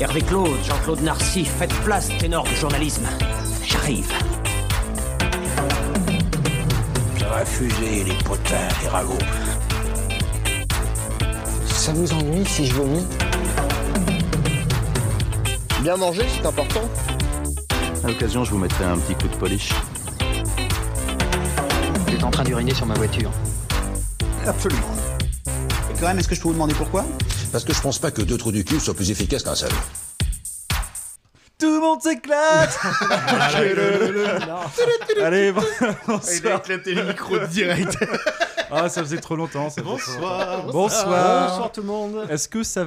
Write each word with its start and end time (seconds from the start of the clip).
Hervé 0.00 0.22
Claude, 0.22 0.56
Jean-Claude 0.66 1.02
Narcy, 1.02 1.44
faites 1.44 1.74
place, 1.84 2.08
ténor 2.18 2.44
du 2.44 2.56
journalisme. 2.56 3.06
J'arrive. 3.62 4.10
Ça 7.18 7.28
va 7.28 7.44
fuser 7.44 8.04
les 8.04 8.14
potins, 8.24 8.56
les 8.80 8.88
ragots. 8.88 9.18
Ça 11.66 11.92
vous 11.92 12.10
ennuie 12.14 12.46
si 12.46 12.64
je 12.66 12.72
vomis 12.72 13.04
Bien 15.82 15.98
manger, 15.98 16.24
c'est 16.34 16.46
important. 16.46 16.88
À 18.02 18.06
l'occasion, 18.06 18.42
je 18.42 18.52
vous 18.52 18.58
mettrai 18.58 18.84
un 18.84 18.96
petit 18.96 19.14
coup 19.14 19.28
de 19.28 19.36
polish. 19.36 19.68
Vous 22.06 22.14
êtes 22.14 22.24
en 22.24 22.30
train 22.30 22.44
d'uriner 22.44 22.72
sur 22.72 22.86
ma 22.86 22.94
voiture. 22.94 23.30
Absolument. 24.46 24.80
Et 25.90 26.00
quand 26.00 26.06
même, 26.06 26.18
est-ce 26.18 26.28
que 26.28 26.34
je 26.34 26.40
peux 26.40 26.48
vous 26.48 26.54
demander 26.54 26.74
pourquoi? 26.74 27.04
Parce 27.52 27.64
que 27.64 27.72
je 27.74 27.80
pense 27.80 27.98
pas 27.98 28.10
que 28.10 28.22
deux 28.22 28.36
trous 28.36 28.52
du 28.52 28.64
cul 28.64 28.78
soient 28.80 28.94
plus 28.94 29.10
efficaces 29.10 29.42
qu'un 29.42 29.54
seul. 29.54 29.70
Tout 31.58 31.74
le 31.74 31.80
monde 31.80 32.00
s'éclate 32.00 32.78
Allez, 35.20 35.52
bon, 35.52 35.62
bonsoir. 36.06 36.56
éclaté 36.60 36.94
le 36.94 37.04
micro 37.04 37.38
direct. 37.40 37.98
Ah, 38.70 38.88
ça 38.88 39.02
faisait 39.02 39.18
trop 39.18 39.36
longtemps. 39.36 39.68
ça 39.68 39.82
faisait 39.82 39.82
trop 39.82 39.96
Bonsoir. 39.96 40.56
longtemps. 40.58 40.72
Bonsoir. 40.72 41.48
Bonsoir 41.50 41.72
tout 41.72 41.80
le 41.82 41.86
monde. 41.86 42.26
Est-ce 42.30 42.48
que 42.48 42.62
ça 42.62 42.84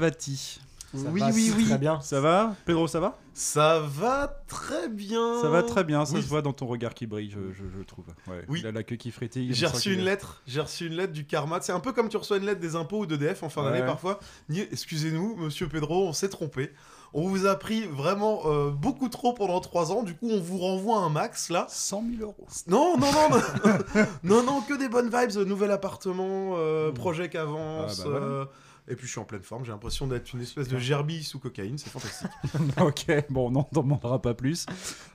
oui, 0.94 1.22
oui, 1.34 1.54
oui. 1.58 1.66
Très 1.66 1.78
bien. 1.78 2.00
Ça 2.02 2.22
va 2.22 2.56
Pedro, 2.66 2.88
ça 2.88 3.00
va? 3.00 3.18
Ça 3.36 3.80
va 3.80 4.28
très 4.48 4.90
bien. 4.90 5.42
Ça 5.42 5.50
va 5.50 5.64
très 5.64 5.84
bien, 5.84 6.06
ça 6.06 6.16
Oui. 6.16 6.22
se 6.22 6.28
voit 6.28 6.44
dans 6.44 6.54
ton 6.54 6.68
regard 6.68 6.94
qui 6.94 7.08
brille, 7.08 7.32
je, 7.32 7.52
je- 7.52 7.64
je 7.78 7.84
trouve. 7.84 8.06
Ouais. 8.28 8.46
Oui. 8.48 8.60
Il 8.62 8.68
a 8.68 8.72
la 8.72 8.84
queue 8.84 8.96
qui 8.96 9.10
frétille. 9.10 9.52
J'ai 9.54 9.66
reçu 9.66 9.94
une 9.94 10.02
lettre, 10.04 10.44
j'ai 10.46 10.62
reçu 10.62 10.86
une 10.86 10.94
lettre 10.94 11.14
du 11.14 11.26
karma. 11.26 11.60
C'est 11.62 11.72
un 11.72 11.80
peu 11.80 11.94
comme 11.94 12.10
tu 12.10 12.18
reçois 12.18 12.38
une 12.38 12.46
lettre 12.46 12.60
des 12.62 12.76
impôts 12.76 13.00
ou 13.00 13.05
d'EDF 13.08 13.41
en 13.41 13.50
fin 13.50 13.63
d'année 13.63 13.80
Ouais. 13.80 13.85
parfois. 13.88 14.20
Ni- 14.50 14.68
Excusez-nous, 14.72 15.35
monsieur 15.38 15.68
Pedro, 15.68 16.08
on 16.08 16.13
s'est 16.13 16.30
trompé. 16.30 16.72
On 17.16 17.28
vous 17.28 17.46
a 17.46 17.55
pris 17.55 17.85
vraiment 17.85 18.41
euh, 18.46 18.70
beaucoup 18.72 19.07
trop 19.10 19.34
pendant 19.34 19.60
3 19.62 19.91
ans. 19.91 20.02
Du 20.04 20.16
coup, 20.16 20.30
on 20.32 20.40
vous 20.40 20.57
renvoie 20.60 20.98
un 21.00 21.10
max 21.10 21.50
là. 21.50 21.66
100 21.70 22.04
000 22.18 22.24
euros. 22.24 22.48
Non, 22.68 22.98
non, 23.00 23.07
non, 23.12 23.30
non, 23.30 24.05
non, 24.24 24.44
non, 24.44 24.62
que 24.62 24.74
des 24.78 24.90
bonnes 24.90 25.10
vibes. 25.10 25.46
Nouvel 25.48 25.72
appartement, 25.72 26.54
euh, 26.57 26.91
projet 26.91 27.30
qui 27.30 27.38
avance. 27.38 28.00
Ah, 28.00 28.04
bah 28.04 28.10
voilà. 28.12 28.26
euh, 28.26 28.46
et 28.87 28.95
puis 28.95 29.07
je 29.07 29.12
suis 29.12 29.20
en 29.20 29.26
pleine 29.26 29.43
forme. 29.43 29.63
J'ai 29.65 29.71
l'impression 29.71 30.07
d'être 30.07 30.34
une 30.34 30.41
espèce 30.41 30.67
de 30.67 30.77
gerbille 30.77 31.23
sous 31.23 31.39
cocaïne. 31.39 31.77
C'est 31.77 31.89
fantastique. 31.89 32.29
ok, 32.81 33.26
bon, 33.29 33.48
on 33.48 33.51
n'en 33.51 33.70
demandera 33.71 34.21
pas 34.21 34.34
plus. 34.34 34.65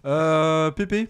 Euh, 0.05 0.71
Pépé? 0.71 1.09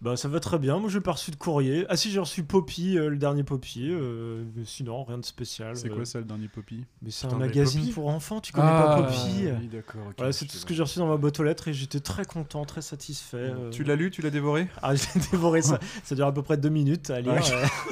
Bah 0.00 0.16
ça 0.16 0.28
va 0.28 0.38
très 0.38 0.60
bien. 0.60 0.78
Moi 0.78 0.88
j'ai 0.88 1.00
pas 1.00 1.10
reçu 1.10 1.32
de 1.32 1.36
courrier. 1.36 1.84
Ah 1.88 1.96
si 1.96 2.12
j'ai 2.12 2.20
reçu 2.20 2.44
Poppy, 2.44 2.96
euh, 2.96 3.08
le 3.08 3.16
dernier 3.16 3.42
Poppy. 3.42 3.88
euh, 3.90 4.44
mais 4.54 4.64
sinon 4.64 5.02
rien 5.02 5.18
de 5.18 5.24
spécial. 5.24 5.74
C'est 5.76 5.90
euh, 5.90 5.94
quoi 5.94 6.04
ça, 6.04 6.20
le 6.20 6.24
dernier 6.24 6.46
Poppy? 6.46 6.84
Mais 7.02 7.10
c'est 7.10 7.26
un 7.26 7.30
Putain, 7.30 7.40
mais 7.40 7.46
magazine 7.48 7.80
Poppy? 7.80 7.92
pour 7.94 8.06
enfants. 8.08 8.40
Tu 8.40 8.52
connais 8.52 8.76
pas 8.76 8.94
Poppy? 8.94 9.48
Oui, 9.60 9.66
d'accord. 9.66 10.02
ok, 10.06 10.14
Voilà, 10.18 10.32
c'est 10.32 10.46
tout 10.46 10.56
ce 10.56 10.64
que 10.64 10.72
j'ai 10.72 10.82
reçu 10.82 11.00
dans 11.00 11.08
ma 11.08 11.16
boîte 11.16 11.40
aux 11.40 11.42
lettres 11.42 11.66
et 11.66 11.74
j'étais 11.74 11.98
très 11.98 12.24
content, 12.24 12.64
très 12.64 12.80
satisfait. 12.80 13.38
euh. 13.38 13.70
Tu 13.70 13.82
l'as 13.82 13.96
lu, 13.96 14.12
tu 14.12 14.22
l'as 14.22 14.30
dévoré? 14.30 14.68
Ah, 14.82 14.94
j'ai 14.94 15.18
dévoré 15.32 15.62
ça. 15.62 15.80
Ça 16.04 16.14
dure 16.14 16.28
à 16.28 16.32
peu 16.32 16.42
près 16.42 16.56
deux 16.58 16.68
minutes 16.68 17.10
à 17.10 17.20
lire. 17.20 17.32
Ouais. 17.32 17.40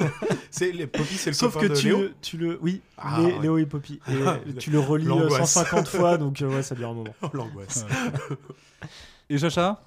euh. 0.01 0.07
C'est 0.49 0.71
les 0.71 0.87
Poppy, 0.87 1.17
c'est 1.17 1.29
le 1.31 1.35
Sauf 1.35 1.53
copain 1.55 1.67
que 1.67 1.73
de 1.73 1.77
tu, 1.77 1.87
Léo. 1.87 1.99
le- 1.99 2.13
tu 2.21 2.37
le. 2.37 2.57
Oui, 2.61 2.81
Ah, 2.97 3.17
Lé- 3.19 3.25
ouais. 3.33 3.39
Léo 3.41 3.57
et 3.57 3.65
Poppy. 3.65 3.99
Et 4.07 4.23
Ah, 4.25 4.37
tu 4.57 4.71
le 4.71 4.79
relis 4.79 5.05
euh, 5.05 5.09
l'angoisse. 5.09 5.51
150 5.51 5.89
fois, 5.89 6.17
donc 6.17 6.41
euh, 6.41 6.47
ouais, 6.55 6.63
ça 6.63 6.73
dure 6.73 6.89
un 6.89 6.93
moment. 6.93 7.13
Oh, 7.21 7.27
l'angoisse. 7.33 7.85
Et 9.29 9.37
Chacha? 9.37 9.83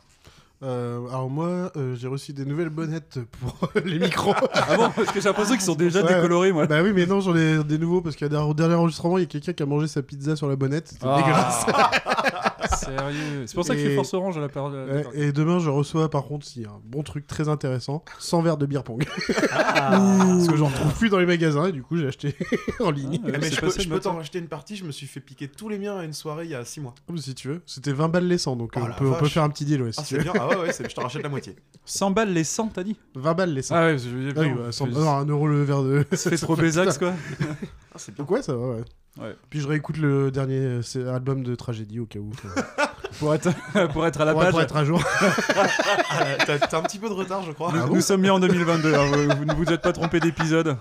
Euh, 0.63 0.99
alors 1.09 1.31
moi, 1.31 1.73
euh, 1.77 1.95
j'ai 1.97 2.07
reçu 2.07 2.35
des 2.35 2.45
nouvelles 2.45 2.69
bonnettes 2.69 3.19
pour 3.41 3.71
les 3.85 3.99
micros. 3.99 4.35
Ah 4.53 4.77
bon 4.77 4.91
Parce 4.95 5.11
que 5.11 5.19
j'ai 5.21 5.29
l'impression 5.29 5.55
qu'ils 5.55 5.65
sont 5.65 5.75
déjà 5.75 6.03
Ouais. 6.03 6.15
décolorés, 6.15 6.53
moi. 6.53 6.67
bah 6.67 6.83
oui, 6.83 6.93
mais 6.95 7.07
non, 7.07 7.21
j'en 7.21 7.35
ai 7.35 7.65
des 7.65 7.79
nouveaux 7.79 8.03
parce 8.03 8.15
qu'au 8.17 8.29
dernier 8.29 8.75
enregistrement, 8.75 9.17
il 9.17 9.23
y 9.23 9.25
a 9.25 9.27
quelqu'un 9.27 9.55
qui 9.55 9.63
a 9.63 9.67
mangé 9.67 9.87
sa 9.89 10.03
pizza 10.03 10.37
sur 10.37 10.49
la 10.49 10.57
bonnette. 10.57 10.89
C'était 10.89 11.07
Ah. 11.09 11.17
dégueulasse. 11.17 11.67
Sérieux 12.77 13.45
C'est 13.47 13.55
pour 13.55 13.65
ça 13.65 13.75
que 13.75 13.81
je 13.81 13.87
Et- 13.87 13.89
fais 13.91 13.95
Force 13.97 14.15
Orange 14.15 14.37
à 14.39 14.41
la 14.41 14.49
période. 14.49 14.73
Ouais, 14.89 15.05
et 15.15 15.33
demain, 15.33 15.59
je 15.59 15.71
reçois 15.71 16.09
par 16.11 16.25
contre 16.25 16.47
si, 16.47 16.65
un 16.65 16.81
bon 16.85 17.03
truc 17.03 17.27
très 17.27 17.49
intéressant 17.49 18.05
100 18.19 18.43
verres 18.43 18.57
de 18.57 18.67
beer 18.67 18.83
pong. 18.85 19.05
Ah. 19.53 19.91
Parce 20.31 20.49
que 20.49 20.57
j'en 20.57 20.71
trouve 20.71 20.93
plus 20.95 21.09
dans 21.09 21.19
les 21.19 21.27
magasins 21.27 21.67
et 21.67 21.73
du 21.73 21.83
coup, 21.83 21.97
j'ai 21.97 22.07
acheté 22.09 22.37
en 22.81 22.91
ligne. 22.91 23.21
Ah, 23.25 23.31
Eh, 23.35 23.39
mais 23.39 23.51
je 23.51 23.61
peux, 23.61 23.71
je 23.71 23.89
peux 23.89 24.01
t'en 24.01 24.17
racheter 24.17 24.39
une 24.39 24.49
partie. 24.49 24.77
Je 24.77 24.85
me 24.85 24.91
suis 24.93 25.07
fait 25.07 25.21
piquer 25.21 25.49
tous 25.49 25.69
les 25.69 25.79
miens 25.79 25.97
à 25.99 26.05
une 26.05 26.13
soirée 26.13 26.45
il 26.45 26.51
y 26.51 26.55
a 26.55 26.65
6 26.65 26.81
mois. 26.81 26.95
Ah, 27.09 27.13
si 27.17 27.35
tu 27.35 27.49
veux, 27.49 27.63
c'était 27.67 27.93
20 27.93 28.09
balles 28.09 28.27
les 28.27 28.39
100, 28.39 28.57
donc 28.57 28.73
Oh 28.77 28.81
euh, 28.81 28.83
on, 28.89 28.99
peut, 28.99 29.09
on 29.11 29.15
peut 29.15 29.29
faire 29.29 29.43
un 29.43 29.51
petit 29.51 29.65
deal, 29.65 29.83
ouais, 29.83 29.93
si 29.93 30.01
Ah, 30.01 30.05
c'est 30.07 30.19
bien. 30.19 30.33
Ah 30.39 30.49
ouais, 30.49 30.57
ouais, 30.57 30.71
je 30.73 30.95
te 30.95 31.01
rachète 31.01 31.23
la 31.23 31.29
moitié. 31.29 31.57
100 31.85 32.11
balles 32.11 32.33
les 32.33 32.45
100, 32.45 32.69
t'as 32.69 32.83
dit? 32.83 32.97
20 33.15 33.35
balles 33.35 33.53
les 33.55 33.63
100. 33.63 33.75
Ah 33.75 33.87
ouais, 33.87 33.99
je 33.99 34.09
veux 34.09 34.25
dire. 34.25 34.33
Ah 34.37 34.41
oui, 34.41 34.51
non, 34.51 34.55
bah, 34.67 34.73
100 34.73 34.87
je- 34.87 34.91
non, 34.93 35.11
un 35.11 35.25
euro 35.27 35.47
le 35.47 35.63
verre 35.63 35.83
de. 35.83 36.05
Ça 36.13 36.31
fait 36.31 36.37
trop 36.37 36.57
Bézax, 36.57 36.99
quoi. 36.99 37.13
Ah, 37.41 37.97
c'est 37.97 38.15
bien. 38.15 38.25
Donc 38.25 38.31
ouais, 38.31 38.43
ça 38.43 38.55
va, 38.55 38.67
ouais. 38.69 38.83
Ouais. 39.19 39.35
Puis 39.51 39.61
je 39.61 39.67
réécoute 39.69 39.97
le 39.99 40.31
dernier 40.31 40.81
euh, 40.97 41.15
album 41.15 41.43
de 41.43 41.55
Tragédie 41.55 41.99
au 42.01 42.07
cas 42.07 42.19
où. 42.21 42.33
euh, 42.45 42.63
Pour 43.19 43.35
être, 43.35 43.51
pour 43.93 44.07
être 44.07 44.21
à 44.21 44.25
la 44.25 44.33
pour, 44.33 44.41
page. 44.43 44.51
pour 44.53 44.61
être 44.61 44.77
à 44.77 44.85
jour. 44.85 45.03
Ah, 45.21 46.37
T'as 46.47 46.59
t'as 46.61 46.79
un 46.79 46.83
petit 46.83 46.99
peu 46.99 47.09
de 47.09 47.15
retard, 47.15 47.43
je 47.43 47.51
crois. 47.51 47.73
Nous, 47.73 47.97
nous 47.97 48.01
sommes 48.01 48.23
bien 48.23 48.33
en 48.35 48.39
2022, 48.41 48.95
hein, 48.95 49.05
vous, 49.13 49.37
vous 49.37 49.45
ne 49.45 49.53
vous 49.55 49.65
êtes 49.73 49.83
pas 49.83 49.93
trompé 49.93 50.21
d'épisode. 50.21 50.77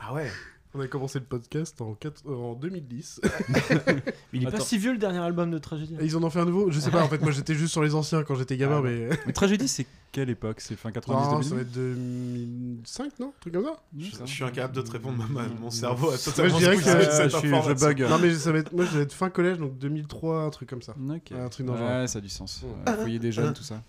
Ah 0.00 0.12
ouais. 0.12 0.28
On 0.74 0.80
a 0.80 0.86
commencé 0.86 1.18
le 1.18 1.26
podcast 1.26 1.80
en, 1.82 1.92
quatre- 1.94 2.22
euh, 2.26 2.34
en 2.34 2.54
2010. 2.54 3.20
Il 4.32 4.46
est 4.46 4.50
pas 4.50 4.58
si 4.60 4.78
vieux 4.78 4.92
le 4.92 4.98
dernier 4.98 5.18
album 5.18 5.50
de 5.50 5.58
Tragédie. 5.58 5.96
Et 6.00 6.04
ils 6.06 6.16
en 6.16 6.22
ont 6.22 6.30
fait 6.30 6.40
un 6.40 6.46
nouveau 6.46 6.70
Je 6.70 6.80
sais 6.80 6.90
pas, 6.90 7.02
en 7.04 7.08
fait, 7.08 7.20
moi 7.20 7.30
j'étais 7.30 7.54
juste 7.54 7.72
sur 7.72 7.82
les 7.82 7.94
anciens 7.94 8.22
quand 8.22 8.34
j'étais 8.36 8.56
gamin, 8.56 8.78
Ah, 8.78 8.82
mais. 8.82 9.08
Mais 9.26 9.32
Tragédie, 9.34 9.68
c'est 9.68 9.86
quelle 10.12 10.30
époque? 10.30 10.60
C'est 10.62 10.74
fin 10.76 10.90
90 10.90 11.30
Non, 11.30 11.42
ça 11.42 11.48
2000 11.50 11.54
va 11.54 11.60
être 11.60 11.72
2005, 11.72 13.18
non? 13.20 13.28
Un 13.28 13.32
truc 13.40 13.52
comme 13.54 13.64
ça? 13.64 13.82
Je, 13.98 14.06
je 14.24 14.32
suis 14.32 14.44
incapable 14.44 14.74
de 14.76 14.80
te 14.82 14.90
répondre. 14.92 15.22
ma- 15.28 15.46
Mon 15.60 15.70
cerveau 15.70 16.06
a 16.08 16.10
Moi, 16.12 16.18
totalement 16.18 16.58
je 16.58 16.64
dirais 16.64 16.76
que- 16.76 16.88
Euh, 16.88 17.28
je, 17.28 17.36
suis- 17.36 17.48
je 17.48 17.74
bug. 17.86 18.00
Non, 18.08 18.18
mais 18.18 18.34
ça 18.34 18.52
va 18.52 18.58
être... 18.58 18.72
moi 18.72 18.84
je 18.86 18.96
vais 18.96 19.02
être 19.04 19.12
fin 19.12 19.28
collège, 19.30 19.58
donc 19.58 19.76
2003, 19.78 20.42
un 20.44 20.50
truc 20.50 20.70
comme 20.70 20.82
ça. 20.82 20.94
Ok. 20.98 21.32
Un 21.32 21.48
truc 21.50 21.66
dans 21.66 21.74
Ouais, 21.74 21.78
genre. 21.80 22.08
ça 22.08 22.18
a 22.18 22.22
du 22.22 22.28
sens. 22.30 22.62
Ouais, 22.86 22.94
foyer 22.96 23.18
des 23.18 23.32
jeunes, 23.32 23.52
tout 23.52 23.62
ça. 23.62 23.82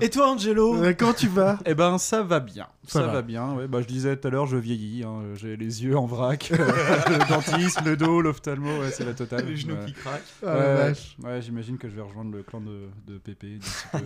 Et 0.00 0.10
toi, 0.10 0.28
Angelo 0.30 0.74
Euh, 0.82 0.94
comment 0.96 1.12
tu 1.12 1.28
vas? 1.28 1.58
Eh 1.66 1.74
ben, 1.74 1.98
ça 1.98 2.22
va 2.22 2.40
bien. 2.40 2.66
Ça, 2.86 3.00
Ça 3.00 3.06
va. 3.06 3.12
va. 3.14 3.22
bien. 3.22 3.52
Ouais, 3.54 3.66
bah, 3.66 3.80
je 3.80 3.86
disais 3.86 4.16
tout 4.16 4.28
à 4.28 4.30
l'heure, 4.30 4.46
je 4.46 4.56
vieillis. 4.56 5.04
hein. 5.04 5.22
J'ai 5.34 5.56
les 5.56 5.84
yeux 5.84 5.96
en 5.96 6.06
vrac, 6.06 6.50
le 6.58 7.28
dentiste, 7.28 7.80
le 7.84 7.96
dos, 7.96 8.20
l'ophtalmo, 8.20 8.80
ouais, 8.80 8.90
c'est 8.90 9.04
la 9.04 9.14
totale. 9.14 9.46
Les 9.46 9.56
genoux 9.56 9.74
Ouais. 9.74 9.86
qui 9.86 9.92
craquent. 9.94 10.22
Ah, 10.42 10.46
la 10.46 10.54
ouais, 10.54 10.74
vache. 10.74 11.16
ouais, 11.22 11.42
j'imagine 11.42 11.78
que 11.78 11.88
je 11.88 11.94
vais 11.96 12.02
rejoindre 12.02 12.32
le 12.32 12.42
clan 12.42 12.60
de, 12.60 12.88
de 13.06 13.18
Pépé 13.18 13.56
d'ici 13.58 13.84
peu. 13.92 13.98
euh. 13.98 14.00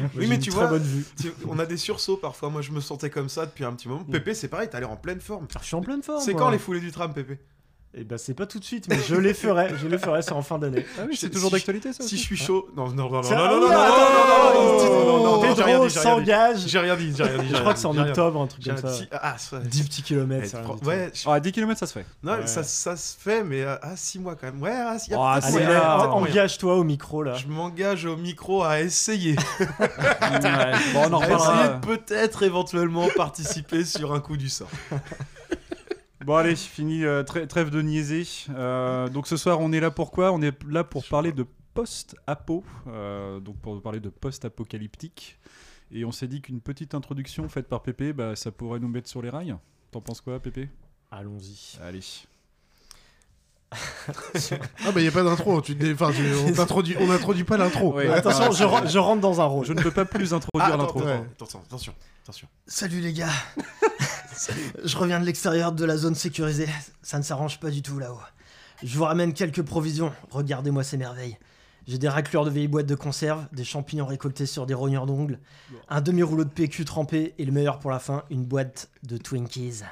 Oui, 0.00 0.08
J'ai 0.22 0.26
mais 0.28 0.34
une 0.36 0.40
tu 0.40 0.50
très 0.50 0.58
vois, 0.60 0.68
bonne 0.68 0.82
vue. 0.82 1.04
tu- 1.20 1.32
on 1.48 1.58
a 1.58 1.66
des 1.66 1.76
sursauts 1.76 2.16
parfois. 2.16 2.48
Moi, 2.50 2.62
je 2.62 2.72
me 2.72 2.80
sentais 2.80 3.10
comme 3.10 3.28
ça 3.28 3.44
depuis 3.46 3.64
un 3.64 3.72
petit 3.72 3.88
Mm. 3.88 3.90
moment. 3.92 4.04
Pépé, 4.04 4.34
c'est 4.34 4.48
pareil, 4.48 4.68
t'as 4.70 4.80
l'air 4.80 4.90
en 4.90 4.96
pleine 4.96 5.20
forme. 5.20 5.46
Je 5.60 5.64
suis 5.66 5.76
en 5.76 5.80
pleine 5.82 6.02
forme. 6.02 6.20
C'est 6.22 6.32
moi. 6.32 6.40
quand 6.42 6.50
les 6.50 6.58
foulées 6.58 6.80
du 6.80 6.90
tram, 6.92 7.12
Pépé? 7.12 7.38
Eh 7.98 8.04
ben 8.04 8.18
c'est 8.18 8.34
pas 8.34 8.44
tout 8.44 8.58
de 8.58 8.64
suite, 8.64 8.86
mais 8.90 8.98
je 9.08 9.14
les 9.14 9.32
ferai. 9.32 9.70
Je 9.80 9.86
les 9.88 9.96
ferai, 9.96 10.20
c'est 10.20 10.32
en 10.32 10.42
fin 10.42 10.58
d'année. 10.58 10.84
Ah 10.98 11.04
oui, 11.08 11.16
c'est 11.16 11.30
toujours 11.30 11.48
si- 11.48 11.54
d'actualité, 11.56 11.94
ça 11.94 12.04
Si 12.04 12.18
je 12.18 12.22
suis 12.22 12.36
chaud. 12.36 12.68
Non, 12.76 12.88
non, 12.90 13.08
non, 13.10 13.22
non, 13.22 13.22
non, 13.22 13.30
non, 13.30 13.36
Ah 13.38 13.48
non, 13.48 13.60
non, 13.60 15.04
non, 15.06 15.40
non, 15.40 15.82
non, 15.82 15.88
s'engage. 15.88 16.58
J'ai 16.66 16.78
rien 16.78 16.94
dit, 16.94 17.14
j'ai 17.16 17.22
rien 17.24 17.38
dit. 17.42 17.48
Je 17.50 17.56
crois 17.58 17.72
que 17.72 17.78
c'est 17.78 17.86
en 17.86 17.96
octobre, 17.96 18.38
un 18.42 18.46
truc 18.46 18.64
comme 18.64 18.76
ça. 18.76 18.90
Ah, 19.12 19.36
c'est 19.38 19.56
vrai. 19.56 19.64
10 19.66 19.82
petits 19.84 20.02
kilomètres. 20.02 20.54
Eh. 20.82 20.86
Ouais, 20.86 21.10
Ah, 21.26 21.32
à 21.34 21.40
10 21.40 21.52
km, 21.52 21.78
ça 21.78 21.86
se 21.86 21.94
fait. 21.94 22.04
non, 22.22 22.36
ça, 22.44 22.62
ça 22.62 22.96
se 22.96 23.14
fait, 23.18 23.42
mais 23.42 23.64
à 23.64 23.96
6 23.96 24.18
mois 24.18 24.34
quand 24.34 24.46
même. 24.46 24.60
Ouais, 24.60 24.72
ah, 24.74 24.96
Oh, 25.12 25.14
là, 25.14 25.40
peut-être 25.40 25.52
moyen. 25.52 26.10
engage-toi 26.10 26.74
au 26.76 26.84
micro 26.84 27.22
là. 27.22 27.32
Je 27.34 27.46
m'engage 27.46 28.04
au 28.04 28.16
micro 28.18 28.62
à 28.62 28.80
essayer. 28.80 29.36
Bon, 30.92 31.02
on 31.08 31.12
en 31.14 31.20
À 31.20 31.24
reparlera. 31.24 31.68
peut-être 31.80 32.42
éventuellement 32.42 33.08
participer 33.16 33.84
sur 33.86 34.12
un 34.12 34.20
coup 34.20 34.36
du 34.36 34.48
sort. 34.50 34.68
Bon 36.26 36.34
allez, 36.34 36.56
fini, 36.56 37.04
euh, 37.04 37.22
trê- 37.22 37.46
trêve 37.46 37.70
de 37.70 37.80
niaiser. 37.80 38.26
Euh, 38.50 39.08
donc 39.08 39.28
ce 39.28 39.36
soir 39.36 39.60
on 39.60 39.70
est 39.72 39.78
là 39.78 39.92
pour 39.92 40.10
quoi? 40.10 40.32
On 40.32 40.42
est 40.42 40.52
là 40.68 40.82
pour 40.82 41.04
parler 41.06 41.30
de 41.32 41.46
post-apo, 41.72 42.64
euh, 42.88 43.38
donc 43.38 43.56
pour 43.58 43.80
parler 43.80 44.00
de 44.00 44.08
post-apocalyptique. 44.08 45.38
Et 45.92 46.04
on 46.04 46.10
s'est 46.10 46.26
dit 46.26 46.42
qu'une 46.42 46.60
petite 46.60 46.94
introduction 46.94 47.48
faite 47.48 47.68
par 47.68 47.80
Pépé, 47.82 48.12
bah, 48.12 48.34
ça 48.34 48.50
pourrait 48.50 48.80
nous 48.80 48.88
mettre 48.88 49.08
sur 49.08 49.22
les 49.22 49.30
rails. 49.30 49.54
T'en 49.92 50.00
penses 50.00 50.20
quoi 50.20 50.40
Pépé? 50.40 50.68
Allons-y. 51.12 51.78
Allez. 51.80 52.00
Ah 54.84 54.92
bah 54.92 55.00
y 55.00 55.08
a 55.08 55.10
pas 55.12 55.22
d'intro, 55.24 55.60
tu 55.60 55.76
te 55.76 55.82
dé- 55.84 55.92
enfin, 55.92 56.12
tu- 56.12 56.22
on 56.48 56.52
t'introduit, 56.52 56.96
on 57.00 57.06
n'introduit 57.08 57.42
pas 57.44 57.56
l'intro. 57.56 57.94
Ouais. 57.94 58.08
Attention, 58.08 58.50
je, 58.52 58.88
je 58.88 58.98
rentre 58.98 59.20
dans 59.20 59.40
un 59.40 59.44
rôle. 59.44 59.64
Je 59.66 59.72
ne 59.72 59.82
peux 59.82 59.90
pas 59.90 60.04
plus 60.04 60.32
Ah, 60.32 60.36
introduire 60.36 60.66
attends, 60.74 60.78
l'intro. 60.78 61.00
attention, 61.00 61.60
attention, 61.66 61.94
attention. 62.24 62.48
Salut 62.66 63.00
les 63.00 63.12
gars. 63.12 63.28
Je 64.84 64.96
reviens 64.96 65.20
de 65.20 65.24
l'extérieur 65.24 65.72
de 65.72 65.84
la 65.84 65.96
zone 65.96 66.14
sécurisée. 66.14 66.68
Ça 67.02 67.18
ne 67.18 67.22
s'arrange 67.22 67.60
pas 67.60 67.70
du 67.70 67.82
tout 67.82 67.98
là-haut. 67.98 68.20
Je 68.82 68.96
vous 68.96 69.04
ramène 69.04 69.32
quelques 69.32 69.62
provisions. 69.62 70.12
Regardez-moi 70.30 70.84
ces 70.84 70.96
merveilles. 70.96 71.38
J'ai 71.86 71.98
des 71.98 72.08
raclures 72.08 72.44
de 72.44 72.50
vieilles 72.50 72.66
boîtes 72.66 72.86
de 72.86 72.96
conserve, 72.96 73.46
des 73.52 73.62
champignons 73.62 74.06
récoltés 74.06 74.46
sur 74.46 74.66
des 74.66 74.74
rogneurs 74.74 75.06
d'ongles, 75.06 75.38
un 75.88 76.00
demi-rouleau 76.00 76.42
de 76.42 76.50
PQ 76.50 76.84
trempé 76.84 77.34
et 77.38 77.44
le 77.44 77.52
meilleur 77.52 77.78
pour 77.78 77.92
la 77.92 78.00
fin, 78.00 78.24
une 78.28 78.44
boîte 78.44 78.88
de 79.04 79.16
Twinkies. 79.16 79.82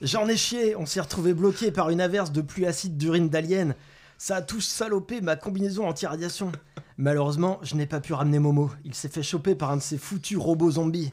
J'en 0.00 0.26
ai 0.26 0.36
chié, 0.36 0.74
on 0.74 0.84
s'est 0.84 1.00
retrouvé 1.00 1.32
bloqué 1.32 1.70
par 1.70 1.90
une 1.90 2.00
averse 2.00 2.32
de 2.32 2.40
pluie 2.40 2.66
acide 2.66 2.96
d'urine 2.96 3.28
d'alien. 3.28 3.76
Ça 4.22 4.36
a 4.36 4.42
tout 4.42 4.60
salopé 4.60 5.20
ma 5.20 5.34
combinaison 5.34 5.88
anti-radiation. 5.88 6.52
Malheureusement, 6.96 7.58
je 7.62 7.74
n'ai 7.74 7.86
pas 7.86 7.98
pu 7.98 8.12
ramener 8.12 8.38
Momo. 8.38 8.70
Il 8.84 8.94
s'est 8.94 9.08
fait 9.08 9.24
choper 9.24 9.56
par 9.56 9.72
un 9.72 9.78
de 9.78 9.82
ces 9.82 9.98
foutus 9.98 10.38
robots 10.38 10.70
zombies. 10.70 11.12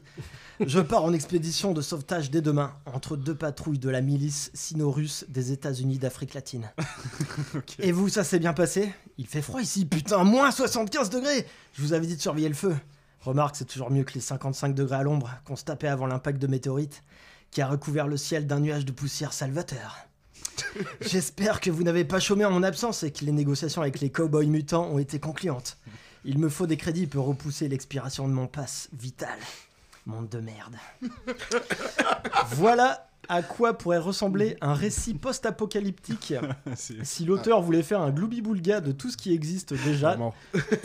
Je 0.60 0.78
pars 0.78 1.02
en 1.02 1.12
expédition 1.12 1.72
de 1.72 1.82
sauvetage 1.82 2.30
dès 2.30 2.40
demain, 2.40 2.72
entre 2.86 3.16
deux 3.16 3.34
patrouilles 3.34 3.80
de 3.80 3.90
la 3.90 4.00
milice 4.00 4.52
sino-russe 4.54 5.24
des 5.28 5.50
États-Unis 5.50 5.98
d'Afrique 5.98 6.34
latine. 6.34 6.70
Et 7.80 7.90
vous, 7.90 8.08
ça 8.08 8.22
s'est 8.22 8.38
bien 8.38 8.52
passé? 8.52 8.94
Il 9.18 9.26
fait 9.26 9.42
froid 9.42 9.60
ici, 9.60 9.86
putain, 9.86 10.22
moins 10.22 10.52
75 10.52 11.10
degrés 11.10 11.48
Je 11.72 11.82
vous 11.82 11.92
avais 11.94 12.06
dit 12.06 12.14
de 12.14 12.22
surveiller 12.22 12.48
le 12.48 12.54
feu. 12.54 12.76
Remarque, 13.22 13.56
c'est 13.56 13.64
toujours 13.64 13.90
mieux 13.90 14.04
que 14.04 14.14
les 14.14 14.20
55 14.20 14.72
degrés 14.72 14.98
à 14.98 15.02
l'ombre 15.02 15.32
qu'on 15.44 15.56
se 15.56 15.64
tapait 15.64 15.88
avant 15.88 16.06
l'impact 16.06 16.40
de 16.40 16.46
météorites, 16.46 17.02
qui 17.50 17.60
a 17.60 17.66
recouvert 17.66 18.06
le 18.06 18.16
ciel 18.16 18.46
d'un 18.46 18.60
nuage 18.60 18.84
de 18.84 18.92
poussière 18.92 19.32
salvateur. 19.32 19.96
J'espère 21.00 21.60
que 21.60 21.70
vous 21.70 21.82
n'avez 21.82 22.04
pas 22.04 22.20
chômé 22.20 22.44
en 22.44 22.50
mon 22.50 22.62
absence 22.62 23.02
et 23.02 23.12
que 23.12 23.24
les 23.24 23.32
négociations 23.32 23.82
avec 23.82 24.00
les 24.00 24.10
cowboys 24.10 24.46
mutants 24.46 24.88
ont 24.88 24.98
été 24.98 25.18
concluantes. 25.18 25.76
Il 26.24 26.38
me 26.38 26.48
faut 26.48 26.66
des 26.66 26.76
crédits 26.76 27.06
pour 27.06 27.26
repousser 27.26 27.68
l'expiration 27.68 28.28
de 28.28 28.32
mon 28.32 28.46
pass 28.46 28.88
vital. 28.92 29.38
Monde 30.06 30.28
de 30.28 30.40
merde. 30.40 30.76
voilà 32.52 33.06
à 33.28 33.42
quoi 33.42 33.74
pourrait 33.74 33.98
ressembler 33.98 34.56
un 34.60 34.74
récit 34.74 35.14
post-apocalyptique 35.14 36.34
si 36.74 37.24
l'auteur 37.24 37.62
voulait 37.62 37.84
faire 37.84 38.00
un 38.00 38.10
gloubi-boulga 38.10 38.80
de 38.80 38.90
tout 38.90 39.08
ce 39.08 39.16
qui 39.16 39.32
existe 39.32 39.72
déjà, 39.84 40.18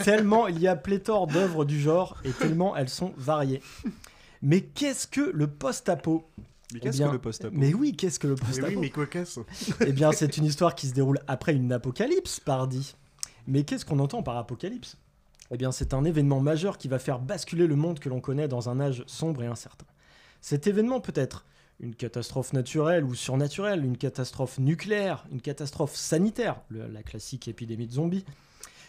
tellement 0.04 0.46
il 0.46 0.60
y 0.60 0.68
a 0.68 0.76
pléthore 0.76 1.26
d'œuvres 1.26 1.64
du 1.64 1.80
genre 1.80 2.16
et 2.24 2.30
tellement 2.30 2.76
elles 2.76 2.88
sont 2.88 3.12
variées. 3.16 3.62
Mais 4.42 4.60
qu'est-ce 4.60 5.08
que 5.08 5.22
le 5.32 5.48
post-apo? 5.48 6.30
Mais 6.72 6.78
Eh 6.78 6.80
qu'est-ce 6.80 6.96
bien, 6.98 7.08
que 7.08 7.12
le 7.12 7.18
post-apo 7.20 7.54
Mais 7.56 7.74
oui, 7.74 7.94
qu'est-ce 7.94 8.18
que 8.18 8.26
le 8.26 8.34
Mais 8.34 8.40
post-apo 8.40 8.66
oui, 8.68 8.76
mais 8.76 8.90
quoi 8.90 9.06
Eh 9.86 9.92
bien, 9.92 10.12
c'est 10.12 10.36
une 10.36 10.44
histoire 10.44 10.74
qui 10.74 10.88
se 10.88 10.94
déroule 10.94 11.20
après 11.28 11.54
une 11.54 11.72
apocalypse, 11.72 12.40
pardi. 12.40 12.94
Mais 13.46 13.62
qu'est-ce 13.64 13.84
qu'on 13.84 14.00
entend 14.00 14.22
par 14.22 14.36
apocalypse? 14.36 14.96
Eh 15.52 15.56
bien, 15.56 15.70
c'est 15.70 15.94
un 15.94 16.04
événement 16.04 16.40
majeur 16.40 16.76
qui 16.76 16.88
va 16.88 16.98
faire 16.98 17.20
basculer 17.20 17.68
le 17.68 17.76
monde 17.76 18.00
que 18.00 18.08
l'on 18.08 18.20
connaît 18.20 18.48
dans 18.48 18.68
un 18.68 18.80
âge 18.80 19.04
sombre 19.06 19.44
et 19.44 19.46
incertain. 19.46 19.86
Cet 20.40 20.66
événement 20.66 21.00
peut 21.00 21.12
être 21.14 21.44
une 21.78 21.94
catastrophe 21.94 22.52
naturelle 22.52 23.04
ou 23.04 23.14
surnaturelle, 23.14 23.84
une 23.84 23.96
catastrophe 23.96 24.58
nucléaire, 24.58 25.24
une 25.30 25.40
catastrophe 25.40 25.94
sanitaire, 25.94 26.60
le- 26.68 26.88
la 26.88 27.02
classique 27.04 27.46
épidémie 27.46 27.86
de 27.86 27.92
zombies, 27.92 28.24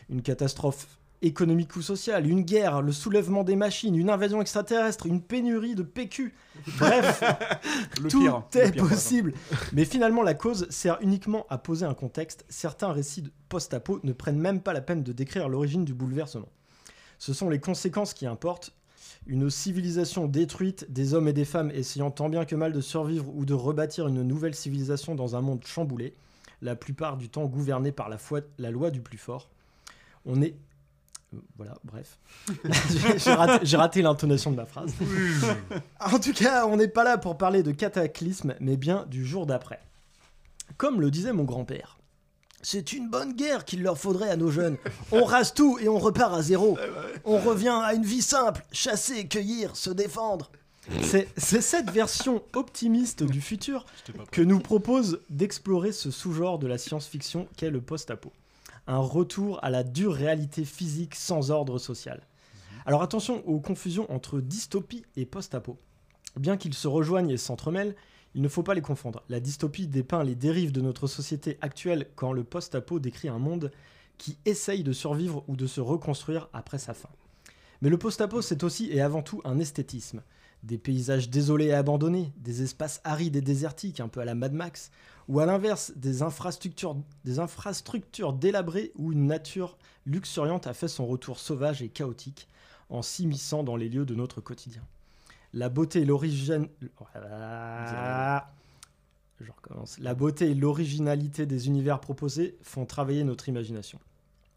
une 0.09 0.21
catastrophe 0.23 0.87
économique 1.21 1.75
ou 1.75 1.81
sociale, 1.81 2.27
une 2.29 2.41
guerre, 2.41 2.81
le 2.81 2.91
soulèvement 2.91 3.43
des 3.43 3.55
machines, 3.55 3.95
une 3.95 4.09
invasion 4.09 4.41
extraterrestre, 4.41 5.05
une 5.07 5.21
pénurie 5.21 5.75
de 5.75 5.83
PQ. 5.83 6.33
Bref, 6.77 7.23
Le 8.01 8.09
tout 8.09 8.19
pire, 8.21 8.43
le 8.53 8.59
est 8.61 8.71
pire, 8.71 8.87
possible. 8.87 9.33
Mais 9.73 9.85
finalement, 9.85 10.21
la 10.23 10.33
cause 10.35 10.67
sert 10.69 10.97
uniquement 11.01 11.45
à 11.49 11.57
poser 11.57 11.85
un 11.85 11.93
contexte. 11.93 12.45
Certains 12.49 12.91
récits 12.91 13.23
post-apo 13.49 13.99
ne 14.03 14.13
prennent 14.13 14.39
même 14.39 14.61
pas 14.61 14.73
la 14.73 14.81
peine 14.81 15.03
de 15.03 15.11
décrire 15.11 15.49
l'origine 15.49 15.85
du 15.85 15.93
bouleversement. 15.93 16.49
Ce 17.17 17.33
sont 17.33 17.49
les 17.49 17.59
conséquences 17.59 18.13
qui 18.13 18.27
importent. 18.27 18.71
Une 19.25 19.49
civilisation 19.49 20.27
détruite, 20.27 20.85
des 20.89 21.13
hommes 21.13 21.27
et 21.27 21.33
des 21.33 21.45
femmes 21.45 21.71
essayant 21.71 22.11
tant 22.11 22.29
bien 22.29 22.45
que 22.45 22.55
mal 22.55 22.71
de 22.71 22.79
survivre 22.81 23.29
ou 23.35 23.43
de 23.45 23.53
rebâtir 23.53 24.07
une 24.07 24.21
nouvelle 24.21 24.55
civilisation 24.55 25.15
dans 25.15 25.35
un 25.35 25.41
monde 25.41 25.65
chamboulé, 25.65 26.13
la 26.61 26.75
plupart 26.75 27.17
du 27.17 27.27
temps 27.27 27.45
gouverné 27.45 27.91
par 27.91 28.07
la, 28.07 28.17
foi- 28.17 28.41
la 28.57 28.71
loi 28.71 28.89
du 28.91 29.01
plus 29.01 29.17
fort. 29.17 29.49
On 30.25 30.41
est... 30.41 30.55
Voilà, 31.57 31.77
bref. 31.83 32.17
J'ai- 33.63 33.75
raté, 33.75 34.01
l'intonation 34.01 34.51
de 34.51 34.55
ma 34.55 34.65
phrase. 34.65 34.93
En 35.99 36.19
tout 36.19 36.33
cas, 36.33 36.65
on 36.65 36.77
n'est 36.77 36.87
pas 36.87 37.03
là 37.03 37.17
pour 37.17 37.37
parler 37.37 37.63
de 37.63 37.71
cataclysme, 37.71 38.55
mais 38.59 38.77
bien 38.77 39.05
du 39.09 39.25
jour 39.25 39.45
d'après. 39.45 39.79
Comme 40.77 41.01
le 41.01 41.11
disait 41.11 41.33
mon 41.33 41.43
grand-père, 41.43 41.97
c'est 42.61 42.93
une 42.93 43.09
bonne 43.09 43.33
guerre 43.33 43.65
qu'il 43.65 43.83
leur 43.83 43.97
faudrait 43.97 44.29
à 44.29 44.35
nos 44.35 44.51
jeunes. 44.51 44.77
On 45.11 45.23
rase 45.23 45.53
tout 45.53 45.77
et 45.79 45.89
on 45.89 45.99
repart 45.99 46.33
à 46.33 46.41
zéro. 46.41 46.77
On 47.25 47.37
revient 47.39 47.77
à 47.83 47.93
une 47.93 48.03
vie 48.03 48.21
simple, 48.21 48.65
chasser, 48.71 49.27
cueillir, 49.27 49.75
se 49.75 49.89
défendre. 49.89 50.49
C'est 51.03 51.27
c'est 51.35 51.61
cette 51.61 51.89
version 51.91 52.41
optimiste 52.53 53.23
du 53.23 53.41
futur 53.41 53.85
que 54.31 54.41
nous 54.41 54.59
propose 54.59 55.19
d'explorer 55.29 55.91
ce 55.91 56.11
sous-genre 56.11 56.59
de 56.59 56.67
la 56.67 56.77
science-fiction 56.77 57.47
qu'est 57.57 57.69
le 57.69 57.81
post-apo. 57.81 58.31
Un 58.87 58.99
retour 58.99 59.63
à 59.63 59.69
la 59.69 59.83
dure 59.83 60.13
réalité 60.13 60.63
physique 60.63 61.15
sans 61.15 61.51
ordre 61.51 61.77
social. 61.77 62.21
Alors 62.85 63.03
attention 63.03 63.45
aux 63.45 63.59
confusions 63.59 64.09
entre 64.11 64.39
dystopie 64.39 65.03
et 65.17 65.25
post-apo. 65.25 65.77
Bien 66.37 66.55
qu'ils 66.55 66.73
se 66.73 66.87
rejoignent 66.87 67.31
et 67.31 67.37
s'entremêlent, 67.37 67.95
il 68.33 68.41
ne 68.41 68.47
faut 68.47 68.63
pas 68.63 68.75
les 68.75 68.81
confondre. 68.81 69.23
La 69.27 69.39
dystopie 69.39 69.87
dépeint 69.87 70.23
les 70.23 70.35
dérives 70.35 70.71
de 70.71 70.81
notre 70.81 71.07
société 71.07 71.57
actuelle 71.61 72.07
quand 72.15 72.31
le 72.31 72.43
post-apo 72.43 72.99
décrit 72.99 73.27
un 73.27 73.39
monde 73.39 73.71
qui 74.17 74.37
essaye 74.45 74.83
de 74.83 74.93
survivre 74.93 75.43
ou 75.47 75.55
de 75.55 75.67
se 75.67 75.81
reconstruire 75.81 76.49
après 76.53 76.77
sa 76.77 76.93
fin. 76.93 77.09
Mais 77.81 77.89
le 77.89 77.97
post-apo, 77.97 78.41
c'est 78.41 78.63
aussi 78.63 78.89
et 78.91 79.01
avant 79.01 79.21
tout 79.21 79.41
un 79.43 79.59
esthétisme. 79.59 80.21
Des 80.63 80.77
paysages 80.77 81.29
désolés 81.29 81.67
et 81.67 81.73
abandonnés, 81.73 82.33
des 82.37 82.63
espaces 82.63 83.01
arides 83.03 83.35
et 83.35 83.41
désertiques, 83.41 83.99
un 83.99 84.07
peu 84.07 84.21
à 84.21 84.25
la 84.25 84.33
Mad 84.33 84.53
Max, 84.53 84.91
ou 85.27 85.39
à 85.39 85.45
l'inverse, 85.45 85.91
des 85.95 86.21
infrastructures, 86.21 86.95
des 87.25 87.39
infrastructures 87.39 88.33
délabrées 88.33 88.91
où 88.95 89.11
une 89.11 89.27
nature 89.27 89.77
luxuriante 90.05 90.67
a 90.67 90.73
fait 90.73 90.87
son 90.87 91.05
retour 91.05 91.39
sauvage 91.39 91.81
et 91.81 91.89
chaotique 91.89 92.47
en 92.89 93.01
s'immisçant 93.01 93.63
dans 93.63 93.75
les 93.75 93.89
lieux 93.89 94.05
de 94.05 94.15
notre 94.15 94.39
quotidien. 94.39 94.81
La 95.53 95.69
beauté 95.69 96.01
et 96.01 96.05
l'origine... 96.05 96.67
Voilà. 97.13 98.51
Je 99.41 99.51
recommence. 99.51 99.99
La 99.99 100.15
beauté 100.15 100.51
et 100.51 100.55
l'originalité 100.55 101.45
des 101.45 101.67
univers 101.67 101.99
proposés 101.99 102.57
font 102.61 102.85
travailler 102.85 103.23
notre 103.23 103.49
imagination. 103.49 103.99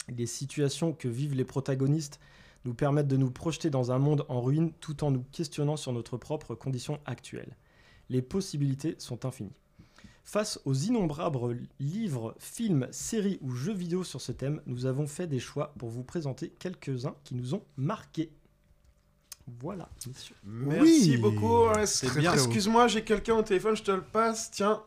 Les 0.09 0.27
situations 0.27 0.93
que 0.93 1.09
vivent 1.09 1.35
les 1.35 1.45
protagonistes 1.45 2.21
nous 2.65 2.75
permettent 2.75 3.09
de 3.09 3.17
nous 3.17 3.31
projeter 3.31 3.71
dans 3.71 3.93
un 3.93 3.99
monde 3.99 4.25
en 4.29 4.41
ruine 4.41 4.73
tout 4.81 5.05
en 5.05 5.11
nous 5.11 5.25
questionnant 5.33 5.77
sur 5.77 5.93
notre 5.93 6.17
propre 6.17 6.55
condition 6.55 7.01
actuelle. 7.07 7.57
Les 8.09 8.23
possibilités 8.23 8.97
sont 8.99 9.25
infinies. 9.25 9.55
Face 10.31 10.61
aux 10.65 10.75
innombrables 10.75 11.59
livres, 11.81 12.37
films, 12.39 12.87
séries 12.93 13.39
ou 13.43 13.51
jeux 13.51 13.73
vidéo 13.73 14.05
sur 14.05 14.21
ce 14.21 14.31
thème, 14.31 14.61
nous 14.65 14.87
avons 14.87 15.09
fait 15.09 15.27
des 15.27 15.41
choix 15.41 15.75
pour 15.77 15.89
vous 15.89 16.05
présenter 16.05 16.51
quelques-uns 16.57 17.17
qui 17.25 17.35
nous 17.35 17.53
ont 17.55 17.65
marqués. 17.77 18.31
Voilà, 19.61 19.89
messieurs. 20.07 20.37
Merci 20.45 21.11
Oui. 21.11 21.17
beaucoup. 21.17 21.65
Ouais, 21.67 21.85
C'est 21.87 22.07
c'est- 22.07 22.13
très, 22.13 22.23
très 22.23 22.35
Excuse-moi, 22.35 22.87
j'ai 22.87 23.03
quelqu'un 23.03 23.35
au 23.35 23.43
téléphone, 23.43 23.75
je 23.75 23.83
te 23.83 23.91
le 23.91 24.03
passe. 24.03 24.53
Tiens. 24.53 24.81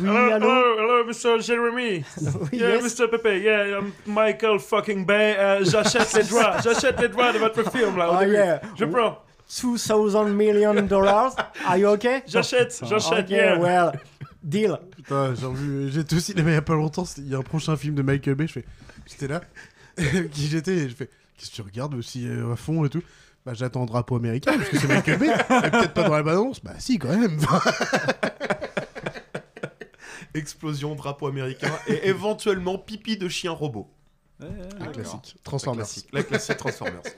Oui, 0.00 0.08
allô 0.08 0.48
hello, 0.78 1.04
Mr. 1.04 1.40
Jeremy. 1.42 2.02
Oui, 2.50 2.58
Yeah, 2.58 2.76
yes. 2.76 2.98
Mr. 2.98 3.08
Pepe, 3.10 3.42
yeah, 3.42 3.78
I'm 3.78 3.92
Michael 4.06 4.58
fucking 4.58 5.04
Bay. 5.04 5.36
Euh, 5.38 5.64
j'achète 5.66 6.14
les 6.14 6.24
droits, 6.24 6.58
j'achète 6.62 6.98
les 6.98 7.08
droits 7.08 7.34
de 7.34 7.38
votre 7.38 7.70
film 7.70 7.98
là. 7.98 8.10
au 8.10 8.14
Oh 8.16 8.20
début. 8.20 8.32
yeah. 8.32 8.62
Je 8.78 8.86
prends, 8.86 9.18
2000 9.48 10.32
million 10.34 10.82
dollars. 10.82 11.36
Are 11.66 11.76
you 11.76 11.88
okay? 11.88 12.22
j'achète, 12.26 12.80
j'achète, 12.88 13.30
yeah. 13.30 13.58
well, 13.58 13.92
deal. 14.42 14.78
Putain, 14.96 15.34
j'ai 15.34 15.52
vu. 15.52 15.90
J'étais 15.90 16.16
aussi. 16.16 16.34
Mais 16.36 16.42
il 16.42 16.50
y 16.52 16.56
a 16.56 16.62
pas 16.62 16.74
longtemps, 16.74 17.04
il 17.18 17.28
y 17.28 17.34
a 17.34 17.38
un 17.38 17.42
prochain 17.42 17.76
film 17.76 17.94
de 17.94 18.02
Michael 18.02 18.34
Bay. 18.34 18.46
Je 18.46 18.52
fais. 18.52 18.64
J'étais 19.06 19.28
là. 19.28 19.42
qui 20.32 20.46
j'étais 20.48 20.72
et 20.72 20.88
je 20.88 20.94
fais. 20.94 21.10
Qu'est-ce 21.38 21.50
que 21.50 21.56
tu 21.56 21.62
regardes 21.62 21.94
aussi 21.94 22.26
euh, 22.26 22.52
à 22.52 22.56
fond 22.56 22.84
et 22.84 22.88
tout? 22.88 23.02
Bah, 23.44 23.52
j'attends 23.54 23.82
un 23.82 23.86
drapeau 23.86 24.16
américain 24.16 24.56
parce 24.56 24.70
que 24.70 24.78
c'est 24.78 24.88
Michael 24.88 25.18
Bay. 25.18 25.26
Peut-être 25.48 25.92
pas 25.92 26.04
dans 26.04 26.16
la 26.16 26.22
balance. 26.22 26.62
Bah, 26.62 26.72
si, 26.78 26.98
quand 26.98 27.08
même. 27.08 27.38
Explosion, 30.34 30.94
drapeau 30.94 31.26
américain 31.28 31.70
et 31.86 32.08
éventuellement 32.08 32.78
pipi 32.78 33.16
de 33.16 33.28
chien 33.28 33.52
robot. 33.52 33.88
Ouais, 34.40 34.46
ouais, 34.48 34.68
La 34.80 34.86
classique. 34.88 35.34
La 35.36 35.42
Transformers. 35.44 35.84
classique, 35.84 36.08
la 36.12 36.22
classique 36.22 36.56
Transformers. 36.56 37.02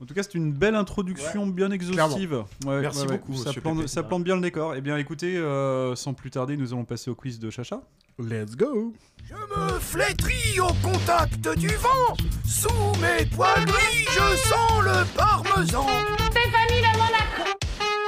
En 0.00 0.06
tout 0.06 0.12
cas, 0.12 0.22
c'est 0.24 0.34
une 0.34 0.52
belle 0.52 0.74
introduction 0.74 1.46
bien 1.46 1.70
exhaustive. 1.70 2.44
Ouais, 2.66 2.80
Merci 2.80 3.06
beaucoup, 3.06 3.34
Ça 3.36 3.52
plante, 3.54 3.76
Pépé. 3.76 3.88
ça 3.88 4.02
plante 4.02 4.24
bien 4.24 4.34
le 4.34 4.42
décor. 4.42 4.74
Eh 4.74 4.80
bien, 4.80 4.98
écoutez, 4.98 5.36
euh, 5.38 5.94
sans 5.94 6.12
plus 6.14 6.30
tarder, 6.30 6.56
nous 6.58 6.72
allons 6.74 6.84
passer 6.84 7.10
au 7.10 7.14
quiz 7.14 7.38
de 7.38 7.48
Chacha. 7.48 7.80
Let's 8.18 8.54
go. 8.56 8.92
Je 9.24 9.34
me 9.34 9.78
flétris 9.78 10.58
au 10.60 10.66
contact 10.82 11.48
du 11.56 11.68
vent. 11.68 12.16
Sous 12.44 12.68
mes 13.00 13.24
poils 13.26 13.64
gris, 13.64 14.04
je 14.10 14.36
sens 14.48 14.82
le 14.82 15.16
parmesan. 15.16 15.86
Stéphanie 16.30 16.82
de 16.82 16.98
Monaco. 16.98 17.58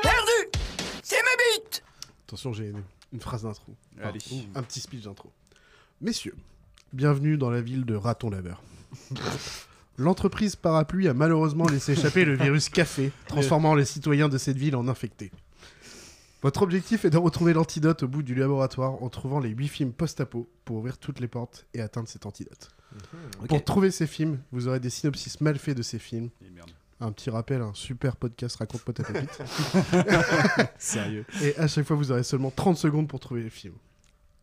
Perdu 0.03 0.59
C'est 1.03 1.17
mes 1.17 1.57
bites 1.61 1.83
Attention, 2.27 2.53
j'ai 2.53 2.67
une, 2.71 2.83
une 3.13 3.21
phrase 3.21 3.45
d'intro. 3.45 3.75
Enfin, 3.99 4.13
un 4.57 4.63
petit 4.63 4.81
speech 4.81 5.05
d'intro. 5.05 5.31
Messieurs, 6.01 6.35
bienvenue 6.97 7.37
dans 7.37 7.51
la 7.51 7.61
ville 7.61 7.85
de 7.85 7.95
Raton 7.95 8.31
Laveur. 8.31 8.63
L'entreprise 9.99 10.57
Parapluie 10.57 11.09
a 11.09 11.15
malheureusement 11.15 11.67
laissé 11.69 11.93
échapper 11.93 12.25
le 12.25 12.37
virus 12.37 12.71
café, 12.71 13.13
transformant 13.29 13.75
les 13.75 13.85
citoyens 13.85 14.31
de 14.31 14.39
cette 14.39 14.57
ville 14.57 14.75
en 14.77 14.89
infectés. 14.89 15.31
Votre 16.43 16.63
objectif 16.63 17.05
est 17.05 17.11
de 17.11 17.19
retrouver 17.19 17.53
l'antidote 17.53 18.05
au 18.05 18.09
bout 18.09 18.23
du 18.23 18.35
laboratoire 18.35 19.03
en 19.03 19.11
trouvant 19.11 19.41
les 19.41 19.51
8 19.51 19.69
films 19.69 19.93
post-apo 19.93 20.49
pour 20.65 20.77
ouvrir 20.77 20.97
toutes 20.97 21.21
les 21.21 21.29
portes 21.29 21.67
et 21.75 21.83
atteindre 21.83 22.09
cet 22.09 22.25
antidote. 22.25 22.71
Pour 23.47 23.63
trouver 23.63 23.91
ces 23.91 24.07
films, 24.07 24.39
vous 24.51 24.67
aurez 24.67 24.81
des 24.81 24.91
synopsis 24.91 25.43
mal 25.43 25.59
faits 25.59 25.77
de 25.77 25.83
ces 25.83 25.99
films. 25.99 26.31
Merde. 26.55 26.71
Un 27.01 27.13
petit 27.13 27.29
rappel, 27.29 27.61
un 27.61 27.75
super 27.75 28.17
podcast 28.17 28.57
Raconte-moi 28.57 28.95
ta 28.95 29.05
pépite. 29.05 29.39
Sérieux. 30.79 31.27
Et 31.43 31.55
à 31.59 31.69
chaque 31.69 31.87
fois, 31.87 31.97
vous 31.97 32.11
aurez 32.11 32.23
seulement 32.23 32.51
30 32.51 32.79
secondes 32.79 33.07
pour 33.07 33.21
trouver 33.21 33.43
les 33.43 33.51
films. 33.51 33.75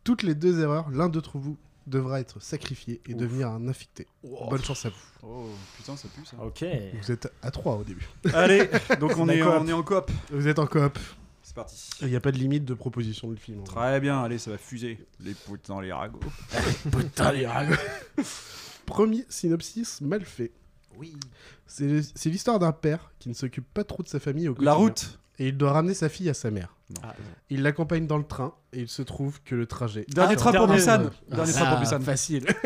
Toutes 0.04 0.22
les 0.22 0.36
deux 0.36 0.60
erreurs, 0.60 0.88
l'un 0.90 1.08
d'entre 1.08 1.38
vous 1.38 1.56
devra 1.86 2.20
être 2.20 2.40
sacrifié 2.40 3.00
et 3.08 3.14
devenir 3.14 3.48
un 3.48 3.68
infecté. 3.68 4.06
Bonne 4.22 4.62
chance 4.62 4.86
à 4.86 4.90
vous. 4.90 4.96
Oh 5.22 5.46
putain, 5.76 5.96
ça 5.96 6.08
pue 6.08 6.24
ça. 6.24 6.36
Ok. 6.42 6.64
Vous 7.02 7.10
êtes 7.12 7.32
à 7.42 7.50
3 7.50 7.76
au 7.76 7.84
début. 7.84 8.08
Allez, 8.34 8.68
donc 9.00 9.16
on 9.18 9.28
est, 9.28 9.38
D'accord. 9.38 9.60
on 9.62 9.66
est 9.68 9.72
en 9.72 9.82
coop. 9.82 10.10
Vous 10.30 10.48
êtes 10.48 10.58
en 10.58 10.66
coop. 10.66 10.98
C'est 11.42 11.54
parti. 11.54 11.90
Il 12.00 12.08
n'y 12.08 12.16
a 12.16 12.20
pas 12.20 12.32
de 12.32 12.38
limite 12.38 12.64
de 12.64 12.72
proposition 12.74 13.30
de 13.30 13.36
film. 13.36 13.58
vrai. 13.60 13.66
Très 13.66 14.00
bien, 14.00 14.22
allez, 14.22 14.38
ça 14.38 14.50
va 14.50 14.56
fuser. 14.58 14.98
Les 15.20 15.34
putains, 15.34 15.80
les 15.82 15.92
ragots. 15.92 16.20
Putain, 16.90 17.32
les 17.32 17.46
ragots. 17.46 17.74
Premier 18.86 19.24
synopsis 19.28 20.00
mal 20.00 20.24
fait. 20.24 20.52
Oui. 20.96 21.14
C'est 21.66 22.26
l'histoire 22.26 22.58
d'un 22.58 22.72
père 22.72 23.10
qui 23.18 23.28
ne 23.28 23.34
s'occupe 23.34 23.66
pas 23.74 23.84
trop 23.84 24.02
de 24.02 24.08
sa 24.08 24.20
famille 24.20 24.48
au 24.48 24.52
La 24.54 24.72
quotidien. 24.72 24.74
route. 24.74 25.18
Et 25.38 25.48
il 25.48 25.56
doit 25.56 25.72
ramener 25.72 25.94
sa 25.94 26.08
fille 26.08 26.28
à 26.30 26.34
sa 26.34 26.50
mère. 26.50 26.76
Ah, 27.02 27.14
Il 27.50 27.62
l'accompagne 27.62 28.06
dans 28.06 28.18
le 28.18 28.24
train 28.24 28.54
et 28.72 28.80
il 28.82 28.88
se 28.88 29.02
trouve 29.02 29.42
que 29.42 29.54
le 29.56 29.66
trajet. 29.66 30.04
Dernier 30.08 30.36
train 30.36 30.52
pour 30.52 30.68
Busan. 30.68 31.10
Ah, 31.32 31.34
Dernier 31.36 31.52
train 31.52 31.70
pour 31.70 31.78
Busan. 31.80 32.00
Facile. 32.00 32.46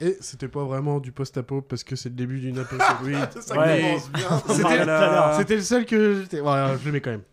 Et 0.00 0.16
c'était 0.20 0.46
pas 0.46 0.62
vraiment 0.64 1.00
du 1.00 1.10
post-apo 1.10 1.60
parce 1.60 1.82
que 1.82 1.96
c'est 1.96 2.08
le 2.08 2.14
début 2.14 2.38
d'une 2.38 2.56
apo. 2.60 2.76
Oui, 3.02 3.14
Ouais. 3.56 3.98
C'était 5.38 5.56
le 5.56 5.62
seul 5.62 5.84
que 5.86 6.20
j'étais. 6.22 6.38
Voilà, 6.40 6.76
je 6.76 6.84
le 6.86 6.92
mets 6.92 7.00
quand 7.00 7.10
même. 7.10 7.24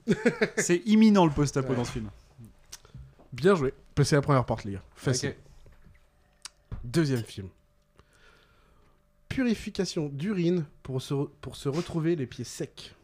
C'est 0.58 0.78
imminent 0.88 1.26
le 1.26 1.32
post-apo 1.32 1.76
dans 1.76 1.86
ce 1.86 1.92
film. 1.92 2.10
Bien 3.34 3.54
joué. 3.54 3.72
Passez 3.94 4.16
la 4.16 4.22
première 4.24 4.46
porte, 4.46 4.64
les 4.64 4.74
gars. 4.74 4.82
Facile. 4.96 5.36
Deuxième 6.84 7.24
film. 7.24 7.50
Purification 9.30 10.10
d'urine 10.10 10.66
pour 10.82 11.02
se, 11.04 11.14
re- 11.14 11.30
pour 11.42 11.56
se 11.58 11.70
retrouver 11.70 12.16
les 12.16 12.26
pieds 12.26 12.44
secs. 12.46 12.96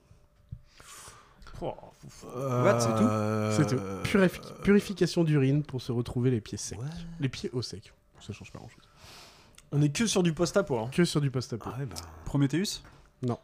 What, 1.61 2.79
c'est 2.79 2.87
tout 2.87 3.03
Euh, 3.03 3.55
C'est 3.55 3.67
tout. 3.67 3.81
Purifi- 4.07 4.61
Purification 4.63 5.23
d'urine 5.23 5.63
pour 5.63 5.81
se 5.81 5.91
retrouver 5.91 6.31
les 6.31 6.41
pieds 6.41 6.57
secs. 6.57 6.77
Les 7.19 7.29
pieds 7.29 7.49
au 7.51 7.61
sec. 7.61 7.93
Ça 8.19 8.33
change 8.33 8.51
pas 8.51 8.59
grand 8.59 8.69
chose. 8.69 8.83
On 9.71 9.81
est 9.81 9.89
que 9.95 10.05
sur 10.05 10.21
du 10.23 10.33
post-apo. 10.33 10.77
Hein. 10.77 10.89
Que 10.91 11.05
sur 11.05 11.21
du 11.21 11.31
post-apo. 11.31 11.69
Ah 11.73 11.79
ouais, 11.79 11.85
bah. 11.85 11.95
Prometheus? 12.25 12.81
Non. 13.21 13.39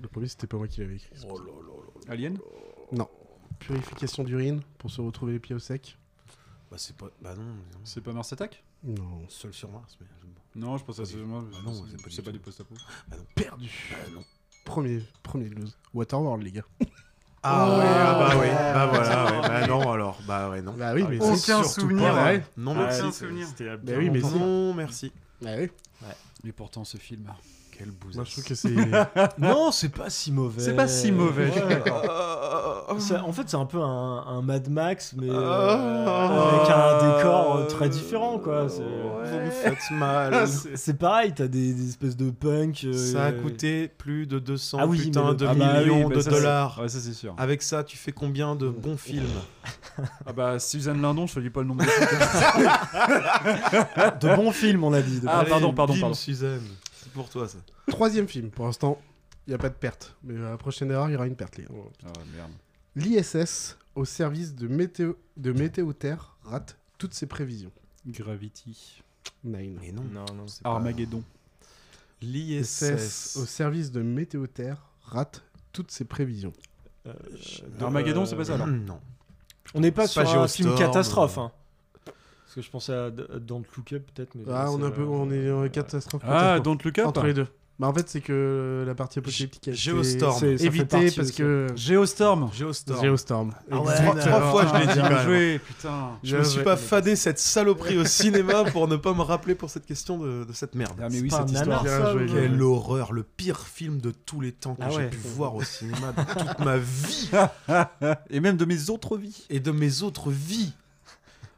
Le 0.00 0.08
premier, 0.08 0.28
c'était 0.28 0.46
pas 0.46 0.56
moi 0.56 0.66
qui 0.68 0.80
l'avais 0.80 0.96
écrit. 0.96 1.10
Oh 1.28 1.40
Alien? 2.08 2.38
Non. 2.92 3.08
Purification 3.58 4.24
d'urine 4.24 4.62
pour 4.78 4.90
se 4.90 5.00
retrouver 5.00 5.32
les 5.34 5.38
pieds 5.40 5.54
au 5.54 5.58
sec. 5.58 5.96
Bah, 6.70 6.76
c'est 6.78 6.96
pas. 6.96 7.06
Bah 7.20 7.34
non. 7.34 7.42
non. 7.44 7.54
C'est 7.84 8.00
pas 8.00 8.12
Mars 8.12 8.32
Attack? 8.32 8.62
Non. 8.82 9.28
Seul 9.28 9.52
sur 9.52 9.70
Mars, 9.70 9.98
mais. 10.00 10.06
Non, 10.56 10.76
je 10.78 10.84
pense 10.84 10.98
à 10.98 11.04
ce. 11.04 11.16
moi, 11.18 11.42
Bah 11.50 11.58
non, 11.64 11.72
c'est- 11.74 11.96
pas 12.02 12.02
c'est 12.10 12.16
du 12.16 12.22
pas 12.22 12.32
du 12.32 12.38
post-apo. 12.40 12.74
Bah 13.08 13.16
non. 13.16 13.24
Perdu. 13.34 13.70
Bah 13.90 13.96
non. 14.14 14.24
Premier, 14.64 15.02
premier 15.22 15.48
lose. 15.48 15.76
Waterworld, 15.94 16.42
les 16.42 16.52
gars. 16.52 16.62
Ah 17.42 17.78
ouais, 17.78 17.84
ah 17.86 18.14
bah 18.18 18.34
oui. 18.40 18.48
Bah 18.50 18.86
voilà, 18.86 19.24
ouais. 19.24 19.48
Bah 19.48 19.66
non, 19.66 19.92
alors. 19.92 20.18
Bah 20.26 20.50
ouais, 20.50 20.60
non. 20.62 20.74
Bah 20.74 20.92
oui, 20.94 21.04
mais 21.08 21.18
Ah, 21.20 21.24
c'est 21.36 21.52
Aucun 21.52 21.62
surtout 21.64 21.80
souvenir. 21.80 22.12
pas. 22.12 22.24
Ouais. 22.24 22.44
Non, 22.56 22.72
Ah, 22.76 22.82
merci. 22.82 23.00
C'est- 23.00 23.12
souvenir. 23.12 23.46
C'était 23.46 23.64
il 23.64 23.66
y 23.68 23.70
a 23.70 23.76
Bah 23.78 23.92
oui, 23.96 24.10
mais 24.10 24.18
longtemps. 24.20 24.38
Non, 24.38 24.74
merci. 24.74 25.12
Bah 25.40 25.50
oui. 25.58 25.70
Et 26.46 26.52
pourtant, 26.52 26.84
ce 26.84 26.96
film. 26.98 27.24
Quel 27.82 27.90
bouseux. 27.92 28.16
Moi, 28.16 28.24
je 28.26 28.32
trouve 28.32 28.44
que 28.44 28.54
c'est. 28.54 28.74
Non, 29.38 29.72
c'est 29.72 29.88
pas 29.88 30.10
si 30.10 30.30
mauvais. 30.32 30.60
C'est 30.62 30.74
pas 30.76 30.86
si 30.86 31.10
mauvais. 31.12 31.48
Ouais. 31.50 31.82
En 33.24 33.32
fait, 33.32 33.44
c'est 33.46 33.56
un 33.56 33.66
peu 33.66 33.80
un, 33.80 34.24
un 34.26 34.42
Mad 34.42 34.68
Max, 34.68 35.14
mais 35.16 35.30
euh, 35.30 36.04
Ah. 36.06 36.58
avec 36.58 36.68
un 36.70 36.98
décor 37.18 37.56
euh, 37.56 37.64
très 37.66 37.88
différent, 37.88 38.38
quoi. 38.40 38.68
C'est- 38.68 38.82
Vous 38.82 39.38
me 39.46 39.50
faites 39.50 39.90
mal. 39.92 40.46
C'est 40.74 40.98
pareil, 40.98 41.32
t'as 41.34 41.46
des, 41.46 41.72
des 41.72 41.88
espèces 41.88 42.16
de 42.16 42.30
punk. 42.30 42.82
euh, 42.84 42.92
Ça 42.92 43.26
a 43.26 43.30
euh, 43.30 43.40
coûté 43.40 43.86
plus 43.88 44.26
de 44.26 44.40
200 44.40 44.78
Ah 44.80 44.86
oui, 44.88 44.98
putain 44.98 45.22
mais 45.22 45.30
le- 45.30 45.34
de 45.36 45.46
ah 45.46 45.54
bah 45.54 45.80
millions 45.80 46.06
oui, 46.08 46.14
de 46.16 46.20
ça, 46.20 46.30
dollars. 46.30 46.80
Ouais, 46.82 46.88
ça 46.88 46.98
c'est 46.98 47.12
sûr. 47.14 47.32
Avec 47.38 47.62
ça, 47.62 47.84
tu 47.84 47.96
fais 47.96 48.12
combien 48.12 48.56
de 48.56 48.68
bons 48.68 48.96
films 48.96 49.22
Ah 50.26 50.32
bah, 50.34 50.58
Suzanne 50.58 51.00
Lindon, 51.00 51.26
je 51.28 51.34
te 51.34 51.40
dis 51.40 51.50
pas 51.50 51.60
le 51.60 51.68
nombre 51.68 51.84
de 51.84 51.88
De 54.28 54.34
bons 54.36 54.50
films, 54.52 54.82
on 54.84 54.92
a 54.92 55.00
dit. 55.00 55.20
de 55.20 55.26
Ah, 55.28 55.44
pardon, 55.48 55.72
pardon, 55.72 55.94
Bim, 55.94 56.00
pardon. 56.00 56.14
Suzanne. 56.14 56.60
Pour 57.14 57.28
toi, 57.28 57.48
ça. 57.48 57.58
Troisième 57.88 58.28
film. 58.28 58.50
Pour 58.50 58.66
l'instant, 58.66 59.00
il 59.46 59.50
n'y 59.50 59.54
a 59.54 59.58
pas 59.58 59.68
de 59.68 59.74
perte. 59.74 60.14
Mais 60.22 60.36
à 60.36 60.50
la 60.50 60.56
prochaine 60.56 60.90
erreur, 60.90 61.08
il 61.08 61.12
y 61.12 61.16
aura 61.16 61.26
une 61.26 61.36
perte, 61.36 61.56
les 61.56 61.64
gars. 61.64 61.70
Ah 62.04 62.12
merde. 62.34 62.52
L'ISS, 62.96 63.76
au 63.94 64.04
service 64.04 64.54
de 64.54 64.68
météo, 64.68 65.14
de 65.36 65.52
météo 65.52 65.92
Terre, 65.92 66.36
rate 66.44 66.76
toutes 66.98 67.14
ses 67.14 67.26
prévisions. 67.26 67.72
Gravity. 68.06 69.02
Nine. 69.44 69.78
Mais 69.80 69.92
non. 69.92 70.02
Non, 70.04 70.24
non. 70.34 70.46
c'est 70.48 70.62
pas- 70.62 70.70
Armageddon. 70.70 71.22
L'ISS, 72.22 72.82
L'ISS. 72.82 73.36
au 73.40 73.46
service 73.46 73.90
de 73.90 74.02
météo 74.02 74.46
Terre, 74.46 74.82
rate 75.02 75.42
toutes 75.72 75.90
ses 75.90 76.04
prévisions. 76.04 76.52
Euh, 77.06 77.12
Armageddon, 77.80 78.26
c'est 78.26 78.36
pas 78.36 78.44
ça 78.44 78.54
alors 78.54 78.66
Non. 78.66 79.00
On 79.74 79.80
n'est 79.80 79.90
pas 79.92 80.06
C'est 80.06 80.12
sur 80.14 80.22
pas 80.24 80.36
un 80.38 80.48
film 80.48 80.68
Geostorm, 80.70 80.88
catastrophe. 80.92 81.38
euh. 81.38 81.42
hein. 81.42 81.52
Parce 82.50 82.56
que 82.56 82.62
je 82.62 82.70
pensais 82.72 82.92
à 82.92 83.10
Don't 83.10 83.62
Look 83.76 83.92
Up, 83.92 84.02
peut-être. 84.12 84.34
mais 84.34 84.42
Ah, 84.50 84.72
on, 84.72 84.80
est 84.82 84.84
un 84.84 84.90
peu, 84.90 85.02
euh, 85.02 85.06
on 85.06 85.30
est 85.30 85.52
en 85.52 85.68
catastrophe. 85.68 86.22
Ah. 86.26 86.58
Don't 86.58 86.78
Look 86.84 86.98
Up 86.98 87.06
Entre 87.06 87.24
les 87.26 87.32
deux. 87.34 87.46
Bah, 87.78 87.86
en 87.86 87.94
fait, 87.94 88.08
c'est 88.08 88.20
que 88.20 88.82
la 88.84 88.94
partie 88.96 89.20
apocalyptique 89.20 89.68
a 89.68 89.70
été 89.70 89.78
Geostorm. 89.80 90.40
Fait 90.40 90.54
évitée 90.56 91.04
parce 91.12 91.18
aussi. 91.18 91.32
que. 91.34 91.68
Geostorm. 91.76 92.50
Geostorm. 92.52 93.00
Geostorm. 93.04 93.54
Ah 93.70 93.80
ouais, 93.80 93.92
Exactement. 93.92 94.20
trois 94.22 94.50
fois, 94.50 94.66
je 94.66 94.80
l'ai 94.80 94.86
dit 94.92 94.98
Bien 95.00 95.22
joué, 95.22 95.60
putain. 95.60 96.10
Je 96.24 96.36
me 96.38 96.42
suis 96.42 96.58
Ouais, 96.58 96.64
pas 96.64 96.76
fadé 96.76 97.14
cette 97.14 97.38
saloperie 97.38 97.98
au 97.98 98.04
cinéma 98.04 98.64
pour 98.64 98.88
ne 98.88 98.96
pas 98.96 99.14
me 99.14 99.22
rappeler 99.22 99.54
pour 99.54 99.70
cette 99.70 99.86
question 99.86 100.18
de, 100.18 100.42
de 100.44 100.52
cette 100.52 100.74
merde. 100.74 100.98
Ah 101.00 101.06
mais 101.08 101.20
oui, 101.20 101.30
cette 101.30 101.48
histoire. 101.52 101.84
nanar, 101.84 102.12
ça. 102.12 102.14
Quelle 102.34 102.60
horreur, 102.60 103.12
le 103.12 103.22
pire 103.22 103.60
film 103.60 104.00
de 104.00 104.10
tous 104.10 104.40
les 104.40 104.50
temps 104.50 104.74
que 104.74 104.82
Ah 104.82 104.90
j'ai 104.90 104.96
ouais. 104.96 105.06
pu 105.08 105.18
voir 105.18 105.54
au 105.54 105.62
cinéma 105.62 106.12
de 106.12 106.22
toute 106.24 106.58
ma 106.58 106.78
vie 106.78 107.30
Et 108.30 108.40
même 108.40 108.56
de 108.56 108.64
mes 108.64 108.90
autres 108.90 109.16
vies. 109.16 109.46
et 109.48 109.60
de 109.60 109.70
mes 109.70 110.02
autres 110.02 110.30
vies. 110.32 110.72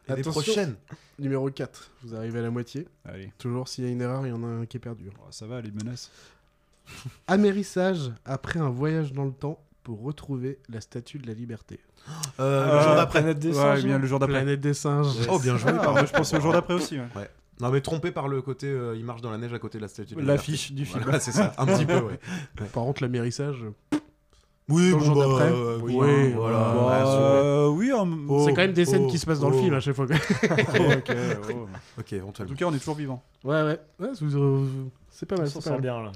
Et 0.08 0.14
des 0.14 0.20
Attention. 0.20 0.42
prochaines. 0.42 0.74
Numéro 1.18 1.48
4. 1.50 1.90
Vous 2.02 2.14
arrivez 2.14 2.38
à 2.40 2.42
la 2.42 2.50
moitié. 2.50 2.88
Allez. 3.04 3.32
Toujours 3.38 3.68
s'il 3.68 3.84
y 3.84 3.86
a 3.86 3.90
une 3.90 4.00
erreur, 4.00 4.26
il 4.26 4.30
y 4.30 4.32
en 4.32 4.42
a 4.42 4.46
un 4.46 4.66
qui 4.66 4.76
est 4.76 4.80
perdu. 4.80 5.10
Oh, 5.18 5.26
ça 5.30 5.46
va, 5.46 5.60
les 5.60 5.70
menaces. 5.70 6.10
Amérissage 7.28 8.10
après 8.24 8.58
un 8.58 8.70
voyage 8.70 9.12
dans 9.12 9.24
le 9.24 9.32
temps 9.32 9.58
pour 9.84 10.02
retrouver 10.02 10.58
la 10.68 10.80
statue 10.80 11.18
de 11.18 11.26
la 11.26 11.34
liberté. 11.34 11.80
Euh, 12.40 12.42
Euh, 12.68 12.76
le 12.78 12.82
jour 12.82 12.94
d'après. 12.96 13.20
Planète 13.20 13.38
des 13.38 13.48
Ouais, 13.48 13.54
singes, 13.54 13.84
bien 13.84 13.98
le 13.98 14.06
jour 14.06 14.18
d'après. 14.18 14.38
Planète 14.38 14.60
des 14.60 14.74
singes. 14.74 15.06
Oh, 15.30 15.38
bien 15.38 15.56
joué. 15.56 15.72
Ah, 15.78 15.90
moi, 15.92 16.04
je 16.04 16.12
pensais 16.12 16.36
au 16.36 16.40
jour 16.40 16.52
d'après 16.52 16.74
aussi. 16.74 16.98
ouais. 16.98 17.06
Ouais. 17.16 17.30
Non, 17.60 17.70
mais 17.70 17.80
trompé 17.80 18.10
par 18.10 18.26
le 18.28 18.42
côté, 18.42 18.66
euh, 18.66 18.96
il 18.96 19.04
marche 19.04 19.20
dans 19.20 19.30
la 19.30 19.38
neige 19.38 19.52
à 19.54 19.58
côté 19.60 19.78
de 19.78 19.82
la 19.82 19.88
statue. 19.88 20.14
de 20.14 20.20
la 20.20 20.26
L'affiche 20.34 20.72
du 20.72 20.84
film. 20.84 21.00
Voilà, 21.04 21.20
c'est 21.20 21.30
ça, 21.32 21.52
un 21.58 21.66
petit 21.66 21.86
peu, 21.86 21.98
ouais. 22.00 22.18
Par 22.72 22.82
contre, 22.84 23.02
l'amérissage. 23.02 23.64
Oui, 24.68 24.90
Dans 24.92 24.98
le 24.98 25.02
bon, 25.02 25.06
jour 25.06 25.14
bah, 25.16 25.26
d'après. 25.28 25.52
euh, 25.52 25.78
Oui, 25.82 25.94
oui, 25.96 26.08
hein, 26.08 26.32
voilà. 26.36 26.58
bah, 26.58 26.86
ouais, 26.86 27.12
Euh, 27.12 27.68
oui, 27.68 27.92
en... 27.92 28.08
Oh, 28.28 28.44
c'est 28.46 28.54
quand 28.54 28.60
même 28.62 28.72
des 28.72 28.84
scènes 28.84 29.04
oh, 29.06 29.10
qui 29.10 29.18
se 29.18 29.26
passent 29.26 29.40
dans 29.40 29.50
le 29.50 29.56
oh. 29.56 29.60
film 29.62 29.74
à 29.74 29.80
chaque 29.80 29.94
fois. 29.96 30.06
quoi. 30.06 30.16
ok, 30.44 31.10
oh. 31.50 31.66
Ok, 31.98 32.12
En 32.12 32.16
éventuellement. 32.16 32.50
tout 32.52 32.56
cas, 32.58 32.64
on 32.66 32.74
est 32.74 32.78
toujours 32.78 32.94
vivant. 32.94 33.22
ouais, 33.44 33.62
ouais. 33.62 33.80
ouais 33.98 34.08
c'est- 34.14 34.24
euh, 34.24 34.64
c'est 35.10 35.26
pas 35.26 35.34
On 35.36 35.38
mal. 35.40 35.48
s'en 35.48 35.54
c'est 35.54 35.58
pas 35.58 35.62
sort 35.64 35.72
mal. 35.72 35.80
bien, 35.82 36.00
là. 36.02 36.12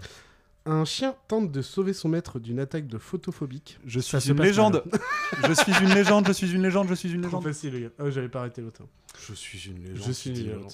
Un 0.68 0.84
chien 0.84 1.14
tente 1.28 1.52
de 1.52 1.62
sauver 1.62 1.92
son 1.92 2.08
maître 2.08 2.38
d'une 2.40 2.58
attaque 2.58 2.86
de 2.88 2.98
photophobique. 2.98 3.78
Je 3.86 4.00
suis 4.00 4.20
se 4.20 4.30
une 4.30 4.36
passe 4.36 4.46
légende. 4.46 4.82
je 5.46 5.52
suis 5.52 5.72
une 5.80 5.94
légende, 5.94 6.26
je 6.26 6.32
suis 6.32 6.52
une 6.52 6.62
légende, 6.62 6.88
je 6.88 6.94
suis 6.94 7.08
une 7.12 7.20
Trop 7.22 7.28
légende. 7.38 7.44
facile, 7.44 7.72
les 7.74 7.80
gars. 7.82 7.88
Oh, 8.00 8.10
j'avais 8.10 8.28
pas 8.28 8.40
arrêté 8.40 8.62
l'autre. 8.62 8.82
Je 9.28 9.34
suis 9.34 9.68
une 9.70 9.82
légende. 9.82 10.06
Je 10.06 10.12
suis 10.12 10.30
une 10.30 10.36
légende. 10.36 10.72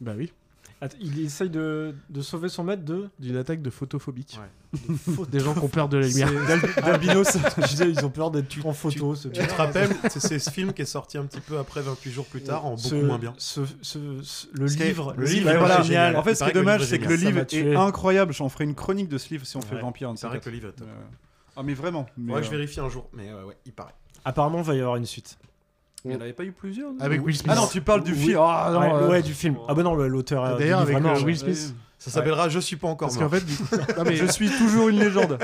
Bah 0.00 0.12
oui. 0.16 0.32
Attends, 0.84 0.96
il 1.00 1.20
essaye 1.24 1.48
de, 1.48 1.94
de 2.10 2.20
sauver 2.22 2.48
son 2.48 2.64
maître 2.64 2.84
de. 2.84 3.08
D'une 3.20 3.36
attaque 3.36 3.62
de 3.62 3.70
photophobique. 3.70 4.36
Ouais. 4.40 4.80
Des 5.30 5.38
gens 5.38 5.54
qui 5.54 5.60
ont 5.60 5.68
peur 5.68 5.88
de 5.88 5.96
la 5.98 6.06
lumière. 6.08 6.28
D'albinos. 6.84 7.36
Je 7.56 7.66
disais, 7.68 7.88
ils 7.90 8.04
ont 8.04 8.10
peur 8.10 8.32
d'être 8.32 8.66
en 8.66 8.72
photo. 8.72 9.14
Tu 9.16 9.30
te 9.30 9.54
rappelles, 9.54 9.90
c'est 10.10 10.18
c'est 10.18 10.38
ce 10.40 10.50
film 10.50 10.72
qui 10.72 10.82
est 10.82 10.86
sorti 10.86 11.18
un 11.18 11.24
petit 11.26 11.40
peu 11.40 11.56
après 11.58 11.82
28 11.82 12.10
jours 12.10 12.26
plus 12.26 12.42
tard, 12.42 12.66
en 12.66 12.70
beaucoup 12.70 12.80
ce- 12.88 12.94
moins 12.96 13.18
bien. 13.18 13.32
ce- 13.38 13.60
ce- 13.80 14.20
ce- 14.22 14.46
le 14.52 14.66
livre, 14.66 15.14
le 15.16 15.24
livre 15.26 15.50
est 15.50 15.56
voilà, 15.58 15.82
génial. 15.82 16.16
En 16.16 16.22
fait, 16.24 16.34
ce 16.34 16.42
qui 16.42 16.50
est 16.50 16.54
dommage, 16.54 16.84
c'est 16.84 16.98
que 16.98 17.08
le 17.08 17.14
livre 17.14 17.38
est 17.38 17.76
incroyable. 17.76 18.32
J'en 18.32 18.48
ferai 18.48 18.64
une 18.64 18.74
chronique 18.74 19.08
de 19.08 19.18
ce 19.18 19.28
livre 19.30 19.46
si 19.46 19.56
on 19.56 19.60
fait. 19.62 19.78
Vampire. 19.78 20.08
un 20.08 20.14
de 20.14 20.18
Il 20.18 20.20
ces 20.20 20.26
paraît 20.26 20.36
quatre. 20.38 20.44
que 20.46 20.50
le 20.50 20.56
livre 20.56 20.68
est 20.68 20.72
top. 20.72 20.88
Euh, 20.90 21.02
Ah, 21.56 21.62
mais 21.62 21.74
vraiment. 21.74 22.06
Ouais, 22.18 22.42
je 22.42 22.48
euh, 22.48 22.50
vérifie 22.50 22.80
un 22.80 22.88
jour, 22.88 23.08
mais 23.12 23.32
ouais, 23.32 23.42
ouais, 23.44 23.56
il 23.66 23.72
paraît. 23.72 23.94
Apparemment, 24.24 24.58
il 24.58 24.64
va 24.64 24.74
y 24.74 24.80
avoir 24.80 24.96
une 24.96 25.06
suite. 25.06 25.38
Il 26.04 26.10
n'y 26.10 26.16
en 26.16 26.20
avait 26.20 26.32
pas 26.32 26.44
eu 26.44 26.52
plusieurs 26.52 26.90
Avec 27.00 27.24
Will 27.24 27.36
Smith. 27.36 27.52
Ah 27.54 27.60
non, 27.60 27.66
tu 27.68 27.80
parles 27.80 28.02
du 28.02 28.12
Oui. 28.12 28.18
film. 28.18 28.38
Ah 28.40 28.70
non, 28.72 28.80
ouais, 28.80 28.92
euh, 28.92 29.08
ouais, 29.08 29.22
du 29.22 29.34
film. 29.34 29.56
Ah 29.68 29.74
bah 29.74 29.82
non, 29.82 29.94
l'auteur. 29.94 30.44
euh, 30.44 30.58
D'ailleurs, 30.58 30.80
avec 30.80 30.96
euh, 30.96 31.00
mort, 31.00 31.22
Will. 31.22 31.36
Smith. 31.38 31.74
Ça 31.98 32.10
s'appellera 32.10 32.48
Je 32.48 32.58
suis 32.58 32.74
pas 32.76 32.88
encore 32.88 33.08
Parce 33.08 33.20
mort. 33.20 33.30
qu'en 33.30 33.36
fait, 33.36 33.44
du- 33.44 33.52
non, 33.96 34.02
mais 34.04 34.16
Je 34.16 34.26
suis 34.26 34.50
toujours 34.50 34.88
une 34.88 34.98
légende. 34.98 35.38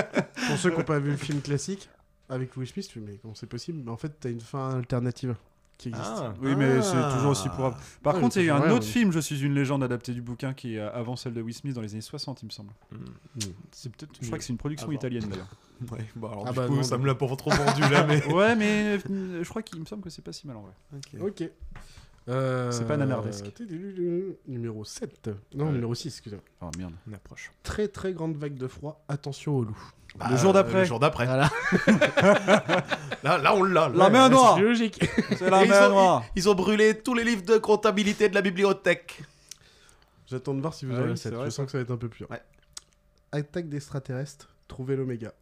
pour 0.49 0.57
ceux 0.59 0.71
qui 0.71 0.79
n'ont 0.79 0.85
pas 0.85 0.99
vu 0.99 1.11
le 1.13 1.17
film 1.17 1.41
classique, 1.41 1.89
avec 2.29 2.57
Will 2.57 2.67
Smith, 2.67 2.89
tu 2.93 2.99
mais 3.01 3.19
comment 3.23 3.35
c'est 3.37 3.47
possible? 3.47 3.81
Mais 3.85 3.91
en 3.93 3.97
fait, 3.97 4.13
t'as 4.19 4.31
une 4.31 4.41
fin 4.41 4.77
alternative 4.77 5.37
qui 5.79 5.89
existe. 5.89 6.07
Ah. 6.17 6.35
Oui, 6.43 6.55
mais 6.57 6.79
Ah. 6.79 6.83
c'est 6.83 7.15
toujours 7.17 7.31
aussi 7.31 7.49
pour. 7.49 7.73
Par 8.03 8.15
Ouais, 8.17 8.21
contre, 8.21 8.37
il 8.37 8.41
y 8.41 8.43
a 8.43 8.45
eu 8.45 8.49
c'est 8.49 8.53
un 8.53 8.59
vrai, 8.67 8.71
autre 8.73 8.85
film, 8.85 9.13
Je 9.13 9.21
suis 9.21 9.41
une 9.41 9.55
légende, 9.55 9.83
adapté 9.85 10.13
du 10.13 10.21
bouquin, 10.21 10.53
qui 10.53 10.75
est 10.75 10.81
euh, 10.81 10.93
avant 10.93 11.17
celle 11.17 11.33
de 11.35 11.41
Will 11.41 11.55
Smith 11.55 11.75
dans 11.75 11.81
les 11.81 11.93
années 11.93 12.01
60, 12.03 12.43
il 12.43 12.47
me 12.47 12.51
semble. 12.51 12.73
C'est 13.73 13.91
peut-être. 13.91 14.13
Je 14.21 14.27
crois 14.27 14.39
que 14.39 14.45
c'est 14.45 14.53
une 14.53 14.59
production 14.59 14.89
Ah 14.91 14.95
italienne 14.95 15.29
d'ailleurs. 15.29 15.49
Ouais, 15.93 16.05
bah 16.17 16.31
alors 16.33 16.43
Ah 16.45 16.51
du 16.51 16.57
bah 16.57 16.67
coup, 16.67 16.75
non, 16.75 16.83
ça 16.83 16.99
me 16.99 17.07
l'a 17.07 17.15
pas 17.15 17.29
trop 17.37 17.51
vendu 17.51 17.83
là, 17.83 18.05
mais. 18.05 18.25
ouais, 18.35 18.57
mais 18.57 18.99
euh, 19.09 19.45
je 19.45 19.49
crois 19.49 19.63
qu'il 19.63 19.79
me 19.79 19.85
semble 19.85 20.03
que 20.03 20.11
c'est 20.11 20.23
pas 20.23 20.33
si 20.33 20.45
mal 20.49 20.57
en 20.57 20.63
vrai. 20.63 20.73
Ok. 20.93 21.21
Ok. 21.41 21.51
Euh, 22.29 22.71
C'est 22.71 22.87
pas 22.87 22.97
Nanardesque. 22.97 23.47
Numéro 24.47 24.85
7. 24.85 25.31
Non, 25.55 25.73
numéro 25.73 25.95
6, 25.95 26.09
excusez-moi. 26.09 26.45
Oh 26.61 26.71
merde. 26.77 26.93
On 27.11 27.15
approche. 27.15 27.53
Très 27.63 27.89
très 27.89 28.13
grande 28.13 28.37
vague 28.37 28.55
de 28.55 28.67
froid, 28.69 29.03
attention 29.09 29.57
au 29.57 29.65
loup. 29.65 29.79
Bah, 30.19 30.27
Le 30.31 30.37
jour 30.37 30.53
d'après. 30.53 30.81
Le 30.81 30.85
jour 30.85 30.99
d'après. 31.01 31.27
Voilà. 31.27 31.51
là, 33.23 33.39
là, 33.39 33.55
on 33.55 33.63
l'a. 33.63 33.89
La 33.89 34.11
main 34.11 34.29
noire. 34.29 34.57
C'est 34.57 34.63
logique. 34.63 35.05
C'est 35.39 35.49
la 35.51 35.65
main 35.65 35.87
ont, 35.89 35.91
noire. 35.91 36.25
ils- 36.35 36.41
ils 36.43 36.49
ont 36.49 36.55
brûlé 36.55 36.99
tous 36.99 37.15
les 37.15 37.25
livres 37.25 37.43
de 37.43 37.59
comptabilité 37.59 38.29
de 38.29 38.35
la 38.35 38.43
bibliothèque. 38.43 39.23
J'attends 40.27 40.55
de 40.55 40.61
voir 40.61 40.75
si 40.75 40.85
vous 40.87 40.93
Ah 40.95 40.99
avez 41.01 41.13
oui, 41.13 41.19
7. 41.19 41.33
vrai, 41.35 41.45
Je 41.47 41.51
sens 41.51 41.67
que 41.67 41.73
ça 41.73 41.79
va 41.79 41.83
être 41.83 41.91
un 41.91 41.97
peu 41.97 42.09
plus. 42.09 42.25
Ouais. 42.31 42.43
Attaque 43.33 43.69
d'extraterrestres, 43.69 44.49
trouvez 44.67 44.97
l'oméga. 44.97 45.33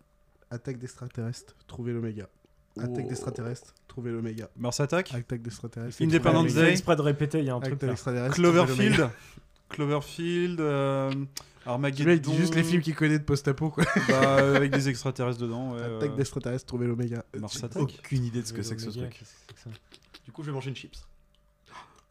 Attaque 0.50 0.78
d'extraterrestres, 0.78 1.54
trouvez 1.66 1.92
l'oméga. 1.92 2.28
Attaque 2.78 3.04
Oh. 3.04 3.08
d'extraterrestres, 3.08 3.74
trouvez 3.88 4.10
l'oméga. 4.12 4.48
Mars 4.56 4.80
Attack. 4.80 5.14
Attaque 5.14 5.42
d'extraterrestres. 5.42 6.02
Independence 6.02 6.50
Il. 6.50 6.54
Day. 6.56 6.70
exprès 6.72 6.96
de 6.96 7.02
répéter, 7.02 7.38
il 7.38 7.44
y 7.46 7.50
a 7.50 7.54
un 7.54 7.60
truc 7.60 7.80
là. 7.82 7.94
Cloverfield. 8.30 9.08
Cloverfield. 9.68 10.60
euh, 10.60 11.10
Armageddon. 11.64 12.10
Mec 12.10 12.20
dit 12.20 12.36
juste 12.36 12.54
les 12.54 12.62
films 12.62 12.80
qu'il 12.82 12.94
connaît 12.94 13.18
de 13.18 13.24
post-apo 13.24 13.70
quoi. 13.70 13.84
Bah, 14.08 14.38
euh, 14.38 14.54
avec 14.56 14.70
des 14.72 14.88
extraterrestres 14.88 15.40
dedans. 15.40 15.72
Ouais, 15.74 15.82
Attaque 15.82 16.10
euh, 16.10 16.16
d'extraterrestres, 16.16 16.66
trouvez 16.66 16.86
l'oméga. 16.86 17.24
Mars 17.38 17.58
J'ai 17.58 17.64
Attack. 17.64 17.82
aucune 17.82 18.24
idée 18.24 18.42
de 18.42 18.46
ce 18.46 18.52
que 18.52 18.62
c'est 18.62 18.76
que 18.76 18.82
ce 18.82 18.90
truc. 18.90 19.20
Du 20.24 20.32
coup, 20.32 20.42
je 20.42 20.48
vais 20.48 20.52
manger 20.52 20.70
une 20.70 20.76
chips. 20.76 21.02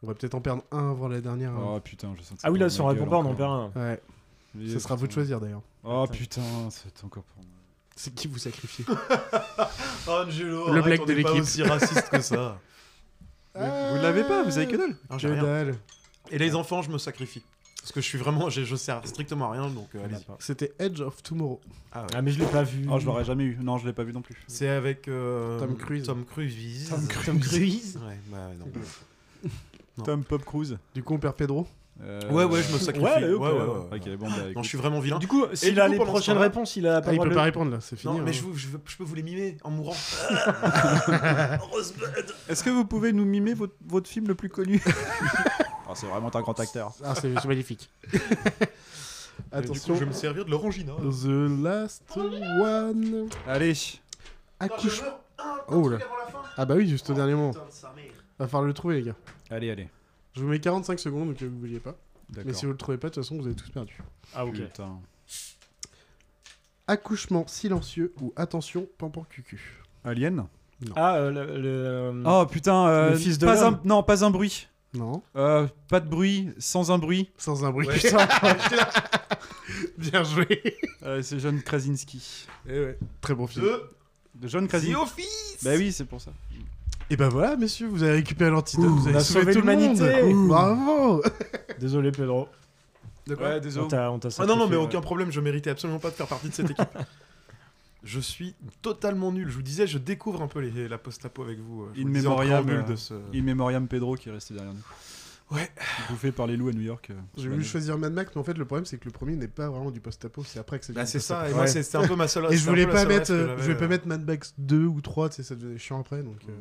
On 0.02 0.08
va 0.08 0.14
peut-être 0.14 0.34
en 0.34 0.40
perdre 0.42 0.62
un 0.72 0.90
avant 0.90 1.08
la 1.08 1.20
dernière. 1.22 1.52
hein. 1.52 1.74
Oh 1.76 1.80
putain, 1.80 2.12
je 2.18 2.22
sens 2.22 2.36
que 2.38 2.46
Ah 2.46 2.50
oui, 2.52 2.58
là, 2.58 2.68
si 2.68 2.80
on 2.82 2.86
répond 2.86 3.06
pas, 3.06 3.16
on 3.16 3.24
en 3.24 3.34
perd 3.34 3.50
un. 3.50 3.70
Ouais. 3.74 4.00
Ce 4.68 4.78
sera 4.78 4.94
à 4.94 4.96
vous 4.96 5.06
de 5.06 5.12
choisir 5.12 5.40
d'ailleurs. 5.40 5.62
Oh 5.84 6.06
putain, 6.10 6.42
c'est 6.70 7.04
encore 7.04 7.22
pour 7.24 7.42
moi. 7.42 7.52
C'est 7.96 8.14
qui 8.14 8.28
vous 8.28 8.38
sacrifiez 8.38 8.84
Oh, 8.88 10.10
Angelo, 10.10 10.72
Le 10.72 10.82
black 10.82 11.06
de 11.06 11.12
est 11.12 11.22
pas 11.22 11.30
l'équipe. 11.30 11.42
aussi 11.42 11.62
raciste 11.62 12.08
que 12.10 12.20
ça. 12.20 12.58
Mais 13.58 13.90
Vous 13.90 13.96
l'avez 14.02 14.22
pas, 14.24 14.42
vous 14.42 14.56
avez 14.58 14.66
que 14.68 14.76
dalle. 14.76 14.94
Ah, 15.08 15.16
j'ai 15.18 15.28
rien. 15.28 15.42
dalle. 15.42 15.74
Et 16.30 16.36
les 16.38 16.54
enfants, 16.54 16.82
je 16.82 16.90
me 16.90 16.98
sacrifie. 16.98 17.42
Parce 17.80 17.92
que 17.92 18.00
je 18.00 18.06
suis 18.06 18.18
vraiment, 18.18 18.50
je, 18.50 18.64
je 18.64 18.76
sers 18.76 19.00
strictement 19.06 19.48
à 19.48 19.52
rien, 19.52 19.70
donc 19.70 19.88
euh, 19.94 20.04
allez-y. 20.04 20.24
C'était 20.40 20.72
Edge 20.78 21.00
of 21.00 21.22
Tomorrow. 21.22 21.60
Ah 21.92 22.02
ouais. 22.02 22.06
Ah, 22.14 22.20
mais 22.22 22.32
je 22.32 22.40
l'ai 22.40 22.46
pas 22.46 22.64
vu. 22.64 22.84
Oh, 22.90 22.98
je 22.98 23.06
l'aurais 23.06 23.24
jamais 23.24 23.44
eu. 23.44 23.56
Non, 23.62 23.78
je 23.78 23.86
l'ai 23.86 23.92
pas 23.92 24.02
vu 24.02 24.12
non 24.12 24.22
plus. 24.22 24.36
C'est 24.48 24.68
avec 24.68 25.06
euh, 25.08 25.58
Tom 25.60 25.76
Cruise. 25.76 26.04
Tom 26.04 26.24
Cruise. 26.24 26.88
Tom 27.24 27.38
Cruise. 27.40 27.98
Ouais, 28.06 28.18
bah 28.28 28.48
non. 28.58 28.66
Non. 29.98 30.04
Tom 30.04 30.24
Pop 30.24 30.44
Cruise. 30.44 30.76
Du 30.94 31.02
coup, 31.02 31.14
on 31.14 31.18
perd 31.18 31.36
Pedro. 31.36 31.66
Euh, 32.02 32.20
Ouais, 32.30 32.44
ouais, 32.44 32.62
je 32.62 32.72
me 32.74 32.78
sacrifie. 32.78 33.04
Ouais, 33.04 33.24
Ouais, 33.24 33.32
ok. 33.34 33.42
ouais, 33.42 33.52
ouais. 33.52 33.96
Ok, 34.14 34.18
bon, 34.18 34.28
bah, 34.28 34.34
Non, 34.54 34.62
je 34.62 34.68
suis 34.68 34.78
vraiment 34.78 35.00
vilain. 35.00 35.18
Du 35.18 35.26
coup, 35.26 35.44
s'il 35.54 35.80
a 35.80 35.86
coup, 35.86 35.92
les 35.92 35.98
prochaines 35.98 36.36
réponses, 36.36 36.76
il 36.76 36.86
a 36.86 37.00
pas 37.00 37.10
Ah, 37.10 37.14
il 37.14 37.20
peut 37.20 37.30
pas 37.30 37.42
répondre 37.42 37.70
là, 37.70 37.78
c'est 37.80 37.96
fini. 37.96 38.12
Non, 38.12 38.20
mais 38.22 38.30
hein. 38.30 38.34
je, 38.34 38.42
je, 38.58 38.68
je 38.86 38.96
peux 38.96 39.04
vous 39.04 39.14
les 39.14 39.22
mimer 39.22 39.56
en 39.64 39.70
mourant. 39.70 39.94
Est-ce 42.48 42.62
que 42.62 42.70
vous 42.70 42.84
pouvez 42.84 43.12
nous 43.12 43.24
mimer 43.24 43.54
votre, 43.54 43.74
votre 43.86 44.08
film 44.08 44.28
le 44.28 44.34
plus 44.34 44.48
connu? 44.48 44.82
Ah, 45.88 45.92
C'est 45.94 46.06
vraiment 46.06 46.34
un 46.34 46.40
grand 46.42 46.58
acteur. 46.60 46.92
Ah, 47.04 47.14
c'est 47.14 47.32
magnifique. 47.46 47.88
Et 48.12 48.18
Du 49.60 49.62
Attention. 49.64 49.94
coup, 49.94 50.00
je 50.00 50.04
vais 50.04 50.10
me 50.10 50.14
servir 50.14 50.44
de 50.44 50.50
l'orangina. 50.50 50.92
The 50.94 51.62
last 51.62 52.02
one. 52.16 53.28
Allez. 53.46 53.74
Accouche. 54.60 55.02
Oh 55.68 55.88
là. 55.88 55.98
Ah 56.56 56.64
bah 56.64 56.74
oui, 56.76 56.88
juste 56.88 57.08
au 57.10 57.14
dernier 57.14 57.34
moment. 57.34 57.52
Va 58.38 58.46
falloir 58.48 58.66
le 58.66 58.72
trouver, 58.74 58.96
les 58.96 59.02
gars. 59.02 59.14
Allez, 59.50 59.70
allez. 59.70 59.88
Je 60.36 60.42
vous 60.42 60.48
mets 60.48 60.60
45 60.60 60.98
secondes, 61.00 61.28
donc 61.28 61.42
euh, 61.42 61.48
vous 61.48 61.58
vouliez 61.58 61.80
pas. 61.80 61.96
Mais 62.44 62.52
si 62.52 62.66
vous 62.66 62.72
le 62.72 62.76
trouvez 62.76 62.98
pas, 62.98 63.08
de 63.08 63.14
toute 63.14 63.22
façon, 63.24 63.36
vous 63.38 63.46
avez 63.46 63.54
tous 63.56 63.70
perdu. 63.70 63.96
Ah, 64.34 64.44
ok. 64.44 64.54
Putain. 64.54 64.98
Accouchement 66.88 67.46
silencieux 67.46 68.12
ou 68.20 68.32
attention, 68.36 68.86
pampan 68.98 69.24
cucu. 69.28 69.82
Alien? 70.04 70.46
Ah, 70.94 71.16
euh, 71.16 71.30
le. 71.30 71.60
le- 72.12 72.22
Oh 72.26 72.46
putain, 72.46 72.86
euh, 72.86 73.10
Le 73.10 73.16
fils 73.16 73.38
de 73.38 73.46
pas 73.46 73.64
un, 73.66 73.70
l'homme. 73.70 73.80
Non, 73.84 74.02
pas 74.02 74.24
un 74.24 74.30
bruit. 74.30 74.68
Non, 74.94 75.22
Euh, 75.36 75.66
pas 75.88 76.00
de 76.00 76.08
bruit, 76.08 76.50
sans 76.58 76.90
un 76.92 76.98
bruit. 76.98 77.30
sans 77.38 77.64
un 77.64 77.70
bruit. 77.70 77.86
Ouais. 77.88 77.94
Putain. 77.98 78.28
Bien 79.98 80.22
joué. 80.22 80.76
Euh, 81.02 81.22
c'est 81.22 81.38
John 81.40 81.60
Krasinski. 81.60 82.46
Eh 82.68 82.78
ouais, 82.80 82.98
très 83.20 83.34
bon 83.34 83.46
film. 83.46 83.66
De 84.34 84.48
John 84.48 84.66
The 84.66 84.68
Krasinski. 84.68 84.94
Office 84.94 85.58
Bah 85.64 85.72
oui, 85.76 85.92
c'est 85.92 86.04
pour 86.04 86.20
ça. 86.20 86.30
Et 87.10 87.16
bah 87.16 87.28
voilà, 87.28 87.56
messieurs, 87.56 87.86
vous 87.86 88.02
avez 88.02 88.14
récupéré 88.14 88.50
l'antidote, 88.50 88.86
vous 88.86 89.04
on 89.04 89.08
avez 89.08 89.16
a 89.18 89.20
sauvé 89.20 89.40
sauvé 89.40 89.52
tout 89.54 89.60
le 89.60 89.66
monde. 89.76 89.96
l'humanité. 89.98 90.22
Ouh. 90.24 90.48
Bravo. 90.48 91.22
Désolé, 91.80 92.10
Pedro. 92.10 92.48
Ouais, 93.28 93.36
On 93.40 93.60
désolé. 93.60 93.88
t'a 93.88 94.10
on 94.12 94.18
t'a 94.18 94.28
Ah 94.38 94.46
non, 94.46 94.56
non, 94.56 94.68
mais 94.68 94.76
aucun 94.76 94.98
ouais. 94.98 95.02
problème, 95.04 95.30
je 95.32 95.40
méritais 95.40 95.70
absolument 95.70 95.98
pas 95.98 96.10
de 96.10 96.14
faire 96.14 96.26
partie 96.28 96.48
de 96.48 96.54
cette 96.54 96.70
équipe. 96.70 96.88
je 98.04 98.20
suis 98.20 98.54
totalement 98.82 99.32
nul. 99.32 99.48
Je 99.48 99.54
vous 99.54 99.62
disais, 99.62 99.86
je 99.86 99.98
découvre 99.98 100.42
un 100.42 100.46
peu 100.48 100.60
les, 100.60 100.88
la 100.88 100.98
post-apo 100.98 101.42
avec 101.42 101.58
vous. 101.58 101.82
euh, 101.82 101.86
je 101.94 102.00
In 102.00 102.02
vous 102.02 102.08
le 102.08 102.20
memoriam, 102.22 102.68
euh, 102.68 102.82
de 102.82 102.96
ce... 102.96 103.14
In 103.34 103.42
Memoriam 103.42 103.86
Pedro 103.88 104.14
qui 104.14 104.28
est 104.28 104.32
resté 104.32 104.54
derrière 104.54 104.72
nous. 104.74 105.56
Ouais. 105.56 105.68
Bouffé 106.10 106.32
par 106.32 106.46
les 106.48 106.56
loups 106.56 106.68
à 106.68 106.72
New 106.72 106.82
York. 106.82 107.08
euh, 107.10 107.14
J'ai 107.36 107.48
voulu 107.48 107.62
choisir 107.64 107.96
Mad 107.98 108.12
Max, 108.12 108.32
mais 108.34 108.40
en 108.40 108.44
fait, 108.44 108.58
le 108.58 108.64
problème, 108.64 108.84
c'est 108.84 108.98
que 108.98 109.04
le 109.04 109.12
premier 109.12 109.34
n'est 109.36 109.46
pas 109.48 109.68
vraiment 109.68 109.92
du 109.92 110.00
post-apo, 110.00 110.42
c'est 110.44 110.58
après 110.58 110.78
que 110.80 110.84
c'est 110.84 110.92
Bah, 110.92 111.04
du 111.04 111.10
c'est 111.10 111.20
ça, 111.20 111.48
et 111.48 111.52
moi, 111.52 111.62
Ouais. 111.62 111.66
c'était 111.68 111.96
un 111.98 112.06
peu 112.06 112.16
ma 112.16 112.26
seule 112.28 112.46
Et 112.52 112.56
je 112.56 112.64
voulais 112.68 112.86
pas 112.86 113.04
mettre, 113.04 113.32
euh, 113.32 113.56
je 113.58 113.62
vais 113.62 113.76
pas 113.76 113.86
mettre 113.86 114.08
Mad 114.08 114.24
Max 114.26 114.54
2 114.58 114.84
ou 114.86 115.00
3, 115.00 115.28
tu 115.30 115.36
sais, 115.36 115.42
ça 115.44 115.54
devenait 115.54 115.78
chiant 115.78 116.00
après, 116.00 116.22
donc. 116.24 116.38
euh, 116.48 116.52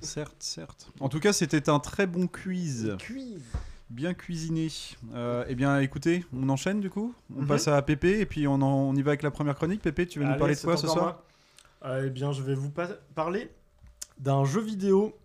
Certes, 0.00 0.36
certes. 0.42 0.88
En 1.00 1.08
tout 1.08 1.20
cas, 1.20 1.32
c'était 1.32 1.68
un 1.68 1.80
très 1.80 2.06
bon 2.06 2.26
quiz. 2.28 2.96
Bien 3.90 4.12
cuisiné. 4.14 4.68
Euh, 5.14 5.44
eh 5.48 5.54
bien, 5.54 5.80
écoutez, 5.80 6.24
on 6.36 6.48
enchaîne 6.50 6.80
du 6.80 6.90
coup. 6.90 7.14
On 7.34 7.42
Mhm. 7.42 7.48
passe 7.48 7.68
à 7.68 7.80
Pépé 7.82 8.20
et 8.20 8.26
puis 8.26 8.46
on, 8.46 8.54
en- 8.54 8.62
on 8.90 8.94
y 8.94 9.02
va 9.02 9.10
avec 9.12 9.22
la 9.22 9.30
première 9.30 9.54
chronique. 9.54 9.80
Pépé, 9.82 10.06
tu 10.06 10.20
vas 10.20 10.26
nous 10.26 10.38
parler 10.38 10.54
de 10.54 10.60
quoi 10.60 10.76
ce 10.76 10.86
soir? 10.86 11.22
Euh, 11.84 12.04
Eh 12.06 12.10
bien, 12.10 12.32
je 12.32 12.42
vais 12.42 12.54
vous 12.54 12.70
pa- 12.70 12.98
parler 13.14 13.50
d'un 14.18 14.44
jeu 14.44 14.60
vidéo. 14.60 15.16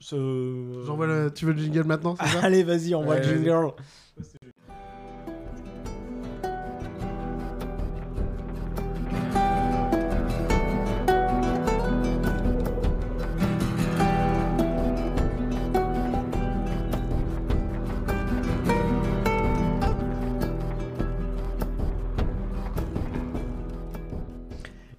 Ce... 0.00 0.16
Le... 0.16 1.30
Tu 1.34 1.46
veux 1.46 1.52
le 1.52 1.62
jingle 1.62 1.84
maintenant, 1.84 2.16
ça? 2.16 2.24
Allez, 2.42 2.62
vas-y, 2.64 2.94
envoie 2.94 3.16
le 3.16 3.22
Allez, 3.22 3.34
vas-y. 3.38 3.44
jingle. 3.44 3.72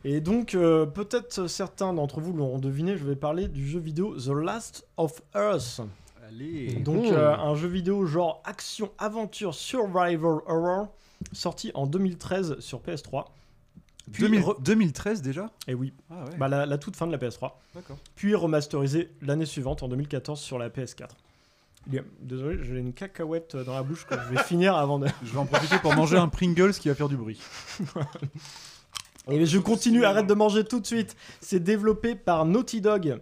Et 0.07 0.21
donc, 0.21 0.53
euh, 0.53 0.85
peut-être 0.85 1.47
certains 1.47 1.91
d'entre 1.91 2.21
vous 2.21 2.31
l'auront 2.31 2.59
deviné, 2.59 2.95
je 2.95 3.03
vais 3.03 3.15
parler 3.15 3.47
du 3.47 3.67
jeu 3.67 3.79
vidéo 3.79 4.15
The 4.19 4.27
Last 4.29 4.87
of 4.97 5.19
Us. 5.35 5.81
Allez. 6.27 6.75
Donc, 6.75 7.05
Mmh. 7.05 7.13
euh, 7.13 7.35
un 7.35 7.55
jeu 7.55 7.67
vidéo 7.67 8.05
genre 8.05 8.41
action, 8.45 8.91
aventure, 8.99 9.55
survival 9.55 10.41
horror, 10.45 10.89
sorti 11.33 11.71
en 11.73 11.87
2013 11.87 12.59
sur 12.59 12.81
PS3. 12.81 13.25
Puis 14.11 14.21
2000 14.21 14.41
re- 14.41 14.61
2013 14.61 15.23
déjà? 15.23 15.49
Et 15.67 15.73
oui, 15.73 15.91
Ah 16.11 16.25
ouais. 16.25 16.37
bah, 16.37 16.47
la, 16.47 16.67
la 16.67 16.77
toute 16.77 16.95
fin 16.95 17.07
de 17.07 17.11
la 17.11 17.17
PS3. 17.17 17.53
D'accord. 17.73 17.97
Puis 18.15 18.35
remasterisé 18.35 19.09
l'année 19.23 19.47
suivante, 19.47 19.81
en 19.81 19.87
2014, 19.87 20.39
sur 20.39 20.59
la 20.59 20.69
PS4. 20.69 21.09
Il 21.87 21.95
y 21.95 21.97
a- 21.99 22.03
Désolé, 22.19 22.59
j'ai 22.63 22.77
une 22.77 22.93
cacahuète 22.93 23.55
dans 23.55 23.73
la 23.73 23.81
bouche 23.81 24.05
que 24.05 24.13
je 24.15 24.35
vais 24.35 24.43
finir 24.43 24.75
avant 24.75 24.99
de. 24.99 25.07
Je 25.23 25.31
vais 25.31 25.39
en 25.39 25.45
profiter 25.47 25.79
pour 25.79 25.95
manger 25.95 26.17
un 26.17 26.27
Pringles 26.27 26.73
qui 26.73 26.89
va 26.89 26.93
faire 26.95 27.09
du 27.09 27.17
bruit. 27.17 27.39
Et 29.29 29.45
je 29.45 29.57
continue, 29.57 30.05
arrête 30.05 30.27
de 30.27 30.33
manger 30.33 30.63
tout 30.63 30.79
de 30.79 30.85
suite. 30.85 31.15
C'est 31.41 31.59
développé 31.59 32.15
par 32.15 32.45
Naughty 32.45 32.81
Dog, 32.81 33.19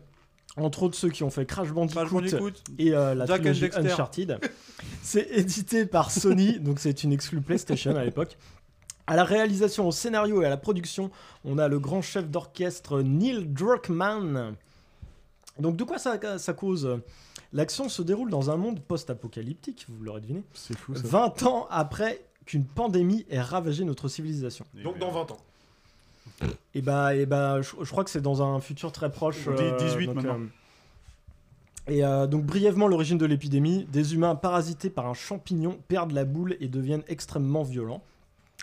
entre 0.58 0.84
autres 0.84 0.96
ceux 0.98 1.10
qui 1.10 1.24
ont 1.24 1.30
fait 1.30 1.46
Crash 1.46 1.72
Bandicoot, 1.72 2.52
et 2.78 2.94
euh, 2.94 3.16
la 3.16 3.26
Jack 3.26 3.42
trilogie. 3.42 3.70
Uncharted. 3.76 4.40
C'est 5.02 5.28
édité 5.32 5.86
par 5.86 6.12
Sony, 6.12 6.60
donc 6.62 6.80
c'est 6.80 7.04
une 7.04 7.14
exclue 7.14 7.42
PlayStation 7.42 7.96
à 7.96 8.04
l'époque. 8.04 8.38
À 9.08 9.16
la 9.16 9.24
réalisation, 9.24 9.88
au 9.88 9.92
scénario 9.92 10.42
et 10.42 10.46
à 10.46 10.50
la 10.50 10.58
production, 10.58 11.12
on 11.44 11.58
a 11.58 11.68
le 11.68 11.80
grand 11.80 12.02
chef 12.02 12.30
d'orchestre 12.30 13.02
Neil 13.02 13.46
Druckmann. 13.48 14.56
Donc 15.60 15.76
de 15.76 15.84
quoi 15.84 15.98
ça, 15.98 16.18
ça 16.38 16.54
cause? 16.54 17.00
L'action 17.52 17.88
se 17.90 18.02
déroule 18.02 18.30
dans 18.30 18.50
un 18.50 18.58
monde 18.58 18.80
post-apocalyptique, 18.80 19.86
vous 19.90 20.04
l'aurez 20.04 20.22
deviné, 20.22 20.44
C'est 20.54 20.78
fou 20.78 20.96
ça. 20.96 21.02
20 21.04 21.44
ans 21.44 21.68
après 21.70 22.24
qu'une 22.46 22.66
pandémie 22.66 23.26
ait 23.30 23.42
ravagé 23.42 23.84
notre 23.84 24.08
civilisation. 24.08 24.66
Donc 24.84 24.98
dans 24.98 25.12
20 25.12 25.32
ans. 25.32 25.38
Et 26.76 26.82
bah, 26.82 27.16
et 27.16 27.26
bah 27.26 27.62
je, 27.62 27.72
je 27.82 27.90
crois 27.92 28.04
que 28.04 28.10
c'est 28.10 28.22
dans 28.22 28.42
un 28.44 28.60
futur 28.60 28.92
très 28.92 29.12
proche. 29.12 29.48
Dix- 29.48 29.86
18 29.86 30.06
donc, 30.08 30.16
maintenant. 30.16 30.40
euh, 30.40 30.48
et 31.88 32.04
euh, 32.06 32.28
donc 32.28 32.46
brièvement 32.46 32.88
l'origine 32.88 33.18
de 33.18 33.26
l'épidémie, 33.26 33.86
des 33.92 34.14
humains 34.14 34.36
parasités 34.36 34.90
par 34.90 35.08
un 35.08 35.14
champignon 35.14 35.78
perdent 35.88 36.12
la 36.14 36.26
boule 36.26 36.56
et 36.60 36.68
deviennent 36.68 37.04
extrêmement 37.08 37.64
violents, 37.64 38.02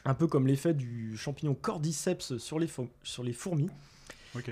un 0.05 0.15
peu 0.15 0.27
comme 0.27 0.47
l'effet 0.47 0.73
du 0.75 1.17
champignon 1.17 1.55
cordyceps 1.55 2.39
sur 2.39 2.59
les, 2.59 2.69
sur 3.03 3.23
les 3.23 3.33
fourmis. 3.33 3.69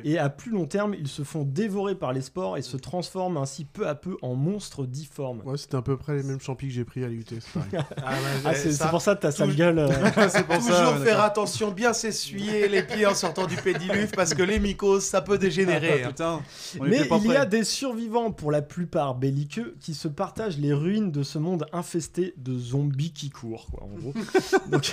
Et 0.05 0.19
à 0.19 0.29
plus 0.29 0.51
long 0.51 0.67
terme, 0.67 0.95
ils 0.99 1.07
se 1.09 1.23
font 1.23 1.45
dévorer 1.45 1.95
par 1.95 2.13
les 2.13 2.21
spores 2.21 2.57
et 2.57 2.63
se 2.63 2.77
transforment 2.77 3.37
ainsi 3.37 3.65
peu 3.65 3.87
à 3.87 3.95
peu 3.95 4.17
en 4.23 4.35
monstres 4.35 4.87
difformes. 4.87 5.41
Ouais, 5.45 5.57
c'était 5.57 5.77
à 5.77 5.83
peu 5.83 5.97
près 5.97 6.17
les 6.17 6.23
mêmes 6.25 6.41
champis 6.41 6.67
que 6.67 6.73
j'ai 6.73 6.85
pris 6.85 7.05
à 7.05 7.09
c'est 7.29 7.45
pareil. 7.53 7.71
Ah, 7.99 8.13
ouais, 8.13 8.19
Ah, 8.45 8.55
c'est 8.55 8.73
ça- 8.73 8.89
pour 8.89 9.01
ça 9.01 9.15
que 9.15 9.21
ta 9.23 9.31
sale 9.31 9.55
gueule. 9.55 9.79
euh, 9.79 9.89
c'est 10.31 10.45
pour 10.47 10.61
ça, 10.61 10.79
Toujours 10.85 10.99
ouais, 11.01 11.05
faire 11.07 11.21
attention, 11.21 11.71
bien 11.71 11.93
s'essuyer 11.93 12.69
les 12.69 12.83
pieds 12.83 13.07
en 13.07 13.15
sortant 13.15 13.47
du 13.47 13.57
pédiluve 13.57 14.11
parce 14.13 14.35
que 14.35 14.43
les 14.43 14.59
mycoses, 14.59 15.05
ça 15.05 15.21
peut 15.23 15.39
dégénérer. 15.39 16.03
hein. 16.03 16.09
Putain, 16.09 16.41
on 16.81 16.85
Mais 16.85 17.07
il 17.23 17.27
y 17.27 17.37
a 17.37 17.47
des 17.47 17.65
survivants, 17.65 18.33
pour 18.33 18.51
la 18.51 18.63
plupart 18.63 19.15
belliqueux, 19.15 19.77
qui 19.81 19.95
se 19.95 20.09
partagent 20.09 20.59
les 20.59 20.73
ruines 20.73 21.13
de 21.13 21.23
ce 21.23 21.39
monde 21.39 21.67
infesté 21.73 22.35
de 22.37 22.59
zombies 22.59 23.13
qui 23.13 23.31
courent, 23.31 23.67
quoi, 23.71 23.85
en 23.85 23.97
gros. 23.97 24.13
Donc, 24.71 24.93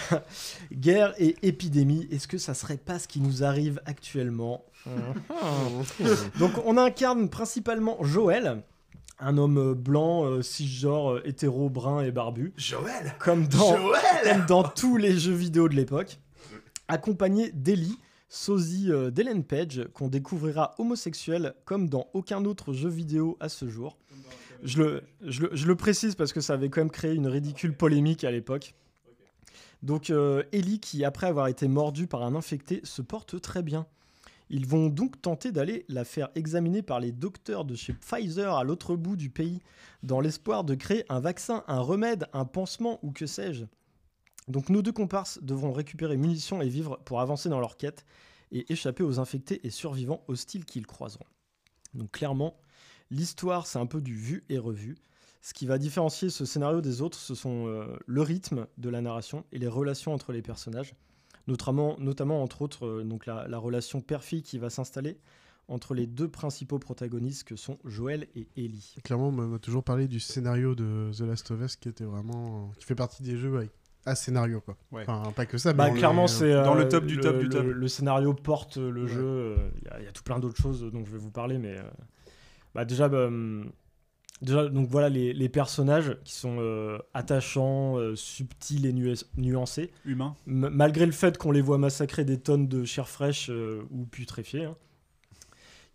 guerre 0.72 1.14
et 1.18 1.36
épidémie, 1.42 2.08
est-ce 2.12 2.28
que 2.28 2.38
ça 2.38 2.54
serait 2.54 2.78
pas 2.78 3.00
ce 3.00 3.08
qui 3.08 3.20
nous 3.20 3.44
arrive 3.44 3.82
actuellement 3.86 4.64
Donc, 6.40 6.52
on 6.66 6.78
incarne 6.78 7.30
principalement 7.30 7.98
Joël, 8.04 8.64
un 9.20 9.38
homme 9.38 9.58
euh, 9.58 9.74
blanc, 9.74 10.26
euh, 10.26 10.42
cisgenre, 10.42 11.14
euh, 11.14 11.22
hétéro, 11.26 11.70
brun 11.70 12.02
et 12.02 12.12
barbu. 12.12 12.54
Joël 12.58 13.16
Comme 13.20 13.48
dans, 13.48 13.78
Joël 13.78 14.02
comme 14.24 14.46
dans 14.46 14.64
tous 14.64 14.98
les 14.98 15.18
jeux 15.18 15.34
vidéo 15.34 15.70
de 15.70 15.76
l'époque, 15.76 16.20
accompagné 16.88 17.52
d'Ellie, 17.52 17.98
sosie 18.30 18.92
euh, 18.92 19.12
d'Ellen 19.12 19.44
Page, 19.44 19.88
qu'on 19.94 20.08
découvrira 20.08 20.76
homosexuel 20.78 21.54
comme 21.66 21.90
dans 21.90 22.08
aucun 22.14 22.44
autre 22.46 22.74
jeu 22.74 22.90
vidéo 22.90 23.38
à 23.40 23.50
ce 23.50 23.70
jour. 23.70 23.98
Je 24.64 24.82
le, 24.82 25.04
je, 25.22 25.42
le, 25.42 25.50
je 25.54 25.68
le 25.68 25.76
précise 25.76 26.16
parce 26.16 26.34
que 26.34 26.42
ça 26.42 26.54
avait 26.54 26.70
quand 26.70 26.82
même 26.82 26.90
créé 26.92 27.14
une 27.14 27.28
ridicule 27.28 27.76
polémique 27.76 28.24
à 28.24 28.32
l'époque. 28.32 28.74
Donc 29.84 30.10
euh, 30.10 30.44
Ellie, 30.52 30.80
qui 30.80 31.06
après 31.06 31.28
avoir 31.28 31.48
été 31.48 31.68
mordue 31.68 32.08
par 32.08 32.24
un 32.24 32.36
infecté, 32.36 32.82
se 32.84 33.02
porte 33.02 33.40
très 33.42 33.62
bien. 33.62 33.86
Ils 34.50 34.68
vont 34.68 34.90
donc 34.90 35.22
tenter 35.22 35.52
d'aller 35.52 35.86
la 35.90 36.06
faire 36.06 36.30
examiner 36.36 36.82
par 36.82 37.00
les 37.00 37.12
docteurs 37.12 37.66
de 37.66 37.76
chez 37.76 37.94
Pfizer 37.94 38.54
à 38.54 38.64
l'autre 38.64 38.96
bout 38.96 39.16
du 39.16 39.30
pays, 39.30 39.62
dans 40.04 40.20
l'espoir 40.20 40.64
de 40.64 40.76
créer 40.76 41.06
un 41.10 41.20
vaccin, 41.20 41.64
un 41.68 41.80
remède, 41.80 42.28
un 42.34 42.46
pansement 42.46 43.00
ou 43.02 43.12
que 43.12 43.26
sais-je. 43.26 43.66
Donc 44.48 44.70
nos 44.70 44.82
deux 44.82 44.92
comparses 44.92 45.40
devront 45.42 45.72
récupérer 45.72 46.18
munitions 46.18 46.62
et 46.62 46.70
vivres 46.70 47.00
pour 47.06 47.20
avancer 47.20 47.50
dans 47.50 47.60
leur 47.60 47.78
quête 47.78 48.06
et 48.52 48.72
échapper 48.72 49.04
aux 49.04 49.20
infectés 49.20 49.66
et 49.66 49.72
survivants 49.72 50.24
hostiles 50.28 50.66
qu'ils 50.66 50.86
croiseront. 50.86 51.26
Donc 51.96 52.12
clairement, 52.12 52.60
l'histoire 53.10 53.66
c'est 53.66 53.80
un 53.80 53.88
peu 53.88 54.02
du 54.02 54.16
vu 54.16 54.44
et 54.50 54.60
revu. 54.60 54.98
Ce 55.42 55.54
qui 55.54 55.66
va 55.66 55.78
différencier 55.78 56.30
ce 56.30 56.46
scénario 56.46 56.82
des 56.82 57.02
autres, 57.02 57.20
ce 57.20 57.36
sont 57.36 57.68
euh, 57.68 57.96
le 58.06 58.22
rythme 58.22 58.68
de 58.78 58.90
la 58.90 59.02
narration 59.02 59.46
et 59.52 59.60
les 59.60 59.68
relations 59.68 60.14
entre 60.14 60.32
les 60.32 60.42
personnages, 60.42 60.96
notamment, 61.48 61.96
notamment 62.00 62.42
entre 62.44 62.62
autres 62.62 62.86
euh, 62.86 63.04
donc 63.04 63.26
la, 63.26 63.48
la 63.48 63.58
relation 63.58 64.02
père-fille 64.02 64.42
qui 64.44 64.58
va 64.58 64.70
s'installer 64.70 65.18
entre 65.68 65.94
les 65.96 66.06
deux 66.06 66.28
principaux 66.28 66.78
protagonistes 66.78 67.44
que 67.44 67.56
sont 67.56 67.80
Joël 67.86 68.28
et 68.36 68.48
Ellie. 68.56 68.96
Clairement, 69.04 69.30
on 69.30 69.32
m'a 69.32 69.58
toujours 69.60 69.84
parlé 69.84 70.08
du 70.08 70.20
scénario 70.20 70.76
de 70.76 71.10
The 71.18 71.22
Last 71.22 71.50
of 71.52 71.62
Us 71.62 71.76
qui 71.76 71.90
était 71.90 72.04
vraiment. 72.04 72.72
qui 72.78 72.86
fait 72.86 72.94
partie 72.96 73.24
des 73.24 73.36
jeux 73.38 73.56
avec 73.58 73.72
à 74.06 74.14
scénario, 74.14 74.62
quoi. 74.62 74.78
Ouais. 74.92 75.04
Enfin, 75.08 75.32
pas 75.32 75.48
que 75.48 75.58
ça, 75.58 75.74
mais. 75.74 75.78
Bah, 75.80 75.88
dans 75.88 75.94
le- 75.94 75.98
clairement, 76.00 76.28
c'est 76.28 76.54
dans 76.54 76.76
le 76.76 76.84
euh, 76.84 76.88
top 76.90 77.08
du 77.08 77.18
top 77.20 77.40
du 77.40 77.50
top. 77.50 77.66
Le, 77.66 77.88
scénario 77.88 78.36
porte 78.36 78.78
le 78.78 79.02
Ouais. 79.04 79.08
jeu. 79.08 79.24
euh, 79.26 79.56
Il 79.82 79.86
y 79.86 79.88
a- 79.88 80.00
il 80.02 80.06
y, 80.06 80.08
a 80.08 80.12
tout 80.12 80.22
plein 80.22 80.38
d'autres 80.38 80.62
choses 80.62 80.84
dont 80.94 81.04
je 81.04 81.10
vais 81.12 81.18
vous 81.18 81.32
parler, 81.32 81.58
mais 81.58 81.76
euh, 81.76 81.82
bah, 82.76 82.86
déjà, 82.86 83.10
bah, 83.10 83.26
hum, 83.26 83.72
déjà, 84.42 84.68
donc 84.68 84.88
voilà 84.90 85.10
les, 85.10 85.34
les 85.34 85.50
personnages 85.50 86.18
qui 86.24 86.34
sont 86.34 86.58
euh, 86.60 86.98
attachants, 87.14 87.98
euh, 87.98 88.16
subtils 88.16 88.86
et 88.86 88.94
nu- 88.94 89.14
nuancés, 89.38 89.92
Humain. 90.06 90.36
M- 90.48 90.70
malgré 90.72 91.06
le 91.06 91.12
fait 91.12 91.38
qu'on 91.38 91.52
les 91.52 91.62
voit 91.62 91.78
massacrer 91.78 92.26
des 92.26 92.40
tonnes 92.40 92.68
de 92.68 92.84
chair 92.86 93.08
fraîche 93.08 93.50
euh, 93.50 93.84
ou 93.92 94.06
putréfiée. 94.06 94.66
hein. 94.66 94.76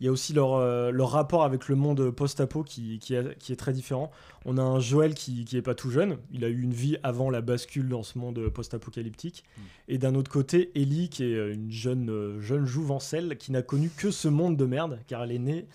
Il 0.02 0.06
y 0.06 0.08
a 0.08 0.12
aussi 0.12 0.32
leur, 0.32 0.58
leur 0.92 1.10
rapport 1.10 1.44
avec 1.44 1.68
le 1.68 1.74
monde 1.76 2.10
post-apo 2.10 2.62
qui, 2.62 2.98
qui, 3.00 3.12
est, 3.12 3.36
qui 3.38 3.52
est 3.52 3.56
très 3.56 3.74
différent. 3.74 4.10
On 4.46 4.56
a 4.56 4.62
un 4.62 4.80
Joël 4.80 5.12
qui, 5.12 5.44
qui 5.44 5.58
est 5.58 5.62
pas 5.62 5.74
tout 5.74 5.90
jeune. 5.90 6.16
Il 6.32 6.42
a 6.46 6.48
eu 6.48 6.62
une 6.62 6.72
vie 6.72 6.96
avant 7.02 7.28
la 7.28 7.42
bascule 7.42 7.86
dans 7.86 8.02
ce 8.02 8.16
monde 8.18 8.48
post-apocalyptique. 8.48 9.44
Et 9.88 9.98
d'un 9.98 10.14
autre 10.14 10.30
côté, 10.30 10.70
Ellie, 10.74 11.10
qui 11.10 11.24
est 11.24 11.52
une 11.52 11.70
jeune, 11.70 12.40
jeune 12.40 12.64
jouvencelle 12.64 13.36
qui 13.36 13.52
n'a 13.52 13.60
connu 13.60 13.90
que 13.94 14.10
ce 14.10 14.28
monde 14.28 14.56
de 14.56 14.64
merde, 14.64 14.98
car 15.06 15.22
elle 15.22 15.32
est 15.32 15.38
née 15.38 15.66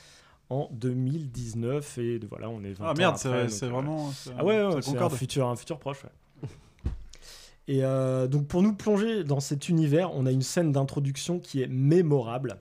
en 0.50 0.70
2019 0.72 1.98
et 1.98 2.20
de- 2.20 2.28
voilà, 2.28 2.50
on 2.50 2.64
est 2.64 2.74
20 2.74 2.86
Ah 2.88 2.94
merde, 2.96 3.18
c'est 3.18 3.50
c'est 3.50 3.66
euh, 3.66 3.70
vraiment. 3.70 4.12
c'est- 4.12 4.32
ah 4.38 4.44
ouais, 4.46 4.64
ouais, 4.66 4.82
c'est 4.82 4.90
un 4.90 4.94
concorde. 4.94 5.14
futur, 5.16 5.48
un 5.48 5.56
futur 5.56 5.80
proche. 5.80 6.04
ouais. 6.04 6.50
Et 7.68 7.84
euh, 7.84 8.28
donc 8.28 8.48
pour 8.48 8.62
nous 8.62 8.74
plonger 8.74 9.24
dans 9.24 9.40
cet 9.40 9.70
univers, 9.70 10.14
on 10.14 10.26
a 10.28 10.32
une 10.32 10.44
scène 10.44 10.72
d'introduction 10.72 11.40
qui 11.40 11.62
est 11.64 11.68
mémorable. 11.68 12.58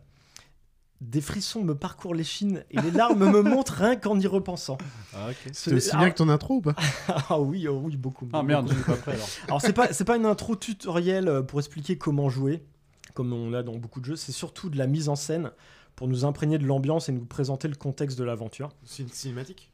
Des 1.03 1.21
frissons 1.21 1.63
me 1.63 1.75
parcourent 1.75 2.15
l'échine 2.15 2.65
et 2.71 2.81
les 2.81 2.91
larmes 2.91 3.31
me 3.31 3.43
montent 3.43 3.69
rien 3.69 3.97
qu'en 3.97 4.19
y 4.19 4.27
repensant. 4.27 4.79
Ah. 5.15 5.29
C'était 5.53 5.77
aussi 5.77 5.95
bien 5.95 6.09
que 6.11 6.17
ton 6.17 6.31
intro 6.31 6.55
ou 6.55 6.61
pas? 6.63 6.75
Ah 7.29 7.39
oui, 7.39 7.69
oh 7.69 7.79
oui, 7.85 7.97
beaucoup. 7.99 8.27
Ah 8.33 8.43
merde, 8.43 8.65
beaucoup. 8.69 8.77
je 8.79 8.83
suis 8.83 8.91
pas 8.93 8.97
prêt 8.97 9.13
alors. 9.13 9.29
Alors 9.49 9.61
c'est 9.61 9.75
pas 9.75 9.93
c'est 9.93 10.05
pas 10.07 10.17
une 10.17 10.25
intro 10.25 10.57
tutoriel 10.57 11.29
euh, 11.29 11.43
pour 11.43 11.59
expliquer 11.59 11.99
comment 11.99 12.31
jouer, 12.31 12.65
comme 13.13 13.35
on 13.35 13.53
a 13.53 13.63
dans 13.63 13.77
beaucoup 13.77 14.01
de 14.01 14.07
jeux. 14.07 14.17
C'est 14.17 14.33
surtout 14.33 14.71
de 14.71 14.79
la 14.79 14.87
mise 14.87 15.11
en 15.11 15.17
scène 15.17 15.51
pour 15.97 16.09
nous 16.09 16.25
imprégner 16.25 16.59
de 16.59 16.67
l'ambiance 16.67 17.09
et 17.09 17.13
nous 17.13 17.25
présenter 17.25 17.69
le 17.69 17.75
contexte 17.77 18.19
de 18.19 18.25
l'aventure. 18.25 18.71
C'est 18.85 19.03
une 19.03 19.09
cinématique? 19.09 19.71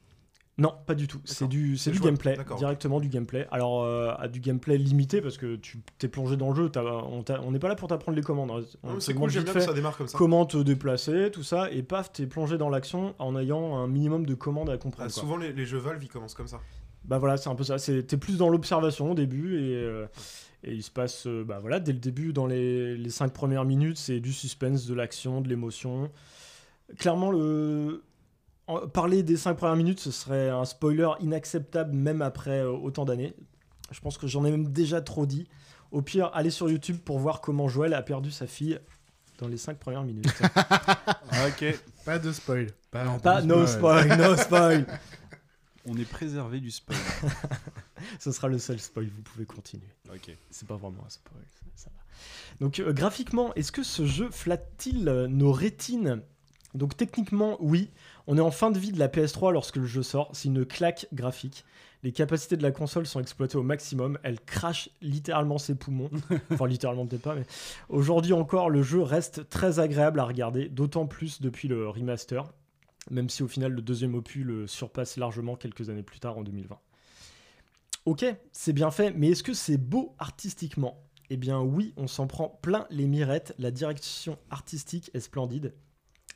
Non, 0.58 0.74
pas 0.84 0.94
du 0.94 1.06
tout. 1.06 1.20
C'est 1.24 1.48
du, 1.48 1.78
c'est 1.78 1.90
du 1.90 2.00
gameplay, 2.00 2.36
directement 2.58 3.00
du 3.00 3.08
gameplay. 3.08 3.48
Alors, 3.50 3.82
euh, 3.82 4.12
à 4.18 4.28
du 4.28 4.40
gameplay 4.40 4.76
limité 4.76 5.22
parce 5.22 5.38
que 5.38 5.56
tu 5.56 5.80
t'es 5.96 6.08
plongé 6.08 6.36
dans 6.36 6.50
le 6.50 6.54
jeu. 6.54 6.70
on 6.76 7.50
n'est 7.50 7.58
pas 7.58 7.68
là 7.68 7.76
pour 7.76 7.88
t'apprendre 7.88 8.14
les 8.16 8.22
commandes. 8.22 8.50
hein. 8.50 8.96
C'est 8.98 9.14
cool, 9.14 9.30
j'aime 9.30 9.44
bien 9.44 9.54
que 9.54 9.60
ça 9.60 9.72
démarre 9.72 9.96
comme 9.96 10.08
ça. 10.08 10.18
Comment 10.18 10.44
te 10.44 10.58
déplacer, 10.58 11.30
tout 11.32 11.42
ça, 11.42 11.70
et 11.70 11.82
paf, 11.82 12.12
t'es 12.12 12.26
plongé 12.26 12.58
dans 12.58 12.68
l'action 12.68 13.14
en 13.18 13.38
ayant 13.38 13.76
un 13.78 13.86
minimum 13.86 14.26
de 14.26 14.34
commandes 14.34 14.68
à 14.68 14.76
comprendre. 14.76 15.10
quoi. 15.10 15.22
souvent, 15.22 15.38
les, 15.38 15.54
les 15.54 15.64
jeux 15.64 15.78
Valve, 15.78 16.02
ils 16.04 16.08
commencent 16.10 16.34
comme 16.34 16.48
ça. 16.48 16.60
Bah 17.04 17.16
voilà, 17.16 17.38
c'est 17.38 17.48
un 17.48 17.54
peu 17.54 17.64
ça. 17.64 17.76
T'es 17.78 18.16
plus 18.18 18.36
dans 18.36 18.50
l'observation 18.50 19.12
au 19.12 19.14
début 19.14 19.58
et, 19.62 19.74
euh, 19.76 20.06
et 20.62 20.74
il 20.74 20.82
se 20.82 20.90
passe, 20.90 21.26
euh, 21.26 21.44
bah 21.44 21.58
voilà, 21.60 21.80
dès 21.80 21.92
le 21.92 21.98
début, 21.98 22.32
dans 22.32 22.46
les, 22.46 22.96
les 22.96 23.10
cinq 23.10 23.32
premières 23.32 23.64
minutes, 23.64 23.96
c'est 23.96 24.20
du 24.20 24.32
suspense, 24.32 24.86
de 24.86 24.94
l'action, 24.94 25.40
de 25.40 25.48
l'émotion. 25.48 26.10
Clairement, 26.98 27.30
le... 27.30 28.02
parler 28.92 29.22
des 29.22 29.36
cinq 29.36 29.54
premières 29.54 29.76
minutes, 29.76 30.00
ce 30.00 30.10
serait 30.10 30.50
un 30.50 30.64
spoiler 30.64 31.08
inacceptable 31.20 31.94
même 31.94 32.20
après 32.20 32.60
euh, 32.60 32.70
autant 32.70 33.04
d'années. 33.04 33.34
Je 33.90 34.00
pense 34.00 34.18
que 34.18 34.26
j'en 34.26 34.44
ai 34.44 34.50
même 34.50 34.68
déjà 34.68 35.00
trop 35.00 35.26
dit. 35.26 35.48
Au 35.92 36.02
pire, 36.02 36.30
allez 36.34 36.50
sur 36.50 36.70
YouTube 36.70 36.98
pour 37.04 37.18
voir 37.18 37.40
comment 37.40 37.68
Joël 37.68 37.94
a 37.94 38.02
perdu 38.02 38.30
sa 38.30 38.46
fille 38.46 38.78
dans 39.38 39.48
les 39.48 39.56
cinq 39.56 39.78
premières 39.78 40.04
minutes. 40.04 40.32
Ok. 41.46 41.64
Pas 42.04 42.18
de 42.18 42.32
spoil. 42.32 42.66
Pas, 42.90 43.04
Pas 43.22 43.40
de 43.40 43.46
no 43.46 43.64
spoil, 43.64 44.08
no 44.18 44.36
spoil. 44.36 44.84
On 45.86 45.96
est 45.96 46.08
préservé 46.08 46.60
du 46.60 46.70
spoil. 46.70 46.98
Ce 48.18 48.32
sera 48.32 48.48
le 48.48 48.58
seul 48.58 48.78
spoil, 48.78 49.06
vous 49.06 49.22
pouvez 49.22 49.46
continuer. 49.46 49.88
ok. 50.12 50.36
C'est 50.50 50.68
pas 50.68 50.76
vraiment 50.76 51.04
un 51.06 51.10
spoil, 51.10 51.42
ça, 51.50 51.66
ça 51.74 51.90
va. 51.94 52.02
Donc 52.60 52.80
euh, 52.80 52.92
graphiquement, 52.92 53.54
est-ce 53.54 53.72
que 53.72 53.82
ce 53.82 54.04
jeu 54.04 54.30
flatte-t-il 54.30 55.08
euh, 55.08 55.26
nos 55.26 55.52
rétines? 55.52 56.22
Donc 56.74 56.96
techniquement, 56.96 57.56
oui. 57.60 57.90
On 58.26 58.36
est 58.36 58.42
en 58.42 58.50
fin 58.50 58.70
de 58.70 58.78
vie 58.78 58.92
de 58.92 58.98
la 58.98 59.08
PS3 59.08 59.52
lorsque 59.52 59.76
le 59.76 59.86
jeu 59.86 60.02
sort. 60.02 60.30
C'est 60.32 60.48
une 60.48 60.64
claque 60.64 61.08
graphique. 61.12 61.64
Les 62.02 62.12
capacités 62.12 62.56
de 62.56 62.62
la 62.62 62.70
console 62.70 63.06
sont 63.06 63.20
exploitées 63.20 63.56
au 63.56 63.62
maximum. 63.62 64.18
Elle 64.22 64.40
crache 64.40 64.88
littéralement 65.02 65.58
ses 65.58 65.74
poumons. 65.74 66.10
enfin, 66.50 66.66
littéralement 66.66 67.06
peut-être 67.06 67.22
pas, 67.22 67.34
mais 67.34 67.44
aujourd'hui 67.88 68.32
encore, 68.32 68.70
le 68.70 68.82
jeu 68.82 69.02
reste 69.02 69.48
très 69.48 69.80
agréable 69.80 70.20
à 70.20 70.24
regarder, 70.24 70.68
d'autant 70.68 71.06
plus 71.06 71.42
depuis 71.42 71.68
le 71.68 71.88
remaster. 71.88 72.52
Même 73.10 73.30
si 73.30 73.42
au 73.42 73.48
final, 73.48 73.72
le 73.72 73.82
deuxième 73.82 74.14
opus 74.14 74.44
le 74.44 74.66
surpasse 74.66 75.16
largement 75.16 75.56
quelques 75.56 75.88
années 75.88 76.02
plus 76.02 76.20
tard 76.20 76.36
en 76.36 76.42
2020. 76.42 76.78
Ok, 78.06 78.24
c'est 78.52 78.72
bien 78.72 78.90
fait, 78.90 79.12
mais 79.12 79.28
est-ce 79.28 79.42
que 79.42 79.54
c'est 79.54 79.76
beau 79.76 80.14
artistiquement? 80.18 81.02
Eh 81.28 81.36
bien 81.36 81.60
oui, 81.60 81.92
on 81.96 82.06
s'en 82.06 82.26
prend 82.26 82.48
plein 82.62 82.86
les 82.90 83.06
mirettes, 83.06 83.54
la 83.58 83.70
direction 83.70 84.38
artistique 84.50 85.10
est 85.14 85.20
splendide. 85.20 85.74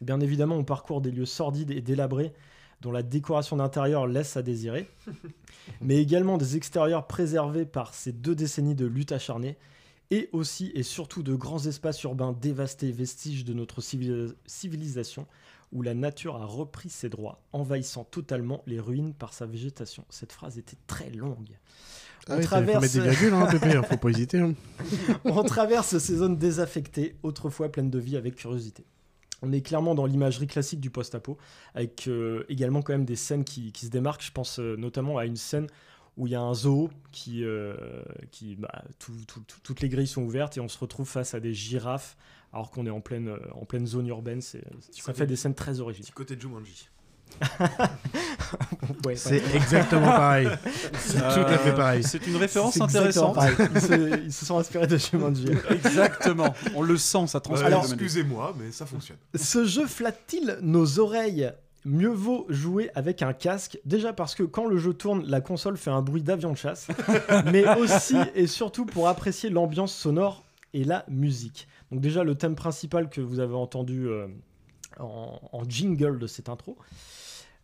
Bien 0.00 0.20
évidemment, 0.20 0.56
on 0.56 0.64
parcourt 0.64 1.00
des 1.00 1.10
lieux 1.10 1.26
sordides 1.26 1.70
et 1.70 1.80
délabrés 1.80 2.32
dont 2.80 2.92
la 2.92 3.02
décoration 3.02 3.56
d'intérieur 3.56 4.06
laisse 4.06 4.36
à 4.36 4.42
désirer, 4.42 4.90
mais 5.80 5.96
également 5.96 6.36
des 6.36 6.56
extérieurs 6.56 7.06
préservés 7.06 7.64
par 7.64 7.94
ces 7.94 8.12
deux 8.12 8.34
décennies 8.34 8.74
de 8.74 8.84
lutte 8.84 9.12
acharnée, 9.12 9.56
et 10.10 10.28
aussi 10.32 10.70
et 10.74 10.82
surtout 10.82 11.22
de 11.22 11.34
grands 11.34 11.64
espaces 11.64 12.02
urbains 12.02 12.32
dévastés, 12.32 12.92
vestiges 12.92 13.44
de 13.44 13.54
notre 13.54 13.80
civili- 13.80 14.34
civilisation, 14.44 15.26
où 15.74 15.82
la 15.82 15.92
nature 15.94 16.36
a 16.36 16.44
repris 16.46 16.88
ses 16.88 17.08
droits, 17.10 17.42
envahissant 17.52 18.04
totalement 18.04 18.62
les 18.66 18.80
ruines 18.80 19.12
par 19.12 19.32
sa 19.34 19.44
végétation. 19.44 20.04
Cette 20.08 20.32
phrase 20.32 20.56
était 20.56 20.76
très 20.86 21.10
longue. 21.10 21.50
Ah 22.28 22.36
oui, 22.38 22.44
faut 22.44 22.60
mettre 22.60 22.80
des 22.80 23.00
virgules, 23.00 23.34
hein, 23.34 23.46
Pépé, 23.50 23.80
faut 23.86 23.96
pas 23.98 24.08
hésiter. 24.08 24.38
hein. 24.38 24.54
On 25.26 25.42
traverse 25.42 25.98
ces 25.98 26.16
zones 26.16 26.38
désaffectées, 26.38 27.16
autrefois 27.22 27.70
pleines 27.70 27.90
de 27.90 27.98
vie, 27.98 28.16
avec 28.16 28.36
curiosité. 28.36 28.84
On 29.42 29.52
est 29.52 29.60
clairement 29.60 29.94
dans 29.94 30.06
l'imagerie 30.06 30.46
classique 30.46 30.80
du 30.80 30.88
post-apo, 30.88 31.36
avec 31.74 32.06
euh, 32.08 32.44
également 32.48 32.80
quand 32.80 32.94
même 32.94 33.04
des 33.04 33.16
scènes 33.16 33.44
qui, 33.44 33.72
qui 33.72 33.84
se 33.86 33.90
démarquent. 33.90 34.24
Je 34.24 34.32
pense 34.32 34.58
euh, 34.58 34.74
notamment 34.76 35.18
à 35.18 35.26
une 35.26 35.36
scène 35.36 35.66
où 36.16 36.26
il 36.26 36.30
y 36.30 36.36
a 36.36 36.40
un 36.40 36.54
zoo 36.54 36.88
qui, 37.12 37.44
euh, 37.44 37.74
qui 38.30 38.54
bah, 38.56 38.84
tout- 39.00 39.12
tout- 39.26 39.40
tout- 39.46 39.60
toutes 39.62 39.80
les 39.82 39.88
grilles 39.90 40.06
sont 40.06 40.22
ouvertes 40.22 40.56
et 40.56 40.60
on 40.60 40.68
se 40.68 40.78
retrouve 40.78 41.08
face 41.08 41.34
à 41.34 41.40
des 41.40 41.52
girafes 41.52 42.16
alors 42.54 42.70
qu'on 42.70 42.86
est 42.86 42.90
en 42.90 43.00
pleine, 43.00 43.28
euh, 43.28 43.38
en 43.60 43.64
pleine 43.64 43.86
zone 43.86 44.06
urbaine. 44.06 44.40
C'est, 44.40 44.62
ça 44.90 45.02
côté- 45.06 45.18
fait 45.18 45.26
des 45.26 45.36
scènes 45.36 45.54
très 45.54 45.80
originales. 45.80 46.06
Petit 46.06 46.12
côté 46.12 46.36
Jumanji. 46.40 46.88
Ouais, 49.04 49.16
C'est 49.16 49.42
exactement 49.54 50.06
pareil. 50.06 50.48
C'est 50.98 51.18
tout 51.18 51.24
à 51.46 51.58
fait 51.58 51.74
pareil. 51.74 52.02
C'est 52.04 52.26
une 52.26 52.36
référence 52.36 52.80
intéressante. 52.80 53.36
Ils, 53.74 53.80
se, 53.80 54.20
ils 54.26 54.32
se 54.32 54.44
sont 54.46 54.58
inspirés 54.58 54.86
de 54.86 54.96
Jumanji. 54.96 55.48
Exactement. 55.70 56.54
On 56.74 56.82
le 56.82 56.96
sent, 56.96 57.26
ça 57.26 57.40
transpire. 57.40 57.66
Alors, 57.66 57.82
le 57.82 57.88
Manu. 57.88 58.02
excusez-moi, 58.02 58.54
mais 58.58 58.70
ça 58.70 58.86
fonctionne. 58.86 59.16
Ce 59.34 59.64
jeu 59.64 59.86
flatte-t-il 59.86 60.58
nos 60.62 60.98
oreilles? 61.00 61.50
Mieux 61.86 62.08
vaut 62.12 62.46
jouer 62.48 62.90
avec 62.94 63.20
un 63.20 63.34
casque, 63.34 63.78
déjà 63.84 64.14
parce 64.14 64.34
que 64.34 64.42
quand 64.42 64.66
le 64.66 64.78
jeu 64.78 64.94
tourne, 64.94 65.22
la 65.26 65.42
console 65.42 65.76
fait 65.76 65.90
un 65.90 66.00
bruit 66.00 66.22
d'avion 66.22 66.52
de 66.52 66.56
chasse, 66.56 66.88
mais 67.52 67.66
aussi 67.76 68.16
et 68.34 68.46
surtout 68.46 68.86
pour 68.86 69.06
apprécier 69.08 69.50
l'ambiance 69.50 69.92
sonore 69.94 70.44
et 70.72 70.84
la 70.84 71.04
musique. 71.08 71.68
Donc 71.90 72.00
déjà 72.00 72.24
le 72.24 72.34
thème 72.34 72.54
principal 72.54 73.08
que 73.10 73.20
vous 73.20 73.40
avez 73.40 73.54
entendu 73.54 74.08
euh, 74.08 74.26
en, 74.98 75.38
en 75.52 75.64
jingle 75.68 76.18
de 76.18 76.26
cette 76.26 76.48
intro, 76.48 76.76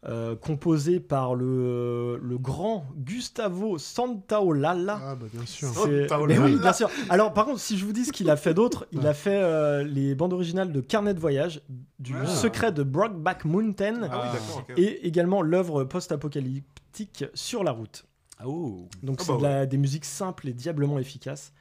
euh, 0.06 0.34
composé 0.36 0.98
par 1.00 1.34
le, 1.34 2.18
le 2.22 2.38
grand 2.38 2.86
Gustavo 2.96 3.76
Santaolalla. 3.76 4.98
Ah 5.02 5.14
bah 5.14 5.26
bien 5.32 5.44
sûr. 5.46 5.68
C'est- 5.68 6.08
Santaolalla. 6.08 6.40
Mais 6.40 6.46
oui, 6.54 6.58
bien 6.58 6.72
sûr. 6.72 6.88
Alors, 7.10 7.34
par 7.34 7.44
contre, 7.46 7.60
si 7.60 7.76
je 7.76 7.84
vous 7.84 7.92
dis 7.92 8.04
ce 8.06 8.12
qu'il 8.12 8.30
a 8.30 8.36
fait 8.36 8.54
d'autre, 8.54 8.86
il 8.92 9.06
a 9.06 9.12
fait 9.14 9.42
euh, 9.42 9.82
les 9.82 10.14
bandes 10.14 10.32
originales 10.32 10.72
de 10.72 10.80
Carnet 10.80 11.12
de 11.12 11.20
voyage, 11.20 11.60
du 11.98 12.14
Ah. 12.16 12.26
Secret 12.26 12.72
de 12.72 12.82
Brockback 12.82 13.44
Mountain, 13.44 14.08
Ah 14.10 14.32
oui, 14.70 14.82
et 14.82 15.06
également 15.06 15.42
l'œuvre 15.42 15.84
post-apocalyptique 15.84 17.24
Sur 17.34 17.62
la 17.64 17.72
route. 17.72 18.04
Oh. 18.44 18.88
Donc, 19.02 19.18
Ah 19.20 19.24
c'est 19.26 19.38
bah 19.38 19.60
de 19.66 19.70
des 19.70 19.76
musiques 19.76 20.04
simples 20.06 20.48
et 20.48 20.52
diablement 20.54 20.98
efficaces. 20.98 21.52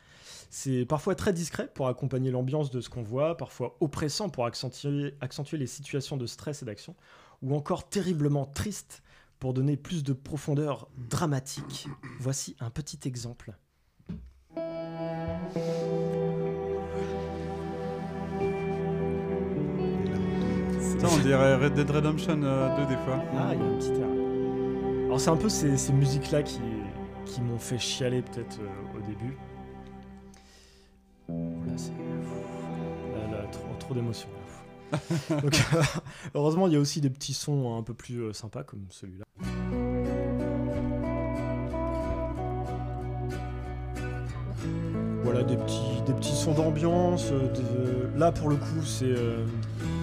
C'est 0.49 0.85
parfois 0.85 1.13
très 1.13 1.31
discret 1.31 1.69
pour 1.73 1.87
accompagner 1.87 2.31
l'ambiance 2.31 2.71
de 2.71 2.81
ce 2.81 2.89
qu'on 2.89 3.03
voit, 3.03 3.37
parfois 3.37 3.77
oppressant 3.81 4.29
pour 4.29 4.45
accentuer, 4.45 5.15
accentuer 5.21 5.57
les 5.57 5.67
situations 5.67 6.17
de 6.17 6.25
stress 6.25 6.63
et 6.63 6.65
d'action, 6.65 6.95
ou 7.43 7.55
encore 7.55 7.87
terriblement 7.87 8.45
triste 8.45 9.03
pour 9.39 9.53
donner 9.53 9.77
plus 9.77 10.03
de 10.03 10.11
profondeur 10.11 10.89
dramatique. 10.97 11.87
Voici 12.19 12.55
un 12.59 12.71
petit 12.71 13.07
exemple. 13.07 13.53
On 21.11 21.17
dirait 21.21 21.55
Red 21.55 21.73
Dead 21.73 21.89
Redemption 21.89 22.41
euh, 22.43 22.75
2 22.77 22.85
des 22.87 23.01
fois. 23.01 23.23
Ah, 23.37 23.53
il 23.53 23.59
y 23.59 23.63
a 23.63 23.65
un 23.65 23.77
petit 23.77 23.91
air. 23.91 25.05
Alors 25.05 25.19
c'est 25.19 25.29
un 25.29 25.37
peu 25.37 25.49
ces, 25.49 25.77
ces 25.77 25.93
musiques-là 25.93 26.43
qui, 26.43 26.59
qui 27.25 27.41
m'ont 27.41 27.57
fait 27.57 27.79
chialer 27.79 28.21
peut-être 28.21 28.59
euh, 28.59 28.97
au 28.97 29.01
début. 29.01 29.37
Trop, 33.89 33.95
d'émotions. 33.95 34.29
Donc, 35.29 35.59
heureusement, 36.33 36.67
il 36.67 36.73
y 36.73 36.75
a 36.75 36.79
aussi 36.79 36.99
des 37.01 37.09
petits 37.09 37.33
sons 37.33 37.77
un 37.77 37.83
peu 37.83 37.93
plus 37.93 38.21
euh, 38.21 38.33
sympas 38.33 38.63
comme 38.63 38.85
celui-là. 38.89 39.25
Voilà, 45.23 45.43
des 45.43 45.57
petits, 45.57 46.01
des 46.07 46.13
petits 46.13 46.35
sons 46.35 46.53
d'ambiance. 46.53 47.29
euh, 47.31 47.47
Là, 48.17 48.31
pour 48.31 48.49
le 48.49 48.55
coup, 48.55 48.83
c'est... 48.83 49.05
euh, 49.05 49.45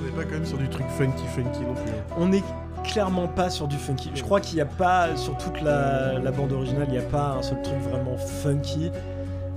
On 0.03 0.07
n'est 0.07 0.12
pas 0.12 0.25
quand 0.25 0.35
même 0.37 0.46
sur 0.46 0.59
du 0.59 0.68
truc 0.68 0.87
funky 0.96 1.25
funky 1.35 1.61
non 1.61 1.75
plus. 1.75 1.90
hein. 1.90 2.14
on 2.18 2.33
est 2.33 2.44
clairement 2.85 3.27
pas 3.27 3.51
sur 3.51 3.66
du 3.66 3.77
funky. 3.77 4.11
Je 4.14 4.22
crois 4.22 4.40
qu'il 4.40 4.55
n'y 4.57 4.61
a 4.61 4.66
pas, 4.66 5.16
sur 5.16 5.37
toute 5.38 5.61
la, 5.62 6.18
la 6.20 6.31
bande 6.31 6.53
originale, 6.53 6.87
il 6.88 6.92
n'y 6.92 6.99
a 6.99 7.03
pas 7.03 7.33
un 7.38 7.42
seul 7.42 7.61
truc 7.62 7.77
vraiment 7.79 8.16
funky. 8.16 8.90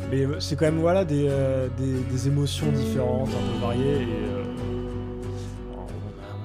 Mais 0.09 0.25
euh, 0.25 0.39
c'est 0.39 0.55
quand 0.55 0.65
même 0.65 0.79
voilà, 0.79 1.05
des, 1.05 1.27
euh, 1.29 1.69
des, 1.77 1.99
des 2.01 2.27
émotions 2.27 2.71
différentes, 2.71 3.29
un 3.29 3.53
peu 3.53 3.59
variées. 3.59 4.01
Et, 4.01 4.07
euh, 4.07 4.43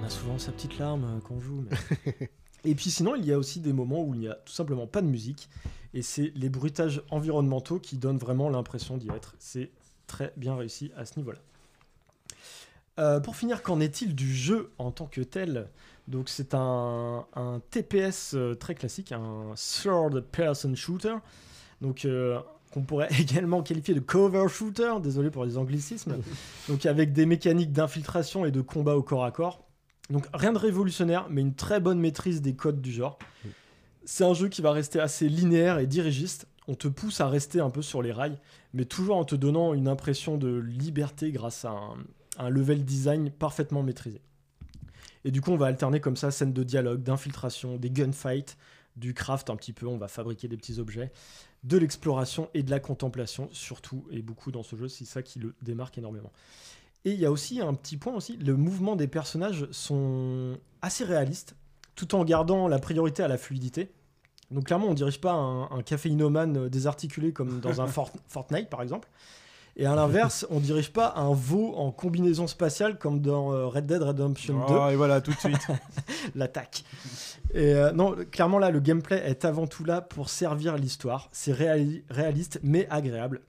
on, 0.00 0.04
a, 0.04 0.10
souvent 0.10 0.38
sa 0.38 0.52
petite 0.52 0.78
larme 0.78 1.04
euh, 1.04 1.20
quand 1.26 1.34
on 1.36 1.40
joue. 1.40 1.64
mais- 1.70 2.30
et 2.64 2.74
puis 2.74 2.90
sinon, 2.90 3.14
il 3.14 3.24
y 3.24 3.32
a 3.32 3.38
aussi 3.38 3.60
des 3.60 3.72
moments 3.72 4.02
où 4.02 4.14
il 4.14 4.20
n'y 4.20 4.28
a 4.28 4.34
tout 4.34 4.52
simplement 4.52 4.86
pas 4.86 5.00
de 5.02 5.06
musique. 5.06 5.48
Et 5.94 6.02
c'est 6.02 6.32
les 6.34 6.48
bruitages 6.48 7.02
environnementaux 7.10 7.78
qui 7.78 7.96
donnent 7.96 8.18
vraiment 8.18 8.50
l'impression 8.50 8.96
d'y 8.96 9.08
être. 9.10 9.34
C'est 9.38 9.70
très 10.06 10.32
bien 10.36 10.56
réussi 10.56 10.92
à 10.96 11.04
ce 11.06 11.18
niveau-là. 11.18 11.38
Euh, 12.98 13.20
pour 13.20 13.36
finir, 13.36 13.62
qu'en 13.62 13.80
est-il 13.80 14.14
du 14.14 14.32
jeu 14.34 14.70
en 14.78 14.90
tant 14.90 15.06
que 15.06 15.20
tel? 15.20 15.68
Donc 16.06 16.28
c'est 16.28 16.52
un, 16.54 17.24
un 17.34 17.60
TPS 17.70 18.36
très 18.60 18.74
classique, 18.74 19.10
un 19.12 19.54
third 19.56 20.20
person 20.20 20.74
shooter, 20.74 21.14
donc 21.80 22.04
euh, 22.04 22.38
qu'on 22.74 22.82
pourrait 22.82 23.08
également 23.20 23.62
qualifier 23.62 23.94
de 23.94 24.00
cover 24.00 24.46
shooter. 24.48 24.94
Désolé 25.00 25.30
pour 25.30 25.44
les 25.44 25.56
anglicismes. 25.56 26.16
donc 26.68 26.84
avec 26.86 27.12
des 27.12 27.24
mécaniques 27.24 27.72
d'infiltration 27.72 28.44
et 28.44 28.50
de 28.50 28.60
combat 28.60 28.96
au 28.96 29.02
corps 29.02 29.24
à 29.24 29.30
corps. 29.30 29.64
Donc 30.10 30.26
rien 30.34 30.52
de 30.52 30.58
révolutionnaire, 30.58 31.28
mais 31.30 31.40
une 31.40 31.54
très 31.54 31.80
bonne 31.80 31.98
maîtrise 31.98 32.42
des 32.42 32.54
codes 32.54 32.82
du 32.82 32.92
genre. 32.92 33.18
C'est 34.04 34.24
un 34.24 34.34
jeu 34.34 34.48
qui 34.48 34.60
va 34.60 34.72
rester 34.72 35.00
assez 35.00 35.28
linéaire 35.28 35.78
et 35.78 35.86
dirigiste. 35.86 36.46
On 36.68 36.74
te 36.74 36.88
pousse 36.88 37.20
à 37.20 37.28
rester 37.28 37.60
un 37.60 37.70
peu 37.70 37.80
sur 37.80 38.02
les 38.02 38.12
rails, 38.12 38.38
mais 38.74 38.84
toujours 38.84 39.16
en 39.16 39.24
te 39.24 39.34
donnant 39.34 39.72
une 39.72 39.88
impression 39.88 40.36
de 40.36 40.58
liberté 40.58 41.30
grâce 41.30 41.64
à 41.64 41.70
un, 41.70 41.96
un 42.38 42.48
level 42.50 42.84
design 42.84 43.30
parfaitement 43.30 43.82
maîtrisé. 43.82 44.20
Et 45.24 45.30
du 45.30 45.40
coup, 45.40 45.52
on 45.52 45.56
va 45.56 45.66
alterner 45.66 46.00
comme 46.00 46.16
ça 46.16 46.30
scènes 46.30 46.52
de 46.52 46.62
dialogue, 46.62 47.02
d'infiltration, 47.02 47.76
des 47.76 47.90
gunfights, 47.90 48.58
du 48.96 49.14
craft 49.14 49.50
un 49.50 49.56
petit 49.56 49.72
peu, 49.72 49.86
on 49.86 49.96
va 49.96 50.08
fabriquer 50.08 50.48
des 50.48 50.56
petits 50.56 50.78
objets, 50.78 51.10
de 51.64 51.76
l'exploration 51.78 52.48
et 52.54 52.62
de 52.62 52.70
la 52.70 52.78
contemplation, 52.80 53.48
surtout, 53.52 54.04
et 54.10 54.22
beaucoup 54.22 54.52
dans 54.52 54.62
ce 54.62 54.76
jeu, 54.76 54.88
c'est 54.88 55.04
ça 55.04 55.22
qui 55.22 55.38
le 55.38 55.54
démarque 55.62 55.98
énormément. 55.98 56.30
Et 57.06 57.12
il 57.12 57.20
y 57.20 57.26
a 57.26 57.30
aussi 57.30 57.60
un 57.60 57.74
petit 57.74 57.96
point 57.96 58.14
aussi, 58.14 58.36
le 58.36 58.54
mouvement 58.56 58.96
des 58.96 59.08
personnages 59.08 59.66
sont 59.72 60.56
assez 60.82 61.04
réalistes, 61.04 61.56
tout 61.96 62.14
en 62.14 62.24
gardant 62.24 62.68
la 62.68 62.78
priorité 62.78 63.22
à 63.22 63.28
la 63.28 63.38
fluidité. 63.38 63.90
Donc 64.50 64.64
clairement, 64.66 64.88
on 64.88 64.94
dirige 64.94 65.20
pas 65.20 65.32
un, 65.32 65.70
un 65.70 65.82
caféinomane 65.82 66.68
désarticulé 66.68 67.32
comme 67.32 67.60
dans 67.60 67.80
un 67.80 67.86
Fort- 67.88 68.12
Fortnite 68.28 68.68
par 68.68 68.82
exemple. 68.82 69.08
Et 69.76 69.86
à 69.86 69.94
l'inverse, 69.96 70.46
on 70.50 70.60
dirige 70.60 70.92
pas 70.92 71.14
un 71.16 71.32
veau 71.34 71.74
en 71.74 71.90
combinaison 71.90 72.46
spatiale 72.46 72.96
comme 72.98 73.20
dans 73.20 73.52
euh, 73.52 73.66
Red 73.66 73.86
Dead 73.86 74.00
Redemption 74.02 74.54
2 74.68 74.74
Oh, 74.74 74.88
et 74.90 74.94
voilà, 74.96 75.20
tout 75.20 75.32
de 75.32 75.36
suite. 75.38 75.66
l'attaque. 76.36 76.84
Et 77.54 77.74
euh, 77.74 77.90
non, 77.92 78.14
clairement 78.30 78.58
là, 78.60 78.70
le 78.70 78.78
gameplay 78.80 79.18
est 79.26 79.44
avant 79.44 79.66
tout 79.66 79.84
là 79.84 80.00
pour 80.00 80.28
servir 80.28 80.76
l'histoire. 80.76 81.28
C'est 81.32 81.52
réali- 81.52 82.02
réaliste 82.08 82.60
mais 82.62 82.86
agréable. 82.88 83.40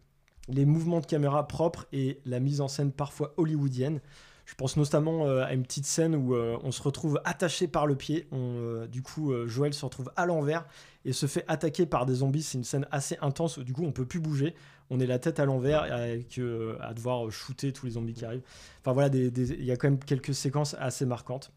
Les 0.48 0.66
mouvements 0.66 1.00
de 1.00 1.06
caméra 1.06 1.48
propres 1.48 1.86
et 1.94 2.20
la 2.26 2.40
mise 2.40 2.60
en 2.62 2.68
scène 2.68 2.92
parfois 2.92 3.34
hollywoodienne. 3.38 4.00
Je 4.48 4.54
pense 4.54 4.78
notamment 4.78 5.26
euh, 5.28 5.44
à 5.44 5.54
une 5.54 5.64
petite 5.64 5.86
scène 5.88 6.16
où 6.16 6.36
euh, 6.36 6.58
on 6.64 6.72
se 6.72 6.82
retrouve 6.84 7.20
attaché 7.26 7.68
par 7.68 7.88
le 7.88 7.96
pied. 7.96 8.28
On, 8.32 8.38
euh, 8.58 8.88
du 8.88 9.02
coup, 9.02 9.32
Joël 9.48 9.74
se 9.76 9.84
retrouve 9.86 10.12
à 10.16 10.26
l'envers 10.28 10.66
et 11.04 11.14
se 11.14 11.26
fait 11.28 11.46
attaquer 11.48 11.86
par 11.88 12.06
des 12.08 12.16
zombies. 12.16 12.44
C'est 12.44 12.58
une 12.60 12.64
scène 12.64 12.88
assez 12.92 13.18
intense. 13.22 13.58
où, 13.58 13.64
Du 13.64 13.74
coup, 13.74 13.84
on 13.86 13.92
peut 13.92 14.06
plus 14.06 14.20
bouger. 14.20 14.54
On 14.90 15.00
est 15.00 15.08
la 15.08 15.20
tête 15.20 15.40
à 15.40 15.46
l'envers 15.46 15.84
avec, 15.92 16.38
euh, 16.38 16.78
à 16.82 16.94
devoir 16.94 17.32
shooter 17.32 17.74
tous 17.74 17.86
les 17.88 17.94
zombies 17.94 18.14
qui 18.14 18.26
arrivent. 18.26 18.44
Enfin 18.82 18.94
voilà, 18.94 19.16
il 19.16 19.64
y 19.64 19.72
a 19.72 19.78
quand 19.78 19.90
même 19.90 20.00
quelques 20.00 20.34
séquences 20.34 20.76
assez 20.80 21.06
marquantes 21.06 21.52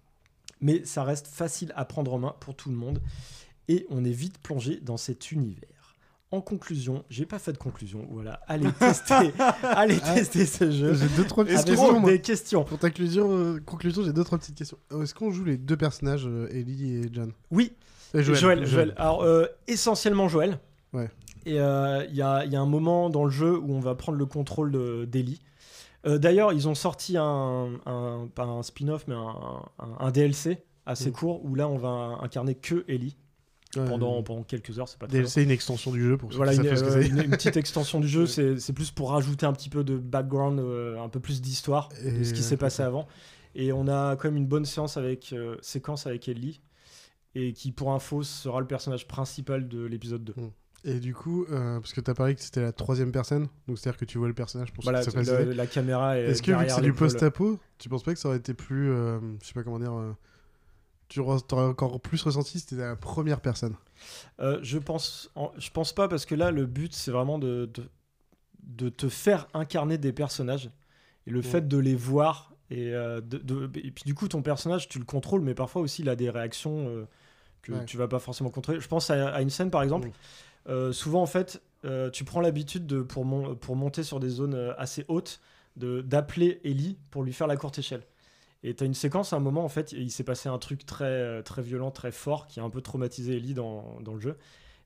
mais 0.60 0.84
ça 0.84 1.04
reste 1.04 1.28
facile 1.28 1.72
à 1.76 1.84
prendre 1.84 2.12
en 2.12 2.18
main 2.18 2.34
pour 2.40 2.54
tout 2.56 2.68
le 2.68 2.74
monde 2.76 3.00
et 3.68 3.86
on 3.90 4.04
est 4.04 4.10
vite 4.10 4.38
plongé 4.38 4.80
dans 4.82 4.96
cet 4.96 5.30
univers. 5.30 5.94
En 6.30 6.40
conclusion, 6.40 7.04
j'ai 7.08 7.24
pas 7.26 7.38
fait 7.38 7.52
de 7.52 7.58
conclusion, 7.58 8.06
voilà, 8.10 8.40
allez 8.48 8.70
tester, 8.78 9.32
allez 9.62 9.98
Ah, 10.02 10.14
tester 10.14 10.44
ce 10.46 10.70
jeu. 10.70 10.94
J'ai 10.94 11.08
deux 11.16 11.24
trois 11.24 11.44
petites 11.44 11.64
questions. 11.64 12.00
moi. 12.00 12.10
des 12.10 12.20
questions. 12.20 12.64
Pour 12.64 12.78
ta 12.78 12.90
conclusion, 12.90 13.30
euh, 13.30 13.60
conclusion 13.60 14.02
j'ai 14.02 14.12
deux 14.12 14.24
trois 14.24 14.36
petites 14.38 14.56
questions. 14.56 14.78
Euh, 14.92 15.04
Est-ce 15.04 15.14
qu'on 15.14 15.30
joue 15.30 15.44
les 15.44 15.56
deux 15.56 15.76
personnages, 15.76 16.26
euh, 16.26 16.48
Ellie 16.50 16.96
et 16.96 17.08
John? 17.12 17.32
Oui, 17.50 17.72
Joël, 18.14 18.66
Joël, 18.66 18.94
Alors 18.96 19.22
euh, 19.22 19.46
essentiellement 19.68 20.28
Joël. 20.28 20.58
Ouais. 20.92 21.08
Et 21.46 21.60
euh, 21.60 22.04
il 22.10 22.16
y, 22.16 22.22
a, 22.22 22.44
il 22.44 22.52
y 22.52 22.56
a 22.56 22.60
un 22.60 22.66
moment 22.66 23.10
dans 23.10 23.24
le 23.24 23.30
jeu 23.30 23.58
où 23.58 23.72
on 23.72 23.80
va 23.80 23.94
prendre 23.94 24.18
le 24.18 24.26
contrôle 24.26 24.70
de- 24.72 25.04
d'Ellie. 25.10 25.40
Euh, 26.06 26.18
D'ailleurs, 26.18 26.52
ils 26.52 26.68
ont 26.68 26.74
sorti 26.74 27.16
un, 27.16 27.70
un- 27.86 28.28
pas 28.34 28.44
un 28.44 28.62
spin-off, 28.62 29.04
mais 29.08 29.14
un, 29.14 29.62
un- 29.78 29.96
un 29.98 30.10
DLC 30.10 30.58
assez 30.86 31.10
Mm. 31.10 31.12
court 31.12 31.44
où 31.44 31.54
là 31.54 31.68
on 31.68 31.76
va 31.76 32.18
incarner 32.22 32.54
que 32.54 32.84
Ellie 32.88 33.16
Ouais, 33.76 33.84
pendant, 33.86 34.18
euh, 34.18 34.22
pendant 34.22 34.42
quelques 34.44 34.78
heures. 34.78 34.88
C'est 34.88 34.98
pas 34.98 35.06
très 35.06 35.18
long. 35.18 35.22
DLC, 35.24 35.42
une 35.42 35.50
extension 35.50 35.90
du 35.90 36.02
jeu 36.02 36.16
pour 36.16 36.30
ceux 36.32 36.38
Voilà, 36.38 36.52
qui 36.54 36.58
une, 36.60 36.64
savent 36.64 36.72
pas 36.84 36.90
ce 36.90 36.94
que 36.94 36.98
euh, 36.98 37.08
une- 37.08 37.22
une 37.24 37.30
petite 37.32 37.56
extension 37.58 38.00
du 38.00 38.08
jeu, 38.08 38.26
c'est 38.58 38.72
plus 38.72 38.90
pour 38.90 39.10
rajouter 39.10 39.44
un 39.44 39.52
petit 39.52 39.68
peu 39.68 39.84
de 39.84 39.98
background, 39.98 40.58
euh, 40.60 40.98
un 41.02 41.08
peu 41.10 41.20
plus 41.20 41.42
d'histoire 41.42 41.90
de 42.02 42.24
ce 42.24 42.32
qui 42.32 42.40
euh, 42.40 42.42
s'est 42.42 42.56
passé 42.56 42.82
avant. 42.82 43.06
Et 43.54 43.72
on 43.72 43.86
a 43.88 44.16
quand 44.16 44.28
même 44.28 44.36
une 44.38 44.46
bonne 44.46 44.64
séance 44.64 44.96
avec, 44.96 45.32
euh, 45.34 45.56
séquence 45.60 46.06
avec 46.06 46.28
Ellie, 46.28 46.60
et 47.34 47.52
qui 47.52 47.72
pour 47.72 47.92
info 47.92 48.22
sera 48.22 48.60
le 48.60 48.66
personnage 48.66 49.06
principal 49.06 49.68
de 49.68 49.84
l'épisode 49.84 50.24
2. 50.24 50.34
Et 50.84 51.00
du 51.00 51.12
coup, 51.14 51.44
euh, 51.50 51.80
parce 51.80 51.92
que 51.92 52.00
t'as 52.00 52.14
parlé 52.14 52.34
que 52.34 52.40
c'était 52.40 52.62
la 52.62 52.72
troisième 52.72 53.10
personne, 53.10 53.48
donc 53.66 53.78
c'est-à-dire 53.78 53.98
que 53.98 54.04
tu 54.04 54.16
vois 54.18 54.28
le 54.28 54.34
personnage 54.34 54.72
pour 54.72 54.84
Voilà, 54.84 55.00
qui 55.00 55.10
savent 55.10 55.14
pas 55.14 55.20
le- 55.20 55.26
ce 55.26 55.50
que 55.50 55.56
la 55.56 55.66
caméra 55.66 56.18
est. 56.18 56.22
Est-ce 56.22 56.42
que 56.42 56.52
vu 56.52 56.66
que 56.66 56.72
c'est 56.72 56.80
du 56.82 56.92
post-apo, 56.92 57.58
tu 57.78 57.88
penses 57.88 58.04
pas 58.04 58.14
que 58.14 58.20
ça 58.20 58.28
aurait 58.28 58.38
été 58.38 58.54
plus, 58.54 58.90
euh, 58.90 59.18
je 59.42 59.46
sais 59.48 59.54
pas 59.54 59.64
comment 59.64 59.80
dire, 59.80 59.92
euh, 59.92 60.12
tu 61.08 61.20
t'aurais 61.48 61.64
encore 61.64 62.00
plus 62.00 62.22
ressenti 62.22 62.52
si 62.52 62.60
c'était 62.60 62.76
la 62.82 62.96
première 62.96 63.40
personne? 63.40 63.74
Euh, 64.40 64.60
je 64.62 64.78
pense, 64.78 65.30
en- 65.34 65.52
je 65.58 65.70
pense 65.70 65.92
pas 65.92 66.06
parce 66.06 66.24
que 66.26 66.34
là 66.36 66.50
le 66.52 66.66
but 66.66 66.94
c'est 66.94 67.10
vraiment 67.10 67.38
de, 67.38 67.68
de, 67.74 67.88
de 68.62 68.88
te 68.88 69.08
faire 69.08 69.48
incarner 69.54 69.98
des 69.98 70.12
personnages 70.12 70.70
et 71.26 71.30
le 71.30 71.42
fait 71.42 71.66
de 71.66 71.78
les 71.78 71.96
voir 71.96 72.52
et, 72.70 72.90
de, 72.92 73.20
de- 73.20 73.70
et 73.78 73.90
puis 73.90 74.04
du 74.04 74.14
coup 74.14 74.28
ton 74.28 74.42
personnage 74.42 74.88
tu 74.88 74.98
le 75.00 75.04
contrôles 75.04 75.40
mais 75.40 75.54
parfois 75.54 75.82
aussi 75.82 76.02
il 76.02 76.08
a 76.08 76.14
des 76.16 76.30
réactions 76.30 77.06
que 77.62 77.72
Ouais. 77.72 77.84
tu 77.86 77.96
vas 77.96 78.06
pas 78.08 78.18
forcément 78.20 78.50
contrôler. 78.50 78.80
Je 78.80 78.88
pense 78.88 79.10
à, 79.10 79.30
à 79.30 79.42
une 79.42 79.50
scène 79.50 79.70
par 79.70 79.82
exemple. 79.82 80.10
Euh, 80.68 80.92
souvent 80.92 81.22
en 81.22 81.26
fait 81.26 81.62
euh, 81.84 82.10
tu 82.10 82.24
prends 82.24 82.40
l'habitude 82.40 82.86
de 82.86 83.02
pour, 83.02 83.24
mon- 83.24 83.54
pour 83.54 83.76
monter 83.76 84.02
sur 84.02 84.20
des 84.20 84.28
zones 84.28 84.54
euh, 84.54 84.74
assez 84.78 85.04
hautes 85.08 85.40
d'appeler 85.76 86.60
Ellie 86.64 86.98
pour 87.10 87.22
lui 87.22 87.32
faire 87.32 87.46
la 87.46 87.56
courte 87.56 87.78
échelle. 87.78 88.02
Et 88.64 88.74
t'as 88.74 88.84
une 88.84 88.94
séquence 88.94 89.32
à 89.32 89.36
un 89.36 89.40
moment 89.40 89.64
en 89.64 89.68
fait, 89.68 89.92
il 89.92 90.10
s'est 90.10 90.24
passé 90.24 90.48
un 90.48 90.58
truc 90.58 90.84
très 90.84 91.42
très 91.44 91.62
violent, 91.62 91.92
très 91.92 92.10
fort 92.10 92.48
qui 92.48 92.58
a 92.58 92.64
un 92.64 92.70
peu 92.70 92.80
traumatisé 92.80 93.36
Ellie 93.36 93.54
dans, 93.54 94.00
dans 94.00 94.14
le 94.14 94.20
jeu. 94.20 94.36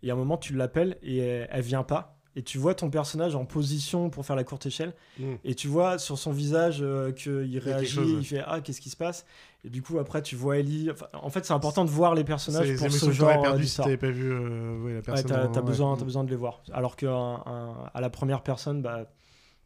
Et 0.03 0.11
à 0.11 0.12
un 0.14 0.16
moment 0.16 0.37
tu 0.37 0.55
l'appelles 0.55 0.99
et 1.03 1.18
elle, 1.18 1.49
elle 1.51 1.62
vient 1.62 1.83
pas. 1.83 2.18
Et 2.35 2.42
tu 2.42 2.57
vois 2.57 2.75
ton 2.75 2.88
personnage 2.88 3.35
en 3.37 3.45
position 3.45 4.09
pour 4.09 4.25
faire 4.25 4.37
la 4.37 4.45
courte 4.45 4.64
échelle. 4.64 4.95
Mm. 5.18 5.35
Et 5.45 5.55
tu 5.55 5.68
vois 5.68 5.99
sur 5.99 6.16
son 6.16 6.33
visage 6.33 6.79
euh, 6.81 7.12
qu'il 7.12 7.59
réagit, 7.59 7.87
chose, 7.87 8.11
ouais. 8.12 8.18
il 8.21 8.25
fait 8.25 8.42
ah 8.47 8.61
qu'est-ce 8.62 8.81
qui 8.81 8.88
se 8.88 8.97
passe? 8.97 9.27
Et 9.64 9.68
du 9.71 9.83
coup 9.83 9.99
après 9.99 10.23
tu 10.23 10.35
vois 10.35 10.57
Ellie. 10.59 10.90
Enfin, 10.90 11.07
en 11.12 11.29
fait 11.29 11.45
c'est 11.45 11.53
important 11.53 11.85
de 11.85 11.90
voir 11.90 12.14
les 12.14 12.25
personnages 12.25 12.66
les 12.68 12.77
pour 12.77 12.90
ce 12.90 13.11
genre 13.11 13.42
perdues 13.42 13.66
si 13.66 13.77
t'avais 13.77 13.99
pas 13.99 14.11
vu 14.11 14.33
euh, 14.33 14.83
ouais, 14.83 14.90
la 14.92 14.97
Ouais, 14.97 15.03
personne. 15.03 15.27
t'as, 15.27 15.45
en- 15.47 15.51
t'as 15.51 15.61
ouais. 15.61 15.66
besoin, 15.66 15.97
t'as 15.97 16.05
besoin 16.05 16.25
de 16.25 16.31
les 16.31 16.37
voir. 16.37 16.62
Alors 16.73 16.97
qu'à 16.97 17.11
la 18.01 18.11
première 18.11 18.42
personne, 18.42 18.81
bah, 18.83 19.07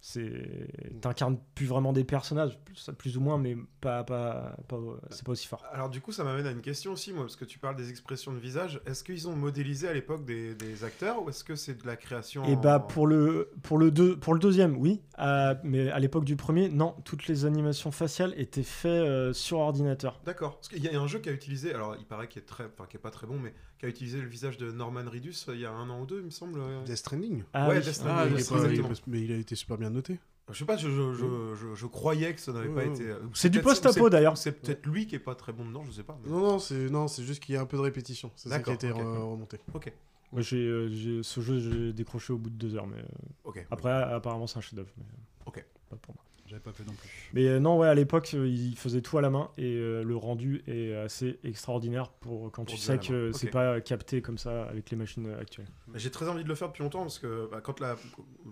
c'est, 0.08 0.68
t'incarnes 1.00 1.36
plus 1.56 1.66
vraiment 1.66 1.92
des 1.92 2.04
personnages, 2.04 2.60
plus, 2.64 2.90
plus 2.96 3.16
ou 3.16 3.20
moins, 3.20 3.38
mais 3.38 3.56
pas, 3.80 4.04
pas, 4.04 4.56
pas- 4.68 4.78
c'est 5.10 5.24
pas 5.24 5.32
aussi 5.32 5.48
fort. 5.48 5.64
Alors 5.72 5.90
du 5.90 6.00
coup, 6.00 6.12
ça 6.12 6.22
m'amène 6.22 6.46
à 6.46 6.52
une 6.52 6.60
question 6.60 6.92
aussi, 6.92 7.12
moi, 7.12 7.22
parce 7.24 7.34
que 7.34 7.44
tu 7.44 7.58
parles 7.58 7.74
des 7.74 7.90
expressions 7.90 8.32
de 8.32 8.38
visage. 8.38 8.80
Est-ce 8.86 9.02
qu'ils 9.02 9.26
ont 9.26 9.34
modélisé 9.34 9.88
à 9.88 9.92
l'époque 9.92 10.24
des, 10.24 10.54
des 10.54 10.84
acteurs 10.84 11.24
ou 11.24 11.28
est-ce 11.28 11.42
que 11.42 11.56
c'est 11.56 11.82
de 11.82 11.86
la 11.88 11.96
création 11.96 12.44
Et 12.44 12.52
en- 12.54 12.60
bah 12.60 12.78
pour 12.78 13.08
le, 13.08 13.50
pour 13.64 13.78
le, 13.78 13.90
deux, 13.90 14.16
pour 14.16 14.32
le 14.32 14.38
deuxième, 14.38 14.76
oui, 14.76 15.02
euh, 15.18 15.56
mais 15.64 15.90
à 15.90 15.98
l'époque 15.98 16.24
du 16.24 16.36
premier, 16.36 16.68
non, 16.68 16.94
toutes 17.04 17.26
les 17.26 17.44
animations 17.44 17.90
faciales 17.90 18.32
étaient 18.36 18.62
faites 18.62 18.86
euh, 18.92 19.32
sur 19.32 19.58
ordinateur. 19.58 20.20
D'accord. 20.24 20.54
Parce 20.56 20.68
qu'il 20.68 20.84
y 20.84 20.88
a 20.88 21.00
un 21.00 21.06
jeu 21.08 21.18
qui 21.18 21.30
a 21.30 21.32
utilisé, 21.32 21.74
alors 21.74 21.96
il 21.98 22.06
paraît 22.06 22.28
qu'il 22.28 22.42
est 22.42 22.46
très, 22.46 22.64
enfin 22.66 22.86
qui 22.88 22.96
est 22.96 23.00
pas 23.00 23.10
très 23.10 23.26
bon, 23.26 23.40
mais 23.40 23.52
qui 23.78 23.86
a 23.86 23.88
utilisé 23.88 24.20
le 24.20 24.26
visage 24.28 24.56
de 24.58 24.70
Norman 24.70 25.04
Reedus 25.10 25.34
euh, 25.48 25.54
il 25.54 25.60
y 25.60 25.66
a 25.66 25.70
un 25.72 25.88
an 25.90 26.00
ou 26.02 26.06
deux, 26.06 26.18
il 26.20 26.24
me 26.26 26.30
semble. 26.30 26.60
Death 26.84 26.96
Stranding. 26.96 27.42
Ah 27.52 27.68
ouais, 27.68 27.74
oui. 27.76 27.80
Death 27.80 27.88
Ah, 27.88 27.92
Stranding, 27.92 28.38
il 28.38 28.44
pas- 28.44 28.72
il 28.72 28.82
pas- 28.82 29.00
mais 29.06 29.20
il 29.22 29.32
a 29.32 29.36
été 29.36 29.54
super 29.54 29.76
bien 29.78 29.90
noté. 29.90 30.18
Je 30.50 30.58
sais 30.58 30.64
pas, 30.64 30.76
je, 30.76 30.88
je, 30.88 31.12
je, 31.12 31.54
je- 31.56 31.74
je 31.74 31.86
croyais 31.86 32.32
que 32.32 32.40
ça 32.40 32.52
n'avait 32.52 32.68
pas 32.68 32.74
Ouais, 32.76 32.86
été. 32.88 33.12
C'est 33.34 33.50
du 33.50 33.60
post-apo, 33.60 34.08
d'ailleurs. 34.08 34.38
C'est 34.38 34.52
peut-être 34.52 34.86
lui 34.86 35.06
qui 35.08 35.16
est 35.16 35.20
pas 35.20 35.34
très 35.34 35.52
bon 35.52 35.64
dedans, 35.66 35.82
je 35.84 35.90
sais 35.90 36.04
pas. 36.04 36.16
mais- 36.22 36.30
Non, 36.30 36.38
non, 36.40 36.58
c'est 36.60 36.88
non, 36.88 37.08
c'est 37.08 37.24
juste 37.24 37.42
qu'il 37.42 37.54
y 37.56 37.58
a 37.58 37.60
un 37.62 37.66
peu 37.66 37.76
de 37.76 37.82
répétition. 37.82 38.30
C'est 38.36 38.48
ça 38.48 38.60
qui 38.60 38.70
a 38.70 38.74
été 38.74 38.90
remonté. 38.90 39.58
Ok. 39.74 39.92
Moi, 40.32 40.42
j'ai, 40.42 40.56
euh, 40.58 40.88
j'ai- 40.88 41.22
ce 41.22 41.40
jeu, 41.40 41.58
j'ai 41.60 41.92
décroché 41.92 42.32
au 42.32 42.38
bout 42.38 42.50
de 42.50 42.56
deux 42.56 42.74
heures, 42.76 42.86
mais 42.86 42.98
euh, 42.98 43.06
Ok. 43.44 43.64
après, 43.70 43.90
apparemment, 43.90 44.46
c'est 44.46 44.58
un 44.58 44.60
chef-d'œuvre. 44.60 44.90
mais, 44.98 45.04
Ok. 45.46 45.64
Pas 45.88 45.96
pour 45.96 46.14
moi. 46.14 46.24
J'avais 46.46 46.60
pas 46.60 46.72
fait 46.72 46.84
non 46.84 46.92
plus. 46.92 47.08
Mais 47.32 47.46
euh, 47.48 47.58
non, 47.58 47.76
ouais, 47.78 47.88
à 47.88 47.94
l'époque, 47.94 48.30
euh, 48.34 48.46
il 48.46 48.76
faisait 48.76 49.00
tout 49.00 49.18
à 49.18 49.20
la 49.20 49.30
main 49.30 49.50
et 49.58 49.74
euh, 49.76 50.02
le 50.04 50.16
rendu 50.16 50.62
est 50.66 50.94
assez 50.94 51.38
extraordinaire 51.44 52.08
pour 52.10 52.50
quand 52.52 52.64
Pour 52.64 52.74
tu 52.74 52.80
sais 52.80 52.98
que 52.98 53.32
c'est 53.32 53.50
pas 53.50 53.80
capté 53.80 54.22
comme 54.22 54.38
ça 54.38 54.64
avec 54.64 54.90
les 54.90 54.96
machines 54.96 55.28
actuelles. 55.40 55.66
J'ai 55.94 56.10
très 56.10 56.28
envie 56.28 56.44
de 56.44 56.48
le 56.48 56.54
faire 56.54 56.68
depuis 56.68 56.82
longtemps 56.82 57.02
parce 57.02 57.18
que 57.18 57.48
bah, 57.50 57.60
quand 57.60 57.80
la... 57.80 57.96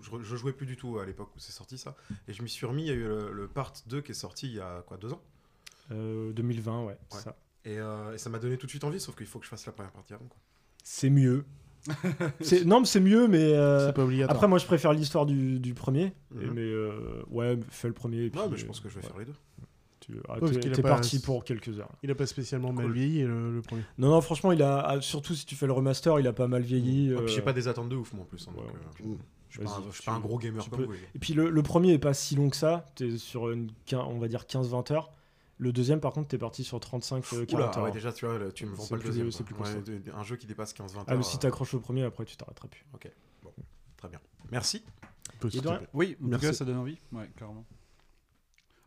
je, 0.01 0.09
je 0.21 0.35
jouais 0.35 0.53
plus 0.53 0.65
du 0.65 0.75
tout 0.77 0.99
à 0.99 1.05
l'époque 1.05 1.29
où 1.35 1.39
c'est 1.39 1.51
sorti 1.53 1.77
ça. 1.77 1.95
Et 2.27 2.33
je 2.33 2.43
m'y 2.43 2.49
suis 2.49 2.65
remis, 2.65 2.83
il 2.83 2.87
y 2.87 2.91
a 2.91 2.95
eu 2.95 3.07
le, 3.07 3.31
le 3.31 3.47
Part 3.47 3.73
2 3.87 4.01
qui 4.01 4.11
est 4.11 4.15
sorti 4.15 4.47
il 4.47 4.55
y 4.55 4.59
a 4.59 4.83
quoi, 4.87 4.97
deux 4.97 5.13
ans? 5.13 5.21
Euh, 5.91 6.33
2020, 6.33 6.83
ouais, 6.85 6.87
Ouais. 6.87 6.97
ça. 7.21 7.37
et, 7.63 7.77
euh, 7.79 8.13
et 8.13 8.17
ça 8.17 8.29
m'a 8.29 8.39
donné 8.39 8.57
tout 8.57 8.65
de 8.65 8.71
suite 8.71 8.83
envie, 8.83 8.99
sauf 8.99 9.15
qu'il 9.15 9.27
faut 9.27 9.39
que 9.39 9.45
je 9.45 9.49
fasse 9.49 9.65
la 9.65 9.71
première 9.71 9.91
partie 9.91 10.13
avant. 10.13 10.25
Quoi. 10.25 10.37
C'est 10.83 11.09
mieux. 11.09 11.45
C'est- 12.41 12.65
non, 12.65 12.79
mais 12.81 12.85
c'est 12.85 12.99
mieux, 12.99 13.27
mais 13.27 13.53
euh, 13.53 13.87
C'est 13.87 13.93
pas 13.93 14.03
obligatoire. 14.03 14.35
après, 14.35 14.47
moi, 14.47 14.57
je 14.57 14.65
préfère 14.65 14.93
l'histoire 14.93 15.25
du, 15.25 15.59
du 15.59 15.73
premier. 15.73 16.05
et- 16.05 16.45
Mhm. 16.45 16.53
mais 16.53 16.61
euh, 16.61 17.21
ouais, 17.29 17.57
fais 17.69 17.87
le 17.87 17.93
premier. 17.93 18.17
et 18.17 18.23
Ouais, 18.25 18.29
puis, 18.29 18.41
mais 18.51 18.57
je 18.57 18.63
euh, 18.63 18.67
pense 18.67 18.79
que 18.79 18.89
je 18.89 18.95
vais 18.95 19.01
ouais, 19.01 19.07
faire 19.07 19.17
les 19.19 19.25
deux. 19.25 19.33
tu- 19.99 20.13
ah, 20.27 20.39
Ouais, 20.39 20.81
pas- 20.81 20.89
parti 20.89 21.19
pour 21.19 21.43
quelques 21.43 21.79
heures. 21.79 21.91
Il 22.03 22.11
a 22.11 22.15
pas 22.15 22.25
spécialement 22.25 22.71
mal 22.73 22.91
vieilli 22.91 23.21
le, 23.23 23.53
le 23.55 23.61
premier. 23.61 23.81
Non, 23.97 24.09
non, 24.09 24.21
franchement, 24.21 24.51
il 24.51 24.61
a 24.61 24.79
ah, 24.79 25.01
surtout 25.01 25.33
si 25.35 25.45
tu 25.45 25.55
fais 25.55 25.65
le 25.67 25.73
remaster, 25.73 26.19
il 26.19 26.27
a 26.27 26.33
pas 26.33 26.47
mal 26.47 26.61
vieilli. 26.61 27.11
Et 27.11 27.15
puis 27.15 27.27
j'ai 27.29 27.39
euh, 27.39 27.43
pas 27.43 27.53
des 27.53 27.67
attentes 27.67 27.89
de 27.89 27.95
ouf 27.95 28.13
moi 28.13 28.23
en 28.23 28.25
plus. 28.25 28.47
hein, 28.47 28.51
ouais, 28.55 28.63
donc, 28.63 28.73
ouais. 29.07 29.11
euh, 29.13 29.15
je 29.49 29.57
suis 29.57 29.65
pas, 29.65 29.71
un- 29.71 29.83
je 29.89 29.95
suis 29.95 30.03
pas 30.05 30.11
un 30.11 30.19
gros 30.19 30.37
gamer 30.37 30.67
comme 30.69 30.79
peux- 30.79 30.85
vous. 30.85 30.93
Et 31.15 31.19
puis 31.19 31.33
le, 31.33 31.49
le 31.49 31.63
premier 31.63 31.93
est 31.93 31.97
pas 31.99 32.13
si 32.13 32.35
long 32.35 32.49
que 32.49 32.55
ça, 32.57 32.85
t'es 32.95 33.17
sur 33.17 33.49
une, 33.51 33.69
on 33.93 34.17
va 34.19 34.27
dire 34.27 34.45
15-20 34.45 34.91
heures. 34.91 35.11
Le 35.57 35.71
deuxième, 35.71 36.01
par 36.01 36.11
contre, 36.11 36.27
t'es 36.27 36.37
parti 36.37 36.63
sur 36.65 36.79
35-40 36.79 37.53
Oula, 37.53 37.63
heures. 37.65 37.71
ah 37.77 37.83
ouais, 37.83 37.91
déjà 37.91 38.11
tu 38.11 38.25
vois, 38.25 38.51
tu 38.53 38.65
me 38.65 38.75
vends 38.75 38.83
C'est 38.83 38.89
pas 38.89 38.95
le 38.95 39.01
plus- 39.01 39.07
deuxième. 39.09 39.31
c'est 39.31 39.37
quoi. 39.37 39.45
plus 39.45 39.55
Ouais, 39.55 39.75
constant. 39.77 39.91
de- 40.11 40.11
un 40.19 40.23
jeu 40.23 40.35
qui 40.35 40.47
dépasse 40.47 40.73
15-20 40.73 40.97
heures. 40.99 41.05
Ah, 41.07 41.15
mais 41.15 41.23
si 41.23 41.37
euh, 41.37 41.39
t'accroches 41.39 41.73
au 41.73 41.79
premier, 41.79 42.03
après 42.03 42.25
tu 42.25 42.35
t'arrêteras 42.35 42.67
plus. 42.67 42.85
Ok, 42.93 43.09
bon, 43.43 43.51
très 43.97 44.09
bien. 44.09 44.19
Merci. 44.51 44.83
De 45.41 45.47
rien. 45.67 45.81
Oui, 45.93 46.17
en 46.23 46.27
Merci. 46.27 46.45
tout 46.45 46.51
cas, 46.51 46.57
ça 46.57 46.65
donne 46.65 46.77
envie. 46.77 46.97
Ouais, 47.13 47.29
clairement. 47.37 47.65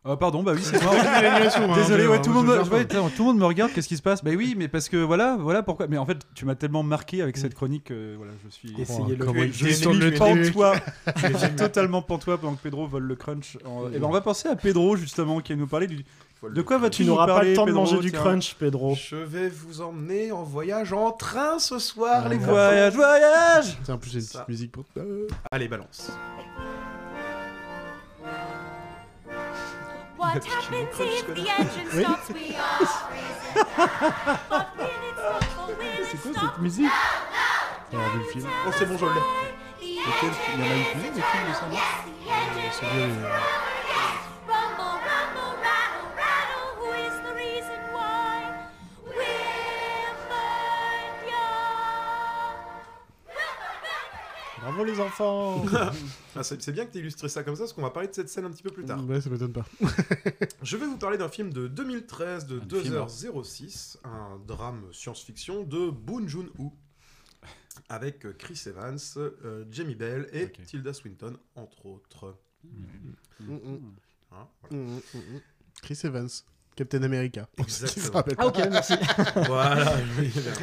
Euh, 0.05 0.15
pardon, 0.15 0.43
bah 0.43 0.53
oui, 0.55 0.61
c'est 0.63 0.81
moi. 0.83 0.93
Hein, 0.95 1.75
Désolé, 1.75 2.07
ouais, 2.07 2.17
euh, 2.17 2.21
tout, 2.21 2.29
le 2.29 2.35
monde, 2.35 2.45
me- 2.47 2.63
ouais, 2.69 2.79
attends, 2.81 3.09
tout 3.09 3.23
le 3.23 3.25
monde 3.25 3.37
me 3.39 3.45
regarde, 3.45 3.71
qu'est-ce 3.73 3.87
qui 3.87 3.97
se 3.97 4.01
passe? 4.01 4.23
Bah 4.23 4.31
oui, 4.35 4.55
mais 4.57 4.67
parce 4.69 4.87
que 4.87 4.95
voilà, 4.97 5.35
voilà 5.37 5.61
pourquoi. 5.63 5.87
Mais 5.87 5.97
en 5.97 6.05
fait, 6.05 6.19
tu 6.35 6.45
m'as 6.45 6.55
tellement 6.55 6.83
marqué 6.83 7.21
avec 7.21 7.35
cette 7.35 7.53
chronique, 7.53 7.91
euh, 7.91 8.13
voilà, 8.17 8.31
je 8.45 8.49
suis. 8.49 8.79
Essayez-le. 8.79 9.25
comment 9.25 9.43
il 9.43 9.51
Je 9.53 9.67
suis. 9.67 10.17
Pantois, 10.17 10.75
je 11.17 11.37
suis 11.37 11.55
totalement 11.55 12.01
pantois 12.01 12.37
pendant 12.37 12.55
que 12.55 12.61
Pedro 12.61 12.87
vole 12.87 13.03
le 13.03 13.15
crunch. 13.15 13.57
Et 13.57 13.99
ben 13.99 14.03
on 14.03 14.11
va 14.11 14.21
penser 14.21 14.47
à 14.47 14.55
Pedro 14.55 14.95
justement 14.95 15.41
qui 15.41 15.51
va 15.53 15.59
nous 15.59 15.67
parler 15.67 15.87
du. 15.87 16.05
De 16.41 16.61
quoi 16.61 16.77
vas-tu 16.77 16.97
Tu 16.97 17.03
nous 17.03 17.09
n'auras 17.13 17.27
pas 17.27 17.33
parler, 17.35 17.49
le 17.51 17.55
temps 17.55 17.63
de 17.65 17.71
Pedro, 17.71 17.81
manger 17.83 17.99
du 17.99 18.11
tiens 18.11 18.19
crunch, 18.21 18.55
Pedro. 18.55 18.95
Je 18.95 19.15
vais 19.17 19.49
vous 19.49 19.81
emmener 19.81 20.31
en 20.31 20.43
voyage 20.43 20.93
en 20.93 21.11
train 21.11 21.59
ce 21.59 21.79
soir, 21.79 22.23
Ah, 22.25 22.29
les 22.29 22.37
gars. 22.37 22.45
Voyage, 22.45 22.93
voyage 22.95 23.77
Tiens, 23.83 23.95
en 23.95 23.97
plus, 23.97 24.09
j'ai 24.11 24.19
une 24.19 24.25
Ça. 24.25 24.39
petite 24.39 24.47
musique 24.49 24.71
pour. 24.71 24.85
Euh, 24.97 25.27
Allez, 25.51 25.67
balance. 25.67 26.11
What 30.17 30.27
happens 30.35 30.99
if 30.99 31.25
the 31.27 31.39
engine 31.39 31.87
Oui. 31.93 32.03
stops? 32.03 32.29
We 32.29 32.55
are. 32.55 32.79
But 35.59 35.77
C'est 36.11 36.17
quoi 36.31 36.41
cette 36.41 36.59
musique? 36.61 36.91
J'ai 37.91 37.97
vu 37.97 38.17
le 38.19 38.23
film. 38.31 38.47
Oh, 38.67 38.71
c'est 38.77 38.85
bon, 38.85 38.97
je 38.97 39.05
l'ai. 39.05 39.11
The 39.11 39.15
Il 39.81 39.95
y 39.95 39.99
en 39.99 40.71
a 40.71 40.77
eu 40.77 40.83
plusieurs 40.93 41.27
Bravo 54.69 54.83
les 54.83 54.99
enfants 54.99 55.65
Ah, 56.35 56.43
c'est 56.43 56.61
c'est 56.61 56.71
bien 56.71 56.85
que 56.85 56.91
tu 56.91 56.99
illustré 56.99 57.27
ça 57.27 57.43
comme 57.43 57.55
ça, 57.55 57.63
parce 57.63 57.73
qu'on 57.73 57.81
va 57.81 57.89
parler 57.89 58.07
de 58.07 58.13
cette 58.13 58.29
scène 58.29 58.45
un 58.45 58.51
petit 58.51 58.61
peu 58.61 58.69
plus 58.69 58.85
tard. 58.85 59.03
Ouais, 59.07 59.19
ça 59.19 59.31
m'étonne 59.31 59.51
pas. 59.51 59.65
Je 60.61 60.77
vais 60.77 60.85
vous 60.85 60.97
parler 60.97 61.17
d'un 61.17 61.27
film 61.27 61.51
de 61.51 61.67
2013 61.67 62.45
de 62.45 62.59
Un 62.59 62.81
film, 62.81 62.93
2h06, 62.95 63.97
un 64.03 64.39
drame 64.45 64.83
science-fiction 64.91 65.63
de 65.63 65.89
Boon 65.89 66.27
Joon-ho, 66.27 66.71
avec 67.89 68.37
Chris 68.37 68.61
Evans, 68.67 68.99
euh, 69.17 69.65
Jamie 69.71 69.95
Bell 69.95 70.29
et. 70.33 70.51
Tilda 70.51 70.93
Swinton, 70.93 71.35
entre 71.55 71.87
autres. 71.87 72.37
Mm. 72.63 73.49
Hein, 74.31 74.47
voilà. 74.61 74.85
Mm, 74.85 74.97
mm. 74.97 75.41
Chris 75.81 75.99
Evans, 76.03 76.29
Captain 76.79 77.03
America. 77.03 77.45
Exactement. 77.57 78.23
Ah 78.37 78.47
ok, 78.47 78.57
merci. 78.71 78.93
voilà. 79.47 79.97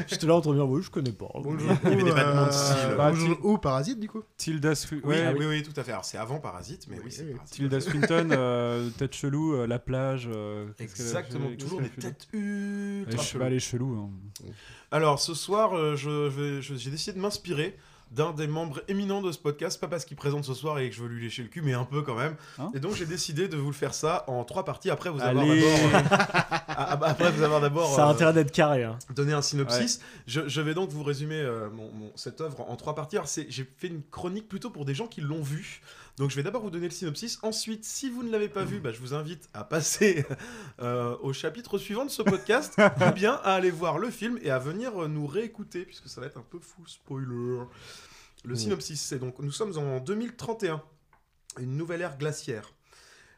J'étais 0.08 0.26
là 0.26 0.34
en 0.36 0.40
train 0.40 0.52
de 0.52 0.56
dire, 0.56 0.66
oui, 0.66 0.82
je 0.82 0.90
connais 0.90 1.12
pas. 1.12 1.28
Bonjour. 1.34 1.70
Il 1.84 1.90
y 1.90 1.92
avait 1.92 2.02
des 2.04 2.10
vêtements 2.10 2.46
de 2.46 2.50
style. 2.52 2.94
Bah, 2.96 3.10
Bonjour. 3.10 3.38
Ou 3.44 3.58
Parasite, 3.58 4.00
du 4.00 4.08
coup. 4.08 4.22
Tilda, 4.38 4.72
Swi- 4.72 5.00
Oui, 5.04 5.14
ouais, 5.14 5.34
oui, 5.38 5.44
oui, 5.46 5.62
tout 5.62 5.78
à 5.78 5.84
fait. 5.84 5.92
Alors, 5.92 6.06
c'est 6.06 6.16
avant 6.16 6.38
Parasite, 6.40 6.86
mais 6.88 6.96
oui, 6.96 7.02
Oui, 7.04 7.12
c'est 7.12 7.24
oui. 7.24 7.34
Parasite. 7.34 7.54
Tilda 7.54 7.80
Swinton, 7.80 8.28
euh, 8.32 8.88
tête 8.96 9.14
chelou, 9.14 9.54
euh, 9.54 9.66
la 9.66 9.78
plage. 9.78 10.28
euh, 10.32 10.68
Exactement, 10.78 11.50
toujours 11.58 11.82
des 11.82 11.90
têtes 11.90 12.28
Elle 12.32 12.40
ultra 12.40 13.22
cheloues. 13.22 13.40
bah, 13.40 13.46
elle 13.48 13.52
est 13.54 13.58
chelou. 13.60 13.94
hein. 13.94 14.46
Alors 14.90 15.20
ce 15.20 15.34
soir, 15.34 15.74
euh, 15.76 15.96
je 15.96 16.28
vais- 16.28 16.62
je- 16.62 16.74
j'ai 16.76 16.90
décidé 16.90 17.16
de 17.16 17.20
m'inspirer 17.20 17.76
d'un 18.16 18.32
des 18.32 18.46
membres 18.46 18.82
éminents 18.88 19.20
de 19.22 19.30
ce 19.30 19.38
podcast, 19.38 19.78
pas 19.80 19.88
parce 19.88 20.04
qu'il 20.04 20.16
présente 20.16 20.44
ce 20.44 20.54
soir 20.54 20.78
et 20.78 20.88
que 20.90 20.96
je 20.96 21.02
veux 21.02 21.08
lui 21.08 21.22
lécher 21.22 21.42
le 21.42 21.48
cul, 21.48 21.60
mais 21.62 21.74
un 21.74 21.84
peu 21.84 22.02
quand 22.02 22.14
même. 22.16 22.34
Hein 22.58 22.70
et 22.74 22.80
donc 22.80 22.94
j'ai 22.94 23.06
décidé 23.06 23.46
de 23.46 23.56
vous 23.56 23.66
le 23.68 23.74
faire 23.74 23.94
ça 23.94 24.24
en 24.26 24.42
trois 24.44 24.64
parties. 24.64 24.90
Après 24.90 25.10
vous 25.10 25.20
avoir 25.20 25.44
d'abord, 25.46 25.54
euh, 25.54 26.00
ah, 26.10 26.64
ah, 26.68 26.96
bah, 26.96 27.06
après 27.10 27.30
vous 27.30 27.42
avoir 27.42 27.60
d'abord 27.60 27.94
Ça 27.94 28.04
a 28.04 28.08
euh, 28.08 28.12
intérêt 28.12 28.32
d'être 28.32 28.50
carré. 28.52 28.84
hein. 28.84 28.98
donné 29.14 29.32
un 29.34 29.42
synopsis. 29.42 30.00
Je, 30.26 30.48
je 30.48 30.60
vais 30.60 30.74
donc 30.74 30.90
vous 30.90 31.02
résumer 31.02 31.36
euh, 31.40 31.68
mon- 31.70 31.92
mon- 31.92 32.12
cette 32.16 32.40
œuvre 32.40 32.62
en 32.68 32.76
trois 32.76 32.94
parties. 32.94 33.16
Alors, 33.16 33.28
c'est- 33.28 33.46
j'ai 33.50 33.70
fait 33.76 33.88
une 33.88 34.02
chronique 34.10 34.48
plutôt 34.48 34.70
pour 34.70 34.84
des 34.86 34.94
gens 34.94 35.06
qui 35.06 35.20
l'ont 35.20 35.42
vu. 35.42 35.82
Donc 36.18 36.30
je 36.30 36.36
vais 36.36 36.42
d'abord 36.42 36.62
vous 36.62 36.70
donner 36.70 36.86
le 36.86 36.92
synopsis. 36.94 37.38
Ensuite, 37.42 37.84
si 37.84 38.08
vous 38.08 38.22
ne 38.22 38.30
l'avez 38.32 38.48
pas 38.48 38.64
vu, 38.64 38.78
bah, 38.80 38.90
je 38.90 39.00
vous 39.00 39.12
invite 39.12 39.50
à 39.52 39.64
passer 39.64 40.24
euh, 40.80 41.14
au 41.20 41.34
chapitre 41.34 41.76
suivant 41.76 42.06
de 42.06 42.10
ce 42.10 42.22
podcast, 42.22 42.74
ou 43.06 43.12
bien 43.12 43.34
à 43.44 43.52
aller 43.52 43.70
voir 43.70 43.98
le 43.98 44.08
film 44.10 44.38
et 44.42 44.50
à 44.50 44.58
venir 44.58 44.92
nous 45.08 45.26
réécouter, 45.26 45.84
puisque 45.84 46.08
ça 46.08 46.22
va 46.22 46.26
être 46.28 46.38
un 46.38 46.44
peu 46.50 46.58
full 46.58 46.88
spoiler. 46.88 47.64
Le 48.46 48.54
synopsis, 48.54 49.02
c'est 49.02 49.18
donc, 49.18 49.40
nous 49.40 49.50
sommes 49.50 49.76
en 49.76 49.98
2031, 49.98 50.80
une 51.58 51.76
nouvelle 51.76 52.00
ère 52.00 52.16
glaciaire. 52.16 52.72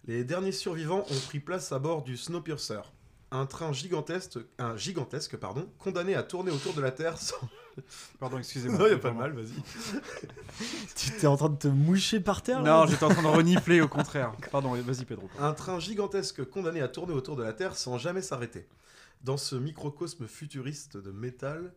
Les 0.04 0.22
derniers 0.22 0.52
survivants 0.52 1.06
ont 1.08 1.20
pris 1.26 1.40
place 1.40 1.72
à 1.72 1.78
bord 1.78 2.02
du 2.02 2.18
Snowpiercer. 2.18 2.82
Un 3.30 3.46
train 3.46 3.72
gigantesque, 3.72 4.38
un 4.58 4.76
gigantesque 4.76 5.38
pardon, 5.38 5.66
condamné 5.78 6.14
à 6.14 6.22
tourner 6.22 6.50
autour 6.50 6.74
de 6.74 6.82
la 6.82 6.90
Terre 6.90 7.16
sans... 7.16 7.36
Pardon, 8.18 8.38
excusez-moi. 8.38 8.78
Non, 8.78 8.86
y 8.86 8.92
a 8.92 8.98
pas 8.98 9.10
de 9.10 9.16
mal, 9.16 9.32
vas-y. 9.32 9.54
Tu 10.96 11.12
t'es 11.12 11.26
en 11.26 11.36
train 11.36 11.48
de 11.48 11.56
te 11.56 11.68
moucher 11.68 12.20
par 12.20 12.42
terre 12.42 12.62
Non, 12.62 12.86
j'étais 12.86 13.04
en 13.04 13.08
train 13.08 13.22
de 13.22 13.28
renifler 13.28 13.80
au 13.80 13.88
contraire. 13.88 14.32
Pardon, 14.50 14.74
vas-y 14.74 15.04
Pedro. 15.04 15.30
Un 15.38 15.54
train 15.54 15.78
gigantesque 15.78 16.44
condamné 16.44 16.82
à 16.82 16.88
tourner 16.88 17.14
autour 17.14 17.36
de 17.36 17.42
la 17.42 17.52
Terre 17.52 17.76
sans 17.76 17.96
jamais 17.96 18.20
s'arrêter. 18.20 18.66
Dans 19.22 19.36
ce 19.36 19.56
microcosme 19.56 20.26
futuriste 20.26 20.96
de 20.96 21.12
métal 21.12 21.72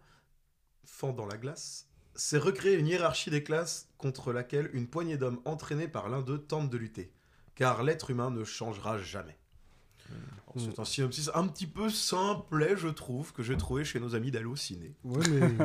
fendant 0.83 1.27
la 1.27 1.37
glace, 1.37 1.90
c'est 2.23 2.37
recréer 2.37 2.75
une 2.75 2.87
hiérarchie 2.87 3.31
des 3.31 3.41
classes 3.41 3.89
contre 3.97 4.31
laquelle 4.31 4.69
une 4.73 4.87
poignée 4.87 5.17
d'hommes 5.17 5.41
entraînés 5.43 5.87
par 5.87 6.07
l'un 6.07 6.21
d'eux 6.21 6.37
tentent 6.37 6.69
de 6.69 6.77
lutter. 6.77 7.11
Car 7.55 7.81
l'être 7.81 8.11
humain 8.11 8.29
ne 8.29 8.43
changera 8.43 8.99
jamais. 8.99 9.39
Alors, 10.55 10.73
C'est 10.75 10.81
un 10.81 10.85
synopsis 10.85 11.29
un 11.33 11.47
petit 11.47 11.67
peu 11.67 11.89
simplet, 11.89 12.75
je 12.77 12.87
trouve, 12.89 13.31
que 13.33 13.43
j'ai 13.43 13.55
trouvé 13.57 13.83
chez 13.83 13.99
nos 13.99 14.15
amis 14.15 14.31
d'Allociné. 14.31 14.93
Ouais, 15.03 15.23
mais, 15.29 15.41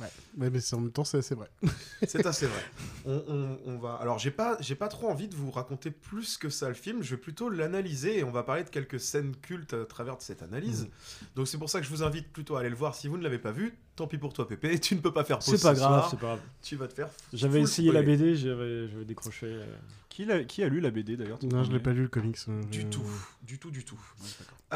ouais. 0.00 0.10
Ouais, 0.38 0.50
mais 0.50 0.58
en 0.74 0.80
même 0.80 0.90
temps, 0.90 1.04
c'est 1.04 1.18
assez 1.18 1.34
vrai. 1.34 1.48
C'est 2.06 2.26
assez 2.26 2.46
vrai. 2.46 2.60
On, 3.06 3.22
on- 3.28 3.58
on 3.66 3.78
va. 3.78 3.94
Alors, 3.94 4.18
j'ai 4.18 4.30
pas, 4.30 4.56
pas 4.78 4.88
trop 4.88 5.08
envie 5.08 5.28
de 5.28 5.34
vous 5.36 5.50
raconter 5.50 5.90
plus 5.90 6.36
que 6.36 6.48
ça 6.48 6.68
le 6.68 6.74
film. 6.74 7.02
Je 7.02 7.14
vais 7.14 7.20
plutôt 7.20 7.48
l'analyser 7.48 8.18
et 8.18 8.24
on 8.24 8.30
va 8.32 8.42
parler 8.42 8.64
de 8.64 8.70
quelques 8.70 8.98
scènes 8.98 9.34
cultes 9.36 9.74
à 9.74 9.84
travers 9.84 10.16
de 10.16 10.22
cette 10.22 10.42
analyse. 10.42 10.88
Donc, 11.36 11.46
c'est 11.48 11.58
pour 11.58 11.70
ça 11.70 11.80
que 11.80 11.86
je 11.86 11.90
vous 11.90 12.02
invite 12.02 12.32
plutôt 12.32 12.56
à 12.56 12.60
aller 12.60 12.70
le 12.70 12.76
voir 12.76 12.94
si 12.94 13.06
vous 13.08 13.16
ne 13.18 13.22
l'avez 13.22 13.38
pas 13.38 13.52
vu. 13.52 13.74
Tant 13.96 14.06
pis 14.08 14.18
pour 14.18 14.32
toi, 14.32 14.48
Pépé. 14.48 14.78
Tu 14.80 14.96
ne 14.96 15.00
peux 15.00 15.12
pas 15.12 15.22
faire 15.24 15.38
pause 15.38 15.54
C'est 15.56 15.62
pas 15.62 15.74
ce 15.74 15.80
grave, 15.80 16.06
c'est 16.10 16.18
pas 16.18 16.26
grave. 16.26 16.40
Tu 16.62 16.76
vas 16.76 16.88
te 16.88 16.94
faire. 16.94 17.08
J'avais 17.32 17.60
essayé 17.60 17.92
la. 17.92 18.02
BD, 18.02 18.34
j'avais 18.34 18.88
décroché. 19.04 19.46
euh. 19.46 19.64
Qui, 20.08 20.62
a 20.62 20.68
lu 20.68 20.78
la 20.78 20.92
BD 20.92 21.16
d'ailleurs 21.16 21.40
Non, 21.42 21.64
je 21.64 21.72
l'ai 21.72 21.80
pas 21.80 21.92
lu 21.92 22.02
le 22.02 22.08
comics. 22.08 22.38
euh, 22.48 22.62
Du 22.70 22.84
tout, 22.86 23.02
du 23.42 23.58
tout, 23.58 23.72
du 23.72 23.84
tout. 23.84 23.98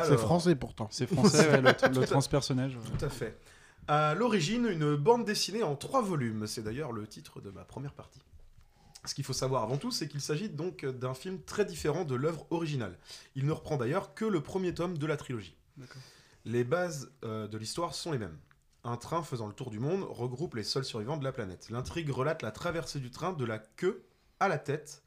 C'est 0.04 0.16
français 0.18 0.54
pourtant. 0.54 0.88
C'est 0.90 1.06
français, 1.06 1.48
ouais, 1.50 1.60
le, 1.60 1.88
le 2.00 2.06
transpersonnage. 2.06 2.76
ouais. 2.76 2.82
Tout 2.98 3.04
à 3.04 3.08
fait. 3.08 3.38
À 3.88 4.14
l'origine, 4.14 4.66
une 4.66 4.96
bande 4.96 5.24
dessinée 5.24 5.62
en 5.62 5.74
trois 5.74 6.02
volumes. 6.02 6.46
C'est 6.46 6.62
d'ailleurs 6.62 6.92
le 6.92 7.06
titre 7.06 7.40
de 7.40 7.50
ma 7.50 7.64
première 7.64 7.94
partie. 7.94 8.20
Ce 9.04 9.14
qu'il 9.14 9.24
faut 9.24 9.32
savoir 9.32 9.62
avant 9.62 9.78
tout, 9.78 9.90
c'est 9.90 10.08
qu'il 10.08 10.20
s'agit 10.20 10.50
donc 10.50 10.84
d'un 10.84 11.14
film 11.14 11.40
très 11.42 11.64
différent 11.64 12.04
de 12.04 12.14
l'œuvre 12.14 12.46
originale. 12.50 12.98
Il 13.34 13.46
ne 13.46 13.52
reprend 13.52 13.76
d'ailleurs 13.76 14.14
que 14.14 14.24
le 14.24 14.42
premier 14.42 14.74
tome 14.74 14.98
de 14.98 15.06
la 15.06 15.16
trilogie. 15.16 15.56
Les 16.44 16.64
bases 16.64 17.10
euh, 17.24 17.48
de 17.48 17.56
l'histoire 17.56 17.94
sont 17.94 18.12
les 18.12 18.18
mêmes. 18.18 18.36
Un 18.84 18.96
train 18.96 19.22
faisant 19.22 19.46
le 19.46 19.54
tour 19.54 19.70
du 19.70 19.78
monde 19.78 20.02
regroupe 20.08 20.54
les 20.54 20.64
seuls 20.64 20.84
survivants 20.84 21.16
de 21.16 21.24
la 21.24 21.32
planète. 21.32 21.68
L'intrigue 21.70 22.10
relate 22.10 22.42
la 22.42 22.50
traversée 22.50 23.00
du 23.00 23.10
train 23.10 23.32
de 23.32 23.44
la 23.44 23.58
queue 23.58 24.04
à 24.40 24.48
la 24.48 24.58
tête 24.58 25.02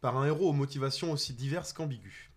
par 0.00 0.16
un 0.16 0.26
héros 0.26 0.48
aux 0.50 0.52
motivations 0.54 1.12
aussi 1.12 1.32
diverses 1.32 1.72
qu'ambiguës. 1.72 2.30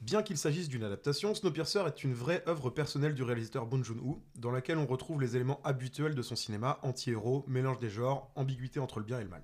Bien 0.00 0.22
qu'il 0.22 0.38
s'agisse 0.38 0.68
d'une 0.68 0.82
adaptation, 0.82 1.34
Snowpiercer 1.34 1.80
est 1.86 2.04
une 2.04 2.14
vraie 2.14 2.42
œuvre 2.48 2.70
personnelle 2.70 3.14
du 3.14 3.22
réalisateur 3.22 3.66
Bong 3.66 3.84
Joon-ho, 3.84 4.22
dans 4.36 4.50
laquelle 4.50 4.78
on 4.78 4.86
retrouve 4.86 5.20
les 5.20 5.36
éléments 5.36 5.60
habituels 5.62 6.14
de 6.14 6.22
son 6.22 6.36
cinéma, 6.36 6.78
anti-héros, 6.82 7.44
mélange 7.46 7.78
des 7.80 7.90
genres, 7.90 8.30
ambiguïté 8.34 8.80
entre 8.80 8.98
le 8.98 9.04
bien 9.04 9.20
et 9.20 9.24
le 9.24 9.28
mal. 9.28 9.42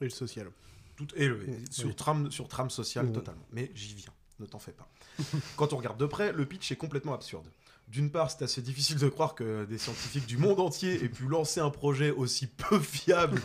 Et 0.00 0.04
le 0.04 0.10
social. 0.10 0.50
Tout 0.96 1.06
est 1.16 1.28
le- 1.28 1.46
Mm, 1.46 1.64
sur, 1.70 1.96
trame, 1.96 2.30
sur 2.30 2.46
trame 2.46 2.68
sociale 2.68 3.06
Mm. 3.06 3.12
totalement. 3.12 3.46
Mais 3.52 3.70
j'y 3.74 3.94
viens, 3.94 4.12
ne 4.38 4.44
t'en 4.44 4.58
fais 4.58 4.72
pas. 4.72 4.86
Quand 5.56 5.72
on 5.72 5.78
regarde 5.78 5.98
de 5.98 6.04
près, 6.06 6.32
le 6.32 6.44
pitch 6.44 6.70
est 6.72 6.76
complètement 6.76 7.14
absurde. 7.14 7.46
D'une 7.90 8.10
part, 8.10 8.30
c'est 8.30 8.44
assez 8.44 8.62
difficile 8.62 8.98
de 8.98 9.08
croire 9.08 9.34
que 9.34 9.64
des 9.64 9.76
scientifiques 9.76 10.24
du 10.26 10.36
monde 10.38 10.60
entier 10.60 11.02
aient 11.04 11.08
pu 11.08 11.24
lancer 11.26 11.58
un 11.58 11.70
projet 11.70 12.10
aussi 12.12 12.46
peu 12.46 12.78
fiable 12.78 13.40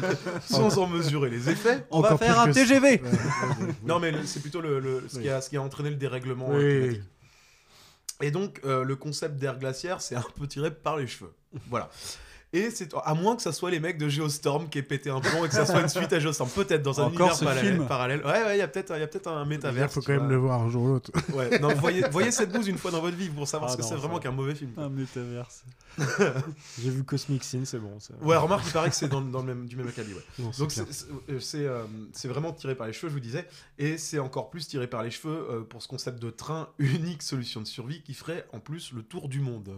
sans 0.50 0.78
en 0.78 0.88
mesurer 0.88 1.30
les 1.30 1.48
effets. 1.48 1.86
On 1.92 2.00
va 2.00 2.18
faire 2.18 2.40
un 2.40 2.50
TGV. 2.50 2.80
Ouais, 2.80 3.00
ouais, 3.02 3.08
ouais. 3.10 3.74
Non, 3.84 4.00
mais 4.00 4.12
c'est 4.26 4.40
plutôt 4.40 4.60
le, 4.60 4.80
le- 4.80 5.04
ce, 5.08 5.20
qui 5.20 5.28
a, 5.28 5.40
ce 5.40 5.48
qui 5.48 5.56
a 5.56 5.62
entraîné 5.62 5.90
le 5.90 5.96
dérèglement 5.96 6.48
Oui. 6.50 6.58
climatique. 6.80 7.02
Et 8.20 8.30
donc, 8.32 8.60
euh, 8.64 8.82
le 8.84 8.96
concept 8.96 9.36
d'air 9.36 9.58
glaciaire, 9.58 10.00
c'est 10.00 10.16
un 10.16 10.24
peu 10.38 10.46
tiré 10.48 10.72
par 10.72 10.96
les 10.96 11.06
cheveux. 11.06 11.32
Voilà. 11.70 11.88
Et 12.54 12.70
c'est 12.70 12.88
à 13.04 13.14
moins 13.14 13.34
que 13.34 13.42
ça 13.42 13.52
soit 13.52 13.70
les 13.72 13.80
mecs 13.80 13.98
de 13.98 14.08
Geostorm 14.08 14.68
qui 14.68 14.78
aient 14.78 14.82
pété 14.82 15.10
un 15.10 15.20
plomb 15.20 15.44
et 15.44 15.48
que 15.48 15.54
ça 15.54 15.66
soit 15.66 15.80
une 15.80 15.88
suite 15.88 16.12
à 16.12 16.20
Geostorm, 16.20 16.48
peut-être 16.50 16.82
dans 16.82 17.00
un 17.00 17.04
Encore 17.06 17.18
univers 17.18 17.34
ce 17.36 17.44
parallèle. 17.44 17.72
film. 17.74 17.86
parallèle. 17.86 18.20
Ouais, 18.24 18.44
ouais, 18.44 18.56
il 18.56 18.58
y 18.58 18.62
a 18.62 18.68
peut-être, 18.68 18.92
il 18.96 19.00
y 19.00 19.02
a 19.02 19.06
peut-être 19.08 19.26
un 19.26 19.44
métavers. 19.44 19.88
Il 19.90 19.92
faut 19.92 20.00
quand 20.00 20.12
même 20.12 20.28
le 20.28 20.36
voir 20.36 20.62
un 20.62 20.70
jour 20.70 20.82
ou 20.84 20.88
l'autre. 20.88 21.10
Ouais, 21.34 21.58
non, 21.58 21.74
voyez, 21.74 22.02
voyez 22.12 22.30
cette 22.30 22.52
bouse 22.52 22.68
une 22.68 22.78
fois 22.78 22.92
dans 22.92 23.00
votre 23.00 23.16
vie 23.16 23.28
pour 23.28 23.48
savoir 23.48 23.70
Ah 23.70 23.72
ce 23.72 23.76
que 23.76 23.82
c'est 23.82 23.96
vraiment 23.96 24.20
qu'un 24.20 24.30
mauvais 24.30 24.54
film. 24.54 24.70
Un 24.78 24.88
métaverse. 24.88 25.64
J'ai 26.82 26.90
vu 26.90 27.04
Cosmic 27.04 27.44
Sin, 27.44 27.64
c'est 27.64 27.78
bon. 27.78 27.98
ça. 28.00 28.14
Ouais, 28.20 28.36
remarque, 28.36 28.64
il 28.66 28.72
paraît 28.72 28.90
que 28.90 28.96
c'est 28.96 29.08
dans, 29.08 29.20
dans 29.20 29.40
le 29.40 29.46
même, 29.46 29.66
du 29.66 29.76
même 29.76 29.88
acabit. 29.88 30.12
Ouais. 30.14 30.24
Non, 30.38 30.52
c'est 30.52 30.58
Donc 30.60 30.70
clair. 30.72 30.86
c'est- 30.90 31.06
c'est 31.40 31.58
euh, 31.66 31.70
euh, 31.82 31.84
c'est 32.12 32.28
vraiment 32.28 32.52
tiré 32.52 32.74
par 32.74 32.86
les 32.86 32.92
cheveux, 32.92 33.08
je 33.08 33.14
vous 33.14 33.20
disais, 33.20 33.46
et 33.78 33.98
c'est 33.98 34.18
encore 34.18 34.50
plus 34.50 34.66
tiré 34.66 34.86
par 34.86 35.02
les 35.02 35.10
cheveux 35.10 35.46
euh, 35.50 35.60
pour 35.62 35.82
ce 35.82 35.88
concept 35.88 36.20
de 36.20 36.30
train 36.30 36.68
unique 36.78 37.22
solution 37.22 37.60
de 37.60 37.66
survie 37.66 38.02
qui 38.02 38.14
ferait 38.14 38.46
en 38.52 38.60
plus 38.60 38.92
le 38.92 39.02
tour 39.02 39.28
du 39.28 39.40
monde. 39.40 39.70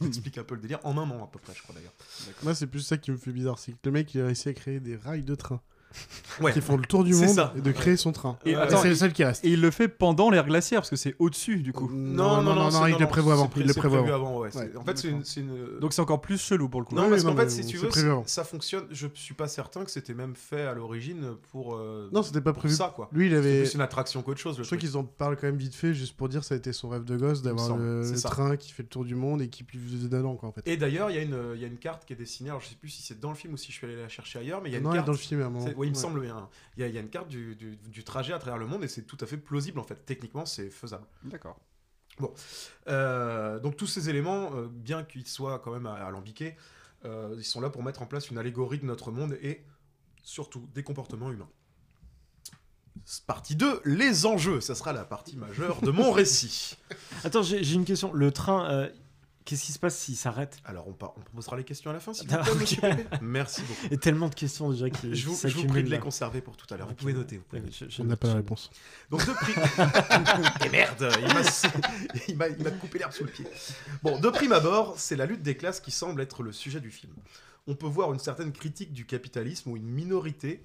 Je 0.00 0.06
explique 0.06 0.38
un 0.38 0.44
peu 0.44 0.54
le 0.54 0.60
délire 0.60 0.80
en 0.84 0.96
un 0.98 1.10
an 1.10 1.24
à 1.24 1.28
peu 1.30 1.38
près, 1.38 1.52
je 1.56 1.62
crois 1.62 1.74
d'ailleurs. 1.74 1.92
Moi, 2.42 2.54
c'est 2.54 2.66
plus 2.66 2.80
ça 2.80 2.96
qui 2.96 3.10
me 3.10 3.16
fait 3.16 3.32
bizarre, 3.32 3.58
c'est 3.58 3.72
que 3.72 3.78
le 3.84 3.90
mec 3.92 4.12
il 4.14 4.20
a 4.20 4.26
réussi 4.26 4.48
à 4.48 4.54
créer 4.54 4.80
des 4.80 4.96
rails 4.96 5.22
de 5.24 5.34
train. 5.34 5.60
Ouais. 6.40 6.52
Qui 6.52 6.60
font 6.60 6.76
le 6.76 6.84
tour 6.84 7.04
du 7.04 7.12
C'est 7.12 7.26
monde 7.26 7.34
ça. 7.34 7.52
et 7.56 7.60
de 7.60 7.72
créer 7.72 7.96
son 7.96 8.12
train. 8.12 8.38
Et 8.46 8.54
c'est 8.70 8.88
le 8.88 8.94
seul 8.94 9.12
qui 9.12 9.22
reste. 9.24 9.44
Et 9.44 9.50
il 9.50 9.60
le 9.60 9.70
fait 9.70 9.88
pendant 9.88 10.30
l'ère 10.30 10.46
glaciaire, 10.46 10.80
parce 10.80 10.90
que 10.90 10.96
c'est 10.96 11.14
au-dessus 11.18 11.58
du 11.62 11.72
coup. 11.72 11.90
Non, 11.92 12.40
non, 12.42 12.54
non, 12.54 12.70
c'est- 12.70 12.90
il 12.92 12.98
le 12.98 13.06
prévoit 13.06 13.34
avant. 13.34 13.50
c'est 13.54 13.60
Il 13.60 13.66
le 13.66 13.72
c'est 13.72 13.78
prévoit 13.80 13.98
avant. 13.98 14.14
avant, 14.14 14.38
ouais, 14.40 14.48
c'est- 14.50 14.76
En 14.76 14.84
fait, 14.84 14.98
c'est 14.98 15.08
une, 15.08 15.24
c'est 15.24 15.40
une- 15.40 15.78
Donc 15.80 15.92
c'est 15.92 16.00
encore 16.02 16.20
plus 16.20 16.40
chelou 16.40 16.68
pour 16.68 16.80
le 16.80 16.86
coup. 16.86 16.94
Non, 16.94 17.02
Ouais, 17.04 17.10
parce 17.10 17.24
non, 17.24 17.32
qu'en 17.34 17.36
fait, 17.42 17.50
si 17.50 17.66
tu 17.66 17.78
c'est 17.78 17.86
veux, 18.02 18.22
ça 18.26 18.44
fonctionne. 18.44 18.84
Je 18.90 19.06
suis 19.14 19.34
pas 19.34 19.48
certain 19.48 19.84
que 19.84 19.90
c'était 19.90 20.14
même 20.14 20.34
fait 20.34 20.62
à 20.62 20.74
l'origine 20.74 21.34
pour. 21.50 21.74
euh, 21.76 22.08
Non, 22.12 22.22
c'était 22.22 22.40
pas 22.40 22.52
prévu. 22.52 22.74
Ça, 22.74 22.92
quoi. 22.94 23.08
Lui, 23.12 23.26
il 23.26 23.32
C'est 23.32 23.36
avait. 23.38 23.62
plus 23.62 23.74
une 23.74 23.80
attraction 23.80 24.22
qu'autre 24.22 24.40
chose. 24.40 24.56
Le 24.58 24.64
Je 24.64 24.68
crois 24.68 24.78
qu'ils 24.78 24.96
en 24.96 25.04
parlent 25.04 25.36
quand 25.36 25.46
même 25.46 25.56
vite 25.56 25.74
fait, 25.74 25.92
juste 25.94 26.16
pour 26.16 26.28
dire 26.28 26.44
ça 26.44 26.54
a 26.54 26.58
été 26.58 26.72
son 26.72 26.88
rêve 26.88 27.04
de 27.04 27.16
gosse 27.16 27.42
d'avoir 27.42 27.76
le, 27.76 28.02
c'est 28.04 28.20
train 28.22 28.56
qui 28.56 28.72
fait 28.72 28.82
le 28.82 28.88
tour 28.88 29.04
du 29.04 29.14
monde 29.14 29.42
et 29.42 29.48
qui 29.48 29.64
vit 29.74 30.08
dedans, 30.08 30.34
quoi, 30.36 30.48
en 30.48 30.52
fait. 30.52 30.62
Et 30.66 30.76
d'ailleurs, 30.76 31.10
il 31.10 31.16
y, 31.16 31.18
a 31.18 31.22
une- 31.22 31.76
carte 31.80 32.04
qui 32.04 32.12
est 32.12 32.16
dessinée. 32.16 32.50
Alors, 32.50 32.60
je 32.62 32.68
sais 32.68 32.76
plus 32.76 32.88
si 32.90 33.02
c'est 33.02 33.18
dans 33.18 33.30
le 33.30 33.34
film 33.34 33.54
ou 33.54 33.56
si 33.56 33.72
je 33.72 33.76
suis 33.76 33.86
allé 33.86 33.96
la 33.96 34.08
chercher 34.08 34.38
ailleurs, 34.38 34.60
mais 34.62 34.68
il 34.68 34.72
y 34.72 34.76
a 34.76 34.78
une 34.78 34.84
Non, 34.84 34.92
carte. 34.92 35.06
dans 35.06 35.12
le 35.12 35.18
film, 35.18 35.40
Oui, 35.82 35.88
il 35.88 35.90
me 35.90 35.94
semble 35.96 36.20
bien. 36.20 36.48
Il 36.76 36.80
y, 36.80 36.84
a, 36.84 36.88
il 36.88 36.94
y 36.94 36.98
a 36.98 37.00
une 37.00 37.10
carte 37.10 37.28
du, 37.28 37.54
du- 37.56 37.76
du 37.76 38.04
trajet 38.04 38.32
à 38.32 38.38
travers 38.38 38.58
le 38.58 38.66
monde 38.66 38.82
et 38.84 38.88
c'est 38.88 39.02
tout 39.02 39.18
à 39.20 39.26
fait 39.26 39.36
plausible 39.36 39.78
en 39.78 39.84
fait. 39.84 40.04
Techniquement, 40.06 40.46
c'est 40.46 40.70
faisable. 40.70 41.06
D'accord. 41.24 41.58
Bon, 42.18 42.32
Euh, 42.88 43.58
donc 43.60 43.76
tous 43.76 43.86
ces 43.86 44.08
éléments, 44.10 44.50
euh, 44.54 44.68
bien 44.70 45.02
qu'ils 45.04 45.26
soient 45.26 45.58
quand 45.58 45.72
même 45.72 45.86
alambiqués, 45.86 46.56
euh, 47.04 47.34
ils 47.36 47.44
sont 47.44 47.60
là 47.60 47.70
pour 47.70 47.82
mettre 47.82 48.02
en 48.02 48.06
place 48.06 48.30
une 48.30 48.38
allégorie 48.38 48.78
de 48.78 48.84
notre 48.86 49.10
monde 49.10 49.36
et 49.42 49.64
surtout 50.22 50.68
des 50.74 50.82
comportements 50.82 51.32
humains. 51.32 51.48
Partie 53.26 53.56
2, 53.56 53.80
les 53.84 54.26
enjeux. 54.26 54.60
Ça 54.60 54.74
sera 54.74 54.92
la 54.92 55.04
partie 55.04 55.36
majeure 55.36 55.80
de 55.80 55.90
mon 55.90 56.12
récit. 56.20 56.76
Attends, 57.24 57.42
j'ai 57.42 57.64
j'ai 57.64 57.74
une 57.74 57.84
question. 57.84 58.12
Le 58.12 58.30
train, 58.30 58.70
euh, 58.70 58.90
qu'est-ce 59.44 59.64
qui 59.64 59.72
se 59.72 59.78
passe 59.78 59.98
s'il 59.98 60.16
s'arrête? 60.16 60.58
Alors 60.64 60.86
on, 60.88 60.92
par- 60.92 61.14
on 61.16 61.20
posera 61.36 61.56
les 61.56 61.64
questions 61.64 61.90
à 61.90 61.92
la 61.94 62.00
fin, 62.00 62.12
s'il 62.14 62.28
vous 62.28 62.34
Ah, 62.34 62.42
plaît, 62.42 62.52
ok. 62.52 62.60
monsieur 62.60 62.80
Pépé. 62.80 63.04
Merci 63.20 63.62
beaucoup. 63.62 63.80
Il 63.86 63.90
y 63.92 63.94
a 63.94 63.98
tellement 63.98 64.28
de 64.28 64.34
questions 64.34 64.70
déjà 64.70 64.90
qui 64.90 65.14
Je 65.14 65.28
vous, 65.28 65.36
je 65.48 65.54
vous 65.56 65.66
prie 65.66 65.82
de 65.84 65.90
les 65.90 65.98
conserver 65.98 66.40
pour 66.40 66.56
tout 66.56 66.72
à 66.72 66.76
l'heure. 66.76 66.88
Vous 66.88 66.94
pouvez 66.94 67.12
noter. 67.12 67.38
Vous 67.38 67.44
pouvez 67.44 67.60
noter. 67.62 67.72
je- 67.80 67.88
je 67.90 68.00
On 68.02 68.04
n'a 68.04 68.10
note, 68.10 68.20
pas 68.20 68.28
la 68.28 68.34
réponse. 68.34 68.70
Donc 69.10 69.26
de 69.26 69.32
prix. 69.32 69.52
Et 70.66 70.68
merde, 70.70 71.08
il 71.20 71.34
m'a- 71.34 71.40
il 72.28 72.36
m'a 72.36 72.48
il 72.48 72.62
m'a 72.62 72.70
coupé 72.70 72.98
l'herbe 72.98 73.12
sous 73.12 73.24
le 73.24 73.30
pied. 73.30 73.46
Bon, 74.02 74.18
de 74.18 74.28
prime 74.30 74.52
abord, 74.52 74.94
c'est 74.98 75.16
la 75.16 75.26
lutte 75.26 75.42
des 75.42 75.56
classes 75.56 75.80
qui 75.80 75.90
semble 75.90 76.20
être 76.20 76.42
le 76.42 76.52
sujet 76.52 76.80
du 76.80 76.90
film. 76.90 77.12
On 77.66 77.74
peut 77.74 77.86
voir 77.86 78.12
une 78.12 78.18
certaine 78.18 78.52
critique 78.52 78.92
du 78.92 79.06
capitalisme 79.06 79.70
où 79.70 79.76
une 79.76 79.86
minorité 79.88 80.64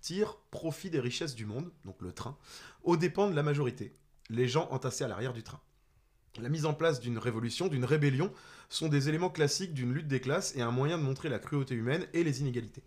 tire 0.00 0.36
profit 0.50 0.90
des 0.90 0.98
richesses 0.98 1.34
du 1.36 1.46
monde, 1.46 1.70
donc 1.84 1.96
le 2.00 2.12
train, 2.12 2.36
aux 2.82 2.96
dépens 2.96 3.30
de 3.30 3.36
la 3.36 3.44
majorité, 3.44 3.92
les 4.30 4.48
gens 4.48 4.66
entassés 4.72 5.04
à 5.04 5.08
l'arrière 5.08 5.32
du 5.32 5.44
train. 5.44 5.60
La 6.40 6.48
mise 6.48 6.64
en 6.64 6.72
place 6.72 7.00
d'une 7.00 7.18
révolution, 7.18 7.68
d'une 7.68 7.84
rébellion, 7.84 8.32
sont 8.70 8.88
des 8.88 9.10
éléments 9.10 9.28
classiques 9.28 9.74
d'une 9.74 9.92
lutte 9.92 10.08
des 10.08 10.20
classes 10.20 10.56
et 10.56 10.62
un 10.62 10.70
moyen 10.70 10.96
de 10.96 11.02
montrer 11.02 11.28
la 11.28 11.38
cruauté 11.38 11.74
humaine 11.74 12.06
et 12.14 12.24
les 12.24 12.40
inégalités. 12.40 12.82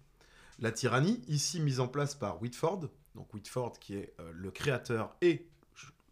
La 0.57 0.71
tyrannie, 0.71 1.21
ici 1.27 1.59
mise 1.59 1.79
en 1.79 1.87
place 1.87 2.15
par 2.15 2.41
Whitford, 2.41 2.89
donc 3.13 3.33
Whitford 3.33 3.73
qui 3.79 3.95
est 3.95 4.13
euh, 4.19 4.31
le 4.33 4.49
créateur 4.49 5.15
et 5.21 5.47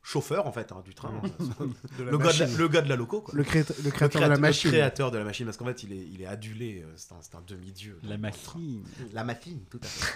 chauffeur 0.04 0.46
en 0.46 0.52
fait 0.52 0.72
hein, 0.72 0.82
du 0.86 0.94
train, 0.94 1.10
De 1.98 2.04
la 2.04 2.12
le, 2.12 2.18
gars 2.18 2.24
de 2.34 2.40
la, 2.40 2.46
machine. 2.46 2.58
le 2.58 2.68
gars 2.68 2.82
de 2.82 2.90
la 2.90 2.96
loco. 2.96 3.22
Quoi. 3.22 3.34
Le, 3.36 3.44
créateur- 3.44 3.76
le 3.80 3.84
Le 3.86 3.92
créateur 3.92 4.22
de 4.22 4.28
la 4.28 4.38
machine. 4.38 4.70
Le 4.70 4.78
créateur 4.78 5.12
de 5.12 5.18
la 5.18 5.24
machine, 5.24 5.46
parce 5.46 5.58
qu'en 5.58 5.66
fait, 5.66 5.84
il 5.84 5.94
est, 5.94 6.08
il 6.14 6.22
est 6.22 6.26
adulé, 6.26 6.84
euh, 6.86 6.92
c'est 6.96 7.14
un, 7.36 7.42
demi-dieu. 7.48 7.98
La 8.04 8.18
machine. 8.18 8.84
La 9.14 9.24
machine, 9.24 9.62
tout 9.70 9.80
à 9.82 9.88
fait. 9.88 10.14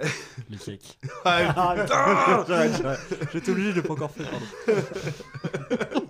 Les 0.50 0.56
cakes. 0.58 0.98
Ah. 1.24 1.74
J'étais 3.32 3.50
obligé, 3.50 3.70
je 3.72 3.76
l'ai 3.76 3.82
pas 3.82 3.94
encore 3.94 4.10
fait, 4.12 4.24
pardon. 4.24 6.06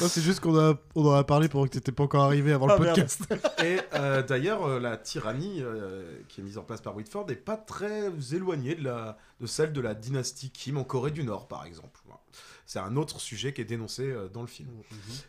Non, 0.00 0.06
c'est 0.08 0.22
juste 0.22 0.40
qu'on 0.40 0.56
a, 0.56 0.74
on 0.94 1.06
en 1.06 1.12
a 1.12 1.24
parlé 1.24 1.48
pendant 1.48 1.64
que 1.64 1.70
t'étais 1.70 1.90
pas 1.92 2.04
encore 2.04 2.22
arrivé 2.24 2.52
avant 2.52 2.68
Ah, 2.68 2.76
le 2.78 2.84
merde. 2.84 2.96
podcast. 2.96 3.22
Et 3.64 3.78
euh, 3.94 4.22
d'ailleurs, 4.22 4.64
euh, 4.64 4.78
la 4.78 4.96
tyrannie 4.96 5.60
euh, 5.60 6.20
qui 6.28 6.40
est 6.40 6.44
mise 6.44 6.56
en 6.56 6.62
place 6.62 6.80
par 6.80 6.94
Whitford 6.94 7.26
n'est 7.26 7.34
pas 7.34 7.56
très 7.56 8.10
éloignée 8.32 8.76
de, 8.76 8.84
la, 8.84 9.18
de 9.40 9.46
celle 9.46 9.72
de 9.72 9.80
la 9.80 9.94
dynastie 9.94 10.50
Kim 10.50 10.76
en 10.76 10.84
Corée 10.84 11.10
du 11.10 11.24
Nord, 11.24 11.48
par 11.48 11.64
exemple. 11.66 12.00
Voilà. 12.06 12.20
C'est 12.64 12.78
un 12.78 12.96
autre 12.96 13.18
sujet 13.18 13.52
qui 13.52 13.62
est 13.62 13.64
dénoncé 13.64 14.02
euh, 14.04 14.28
dans 14.28 14.42
le 14.42 14.46
film. 14.46 14.68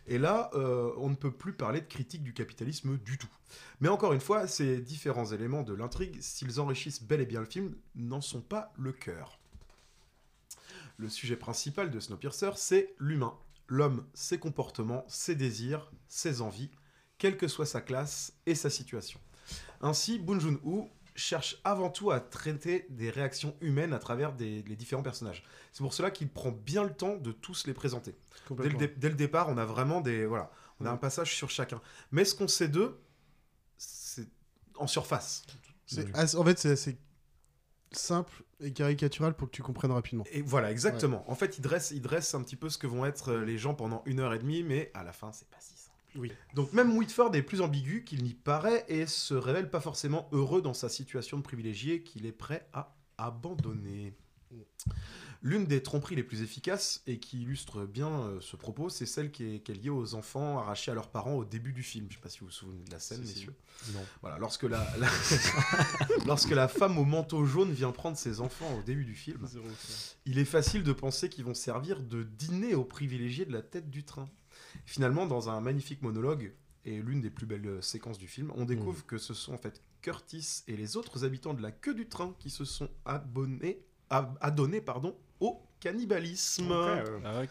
Et 0.06 0.18
là, 0.18 0.50
euh, 0.54 0.92
on 0.98 1.08
ne 1.08 1.14
peut 1.16 1.32
plus 1.32 1.54
parler 1.54 1.80
de 1.80 1.86
critique 1.86 2.22
du 2.22 2.32
capitalisme 2.34 2.96
du 2.98 3.18
tout. 3.18 3.30
Mais 3.80 3.88
encore 3.88 4.12
une 4.12 4.20
fois, 4.20 4.46
ces 4.46 4.80
différents 4.80 5.26
éléments 5.26 5.62
de 5.62 5.74
l'intrigue, 5.74 6.18
s'ils 6.20 6.60
enrichissent 6.60 7.02
bel 7.02 7.20
et 7.20 7.26
bien 7.26 7.40
le 7.40 7.46
film, 7.46 7.74
n'en 7.96 8.20
sont 8.20 8.42
pas 8.42 8.72
le 8.78 8.92
cœur. 8.92 9.38
Le 10.98 11.08
sujet 11.08 11.36
principal 11.36 11.90
de 11.90 11.98
Snowpiercer, 11.98 12.50
c'est 12.56 12.94
l'humain. 12.98 13.34
L'homme, 13.72 14.04
ses 14.14 14.38
comportements, 14.38 15.04
ses 15.08 15.36
désirs, 15.36 15.90
ses 16.08 16.40
envies, 16.42 16.70
quelle 17.18 17.36
que 17.36 17.46
soit 17.48 17.66
sa 17.66 17.80
classe 17.80 18.32
et 18.46 18.54
sa 18.56 18.68
situation. 18.68 19.20
Ainsi, 19.80 20.18
Boon 20.18 20.40
Joon-ho 20.40 20.90
cherche 21.14 21.60
avant 21.64 21.88
tout 21.90 22.10
à 22.10 22.18
traiter 22.18 22.86
des 22.90 23.10
réactions 23.10 23.54
humaines 23.60 23.92
à 23.92 23.98
travers 23.98 24.32
des- 24.32 24.62
les 24.62 24.74
différents 24.76 25.02
personnages. 25.04 25.44
C'est 25.72 25.82
pour 25.82 25.94
cela 25.94 26.10
qu'il 26.10 26.28
prend 26.28 26.50
bien 26.50 26.82
le 26.82 26.92
temps 26.94 27.16
de 27.16 27.30
tous 27.30 27.66
les 27.66 27.74
présenter. 27.74 28.16
Dès 28.64 28.68
le, 28.70 28.78
dès 28.96 29.08
le 29.08 29.14
départ, 29.14 29.48
on 29.48 29.56
a 29.58 29.64
vraiment 29.64 30.00
des 30.00 30.26
voilà, 30.26 30.50
on 30.80 30.84
a 30.86 30.90
un 30.90 30.96
passage 30.96 31.34
sur 31.36 31.48
chacun. 31.50 31.80
Mais 32.10 32.24
ce 32.24 32.34
qu'on 32.34 32.48
sait 32.48 32.68
d'eux, 32.68 32.98
c'est 33.76 34.26
en 34.76 34.86
surface. 34.88 35.44
En 36.36 36.44
fait, 36.44 36.58
c'est 36.58 36.70
assez 36.72 36.98
simple 37.92 38.42
et 38.62 38.72
caricatural 38.72 39.34
pour 39.34 39.50
que 39.50 39.56
tu 39.56 39.62
comprennes 39.62 39.92
rapidement. 39.92 40.24
Et 40.32 40.42
voilà, 40.42 40.70
exactement. 40.70 41.24
En 41.30 41.34
fait, 41.34 41.58
il 41.58 41.62
dresse, 41.62 41.90
il 41.90 42.02
dresse 42.02 42.34
un 42.34 42.42
petit 42.42 42.56
peu 42.56 42.68
ce 42.68 42.78
que 42.78 42.86
vont 42.86 43.04
être 43.04 43.32
euh, 43.32 43.44
les 43.44 43.58
gens 43.58 43.74
pendant 43.74 44.02
une 44.06 44.20
heure 44.20 44.34
et 44.34 44.38
demie, 44.38 44.62
mais 44.62 44.90
à 44.94 45.02
la 45.02 45.12
fin, 45.12 45.32
c'est 45.32 45.48
pas 45.48 45.60
si 45.60 45.76
simple. 45.76 45.96
Oui. 46.16 46.32
Donc 46.54 46.72
même 46.72 46.96
Whitford 46.96 47.34
est 47.34 47.42
plus 47.42 47.60
ambigu 47.60 48.04
qu'il 48.04 48.24
n'y 48.24 48.34
paraît 48.34 48.84
et 48.88 49.06
se 49.06 49.34
révèle 49.34 49.70
pas 49.70 49.80
forcément 49.80 50.28
heureux 50.32 50.60
dans 50.60 50.74
sa 50.74 50.88
situation 50.88 51.36
de 51.36 51.42
privilégié 51.42 52.02
qu'il 52.02 52.26
est 52.26 52.32
prêt 52.32 52.66
à 52.72 52.96
abandonner. 53.16 54.14
L'une 55.42 55.64
des 55.64 55.82
tromperies 55.82 56.16
les 56.16 56.22
plus 56.22 56.42
efficaces 56.42 57.02
et 57.06 57.18
qui 57.18 57.40
illustre 57.40 57.86
bien 57.86 58.10
euh, 58.10 58.40
ce 58.42 58.56
propos, 58.56 58.90
c'est 58.90 59.06
celle 59.06 59.30
qui 59.30 59.44
est, 59.54 59.60
qui 59.60 59.72
est 59.72 59.74
liée 59.74 59.88
aux 59.88 60.14
enfants 60.14 60.58
arrachés 60.58 60.90
à 60.90 60.94
leurs 60.94 61.08
parents 61.08 61.32
au 61.34 61.46
début 61.46 61.72
du 61.72 61.82
film. 61.82 62.06
Je 62.10 62.16
sais 62.16 62.20
pas 62.20 62.28
si 62.28 62.40
vous 62.40 62.46
vous 62.46 62.52
souvenez 62.52 62.84
de 62.84 62.90
la 62.90 62.98
scène, 62.98 63.22
Si, 63.24 63.28
si. 63.32 63.34
messieurs. 63.38 63.54
Non. 63.94 64.04
Voilà, 64.20 64.36
lorsque 64.38 64.64
la, 64.64 64.86
la- 64.98 65.08
lorsque 66.26 66.50
la 66.50 66.68
femme 66.68 66.98
au 66.98 67.04
manteau 67.06 67.46
jaune 67.46 67.72
vient 67.72 67.90
prendre 67.92 68.18
ses 68.18 68.40
enfants 68.40 68.78
au 68.78 68.82
début 68.82 69.04
du 69.06 69.14
film, 69.14 69.48
il 70.26 70.38
est 70.38 70.44
facile 70.44 70.82
de 70.82 70.92
penser 70.92 71.28
qu'ils 71.30 71.44
vont 71.44 71.54
servir 71.54 72.02
de 72.02 72.22
dîner 72.22 72.74
aux 72.74 72.84
privilégiés 72.84 73.46
de 73.46 73.52
la 73.52 73.62
tête 73.62 73.90
du 73.90 74.04
train. 74.04 74.28
Finalement, 74.84 75.26
dans 75.26 75.48
un 75.48 75.60
magnifique 75.62 76.02
monologue 76.02 76.52
et 76.84 77.00
l'une 77.00 77.20
des 77.22 77.30
plus 77.30 77.46
belles 77.46 77.66
euh, 77.66 77.80
séquences 77.82 78.18
du 78.18 78.26
film, 78.28 78.52
on 78.56 78.64
découvre 78.64 79.04
que 79.06 79.18
ce 79.18 79.34
sont 79.34 79.52
en 79.54 79.58
fait 79.58 79.82
Curtis 80.02 80.62
et 80.68 80.76
les 80.76 80.96
autres 80.96 81.24
habitants 81.24 81.54
de 81.54 81.62
la 81.62 81.72
queue 81.72 81.94
du 81.94 82.08
train 82.08 82.34
qui 82.38 82.50
se 82.50 82.64
sont 82.64 82.88
abonnés, 83.04 83.82
ab- 84.10 84.36
adonnés 84.40 84.80
pardon, 84.80 85.16
au 85.40 85.60
cannibalisme. 85.80 86.72
Ah. 87.24 87.42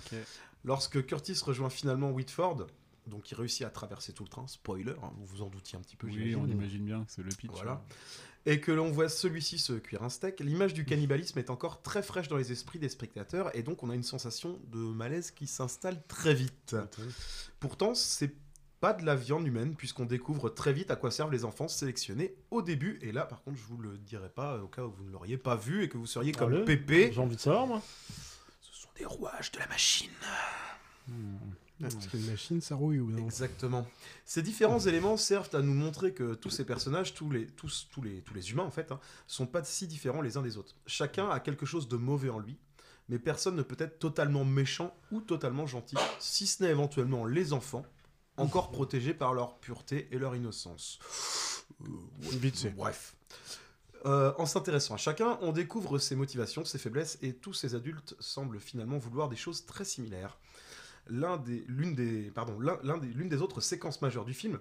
Lorsque 0.64 1.06
Curtis 1.06 1.40
rejoint 1.44 1.70
finalement 1.70 2.12
Whitford, 2.12 2.68
donc 3.08 3.32
il 3.32 3.36
réussit 3.36 3.66
à 3.66 3.70
traverser 3.70 4.14
tout 4.14 4.24
le 4.24 4.30
train, 4.30 4.48
spoiler, 4.48 4.94
hein, 5.04 5.12
vous 5.18 5.26
vous 5.26 5.42
en 5.42 5.48
doutiez 5.48 5.78
un 5.78 5.82
petit 5.82 5.96
peu. 5.96 6.08
Oui, 6.08 6.36
on 6.36 6.48
imagine 6.48 6.86
bien 6.86 7.04
que 7.04 7.12
c'est 7.12 7.24
le 7.24 7.30
pitch. 7.30 7.52
Voilà. 7.52 7.84
Et 8.46 8.62
que 8.62 8.72
l'on 8.72 8.90
voit 8.90 9.10
celui-ci 9.10 9.60
se 9.60 9.74
cuire 9.74 10.04
un 10.04 10.10
steak, 10.10 10.40
l'image 10.40 10.74
du 10.74 10.86
cannibalisme 10.86 11.40
est 11.40 11.50
encore 11.50 11.82
très 11.82 12.02
fraîche 12.02 12.30
dans 12.30 12.38
les 12.38 12.52
esprits 12.52 12.80
des 12.80 12.88
spectateurs 12.88 13.54
et 13.56 13.64
donc 13.64 13.84
on 13.84 13.90
a 13.90 13.96
une 13.96 14.04
sensation 14.04 14.60
de 14.72 14.80
malaise 14.80 15.32
qui 15.32 15.46
s'installe 15.46 16.02
très 16.08 16.34
vite. 16.34 16.76
Pourtant, 17.60 17.96
c'est 17.96 18.34
pas 18.80 18.94
de 18.94 19.06
la 19.06 19.16
viande 19.16 19.46
humaine 19.46 19.76
puisqu'on 19.76 20.06
découvre 20.06 20.50
très 20.50 20.74
vite 20.74 20.92
à 20.92 20.96
quoi 20.96 21.12
servent 21.12 21.32
les 21.32 21.46
enfants 21.46 21.68
sélectionnés 21.68 22.36
au 22.52 22.62
début. 22.62 23.00
Et 23.02 23.12
là, 23.12 23.26
par 23.26 23.42
contre, 23.44 23.58
je 23.58 23.64
vous 23.64 23.78
le 23.78 23.98
dirai 23.98 24.30
pas 24.30 24.58
au 24.60 24.68
cas 24.68 24.84
où 24.84 24.92
vous 24.92 25.04
ne 25.04 25.12
l'auriez 25.12 25.38
pas 25.38 25.56
vu 25.56 25.84
et 25.84 25.90
que 25.90 25.98
vous 25.98 26.06
seriez 26.06 26.32
comme 26.32 26.54
Allez, 26.54 26.66
Pépé. 26.66 27.12
J'ai 27.14 27.20
envie 27.20 27.36
de 27.36 27.42
savoir, 27.42 27.68
moi. 27.68 27.82
Ce 28.62 28.82
sont 28.82 28.90
des 28.98 29.06
rouages 29.06 29.52
de 29.52 29.60
la 29.60 29.68
machine. 29.68 30.12
Ah, 31.82 31.88
parce 31.92 32.08
qu'une 32.08 32.26
machine, 32.26 32.62
ça 32.62 32.76
rouille 32.76 33.00
ou 33.00 33.10
non 33.10 33.26
Exactement. 33.26 33.88
Ces 34.26 34.42
différents 34.42 34.80
éléments 34.80 35.18
servent 35.18 35.54
à 35.54 35.62
nous 35.62 35.74
montrer 35.74 36.14
que 36.14 36.34
tous 36.36 36.50
ces 36.50 36.66
personnages, 36.66 37.14
tous 37.14 37.32
les, 37.32 37.48
tous, 37.48 37.88
tous 37.92 38.02
les, 38.02 38.22
tous 38.22 38.34
les 38.34 38.52
humains 38.52 38.64
en 38.64 38.72
fait, 38.72 38.92
hein, 38.92 39.00
sont 39.28 39.48
pas 39.48 39.64
si 39.64 39.88
différents 39.88 40.22
les 40.22 40.36
uns 40.36 40.42
des 40.42 40.58
autres. 40.58 40.76
Chacun 40.86 41.30
a 41.30 41.40
quelque 41.40 41.66
chose 41.66 41.88
de 41.88 41.96
mauvais 41.96 42.30
en 42.30 42.40
lui, 42.40 42.58
mais 43.08 43.18
personne 43.18 43.56
ne 43.56 43.62
peut 43.62 43.78
être 43.80 43.98
totalement 43.98 44.44
méchant 44.44 44.94
ou 45.12 45.22
totalement 45.22 45.68
gentil, 45.68 45.96
si 46.20 46.48
ce 46.48 46.64
n'est 46.64 46.70
éventuellement 46.70 47.26
les 47.26 47.54
enfants, 47.54 47.86
encore 48.40 48.72
protégés 48.72 49.14
par 49.14 49.34
leur 49.34 49.58
pureté 49.60 50.08
et 50.12 50.18
leur 50.18 50.36
innocence. 50.36 51.00
Euh, 51.82 51.88
Vite. 52.22 52.74
Bref. 52.76 53.16
Euh, 54.06 54.34
en 54.38 54.46
s'intéressant 54.46 54.94
à 54.94 54.98
chacun, 54.98 55.38
on 55.42 55.52
découvre 55.52 56.00
ses 56.00 56.16
motivations, 56.16 56.64
ses 56.64 56.78
faiblesses, 56.78 57.18
et 57.22 57.34
tous 57.34 57.54
ces 57.54 57.76
adultes 57.76 58.16
semblent 58.20 58.60
finalement 58.60 58.98
vouloir 58.98 59.28
des 59.28 59.36
choses 59.36 59.66
très 59.66 59.84
similaires. 59.84 60.38
L'un 61.08 61.38
des, 61.38 61.66
l'une 61.68 61.96
des, 61.96 62.32
pardon, 62.32 62.60
l'un, 62.60 62.80
l'un 62.84 62.98
des, 62.98 63.08
l'une 63.08 63.30
des 63.30 63.42
autres 63.42 63.62
séquences 63.62 64.02
majeures 64.02 64.26
du 64.26 64.34
film, 64.34 64.60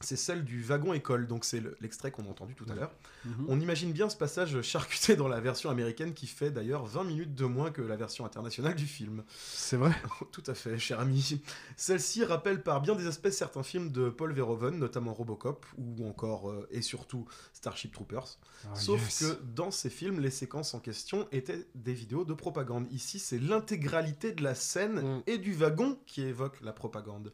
c'est 0.00 0.16
celle 0.16 0.44
du 0.44 0.62
wagon 0.62 0.92
école. 0.92 1.26
Donc 1.26 1.44
c'est 1.44 1.60
le- 1.60 1.76
l'extrait 1.80 2.10
qu'on 2.10 2.24
a 2.26 2.28
entendu 2.28 2.54
tout 2.54 2.66
à 2.70 2.74
l'heure. 2.74 2.92
Mhm. 3.24 3.46
On 3.48 3.60
imagine 3.60 3.92
bien 3.92 4.08
ce 4.10 4.16
passage 4.16 4.60
charcuté 4.62 5.16
dans 5.16 5.28
la 5.28 5.40
version 5.40 5.70
américaine 5.70 6.12
qui 6.14 6.26
fait 6.26 6.50
d'ailleurs 6.50 6.84
20 6.84 7.04
minutes 7.04 7.34
de 7.34 7.44
moins 7.44 7.70
que 7.70 7.80
la 7.82 7.96
version 7.96 8.26
internationale 8.26 8.74
du 8.74 8.86
film. 8.86 9.24
C'est 9.36 9.76
vrai 9.76 9.92
Tout 10.32 10.42
à 10.46 10.54
fait, 10.54 10.78
cher 10.78 11.00
ami. 11.00 11.40
Celle-ci 11.76 12.24
rappelle 12.24 12.62
par 12.62 12.80
bien 12.80 12.94
des 12.94 13.06
aspects 13.06 13.30
certains 13.30 13.62
films 13.62 13.90
de 13.92 14.08
Paul 14.10 14.32
Verhoeven, 14.32 14.78
notamment 14.78 15.14
Robocop 15.14 15.64
ou 15.78 16.06
encore 16.08 16.50
euh, 16.50 16.66
et 16.70 16.82
surtout 16.82 17.26
Starship 17.52 17.92
Troopers. 17.92 18.38
Ah, 18.66 18.74
Sauf 18.74 19.00
yes. 19.00 19.18
que 19.20 19.42
dans 19.54 19.70
ces 19.70 19.90
films, 19.90 20.20
les 20.20 20.30
séquences 20.30 20.74
en 20.74 20.80
question 20.80 21.26
étaient 21.32 21.66
des 21.74 21.94
vidéos 21.94 22.24
de 22.24 22.34
propagande. 22.34 22.86
Ici, 22.92 23.18
c'est 23.18 23.38
l'intégralité 23.38 24.32
de 24.32 24.42
la 24.42 24.54
scène 24.54 25.00
Mm. 25.18 25.22
et 25.26 25.38
du 25.38 25.52
wagon 25.54 25.98
qui 26.06 26.22
évoque 26.22 26.60
la 26.60 26.72
propagande. 26.72 27.32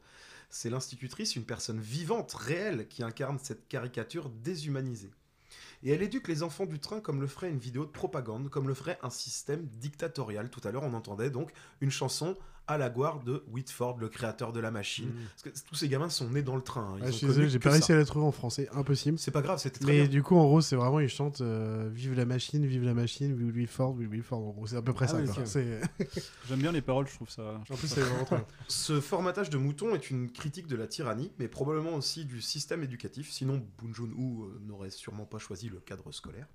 C'est 0.50 0.68
l'institutrice, 0.68 1.36
une 1.36 1.44
personne 1.44 1.80
vivante, 1.80 2.32
réelle, 2.32 2.88
qui 2.88 3.02
incarne 3.02 3.38
cette 3.38 3.68
caricature 3.68 4.28
déshumanisée. 4.28 5.12
Et 5.82 5.92
elle 5.92 6.02
éduque 6.02 6.28
les 6.28 6.42
enfants 6.42 6.66
du 6.66 6.78
train 6.78 7.00
comme 7.00 7.20
le 7.20 7.26
ferait 7.26 7.50
une 7.50 7.58
vidéo 7.58 7.84
de 7.84 7.90
propagande, 7.90 8.50
comme 8.50 8.68
le 8.68 8.74
ferait 8.74 8.98
un 9.02 9.10
système 9.10 9.66
dictatorial. 9.66 10.50
Tout 10.50 10.60
à 10.64 10.72
l'heure, 10.72 10.82
on 10.82 10.92
entendait 10.92 11.30
donc 11.30 11.52
une 11.80 11.90
chanson 11.90 12.36
à 12.70 12.78
la 12.78 12.88
gloire 12.90 13.20
de 13.24 13.44
Whitford, 13.48 13.98
le 13.98 14.08
créateur 14.08 14.52
de 14.52 14.60
la 14.60 14.70
machine. 14.70 15.08
Mm. 15.08 15.12
Parce 15.30 15.42
que 15.42 15.68
tous 15.68 15.74
ces 15.74 15.88
gamins 15.88 16.08
sont 16.08 16.30
nés 16.30 16.42
dans 16.42 16.56
le 16.56 16.62
train. 16.62 16.82
hein. 16.82 16.94
Ils 16.98 17.02
Ah, 17.02 17.06
ont 17.06 17.06
je 17.08 17.12
suis 17.12 17.20
connu 17.26 17.30
désolé, 17.32 17.48
j'ai 17.50 17.58
pas 17.58 17.70
réussi 17.70 17.92
à 17.92 17.96
la 17.96 18.04
trouver 18.04 18.24
en 18.26 18.32
français, 18.32 18.68
impossible. 18.72 19.18
C'est 19.18 19.30
pas 19.30 19.42
grave, 19.42 19.58
c'était 19.58 19.80
très 19.80 19.90
Mais 19.92 19.98
bien. 20.02 20.08
du 20.08 20.22
coup, 20.22 20.36
en 20.36 20.44
gros, 20.44 20.60
c'est 20.60 20.76
vraiment, 20.76 21.00
ils 21.00 21.08
chantent 21.08 21.40
euh, 21.40 21.88
Vive 21.92 22.14
la 22.14 22.24
machine, 22.24 22.64
vive 22.66 22.84
la 22.84 22.94
machine, 22.94 23.34
vive 23.36 23.54
Wilford, 23.54 23.94
vive 23.96 24.10
Wilford. 24.10 24.38
En 24.38 24.50
gros, 24.50 24.66
c'est 24.66 24.76
à 24.76 24.82
peu 24.82 24.92
près 24.92 25.06
Ah 25.12 25.44
ça. 25.46 25.60
J'aime 26.48 26.58
bien 26.60 26.72
les 26.72 26.82
paroles, 26.82 27.06
je 27.08 27.14
trouve 27.14 27.30
ça. 27.30 27.60
je 27.68 27.72
En 27.72 27.76
plus, 27.76 27.88
ça 27.88 28.00
vraiment 28.00 28.24
très 28.24 28.36
bien. 28.36 28.46
Ce 28.68 29.00
formatage 29.00 29.50
de 29.50 29.58
mouton 29.58 29.94
est 29.94 30.10
une 30.10 30.30
critique 30.30 30.66
de 30.66 30.76
la 30.76 30.86
tyrannie, 30.86 31.32
mais 31.38 31.48
probablement 31.48 31.94
aussi 31.94 32.24
du 32.24 32.40
système 32.40 32.82
éducatif, 32.82 33.30
sinon 33.30 33.62
Boon 33.78 33.92
Joon-ho 33.92 34.44
euh, 34.44 34.60
n'aurait 34.66 34.90
sûrement 34.90 35.24
pas 35.26 35.38
choisi 35.38 35.68
le 35.68 35.80
cadre 35.80 36.12
scolaire. 36.12 36.46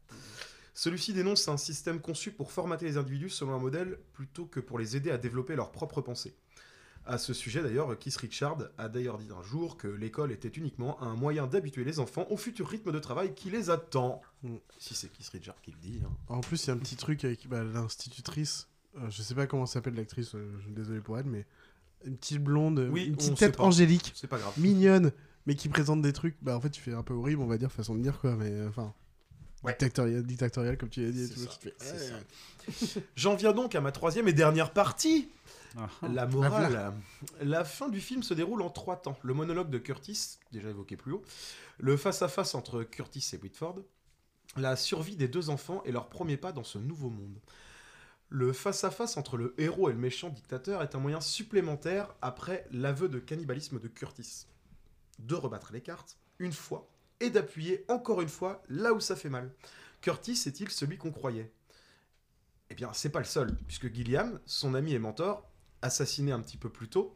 Celui-ci 0.78 1.14
dénonce 1.14 1.48
un 1.48 1.58
système 1.58 2.00
conçu 2.02 2.32
pour 2.32 2.52
formater 2.52 2.86
les 2.86 2.98
individus 2.98 3.30
selon 3.30 3.54
un 3.56 3.60
modèle 3.60 3.98
plutôt 4.14 4.46
que 4.46 4.60
pour 4.60 4.78
les 4.78 4.96
aider 4.98 5.10
à 5.10 5.18
développer 5.18 5.56
leur 5.56 5.72
propre 5.72 6.02
pensée. 6.02 6.36
À 7.08 7.18
ce 7.18 7.34
sujet 7.34 7.62
d'ailleurs, 7.62 7.98
Keith 8.00 8.18
Richard 8.18 8.58
a 8.78 8.90
d'ailleurs 8.90 9.18
dit 9.20 9.30
un 9.32 9.42
jour 9.44 9.78
que 9.78 9.88
l'école 9.88 10.32
était 10.32 10.48
uniquement 10.50 11.02
un 11.02 11.16
moyen 11.16 11.46
d'habituer 11.48 11.84
les 11.84 12.00
enfants 12.00 12.26
au 12.30 12.36
futur 12.38 12.68
rythme 12.68 12.92
de 12.92 13.00
travail 13.00 13.34
qui 13.36 13.50
les 13.52 13.70
attend. 13.70 14.22
Mm. 14.44 14.56
Si 14.80 14.96
c'est 14.96 15.08
Keith 15.10 15.30
Richard 15.30 15.62
qui 15.62 15.72
le 15.72 15.78
dit. 15.78 16.02
hein. 16.04 16.10
En 16.28 16.42
plus, 16.42 16.64
il 16.66 16.68
y 16.68 16.72
a 16.72 16.74
un 16.74 16.78
petit 16.78 16.96
truc 16.98 17.24
avec 17.24 17.48
bah, 17.48 17.64
l'institutrice. 17.64 18.68
euh, 18.98 19.10
je 19.10 19.22
sais 19.22 19.36
pas 19.36 19.48
comment 19.48 19.66
s'appelle 19.68 19.94
l'actrice, 19.96 20.36
euh, 20.36 20.52
je 20.58 20.64
suis 20.66 20.74
désolé 20.74 21.00
pour 21.00 21.18
elle, 21.18 21.28
mais 21.28 21.46
une 22.06 22.18
petite 22.18 22.44
blonde, 22.44 22.90
Oui, 22.92 23.06
une 23.06 23.16
petite 23.16 23.38
tête 23.38 23.60
angélique, 23.60 24.12
C'est 24.16 24.28
pas 24.28 24.40
grave. 24.40 24.54
mignonne, 24.58 25.12
mais 25.46 25.56
qui 25.56 25.70
présente 25.70 26.02
des 26.02 26.12
trucs. 26.14 26.36
Bah, 26.42 26.58
en 26.58 26.60
fait, 26.60 26.70
tu 26.72 26.82
fais 26.82 26.94
un 26.94 27.04
peu 27.04 27.14
horrible, 27.14 27.42
on 27.44 27.48
va 27.48 27.58
dire, 27.58 27.72
façon 27.72 27.96
de 27.96 28.02
dire 28.02 28.20
quoi, 28.20 28.36
mais 28.36 28.50
euh, 28.52 28.68
enfin. 28.68 28.94
Ouais. 29.66 29.72
Dictatorial, 29.72 30.24
dictatorial, 30.24 30.78
comme 30.78 30.90
tu 30.90 31.04
l'as 31.04 31.12
dit. 31.12 31.32
ouais. 31.34 33.02
J'en 33.16 33.36
viens 33.36 33.52
donc 33.54 33.76
à 33.76 33.82
ma 33.82 33.92
troisième 33.92 34.28
et 34.28 34.34
dernière 34.34 34.72
partie. 34.72 35.30
Ah. 35.78 35.90
La 36.14 36.26
morale. 36.26 36.94
La 37.42 37.66
fin 37.66 37.90
du 37.90 38.00
film 38.00 38.24
se 38.24 38.34
déroule 38.34 38.62
en 38.62 38.70
trois 38.70 38.96
temps. 38.96 39.18
Le 39.24 39.34
monologue 39.34 39.70
de 39.70 39.78
Curtis, 39.78 40.38
déjà 40.52 40.70
évoqué 40.70 40.96
plus 40.96 41.14
haut, 41.14 41.24
le 41.78 41.98
face-à-face 41.98 42.56
entre 42.56 42.84
Curtis 42.84 43.32
et 43.34 43.38
Whitford, 43.38 43.80
la 44.56 44.76
survie 44.76 45.18
des 45.18 45.28
deux 45.28 45.50
enfants 45.50 45.82
et 45.86 45.92
leur 45.92 46.08
premier 46.08 46.38
pas 46.38 46.54
dans 46.54 46.64
ce 46.64 46.78
nouveau 46.78 47.10
monde. 47.10 47.40
Le 48.30 48.54
face-à-face 48.54 49.18
entre 49.18 49.38
le 49.38 49.54
héros 49.58 49.90
et 49.90 49.94
le 49.94 50.00
méchant 50.00 50.30
dictateur 50.30 50.82
est 50.82 50.96
un 50.96 51.00
moyen 51.00 51.22
supplémentaire 51.22 52.14
après 52.22 52.66
l'aveu 52.72 53.10
de 53.10 53.20
cannibalisme 53.20 53.80
de 53.80 53.88
Curtis. 53.88 54.48
De 55.20 55.36
rebattre 55.36 55.72
les 55.74 55.82
cartes, 55.82 56.18
une 56.40 56.54
fois, 56.54 56.90
et 57.26 57.30
d'appuyer 57.30 57.86
encore 57.88 58.22
une 58.22 58.30
fois 58.30 58.64
là 58.70 58.94
où 58.94 59.00
ça 59.00 59.16
fait 59.16 59.30
mal. 59.30 59.52
Curtis 60.02 60.44
est-il 60.46 60.70
celui 60.70 60.98
qu'on 60.98 61.12
croyait? 61.12 61.52
Eh 62.70 62.76
bien, 62.76 62.92
c'est 62.94 63.10
pas 63.10 63.20
le 63.20 63.26
seul, 63.26 63.56
puisque 63.68 63.94
Gilliam, 63.94 64.40
son 64.46 64.74
ami 64.74 64.94
et 64.94 65.00
mentor, 65.00 65.50
assassiné 65.82 66.32
un 66.32 66.40
petit 66.40 66.58
peu 66.58 66.70
plus 66.70 66.90
tôt, 66.90 67.16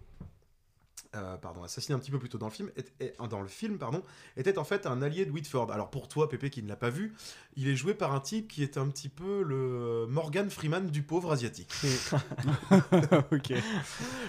euh, 1.15 1.37
pardon, 1.37 1.63
assassiné 1.63 1.95
un 1.95 1.99
petit 1.99 2.11
peu 2.11 2.19
plus 2.19 2.29
tôt 2.29 2.37
dans 2.37 2.45
le 2.47 2.51
film, 2.51 2.69
est- 2.77 2.93
est- 2.99 3.15
dans 3.29 3.41
le 3.41 3.47
film, 3.47 3.77
pardon, 3.77 4.03
était 4.37 4.57
en 4.59 4.63
fait 4.63 4.85
un 4.85 5.01
allié 5.01 5.25
de 5.25 5.31
Whitford. 5.31 5.71
Alors 5.71 5.89
pour 5.89 6.07
toi, 6.07 6.29
Pépé, 6.29 6.49
qui 6.49 6.61
ne 6.61 6.67
l'a 6.69 6.75
pas 6.75 6.89
vu, 6.89 7.13
il 7.55 7.67
est 7.67 7.75
joué 7.75 7.93
par 7.93 8.13
un 8.13 8.19
type 8.19 8.47
qui 8.47 8.61
est 8.63 8.77
un 8.77 8.87
petit 8.89 9.09
peu 9.09 9.41
le 9.43 10.05
Morgan 10.07 10.49
Freeman 10.49 10.87
du 10.87 11.01
pauvre 11.01 11.31
asiatique. 11.31 11.71
ok. 13.31 13.53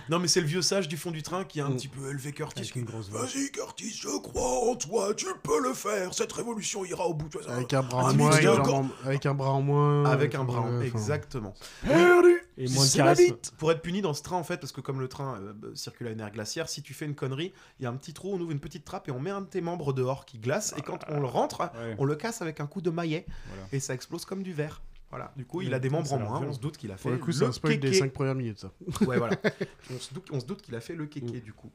Non, 0.09 0.19
mais 0.19 0.29
c'est 0.29 0.41
le 0.41 0.47
vieux 0.47 0.63
sage 0.63 0.89
du 0.89 0.97
fond 0.97 1.11
du 1.11 1.23
train 1.23 1.45
qui 1.45 1.61
a 1.61 1.67
un 1.67 1.71
Mm. 1.71 1.77
petit 1.77 1.89
peu 1.89 2.09
élevé 2.11 2.33
Curtis. 2.33 2.61
Avec 2.61 2.77
une 2.77 2.85
grosse 2.85 3.09
voix. 3.11 3.23
Vas-y, 3.23 3.51
Curtis, 3.51 3.91
je 4.03 4.19
crois 4.21 4.71
en 4.71 4.77
toi, 4.77 5.15
tu 5.15 5.27
peux 5.43 5.61
le 5.63 5.75
faire. 5.75 6.15
Cette 6.15 6.33
révolution 6.33 6.85
ira 6.85 7.07
au 7.07 7.15
bout 7.15 7.29
de 7.29 7.43
ça. 7.43 7.53
Avec 7.55 7.73
un 7.75 7.83
bras 7.83 8.05
Ah, 8.07 8.11
en 8.11 8.15
moins, 8.15 8.31
avec, 8.33 8.45
un 8.47 8.53
en- 8.59 8.89
avec 9.05 9.27
bras 9.29 9.51
en 9.51 9.63
moins. 9.63 10.05
Avec 10.07 10.35
euh, 10.35 10.39
un 10.41 10.45
bras, 10.45 10.61
enfin, 10.61 10.81
exactement. 10.81 11.55
Perdu 11.87 12.40
Et 12.59 12.69
moins 12.69 12.87
de 12.87 12.91
charisme. 12.93 13.25
bite 13.35 13.53
Pour 13.59 13.71
être 13.73 13.81
puni 13.83 14.03
dans 14.03 14.15
ce 14.15 14.23
train, 14.23 14.37
en 14.37 14.45
fait, 14.45 14.59
parce 14.59 14.73
que 14.73 14.81
comme 14.81 15.01
le 15.01 15.09
train 15.09 15.41
euh, 15.41 15.53
bah, 15.55 15.69
circule 15.75 16.09
à 16.09 16.11
une 16.11 16.21
aire 16.21 16.31
glaciaire, 16.31 16.69
si 16.69 16.83
tu 16.83 16.95
fais 16.95 17.05
une 17.07 17.15
connerie, 17.15 17.53
il 17.79 17.85
y 17.85 17.87
a 17.87 17.91
un 17.91 17.97
petit 17.97 18.13
trou, 18.13 18.33
on 18.35 18.41
ouvre 18.41 18.51
une 18.53 18.61
petite 18.61 18.85
trappe 18.85 19.09
et 19.09 19.13
on 19.13 19.21
met 19.21 19.31
un 19.31 19.41
de 19.41 19.47
tes 19.47 19.61
membres 19.61 19.93
dehors 19.93 20.25
qui 20.27 20.39
glace. 20.39 20.75
Et 20.77 20.83
quand 20.83 20.99
on 21.09 21.21
le 21.21 21.27
rentre, 21.27 21.61
Ouais. 21.61 21.95
on 21.99 22.05
le 22.05 22.17
casse 22.17 22.43
avec 22.43 22.61
un 22.61 22.67
coup 22.67 22.81
de 22.81 22.91
maillet 22.91 23.25
Voilà. 23.49 23.63
et 23.73 23.81
ça 23.81 23.95
explose 23.95 24.25
comme 24.25 24.43
du 24.43 24.53
verre. 24.53 24.83
Voilà. 25.11 25.33
Du 25.37 25.45
coup, 25.45 25.61
il 25.61 25.75
a 25.75 25.81
des 25.81 25.91
membres 25.91 26.13
en 26.13 26.19
moins. 26.19 26.41
On 26.43 26.53
se 26.53 26.61
doute 26.61 26.77
qu'il 26.77 26.93
a 26.93 26.97
fait 26.97 27.03
Pour 27.03 27.11
le 27.13 27.19
coup, 27.19 27.33
c'est 27.33 27.45
un 27.45 27.51
spoil 27.53 27.81
des 27.81 27.89
kéké. 27.89 27.99
5 27.99 28.13
premières 28.13 28.37
minutes, 28.37 28.61
ça. 28.61 28.71
Ouais, 29.07 29.19
voilà. 29.19 29.37
on, 29.93 29.99
se 29.99 30.15
doute, 30.15 30.27
on 30.31 30.39
se 30.39 30.47
doute 30.47 30.63
qu'il 30.63 30.75
a 30.77 30.81
fait 30.81 30.95
le 30.95 31.07
kéké, 31.07 31.41
du 31.41 31.53
coup. 31.53 31.71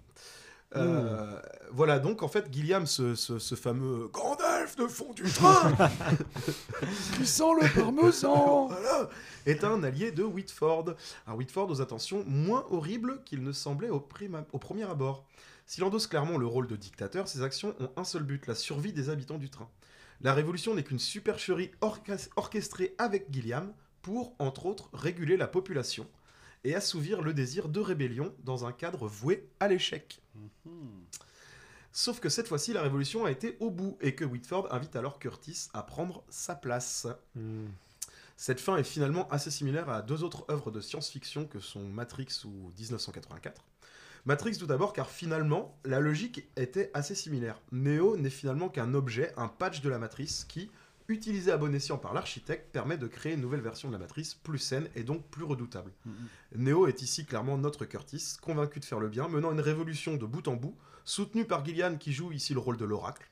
Euh, 0.78 1.39
Voilà, 1.71 1.99
donc 1.99 2.23
en 2.23 2.28
fait, 2.30 2.45
Gilliam, 2.53 2.86
ce, 2.86 3.15
ce- 3.15 3.38
ce 3.39 3.55
fameux 3.55 4.07
Gandalf 4.13 4.76
de 4.78 4.88
fond 4.88 5.11
du 5.13 5.23
train, 5.23 5.73
Tu 7.15 7.26
sens 7.26 7.53
le 7.61 7.67
parmesan 7.82 8.67
voilà, 8.69 9.09
est 9.45 9.63
un 9.63 9.84
allié 9.84 10.11
de 10.11 10.23
Whitford. 10.23 10.95
Un 11.28 11.34
Whitford 11.34 11.69
aux 11.69 11.82
intentions 11.82 12.23
moins 12.28 12.65
horribles 12.69 13.21
qu'il 13.26 13.43
ne 13.43 13.51
semblait 13.51 13.89
au, 13.89 14.05
au 14.53 14.59
premier 14.59 14.84
abord. 14.89 15.26
S'il 15.65 15.84
endosse 15.84 16.07
clairement 16.07 16.38
le 16.38 16.45
rôle 16.45 16.67
de 16.67 16.76
dictateur, 16.76 17.28
ses 17.28 17.41
actions 17.41 17.76
ont 17.80 17.89
un 17.97 18.03
seul 18.03 18.23
but, 18.23 18.45
la 18.47 18.55
survie 18.55 18.93
des 18.93 19.09
habitants 19.09 19.38
du 19.39 19.49
train. 19.49 19.67
La 20.21 20.34
révolution 20.34 20.76
n'est 20.76 20.84
qu'une 20.84 20.99
supercherie 20.99 21.71
orchest- 21.82 22.30
orchestrée 22.36 22.93
avec 22.99 23.28
Gilliam 23.32 23.73
pour, 24.01 24.34
entre 24.39 24.65
autres, 24.67 24.89
réguler 24.93 25.36
la 25.38 25.47
population 25.47 26.07
et 26.66 26.76
assouvir 26.76 27.22
le 27.22 27.34
désir 27.34 27.70
de 27.70 27.80
rébellion 27.80 28.36
dans 28.43 28.66
un 28.66 28.74
cadre 28.74 29.07
voué 29.07 29.47
à 29.61 29.70
l'échec. 29.70 30.22
Sauf 31.93 32.20
que 32.20 32.28
cette 32.28 32.49
fois-ci, 32.49 32.74
la 32.74 32.82
révolution 32.82 33.24
a 33.24 33.32
été 33.32 33.55
au 33.61 33.70
bout 33.70 33.97
et 34.01 34.16
que 34.16 34.26
Whitford 34.26 34.68
invite 34.74 34.97
alors 34.97 35.18
Curtis 35.18 35.70
à 35.74 35.84
prendre 35.84 36.26
sa 36.28 36.55
place. 36.55 37.07
Cette 38.36 38.59
fin 38.59 38.76
est 38.76 38.84
finalement 38.84 39.30
assez 39.30 39.49
similaire 39.49 39.89
à 39.89 40.01
deux 40.01 40.24
autres 40.24 40.45
œuvres 40.49 40.72
de 40.72 40.82
science-fiction 40.82 41.45
que 41.45 41.61
sont 41.61 41.88
Matrix 41.88 42.41
ou 42.43 42.74
1984. 42.78 43.63
Matrix 44.26 44.57
tout 44.57 44.66
d'abord 44.66 44.91
car 44.91 45.09
finalement 45.09 45.78
la 45.86 45.99
logique 45.99 46.49
était 46.57 46.89
assez 46.93 47.16
similaire. 47.16 47.61
Neo 47.72 48.18
n'est 48.18 48.30
finalement 48.32 48.70
qu'un 48.70 48.93
objet, 48.95 49.32
un 49.38 49.47
patch 49.47 49.82
de 49.82 49.89
la 49.89 49.99
matrice 49.99 50.45
qui, 50.45 50.72
utilisé 51.07 51.51
à 51.51 51.57
bon 51.57 51.73
escient 51.75 51.97
par 51.97 52.13
l'architecte, 52.13 52.71
permet 52.71 52.97
de 52.97 53.07
créer 53.07 53.33
une 53.33 53.41
nouvelle 53.41 53.61
version 53.61 53.89
de 53.89 53.93
la 53.93 53.99
matrice 53.99 54.33
plus 54.33 54.57
saine 54.59 54.89
et 54.95 55.03
donc 55.03 55.25
plus 55.29 55.43
redoutable. 55.43 55.91
Neo 56.55 56.87
est 56.87 57.01
ici 57.01 57.25
clairement 57.25 57.57
notre 57.57 57.85
Curtis, 57.85 58.37
convaincu 58.41 58.79
de 58.79 58.85
faire 58.85 58.99
le 58.99 59.09
bien, 59.09 59.27
menant 59.27 59.51
une 59.51 59.59
révolution 59.61 60.15
de 60.15 60.25
bout 60.25 60.47
en 60.47 60.55
bout, 60.55 60.75
soutenu 61.03 61.45
par 61.45 61.63
Gillian 61.63 61.97
qui 61.97 62.11
joue 62.13 62.31
ici 62.31 62.53
le 62.53 62.59
rôle 62.59 62.77
de 62.77 62.85
l'oracle. 62.85 63.29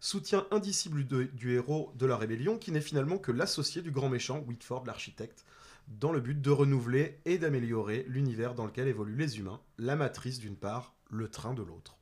Soutien 0.00 0.46
indicible 0.50 1.06
de- 1.06 1.24
du 1.24 1.52
héros 1.54 1.92
de 1.96 2.06
la 2.06 2.16
rébellion 2.16 2.58
qui 2.58 2.72
n'est 2.72 2.80
finalement 2.80 3.18
que 3.18 3.30
l'associé 3.32 3.82
du 3.82 3.90
grand 3.92 4.08
méchant 4.08 4.40
Whitford 4.40 4.84
l'architecte, 4.84 5.44
dans 5.88 6.12
le 6.12 6.20
but 6.20 6.40
de 6.40 6.50
renouveler 6.50 7.18
et 7.24 7.38
d'améliorer 7.38 8.04
l'univers 8.08 8.54
dans 8.54 8.66
lequel 8.66 8.88
évoluent 8.88 9.16
les 9.16 9.38
humains, 9.38 9.60
la 9.78 9.96
matrice 9.96 10.38
d'une 10.40 10.56
part, 10.56 10.94
le 11.10 11.28
train 11.28 11.54
de 11.54 11.62
l'autre. 11.62 11.96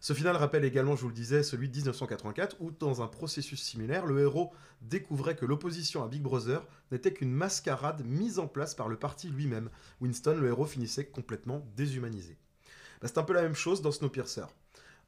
Ce 0.00 0.12
final 0.12 0.36
rappelle 0.36 0.64
également, 0.64 0.94
je 0.94 1.02
vous 1.02 1.08
le 1.08 1.14
disais, 1.14 1.42
celui 1.42 1.68
de 1.68 1.76
1984, 1.76 2.56
où 2.60 2.70
dans 2.70 3.02
un 3.02 3.08
processus 3.08 3.60
similaire, 3.60 4.06
le 4.06 4.20
héros 4.20 4.52
découvrait 4.80 5.34
que 5.34 5.44
l'opposition 5.44 6.04
à 6.04 6.08
Big 6.08 6.22
Brother 6.22 6.64
n'était 6.92 7.12
qu'une 7.12 7.32
mascarade 7.32 8.04
mise 8.04 8.38
en 8.38 8.46
place 8.46 8.76
par 8.76 8.88
le 8.88 8.96
parti 8.96 9.28
lui-même. 9.28 9.70
Winston, 10.00 10.36
le 10.38 10.46
héros, 10.46 10.66
finissait 10.66 11.06
complètement 11.06 11.66
déshumanisé. 11.74 12.38
Bah, 13.00 13.08
c'est 13.08 13.18
un 13.18 13.24
peu 13.24 13.32
la 13.32 13.42
même 13.42 13.56
chose 13.56 13.82
dans 13.82 13.90
Snowpiercer. 13.90 14.46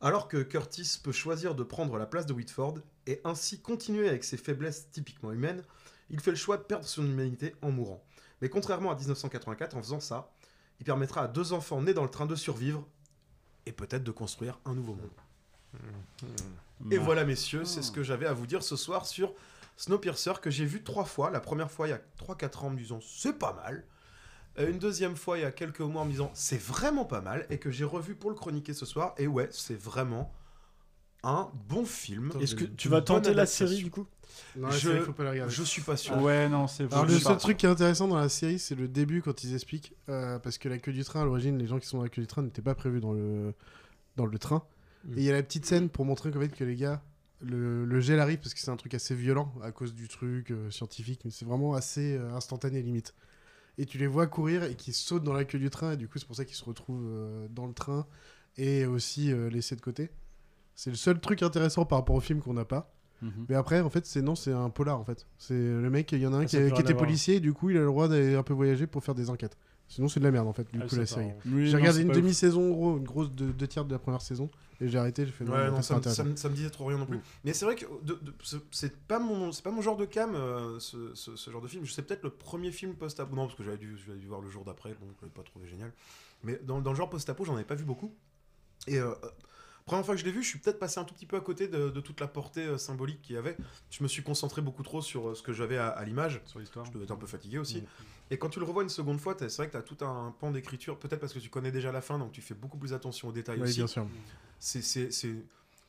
Alors 0.01 0.27
que 0.27 0.43
Curtis 0.43 0.99
peut 1.03 1.13
choisir 1.13 1.55
de 1.55 1.63
prendre 1.63 1.97
la 1.97 2.07
place 2.07 2.27
de 2.27 2.33
Whitford 2.33 2.79
et 3.07 3.21
ainsi 3.23 3.61
continuer 3.61 4.09
avec 4.09 4.25
ses 4.25 4.39
faiblesses 4.39 4.91
typiquement 4.91 5.31
humaines, 5.31 5.63
il 6.09 6.19
fait 6.19 6.31
le 6.31 6.37
choix 6.37 6.57
de 6.57 6.63
perdre 6.63 6.87
son 6.87 7.05
humanité 7.05 7.55
en 7.63 7.71
mourant. 7.71 8.03
Mais 8.41 8.49
contrairement 8.49 8.91
à 8.91 8.97
1984, 8.97 9.77
en 9.77 9.83
faisant 9.83 10.01
ça, 10.01 10.33
il 10.81 10.85
permettra 10.85 11.25
à 11.25 11.29
deux 11.29 11.53
enfants 11.53 11.83
nés 11.83 11.95
dans 11.95 12.03
le 12.03 12.11
train 12.11 12.27
de 12.27 12.35
survivre 12.35 12.89
et 13.71 13.73
peut-être 13.73 14.03
de 14.03 14.11
construire 14.11 14.59
un 14.65 14.75
nouveau 14.75 14.95
monde. 14.95 15.11
Et 16.91 16.99
Bah. 16.99 17.05
voilà, 17.05 17.25
messieurs, 17.25 17.65
c'est 17.65 17.83
ce 17.83 17.93
que 17.93 18.03
j'avais 18.03 18.27
à 18.27 18.33
vous 18.33 18.47
dire 18.47 18.65
ce 18.65 18.75
soir 18.75 19.07
sur 19.07 19.33
Snowpiercer 19.77 20.33
que 20.43 20.51
j'ai 20.51 20.65
vu 20.67 20.83
trois 20.83 21.05
fois. 21.05 21.31
La 21.31 21.39
première 21.41 21.71
fois 21.71 21.87
il 21.87 21.91
y 21.91 21.95
a 21.95 22.01
3-4 22.19 22.65
ans 22.65 22.67
en 22.67 22.71
me 22.71 22.77
disant 22.79 22.99
c'est 23.01 23.39
pas 23.39 23.53
mal. 23.53 23.85
Euh, 24.59 24.69
Une 24.71 24.79
deuxième 24.81 25.15
fois 25.17 25.39
il 25.39 25.43
y 25.43 25.45
a 25.45 25.53
quelques 25.53 25.81
mois 25.81 26.03
en 26.03 26.05
me 26.05 26.11
disant 26.11 26.33
c'est 26.35 26.61
vraiment 26.61 27.05
pas 27.05 27.21
mal. 27.21 27.47
Et 27.49 27.59
que 27.59 27.71
j'ai 27.71 27.85
revu 27.85 28.17
pour 28.17 28.31
le 28.31 28.37
chroniquer 28.37 28.75
ce 28.75 28.85
soir. 28.85 29.15
Et 29.17 29.29
ouais, 29.29 29.49
c'est 29.53 29.79
vraiment 29.81 30.33
un 31.23 31.51
bon 31.69 31.85
film. 31.85 32.33
Est-ce 32.41 32.55
que 32.55 32.65
tu 32.65 32.89
vas 32.89 33.03
tenter 33.03 33.35
la 33.35 33.47
série 33.47 33.83
du 33.83 33.91
coup? 33.91 34.07
Non, 34.57 34.69
la 34.69 34.79
je, 34.79 34.89
série, 34.89 35.01
faut 35.01 35.13
pas 35.13 35.25
la 35.25 35.31
regarder. 35.33 35.53
je 35.53 35.63
suis 35.63 35.83
pas 35.83 35.97
sûr. 35.97 36.17
Ouais, 36.19 36.49
non, 36.49 36.67
c'est 36.67 36.91
Alors 36.93 37.05
le 37.05 37.19
seul 37.19 37.35
pas. 37.35 37.37
truc 37.37 37.57
qui 37.59 37.67
est 37.67 37.69
intéressant 37.69 38.09
dans 38.09 38.17
la 38.17 38.29
série, 38.29 38.59
c'est 38.59 38.75
le 38.75 38.89
début 38.89 39.23
quand 39.23 39.45
ils 39.45 39.55
expliquent, 39.55 39.95
euh, 40.09 40.39
parce 40.39 40.57
que 40.59 40.69
la 40.69 40.79
queue 40.79 40.93
du 40.93 41.05
train, 41.05 41.23
à 41.23 41.25
l'origine, 41.25 41.59
les 41.59 41.67
gens 41.67 41.79
qui 41.79 41.87
sont 41.87 41.99
dans 41.99 42.05
la 42.05 42.09
queue 42.09 42.23
du 42.23 42.27
train 42.29 42.43
n'étaient 42.43 42.63
pas 42.63 42.75
prévus 42.75 43.01
dans 43.01 43.13
le, 43.13 43.55
dans 44.17 44.27
le 44.27 44.39
train. 44.39 44.65
Mm. 45.05 45.13
Et 45.19 45.21
il 45.21 45.25
y 45.25 45.31
a 45.31 45.33
la 45.33 45.43
petite 45.43 45.67
scène 45.67 45.89
pour 45.89 46.05
montrer 46.05 46.31
qu'en 46.31 46.41
fait, 46.41 46.49
que 46.49 46.65
les 46.65 46.77
gars, 46.77 47.03
le, 47.41 47.85
le 47.85 48.01
gel 48.01 48.21
arrive, 48.21 48.39
parce 48.39 48.55
que 48.55 48.61
c'est 48.61 48.71
un 48.71 48.77
truc 48.77 48.95
assez 48.95 49.15
violent 49.15 49.53
à 49.63 49.73
cause 49.73 49.95
du 49.95 50.09
truc 50.09 50.51
euh, 50.51 50.71
scientifique, 50.71 51.21
mais 51.25 51.31
c'est 51.31 51.45
vraiment 51.45 51.75
assez 51.75 52.17
euh, 52.17 52.33
instantané 52.35 52.83
limite. 52.83 53.15
Et 53.79 53.87
tu 53.87 53.99
les 53.99 54.07
vois 54.07 54.27
courir 54.27 54.63
et 54.65 54.75
qui 54.75 54.93
sautent 54.93 55.25
dans 55.25 55.33
la 55.33 55.45
queue 55.45 55.59
du 55.59 55.71
train, 55.71 55.93
et 55.93 55.97
du 55.97 56.07
coup 56.09 56.19
c'est 56.19 56.27
pour 56.27 56.37
ça 56.37 56.45
qu'ils 56.45 56.57
se 56.57 56.65
retrouvent 56.65 57.07
euh, 57.09 57.47
dans 57.51 57.67
le 57.67 57.73
train 57.73 58.07
et 58.57 58.85
aussi 58.85 59.33
euh, 59.33 59.49
laissés 59.49 59.77
de 59.77 59.81
côté. 59.81 60.11
C'est 60.83 60.89
le 60.89 60.97
seul 60.97 61.21
truc 61.21 61.43
intéressant 61.43 61.85
par 61.85 61.99
rapport 61.99 62.17
au 62.17 62.21
film 62.21 62.41
qu'on 62.41 62.55
n'a 62.55 62.65
pas. 62.65 62.91
Mhm. 63.21 63.45
Mais 63.51 63.55
après, 63.55 63.83
en 63.83 63.91
fait, 63.91 64.07
c'est 64.07 64.23
non, 64.23 64.35
c'est 64.35 64.51
un 64.53 64.71
polar 64.71 64.99
en 64.99 65.05
fait. 65.05 65.27
C'est 65.37 65.53
le 65.53 65.91
mec, 65.91 66.11
il 66.13 66.21
y 66.21 66.27
en 66.27 66.33
a 66.33 66.39
un 66.39 66.41
Ah, 66.41 66.45
qui, 66.47 66.57
a 66.57 66.67
était 66.69 66.95
policier, 66.95 67.35
et 67.35 67.41
du 67.41 67.53
coup, 67.53 67.69
il 67.69 67.77
a 67.77 67.81
le 67.81 67.87
droit 67.87 68.09
d'aller 68.09 68.35
un 68.35 68.43
peu 68.43 68.55
voyager 68.55 68.87
pour 68.87 69.05
faire 69.05 69.15
des 69.15 69.29
enquêtes. 69.29 69.59
Sinon, 69.89 70.09
c'est 70.09 70.21
de 70.21 70.25
la 70.25 70.31
merde 70.31 70.49
en 70.49 70.55
fait, 70.55 70.73
du 70.73 70.79
Ah, 70.81 70.85
coup, 70.85 70.89
c'est 70.89 70.97
la 70.97 71.03
pas 71.03 71.07
série. 71.07 71.33
Oui, 71.45 71.67
J'ai 71.67 71.77
regardé 71.77 71.99
c'est 71.99 72.07
une 72.07 72.13
demi-saison, 72.13 72.71
gros, 72.71 72.97
une 72.97 73.05
grosse 73.05 73.31
deux, 73.31 73.53
deux 73.53 73.67
tiers 73.67 73.85
de 73.85 73.93
la 73.93 73.99
première 73.99 74.23
saison, 74.23 74.49
et 74.81 74.89
j'ai 74.89 74.97
arrêté. 74.97 75.27
J'ai 75.27 75.33
fait 75.33 75.45
non, 75.45 75.53
Ouais, 75.53 75.71
non, 75.71 75.83
ça, 75.83 76.01
c'est 76.03 76.09
ça 76.15 76.25
me- 76.25 76.35
ça 76.37 76.49
me 76.49 76.55
disait 76.55 76.71
trop 76.71 76.87
rien 76.87 76.97
non 76.97 77.05
plus. 77.05 77.19
Mm. 77.19 77.23
Mais 77.45 77.53
c'est 77.53 77.67
vrai 77.67 77.75
que 77.75 77.85
de- 78.03 78.15
de- 78.23 78.33
ce- 78.43 78.57
c'est 78.71 78.97
pas 78.97 79.19
mon, 79.19 79.53
c'est 79.53 79.63
pas 79.63 79.73
mon 79.73 79.83
genre 79.83 79.99
de 79.99 80.07
cam, 80.07 80.35
euh, 80.35 80.79
ce, 80.79 81.15
ce- 81.15 81.37
ce 81.37 81.51
genre 81.51 81.61
de 81.61 81.69
film. 81.69 81.85
Je 81.85 81.93
sais 81.93 82.01
peut-être 82.01 82.23
le 82.23 82.31
premier 82.31 82.73
film 82.73 82.95
post-apo, 82.95 83.37
non 83.37 83.45
parce 83.49 83.55
que 83.59 83.65
j'avais 83.65 83.77
dû, 83.77 83.99
j'avais 84.07 84.19
dû 84.19 84.29
voir 84.29 84.41
le 84.41 84.49
jour 84.49 84.65
d'après, 84.65 84.91
donc 84.93 85.11
je 85.21 85.27
l'ai 85.27 85.31
pas 85.31 85.43
trouvé 85.43 85.67
génial. 85.67 85.93
Mais 86.43 86.59
dans, 86.65 86.81
dans 86.81 86.93
le 86.93 86.97
genre 86.97 87.11
post-apo, 87.11 87.45
j'en 87.45 87.57
avais 87.57 87.65
pas 87.65 87.75
vu 87.75 87.85
beaucoup. 87.85 88.15
Et 88.87 88.99
euh, 88.99 89.13
première 89.87 90.05
fois 90.05 90.15
que 90.15 90.21
je 90.21 90.25
l'ai 90.27 90.33
vu, 90.33 90.43
je 90.43 90.49
suis 90.49 90.59
peut-être 90.59 90.79
passé 90.79 90.99
un 91.01 91.05
tout 91.05 91.15
petit 91.15 91.27
peu 91.27 91.37
à 91.37 91.41
côté 91.41 91.69
de, 91.69 91.91
de 91.91 92.01
toute 92.01 92.21
la 92.21 92.29
portée 92.29 92.65
euh, 92.65 92.79
symbolique 92.79 93.21
qu'il 93.23 93.35
y 93.35 93.39
avait. 93.39 93.57
Je 93.91 94.03
me 94.03 94.09
suis 94.09 94.23
concentré 94.23 94.63
beaucoup 94.63 94.83
trop 94.83 95.03
sur 95.03 95.29
euh, 95.31 95.35
ce 95.35 95.43
que 95.43 95.53
j'avais 95.53 95.77
à, 95.79 95.89
à 95.89 96.05
l'image. 96.05 96.41
Sur 96.47 96.59
l'histoire. 96.61 96.85
Je 96.87 96.93
devais 96.93 97.05
être 97.05 97.11
un 97.11 97.17
peu 97.17 97.27
fatigué 97.27 97.59
aussi. 97.59 97.81
Mm. 97.83 97.87
Et 98.33 98.39
quand 98.39 98.49
tu 98.49 98.61
le 98.61 98.65
revois 98.65 98.83
une 98.85 98.89
seconde 98.89 99.21
fois, 99.21 99.35
c'est 99.39 99.55
vrai 99.57 99.67
que 99.67 99.73
tu 99.73 99.77
as 99.79 99.83
tout 99.83 100.05
un 100.05 100.35
pan 100.39 100.51
d'écriture, 100.53 100.99
peut-être 100.99 101.19
parce 101.21 101.33
que 101.33 101.39
tu 101.41 101.51
connais 101.51 101.73
déjà 101.73 101.91
la 101.91 102.01
fin, 102.01 102.19
donc 102.19 102.31
tu 102.33 102.41
fais 102.43 102.55
beaucoup 102.55 102.79
plus 102.79 102.93
attention 102.93 103.29
aux 103.29 103.33
détails 103.33 103.57
Oui, 103.59 103.65
aussi 103.69 103.79
bien 103.79 103.87
sûr. 103.89 104.07
c'est 104.61 104.83
c'est 104.83 105.11
c'est 105.11 105.35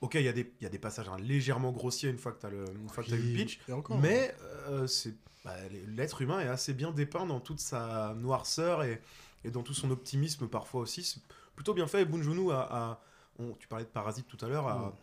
ok 0.02 0.16
il 0.16 0.24
y 0.24 0.28
a 0.28 0.34
des 0.34 0.52
il 0.60 0.64
y 0.64 0.66
a 0.66 0.70
des 0.70 0.80
passages 0.80 1.08
hein, 1.10 1.18
légèrement 1.20 1.72
grossiers 1.72 2.10
une 2.10 2.18
fois 2.18 2.32
que 2.32 2.40
tu 2.40 2.46
as 2.48 2.50
le 2.50 2.66
une 2.82 2.90
fois 2.90 3.04
que 3.04 3.10
t'as 3.12 3.16
eu 3.18 3.22
le 3.22 3.36
pitch 3.36 3.60
mais 4.02 4.34
euh, 4.70 4.88
c'est 4.88 5.14
bah, 5.46 5.54
l'être 5.90 6.24
humain 6.24 6.40
est 6.40 6.48
assez 6.48 6.74
bien 6.74 6.90
dépeint 6.92 7.28
dans 7.28 7.40
toute 7.40 7.60
sa 7.60 8.16
noirceur 8.18 8.82
et, 8.84 9.00
et 9.44 9.52
dans 9.52 9.62
tout 9.62 9.76
son 9.76 9.92
optimisme 9.92 10.48
parfois 10.48 10.82
aussi 10.82 11.04
c'est 11.04 11.20
plutôt 11.56 11.76
bien 11.76 11.86
fait 11.86 12.02
et 12.02 12.06
Bunjunu 12.06 12.52
a, 12.52 12.62
a- 12.62 13.02
on- 13.42 13.54
tu 13.60 13.68
parlais 13.68 13.86
de 13.86 13.90
Parasite 13.90 14.28
tout 14.28 14.44
à 14.46 14.48
l'heure 14.50 14.68
a, 14.68 14.94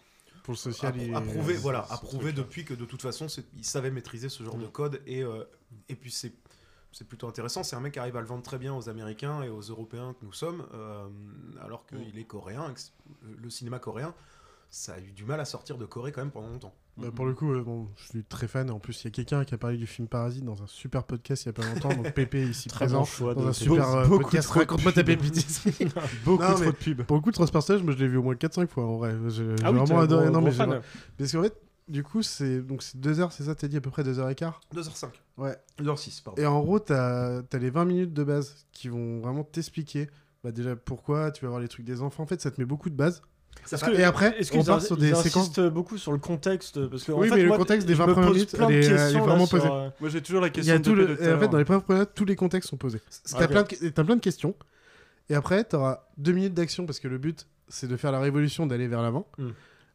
Pour 0.44 0.52
le 0.52 0.58
social, 0.58 0.94
a 1.14 1.20
prouvé 1.20 1.54
voilà 1.54 1.86
a 1.90 1.98
prouvé 1.98 2.32
depuis 2.32 2.64
que 2.64 2.74
de 2.74 2.84
toute 2.84 3.02
façon 3.02 3.26
il 3.56 3.64
savait 3.64 3.90
maîtriser 3.90 4.28
ce 4.28 4.42
genre 4.42 4.56
Mm. 4.56 4.62
de 4.62 4.66
code 4.68 5.02
et 5.06 5.22
euh, 5.22 5.44
et 5.88 5.94
puis 5.96 6.10
c'est 6.10 6.32
c'est 6.90 7.06
plutôt 7.06 7.28
intéressant. 7.28 7.62
C'est 7.64 7.76
un 7.76 7.80
mec 7.80 7.92
qui 7.92 7.98
arrive 7.98 8.16
à 8.16 8.20
le 8.22 8.26
vendre 8.26 8.42
très 8.42 8.56
bien 8.58 8.74
aux 8.74 8.88
Américains 8.88 9.42
et 9.42 9.50
aux 9.50 9.60
Européens 9.60 10.14
que 10.18 10.24
nous 10.24 10.32
sommes, 10.32 10.66
euh, 10.72 11.06
alors 11.60 11.84
qu'il 11.86 12.18
est 12.18 12.24
coréen. 12.24 12.72
le 13.22 13.50
cinéma 13.50 13.78
coréen, 13.78 14.14
ça 14.70 14.94
a 14.94 14.98
eu 14.98 15.12
du 15.12 15.24
mal 15.26 15.38
à 15.38 15.44
sortir 15.44 15.76
de 15.76 15.84
Corée 15.84 16.12
quand 16.12 16.22
même 16.22 16.30
pendant 16.30 16.48
longtemps. 16.48 16.74
Bah, 16.98 17.08
pour 17.14 17.26
le 17.26 17.34
coup, 17.34 17.52
euh, 17.52 17.62
bon, 17.62 17.88
je 17.96 18.08
suis 18.08 18.24
très 18.24 18.48
fan. 18.48 18.70
En 18.70 18.78
plus, 18.78 19.00
il 19.02 19.04
y 19.04 19.08
a 19.08 19.10
quelqu'un 19.10 19.44
qui 19.44 19.54
a 19.54 19.58
parlé 19.58 19.76
du 19.76 19.86
film 19.86 20.08
Parasite 20.08 20.44
dans 20.44 20.62
un 20.62 20.66
super 20.66 21.04
podcast 21.04 21.44
il 21.44 21.46
y 21.46 21.48
a 21.50 21.52
pas 21.52 21.62
longtemps. 21.64 21.88
donc 21.94 22.12
Pépé 22.12 22.42
ici 22.46 22.68
Très 22.68 22.86
présent 22.86 23.00
bon 23.00 23.04
choix 23.04 23.34
dans 23.34 23.46
un 23.46 23.52
super 23.52 23.88
euh, 23.88 24.06
Beaucoup 24.06 24.24
podcast. 24.24 24.48
trop 24.48 24.54
de 24.56 24.58
Raconte-moi 24.64 24.92
ta 24.92 25.04
pépite 25.04 25.36
ici. 25.36 25.70
Beaucoup 26.24 26.42
Non, 26.42 26.54
trop 26.54 26.64
de 26.64 26.70
pubs. 26.72 27.02
Pour 27.04 27.16
le 27.16 27.22
coup, 27.22 27.30
Transpersonnage, 27.30 27.82
moi 27.84 27.92
je 27.92 27.98
l'ai 27.98 28.08
vu 28.08 28.16
au 28.16 28.22
moins 28.22 28.34
4-5 28.34 28.66
fois 28.68 28.84
en 28.86 28.96
vrai. 28.96 29.14
J'ai 29.28 29.54
Ah 29.62 29.70
oui, 29.70 29.78
vraiment 29.78 30.00
adoré. 30.00 30.30
non, 30.30 30.40
mais 30.40 30.50
Parce 31.16 31.32
qu'en 31.32 31.42
fait, 31.42 31.54
du 31.88 32.02
coup, 32.02 32.22
c'est 32.22 32.60
donc 32.60 32.82
c'est 32.82 32.98
2 33.00 33.20
heures, 33.20 33.32
c'est 33.32 33.44
ça 33.44 33.54
T'as 33.54 33.68
dit 33.68 33.76
à 33.76 33.80
peu 33.80 33.90
près 33.90 34.04
2 34.04 34.18
heures 34.18 34.28
et 34.28 34.34
quart 34.34 34.60
2h05. 34.74 35.06
Ouais. 35.38 35.56
2h06, 35.80 36.22
pardon. 36.22 36.42
Et 36.42 36.46
en 36.46 36.60
gros, 36.60 36.78
t'as 36.80 37.38
as 37.50 37.58
les 37.58 37.70
20 37.70 37.84
minutes 37.84 38.12
de 38.12 38.24
base 38.24 38.66
qui 38.72 38.88
vont 38.88 39.20
vraiment 39.20 39.44
t'expliquer 39.44 40.08
bah, 40.44 40.52
déjà 40.52 40.76
pourquoi 40.76 41.30
tu 41.30 41.44
vas 41.44 41.48
voir 41.48 41.60
les 41.60 41.68
trucs 41.68 41.86
des 41.86 42.02
enfants. 42.02 42.22
En 42.24 42.26
fait, 42.26 42.40
ça 42.40 42.50
te 42.50 42.60
met 42.60 42.66
beaucoup 42.66 42.90
de 42.90 42.94
base. 42.96 43.22
Parce 43.70 43.82
et 43.88 44.04
après, 44.04 44.38
est-ce 44.38 44.56
on 44.56 44.64
part 44.64 44.80
sur 44.80 44.96
des 44.96 45.14
séquences. 45.14 45.58
beaucoup 45.58 45.98
sur 45.98 46.12
le 46.12 46.18
contexte 46.18 46.86
parce 46.88 47.04
que 47.04 47.12
en 47.12 47.18
Oui, 47.18 47.28
fait, 47.28 47.36
mais 47.36 47.42
le 47.42 47.56
contexte 47.56 47.86
des 47.86 47.94
je 47.94 47.98
20 47.98 48.06
me 48.06 48.12
premières 48.14 48.30
minutes, 48.32 48.54
plein 48.56 48.66
de 48.68 48.72
elle 48.72 48.78
est- 48.84 48.86
elle 48.86 49.16
est 49.16 49.20
vraiment 49.20 49.46
posée. 49.46 49.68
euh, 49.70 49.90
Moi 50.00 50.08
j'ai 50.08 50.22
toujours 50.22 50.40
la 50.40 50.46
Il 50.48 50.50
y 50.50 50.52
question 50.54 50.74
a 50.74 50.78
de 50.78 50.82
tout 50.84 50.94
le... 50.94 51.22
et 51.22 51.32
en 51.32 51.38
fait, 51.38 51.48
dans 51.48 51.58
les 51.58 51.64
premières 51.64 51.82
minutes, 51.88 52.10
tous 52.14 52.24
les 52.24 52.36
contextes 52.36 52.70
sont 52.70 52.76
posés. 52.76 53.00
Ah, 53.06 53.36
T'as 53.38 53.44
ok. 53.44 53.50
plein, 53.50 53.62
de... 53.62 53.88
t'as 53.90 54.04
plein 54.04 54.16
de 54.16 54.20
questions. 54.20 54.54
Et 55.28 55.34
après, 55.34 55.62
t'auras 55.64 56.06
deux 56.16 56.32
minutes 56.32 56.54
d'action 56.54 56.86
parce 56.86 57.00
que 57.00 57.08
le 57.08 57.18
but, 57.18 57.46
c'est 57.68 57.86
de 57.88 57.96
faire 57.96 58.12
la 58.12 58.20
révolution, 58.20 58.66
d'aller 58.66 58.88
vers 58.88 59.02
l'avant. 59.02 59.26
Mm. 59.36 59.48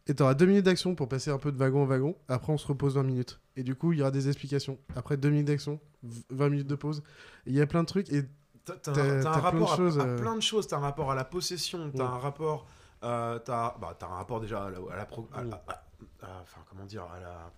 Et 0.05 0.14
t'auras 0.14 0.34
deux 0.36 0.45
minutes 0.45 0.66
d'action 0.66 0.93
pour 0.95 1.07
passer 1.07 1.32
un 1.32 1.38
peu 1.39 1.51
de 1.51 1.57
wagon 1.57 1.84
en 1.84 1.86
wagon. 1.86 2.16
Après, 2.28 2.51
on 2.53 2.57
se 2.57 2.68
repose 2.68 2.95
20 2.95 3.03
minutes. 3.03 3.39
Et 3.55 3.64
du 3.64 3.74
coup, 3.74 3.93
il 3.93 3.99
y 3.99 4.01
aura 4.01 4.11
des 4.11 4.28
explications. 4.28 4.78
Après, 4.95 5.18
deux 5.18 5.30
minutes 5.30 5.47
d'action, 5.47 5.80
v- 6.03 6.22
20 6.30 6.49
minutes 6.49 6.68
de 6.68 6.76
pause. 6.76 7.01
Il 7.47 7.55
y 7.55 7.61
a 7.61 7.66
plein 7.66 7.82
de 7.82 7.88
trucs. 7.88 8.11
Et 8.11 8.24
T'as 8.66 8.74
t'as 8.76 8.91
un, 8.91 8.93
T'as- 8.93 9.01
t'as 9.03 9.09
un 9.18 9.22
t'as 9.22 9.22
plein 9.22 9.59
de 9.59 9.64
rapport 9.64 9.74
à, 9.74 10.03
euh. 10.05 10.18
plein 10.20 10.36
de 10.36 10.41
choses. 10.41 10.68
T'as 10.68 10.78
un 10.78 10.82
rapport 10.82 11.11
à 11.11 11.16
la 11.16 11.24
possession, 11.26 11.89
t'as 11.95 12.03
Ouais. 12.03 12.09
un 12.09 12.18
rapport, 12.20 12.68
euh, 13.04 13.39
t'as 13.39 13.76
bah, 13.80 13.97
un 14.01 14.06
rapport 14.08 14.39
déjà 14.41 14.66
à 14.66 14.70
la, 14.70 14.78
à 14.91 14.95
la 14.95 15.06
pro- 15.06 15.28
à- 15.34 15.39
à- 15.39 15.43
à- 15.68 15.84
à- 16.26 16.41
enfin 16.41 16.62
comment 16.70 16.86
dire, 16.86 17.04
à 17.04 17.51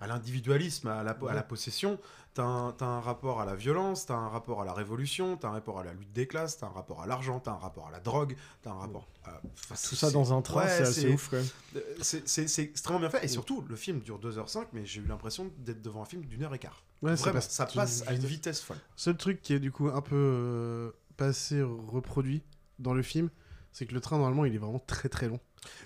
à 0.00 0.06
l'individualisme, 0.06 0.86
à 0.86 1.02
la, 1.02 1.10
à 1.28 1.34
la 1.34 1.42
possession, 1.42 1.98
t'as 2.32 2.44
un, 2.44 2.70
t'as 2.70 2.86
un 2.86 3.00
rapport 3.00 3.40
à 3.40 3.44
la 3.44 3.56
violence, 3.56 4.06
t'as 4.06 4.14
un 4.14 4.28
rapport 4.28 4.62
à 4.62 4.64
la 4.64 4.72
révolution, 4.72 5.36
t'as 5.36 5.48
un 5.48 5.50
rapport 5.50 5.80
à 5.80 5.82
la 5.82 5.92
lutte 5.92 6.12
des 6.12 6.28
classes, 6.28 6.56
t'as 6.58 6.66
un 6.68 6.70
rapport 6.70 7.02
à 7.02 7.06
l'argent, 7.08 7.40
t'as 7.40 7.50
un 7.50 7.56
rapport 7.58 7.88
à 7.88 7.90
la 7.90 7.98
drogue, 7.98 8.36
t'as 8.62 8.70
un 8.70 8.78
rapport 8.78 9.08
à... 9.24 9.40
enfin, 9.54 9.74
Tout 9.88 9.96
ça 9.96 10.12
dans 10.12 10.32
un 10.32 10.40
train, 10.40 10.60
ouais, 10.62 10.68
c'est 10.68 10.82
assez 10.84 11.12
ouf, 11.12 11.30
quand 11.30 11.38
même. 11.38 11.46
euh, 11.74 11.80
C'est 12.00 12.62
extrêmement 12.62 13.00
bien 13.00 13.10
fait, 13.10 13.24
et 13.24 13.28
surtout, 13.28 13.64
le 13.68 13.74
film 13.74 13.98
dure 13.98 14.20
2h05, 14.20 14.66
mais 14.72 14.86
j'ai 14.86 15.00
eu 15.00 15.06
l'impression 15.06 15.50
d'être 15.58 15.82
devant 15.82 16.02
un 16.02 16.06
film 16.06 16.24
d'une 16.26 16.44
heure 16.44 16.54
et 16.54 16.60
quart. 16.60 16.84
Ouais, 17.02 17.16
ça 17.16 17.22
Vraiment, 17.22 17.34
passe- 17.38 17.50
ça 17.50 17.66
passe 17.66 18.04
à 18.06 18.12
une 18.12 18.24
vitesse 18.24 18.60
folle. 18.60 18.78
Seul 18.94 19.16
truc 19.16 19.42
qui 19.42 19.52
est 19.52 19.58
du 19.60 19.72
coup 19.72 19.88
un 19.88 20.00
peu 20.00 20.14
euh, 20.14 20.90
pas 21.16 21.26
assez 21.26 21.60
reproduit 21.60 22.44
dans 22.78 22.94
le 22.94 23.02
film, 23.02 23.30
c'est 23.72 23.86
que 23.86 23.94
le 23.94 24.00
train 24.00 24.16
normalement 24.18 24.44
il 24.44 24.54
est 24.54 24.58
vraiment 24.58 24.82
très 24.86 25.08
très 25.08 25.28
long. 25.28 25.40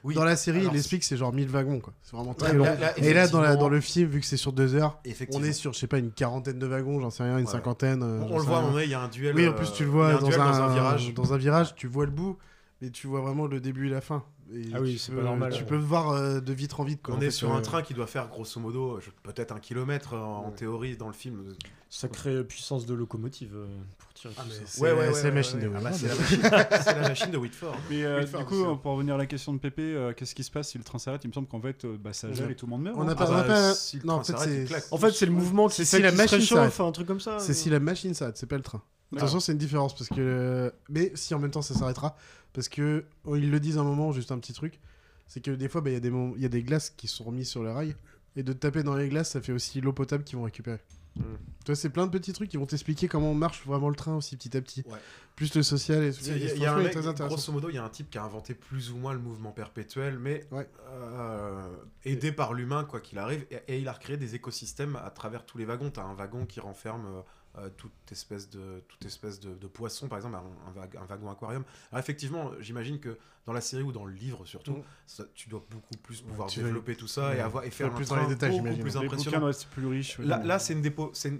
Oui, 0.05 0.15
Dans 0.15 0.25
la 0.25 0.37
série, 0.37 0.61
alors, 0.61 0.75
il 0.75 0.79
explique 0.79 1.01
que 1.01 1.07
c'est 1.07 1.17
genre 1.17 1.33
1000 1.33 1.49
wagons 1.49 1.81
quoi. 1.81 1.93
C'est 2.03 2.15
vraiment 2.15 2.35
très 2.35 2.51
Ouais, 2.53 2.57
long. 2.59 2.65
là- 2.65 2.75
là, 2.77 2.99
Et 2.99 3.13
là 3.15 3.27
dans, 3.27 3.41
la, 3.41 3.47
effectivement- 3.49 3.61
dans 3.65 3.69
le 3.71 3.81
film, 3.81 4.09
vu 4.11 4.21
que 4.21 4.27
c'est 4.27 4.37
sur 4.37 4.53
deux 4.53 4.75
heures, 4.75 5.01
on 5.33 5.43
est 5.43 5.53
sur 5.53 5.73
je 5.73 5.79
sais 5.79 5.87
pas 5.87 5.99
une 5.99 6.13
quarantaine 6.13 6.59
de 6.59 6.67
wagons, 6.67 7.01
j'en 7.01 7.11
sais 7.11 7.23
rien, 7.23 7.39
une 7.39 7.47
Ouais. 7.47 7.51
cinquantaine. 7.51 8.03
euh, 8.03 8.21
On- 8.21 8.37
le 8.39 8.43
voit 8.45 8.85
il 8.85 8.91
y 8.91 8.95
a 8.95 9.01
un 9.01 9.09
duel, 9.09 9.35
Oui, 9.35 9.49
en 9.49 9.53
euh, 9.53 9.55
plus 9.55 9.73
tu 9.73 9.83
le 9.85 9.89
y 9.89 9.93
vois 9.93 10.13
dans, 10.15 10.27
un, 10.27 10.31
dans 10.31 10.63
un 10.63 10.73
virage. 10.75 11.15
Dans 11.15 11.33
un 11.33 11.37
virage, 11.39 11.75
tu 11.75 11.87
vois 11.87 12.05
le 12.05 12.11
bout. 12.13 12.37
Et 12.85 12.91
tu 12.91 13.07
vois 13.07 13.21
vraiment 13.21 13.47
le 13.47 13.61
début 13.61 13.87
et 13.87 13.91
la 13.91 14.01
fin. 14.01 14.25
Et 14.55 14.69
Ah 14.75 14.81
oui, 14.81 14.99
c'est 14.99 15.13
pas 15.15 15.23
normal. 15.23 15.53
Tu 15.53 15.65
peux 15.65 15.77
voir 15.77 16.11
euh, 16.11 16.41
de 16.41 16.53
vitre 16.53 16.81
en 16.81 16.85
vitre. 16.85 17.03
quoi. 17.03 17.15
On 17.15 17.19
En 17.19 17.21
est 17.21 17.27
fait, 17.27 17.31
sur 17.31 17.53
euh, 17.53 17.57
un 17.57 17.61
train 17.63 17.83
qui 17.83 17.95
doit 17.95 18.07
faire 18.07 18.29
grosso 18.29 18.61
modo 18.61 18.99
peut-être 19.23 19.53
un 19.55 19.61
kilomètre 19.61 20.15
euh, 20.15 20.19
en, 20.21 20.47
en 20.47 20.51
théorie 20.51 20.97
dans 20.97 21.07
le 21.09 21.13
film. 21.13 21.43
Sacrée 21.91 22.43
puissance 22.45 22.87
de 22.87 22.95
locomotive 22.95 23.53
euh, 23.55 23.67
pour 23.99 24.13
tirer 24.15 24.33
Ah, 24.39 24.43
ça. 24.51 24.61
c'est 24.65 24.83
la- 24.95 25.13
c'est 25.13 25.25
la 25.29 25.31
machine 25.35 25.59
de 25.61 25.71
Ah 25.75 25.81
bah, 25.81 25.91
Whitford. 25.91 26.17
c'est 26.19 26.37
la 26.39 26.51
machine- 26.51 26.83
c'est 26.85 26.95
la 27.03 27.09
machine 27.09 27.31
de 27.31 27.37
Whitford. 27.37 27.77
Mais 27.91 28.05
euh, 28.05 28.21
Whitford, 28.21 28.41
du 28.41 28.47
coup, 28.47 28.77
pour 28.77 28.93
revenir 28.93 29.15
à 29.17 29.19
la 29.19 29.27
question 29.27 29.53
de 29.53 29.59
Pépé, 29.59 29.83
euh, 29.83 30.13
qu'est-ce 30.15 30.35
qui 30.35 30.43
se 30.43 30.51
passe 30.51 30.71
si 30.71 30.79
le 30.79 30.85
train 30.85 30.99
s'arrête? 30.99 31.23
Il 31.25 31.29
me 31.29 31.33
semble 31.35 31.49
qu'en 31.49 31.61
fait, 31.61 31.85
euh, 31.85 31.99
bah, 32.03 32.13
ça 32.15 32.29
Ouais. 32.29 32.35
gèle 32.35 32.51
et 32.51 32.55
tout 32.57 32.65
le 32.67 32.71
monde 32.71 32.83
meurt. 32.83 32.97
On 32.97 33.03
hein. 33.03 33.05
n'a 33.05 33.15
pas. 33.15 33.27
Ah 33.29 33.43
bah, 33.43 33.45
pas- 33.47 33.75
non, 34.05 34.15
en 34.15 34.21
train 34.23 34.39
fait, 34.39 34.45
c'est. 34.61 34.65
claque. 34.65 34.85
En 34.91 34.97
fait, 34.97 35.11
c'est 35.11 35.27
le 35.27 35.33
mouvement 35.33 35.69
qui 35.69 35.77
C'est 35.77 35.85
fait 35.85 35.97
si 35.99 36.03
la 36.03 36.09
qu'il 36.09 36.17
se 36.19 36.23
machine 36.23 36.39
réchauffe, 36.39 36.59
s'arrête. 36.75 36.81
un 36.89 36.93
truc 36.93 37.07
comme 37.07 37.21
ça. 37.21 37.39
C'est 37.39 37.53
si 37.55 37.69
la 37.69 37.79
machine 37.81 38.15
s'arrête, 38.15 38.39
c'est 38.39 38.47
pas 38.47 38.57
le 38.57 38.63
train. 38.63 38.83
De 39.13 39.19
toute 39.19 39.27
façon, 39.27 39.41
c'est 39.41 39.53
une 39.53 39.59
différence 39.59 39.95
parce 39.95 40.09
que. 40.09 40.73
Mais 40.89 41.13
si 41.15 41.35
en 41.35 41.39
même 41.39 41.51
temps 41.51 41.63
ça 41.63 41.75
s'arrêtera, 41.75 42.17
parce 42.53 42.69
que 42.69 43.05
oh, 43.25 43.37
ils 43.37 43.51
le 43.51 43.61
disent 43.61 43.79
un 43.79 43.85
moment, 43.85 44.11
juste 44.13 44.33
un 44.33 44.39
petit 44.39 44.53
truc, 44.55 44.81
c'est 45.27 45.41
que 45.41 45.51
des 45.51 45.69
fois, 45.69 45.81
bah, 45.81 45.91
il 45.91 45.95
y 45.95 45.97
a 45.97 46.01
des 46.01 46.11
moments- 46.11 46.35
y 46.37 46.45
a 46.45 46.49
des 46.49 46.63
glaces 46.63 46.91
qui 46.91 47.09
sont 47.09 47.25
remises 47.25 47.49
sur 47.49 47.63
le 47.63 47.71
rail, 47.71 47.95
et 48.37 48.43
de 48.43 48.53
taper 48.53 48.83
dans 48.83 48.97
les 48.97 49.09
glaces, 49.09 49.31
ça 49.31 49.41
fait 49.41 49.53
aussi 49.53 49.81
l'eau 49.81 49.93
potable 49.93 50.25
qu'ils 50.25 50.39
vont 50.39 50.45
récupérer. 50.45 50.81
Mm. 51.17 51.21
Tu 51.23 51.67
vois, 51.67 51.75
c'est 51.77 51.91
plein 51.91 52.07
de 52.07 52.11
petits 52.11 52.33
trucs 52.33 52.49
qui 52.49 52.57
vont 52.57 52.65
t'expliquer 52.65 53.07
comment 53.07 53.35
marche 53.35 53.67
vraiment 53.67 53.91
le 53.91 53.95
train 53.95 54.17
aussi 54.17 54.35
petit 54.37 54.57
à 54.57 54.63
petit. 54.63 54.83
Ouais. 54.87 54.99
Plus 55.37 55.55
le 55.55 55.63
social 55.63 56.03
et 56.05 56.13
tout. 56.13 56.21
Il 56.25 56.39
y 56.39 56.51
a, 56.51 56.55
il 56.55 56.63
y 56.63 56.65
a 56.67 56.75
un 56.75 56.83
mec, 56.83 56.97
grosso 56.97 57.53
modo, 57.53 57.69
il 57.69 57.75
y 57.75 57.79
a 57.79 57.85
un 57.85 57.89
type 57.91 58.09
qui 58.11 58.17
a 58.17 58.25
inventé 58.25 58.55
plus 58.55 58.91
ou 58.93 58.97
moins 58.97 59.13
le 59.13 59.19
mouvement 59.19 59.51
perpétuel, 59.53 60.19
mais 60.19 60.47
Ouais. 60.51 60.67
euh, 60.91 61.69
aidé 62.05 62.33
par 62.33 62.55
l'humain, 62.55 62.85
quoi 62.85 63.01
qu'il 63.01 63.19
arrive, 63.19 63.45
et, 63.51 63.59
et 63.69 63.79
il 63.79 63.89
a 63.89 63.93
recréé 63.93 64.17
des 64.17 64.35
écosystèmes 64.35 64.97
à 65.05 65.11
travers 65.11 65.45
tous 65.45 65.59
les 65.59 65.67
wagons. 65.67 65.91
Tu 65.91 66.01
as 66.01 66.05
un 66.05 66.15
wagon 66.15 66.47
qui 66.47 66.61
renferme 66.61 67.05
euh, 67.07 67.21
euh, 67.59 67.69
toute 67.77 67.93
espèce, 68.11 68.49
de, 68.51 68.83
toute 68.89 69.05
espèce 69.05 69.39
de, 69.41 69.55
de 69.55 69.67
poisson, 69.67 70.09
par 70.09 70.19
exemple, 70.19 70.37
un, 70.37 70.71
un 70.71 70.81
wag- 70.81 70.97
un 70.97 71.05
wagon 71.05 71.31
aquarium. 71.31 71.65
Alors 71.91 72.01
effectivement, 72.01 72.51
j'imagine 72.61 72.99
que 72.99 73.19
dans 73.45 73.53
la 73.53 73.61
série 73.61 73.83
ou 73.83 73.93
dans 73.93 74.05
le 74.07 74.13
livre 74.15 74.47
surtout, 74.47 74.73
Mm. 74.77 74.83
ça- 75.07 75.25
tu 75.35 75.49
dois 75.49 75.65
beaucoup 75.71 75.97
plus 76.03 76.23
pouvoir 76.23 76.49
développer 76.49 76.97
tout 76.97 77.09
ça 77.09 77.33
et, 77.35 77.37
Ouais. 77.37 77.41
avoir, 77.43 77.65
et 77.65 77.71
faire 77.71 77.89
un 77.89 77.91
plus 77.95 78.09
dans 78.09 78.17
les 78.17 78.27
détails, 78.29 78.59
beaucoup 78.61 78.77
plus 78.81 78.97
impressionnant. 78.97 79.51
plus 79.71 80.19
ouais. 80.19 80.25
Là, 80.25 80.39
là, 80.45 80.59
c'est 80.59 80.75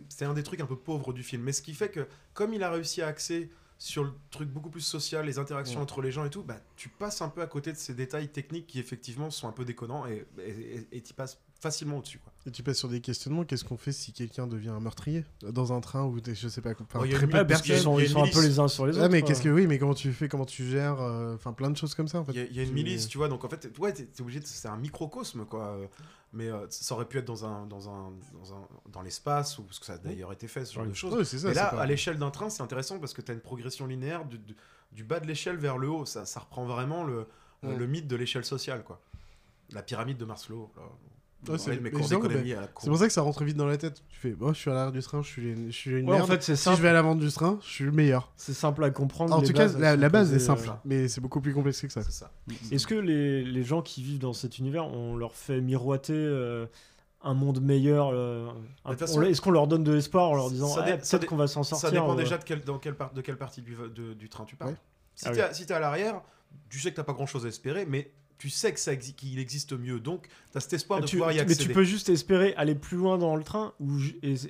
c'est 0.09 0.25
un 0.25 0.35
des 0.35 0.43
trucs 0.43 0.61
un 0.61 0.67
peu 0.67 0.77
pauvres 0.77 1.13
du 1.13 1.23
film. 1.23 1.43
Mais 1.43 1.53
ce 1.53 1.63
qui 1.63 1.73
fait 1.75 1.91
que, 1.91 2.07
comme 2.35 2.53
il 2.53 2.63
a 2.63 2.71
réussi 2.71 3.01
à 3.03 3.07
axer 3.07 3.51
sur 3.79 4.05
le 4.05 4.13
truc 4.31 4.49
beaucoup 4.49 4.71
plus 4.71 4.81
social, 4.83 5.25
les 5.27 5.39
interactions 5.39 5.79
Ouais. 5.79 5.83
entre 5.83 6.03
les 6.03 6.13
gens 6.13 6.25
et 6.25 6.31
tout, 6.31 6.43
bah, 6.43 6.61
tu 6.77 6.89
passes 6.89 7.21
un 7.23 7.29
peu 7.29 7.41
à 7.43 7.47
côté 7.47 7.73
de 7.73 7.77
ces 7.79 7.95
détails 7.95 8.29
techniques 8.29 8.67
qui, 8.69 8.79
effectivement, 8.79 9.31
sont 9.31 9.49
un 9.49 9.53
peu 9.53 9.65
déconnants 9.65 10.07
et 10.07 10.25
tu 11.03 11.15
passes 11.15 11.41
facilement 11.63 11.99
au-dessus. 11.99 12.19
quoi. 12.19 12.33
Et 12.45 12.51
tu 12.51 12.63
passes 12.65 12.79
sur 12.79 12.89
des 12.89 13.01
questionnements. 13.01 13.45
Qu'est-ce 13.45 13.65
qu'on 13.65 13.77
fait 13.77 13.93
si 13.93 14.13
quelqu'un 14.13 14.49
devient 14.49 14.71
un 14.71 14.81
meurtrier 14.81 15.25
dans 15.43 15.73
un 15.73 15.81
train 15.81 16.03
ou 16.05 16.21
des- 16.21 16.35
je 16.35 16.49
sais 16.49 16.61
pas. 16.61 16.71
Enfin, 16.73 16.99
Oh, 17.01 17.05
il 17.05 17.13
y 17.13 17.15
a 17.15 17.17
très 17.19 17.29
peu 17.29 17.39
de 17.39 17.45
personnes. 17.45 17.77
sont, 17.79 17.99
ils 18.01 18.09
sont 18.09 18.19
un 18.19 18.27
peu 18.27 18.41
milice. 18.41 18.45
les 18.49 18.59
uns 18.59 18.67
sur 18.69 18.85
les 18.87 18.95
autres. 18.97 19.05
Ah 19.05 19.09
mais 19.09 19.21
quoi. 19.21 19.29
qu'est-ce 19.29 19.43
que 19.43 19.49
oui 19.49 19.67
mais 19.69 19.79
comment 19.79 19.95
tu 19.95 20.13
fais 20.13 20.29
comment 20.29 20.45
tu 20.45 20.67
gères 20.69 21.01
euh, 21.01 21.37
enfin 21.37 21.53
plein 21.53 21.71
de 21.71 21.77
choses 21.77 21.95
comme 21.95 22.09
ça 22.09 22.19
en 22.21 22.25
fait 22.25 22.33
Il 22.33 22.39
y 22.39 22.43
a, 22.43 22.45
il 22.47 22.57
y 22.57 22.61
a 22.61 22.65
une 22.65 22.73
milice, 22.73 23.07
tu 23.09 23.17
vois, 23.17 23.29
donc 23.29 23.45
en 23.45 23.49
fait, 23.49 23.73
ouais, 23.79 23.93
t'es 23.93 24.05
t'es 24.07 24.21
obligé, 24.23 24.41
de- 24.41 24.47
c'est 24.47 24.67
un 24.69 24.77
microcosme, 24.77 25.45
quoi. 25.47 25.67
euh, 25.69 25.87
Mais 26.35 26.49
euh, 26.49 26.67
ça 26.71 26.95
aurait 26.95 27.05
pu 27.05 27.19
être 27.19 27.27
dans 27.27 27.45
un, 27.45 27.67
dans 27.67 27.89
un, 27.91 28.11
dans 28.33 28.55
un, 28.55 28.67
dans 28.91 29.03
l'espace 29.03 29.59
ou 29.59 29.63
parce 29.65 29.79
que 29.79 29.85
ça 29.87 29.93
a 29.95 29.99
d'ailleurs 29.99 30.33
été 30.33 30.49
fait, 30.49 30.65
ce 30.65 30.73
genre 30.75 30.83
Ouais. 30.85 30.89
de 30.89 30.95
choses. 30.95 31.23
Ça, 31.29 31.49
Mais 31.49 31.55
là, 31.55 31.67
pas- 31.67 31.81
à 31.83 31.87
l'échelle 31.87 32.19
d'un 32.19 32.31
train, 32.31 32.49
c'est 32.51 32.63
intéressant 32.63 32.99
parce 32.99 33.13
que 33.13 33.21
tu 33.23 33.31
as 33.31 33.35
une 33.35 33.41
progression 33.41 33.87
linéaire 33.87 34.25
du, 34.25 34.39
du- 34.39 34.57
du 34.93 35.05
bas 35.05 35.21
de 35.21 35.27
l'échelle 35.27 35.59
vers 35.59 35.77
le 35.79 35.89
haut. 35.91 36.07
Ça, 36.07 36.25
ça 36.27 36.41
reprend 36.41 36.65
vraiment 36.65 37.05
le, 37.05 37.27
Ouais. 37.63 37.77
le 37.77 37.87
mythe 37.87 38.09
de 38.09 38.17
l'échelle 38.17 38.45
sociale, 38.47 38.83
quoi. 38.83 39.01
La 39.71 39.83
pyramide 39.83 40.17
de 40.19 40.25
Maslow. 40.25 40.71
là. 40.77 40.83
Ouais, 41.49 41.59
c'est- 41.59 41.77
pour 42.85 42.99
ça 42.99 43.07
que 43.07 43.13
ça 43.13 43.21
rentre 43.23 43.43
vite 43.45 43.57
dans 43.57 43.67
la 43.67 43.77
tête 43.77 44.03
tu 44.09 44.17
fais 44.19 44.35
oh 44.41 44.53
je 44.53 44.59
suis 44.59 44.71
à 44.71 44.75
l'arrière 44.75 44.93
du 44.93 45.01
train 45.03 45.23
je 45.23 45.29
suis 45.29 45.51
une, 45.53 45.67
je 45.73 45.77
suis 45.77 45.91
une 45.99 46.09
Ouais, 46.09 46.21
en 46.21 46.27
fait, 46.27 46.43
c'est 46.43 46.55
si 46.57 46.63
simple. 46.63 46.77
je 46.77 46.83
vais 46.83 46.89
à 46.89 46.93
l'avant 46.93 47.15
du 47.17 47.31
train 47.33 47.59
je 47.63 47.69
suis 47.69 47.85
le 47.85 47.91
meilleur 47.93 48.31
C'est 48.37 48.53
simple 48.55 48.85
à 48.85 48.91
comprendre. 48.91 49.35
en 49.35 49.43
tout 49.43 49.53
cas 49.53 49.67
la, 49.79 50.09
base 50.09 50.33
est 50.33 50.39
simple 50.39 50.69
euh, 50.69 50.73
mais 50.85 51.09
c'est 51.09 51.21
beaucoup 51.21 51.41
plus 51.41 51.53
complexe 51.53 51.81
que 51.83 51.89
ça 51.89 52.03
C'est 52.03 52.13
ça. 52.13 52.31
Est-ce 52.71 52.87
que 52.87 52.95
les, 52.95 53.43
les 53.45 53.63
gens 53.65 53.83
qui 53.83 54.03
vivent 54.03 54.21
dans 54.21 54.33
cet 54.33 54.59
univers, 54.59 54.87
on 54.87 55.17
leur 55.17 55.35
fait 55.35 55.61
miroiter 55.61 56.13
euh, 56.15 56.67
un 57.25 57.35
monde 57.35 57.61
meilleur 57.61 58.11
euh, 58.13 58.49
Est-ce 58.89 59.41
qu'on 59.41 59.51
leur 59.51 59.67
donne 59.67 59.83
de 59.85 59.93
l'espoir 59.93 60.31
en 60.31 60.35
leur 60.37 60.51
disant 60.51 60.75
Eh, 60.87 60.99
ça 61.03 61.19
peut-être 61.19 61.29
qu'on 61.29 61.37
va 61.37 61.47
s'en 61.49 61.63
sortir 61.65 61.89
Ça 61.89 61.93
dépend 61.93 62.13
euh, 62.15 62.17
déjà 62.17 62.39
de, 62.39 62.45
quel, 62.45 62.61
dans 62.63 62.79
quelle 62.79 62.95
part, 62.95 63.13
de 63.13 63.21
quelle 63.21 63.37
partie 63.37 63.63
du, 63.63 63.77
de- 63.95 64.15
du 64.15 64.29
train 64.29 64.45
tu 64.45 64.55
parles. 64.57 64.71
Ouais. 64.73 64.77
Si 65.17 65.25
Ah 65.29 65.33
t'es 65.33 65.41
à, 65.43 65.55
si 65.55 65.67
t'es 65.67 65.75
à 65.75 65.81
l'arrière, 65.81 66.21
tu 66.69 66.79
sais 66.81 66.91
que 66.91 66.97
t'as 66.97 67.05
pas 67.05 67.13
grand 67.13 67.27
chose 67.27 67.45
à 67.47 67.49
espérer, 67.49 67.85
mais 67.87 68.11
tu 68.43 68.51
sais 68.51 68.73
que 68.75 68.81
ça 68.81 68.93
exi- 68.93 69.15
qu'il 69.15 69.39
existe 69.39 69.73
mieux. 69.73 70.01
Donc, 70.01 70.27
t'as 70.51 70.59
cet 70.59 70.73
espoir 70.73 71.01
de 71.01 71.07
tu- 71.07 71.15
pouvoir 71.17 71.31
y 71.31 71.37
mais 71.37 71.43
accéder. 71.43 71.63
tu 71.65 71.73
peux 71.73 71.85
juste 71.85 72.09
espérer 72.09 72.55
aller 72.57 72.75
plus 72.75 72.97
loin 72.97 73.17
dans 73.17 73.37
le 73.37 73.45
train 73.45 73.73
ou 73.79 73.93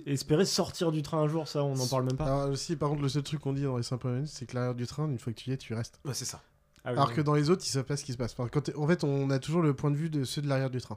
espérer 0.06 0.46
sortir 0.46 0.92
du 0.92 1.02
train 1.02 1.18
un 1.20 1.28
jour, 1.28 1.46
ça 1.46 1.62
on 1.62 1.74
n'en 1.74 1.86
parle 1.86 2.04
même 2.06 2.16
pas. 2.16 2.24
alors 2.24 2.48
aussi 2.50 2.74
par 2.76 2.88
contre 2.88 3.02
le 3.02 3.10
seul 3.10 3.22
truc 3.22 3.40
qu'on 3.40 3.52
dit 3.52 3.64
dans 3.64 3.76
les 3.76 3.82
5 3.82 3.98
premières 3.98 4.16
minutes 4.16 4.32
c'est 4.32 4.46
que 4.46 4.54
l'arrière 4.54 4.74
du 4.74 4.86
train 4.86 5.06
une 5.10 5.18
fois 5.18 5.32
que 5.34 5.38
tu 5.38 5.50
y 5.50 5.52
es 5.52 5.58
tu 5.58 5.74
y 5.74 5.76
restes 5.76 6.00
Ouais, 6.06 6.14
c'est 6.14 6.24
ça. 6.24 6.40
Ah 6.84 6.90
oui, 6.92 6.96
alors 6.96 7.08
oui. 7.10 7.16
que 7.16 7.20
dans 7.20 7.34
les 7.34 7.50
autres 7.50 7.62
ils 7.66 7.70
savent 7.70 7.84
pas 7.84 7.98
ce 7.98 8.04
qui 8.04 8.12
se 8.12 8.16
passe 8.16 8.32
Enfin, 8.38 8.48
quand 8.50 8.74
en 8.76 8.86
fait 8.88 9.04
on 9.04 9.28
a 9.28 9.38
toujours 9.38 9.60
le 9.60 9.74
point 9.74 9.90
de 9.90 9.96
vue 9.96 10.08
de 10.08 10.24
ceux 10.24 10.40
de 10.40 10.48
l'arrière 10.48 10.70
du 10.70 10.80
train. 10.80 10.96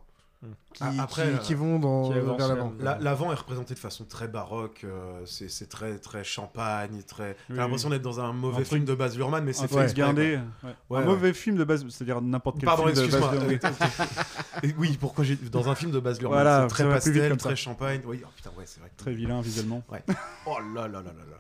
Qui, 0.73 0.83
Ah, 0.83 0.91
après, 1.03 1.23
qui, 1.23 1.29
euh, 1.29 1.37
qui 1.37 1.53
vont 1.53 1.79
dans, 1.79 2.09
qui 2.09 2.13
vers 2.19 2.47
l'avant 2.49 2.73
La- 2.79 2.97
L'avant 2.99 3.31
est 3.31 3.35
représenté 3.35 3.73
de 3.73 3.79
façon 3.79 4.03
très 4.05 4.27
baroque, 4.27 4.81
euh, 4.83 5.21
c'est 5.25 5.69
très 5.69 5.97
très 5.99 6.23
champagne, 6.23 7.01
très. 7.07 7.33
T'as 7.33 7.53
Oui, 7.53 7.57
l'impression 7.57 7.89
d'être 7.89 8.01
dans 8.01 8.19
un 8.19 8.33
mauvais 8.33 8.61
Un 8.61 8.65
film 8.65 8.81
truc- 8.81 8.85
de 8.85 8.95
Baz 8.95 9.15
Luhrmann, 9.17 9.43
mais 9.43 9.53
c'est 9.53 9.67
fait 9.67 9.93
quoi. 9.95 10.07
ouais. 10.13 10.13
Ouais, 10.23 10.37
un 10.37 11.01
ouais. 11.01 11.05
mauvais 11.05 11.33
film 11.33 11.55
de 11.57 11.63
base, 11.63 11.85
c'est-à-dire 11.89 12.21
n'importe 12.21 12.57
quel 12.59 12.65
Pardon, 12.67 12.87
film 12.87 12.95
de 13.09 13.15
euh, 13.15 13.57
et 14.63 14.75
oui, 14.77 14.97
pourquoi 14.99 15.23
j'ai 15.23 15.35
dans 15.35 15.69
un 15.69 15.75
film 15.75 15.91
de 15.91 15.99
Baz 15.99 16.19
Luhrmann, 16.19 16.41
Voilà, 16.41 16.61
c'est 16.63 16.67
très 16.75 16.83
pastel, 16.89 17.37
très 17.37 17.55
champagne. 17.55 18.01
Oui, 18.05 18.21
oh, 18.23 18.27
putain, 18.35 18.51
ouais, 18.57 18.63
c'est 18.65 18.79
vrai. 18.79 18.89
que- 18.95 19.01
Très 19.01 19.13
vilain 19.13 19.41
visuellement. 19.41 19.83
Ouais. 19.91 20.03
Oh 20.45 20.57
là 20.75 20.87
là 20.87 21.01
là 21.01 21.01
là 21.03 21.11
là 21.31 21.37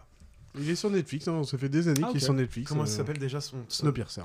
il 0.57 0.69
est 0.69 0.75
sur 0.75 0.89
Netflix 0.89 1.27
hein, 1.27 1.43
ça 1.43 1.57
fait 1.57 1.67
des 1.67 1.89
années 1.89 1.99
Ah, 2.03 2.07
qu'il 2.07 2.17
est 2.17 2.23
sur 2.23 2.33
Netflix 2.33 2.69
Comment 2.69 2.83
euh, 2.83 2.85
ça 2.85 2.97
s'appelle 2.97 3.17
déjà 3.17 3.41
son 3.41 3.57
Snowpiercer 3.67 4.21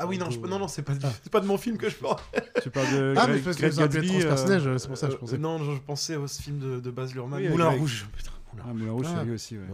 Ah 0.00 0.06
oui, 0.06 0.16
non, 0.16 0.30
je- 0.30 0.38
non, 0.38 0.58
non, 0.60 0.68
c'est 0.68 0.82
pas, 0.82 0.92
c'est 1.22 1.30
pas 1.32 1.40
de 1.40 1.46
mon 1.46 1.58
film 1.58 1.76
que 1.76 1.88
je 1.90 1.96
parle. 1.96 2.16
Tu 2.62 2.70
parles 2.70 2.90
de 2.92 3.14
ah 3.16 3.26
mais 3.26 3.34
Greg- 3.34 3.44
parce 3.44 3.56
que 3.56 3.60
Greg 3.62 3.72
ça 3.72 3.88
Gatsby, 3.88 4.16
euh, 4.22 4.28
personnage 4.28 4.76
c'est 4.78 4.88
pour 4.88 4.96
ça 4.96 5.06
que 5.08 5.12
je 5.12 5.16
Euh, 5.16 5.20
pensais 5.20 5.38
non, 5.38 5.58
je, 5.58 5.78
pensais 5.80 6.16
au 6.16 6.26
film 6.28 6.58
de, 6.58 6.80
de 6.80 6.90
Baz 6.90 7.12
Luhrmann. 7.14 7.40
Oui, 7.42 7.48
Moulin 7.48 7.66
avec- 7.68 7.80
Rouge. 7.80 8.06
Putain, 8.16 8.30
Moulin 8.52 8.64
Ah, 8.68 8.72
Moulin 8.74 8.92
Rouge, 8.92 9.06
Ah. 9.08 9.14
c'est 9.18 9.24
lui 9.26 9.34
aussi, 9.34 9.58
ouais. 9.58 9.64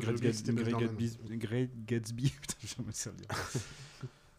Que 0.00 0.32
c'était 0.32 0.52
Gatsby. 0.52 1.18
Gatsby. 1.86 2.32
Putain. 2.60 3.10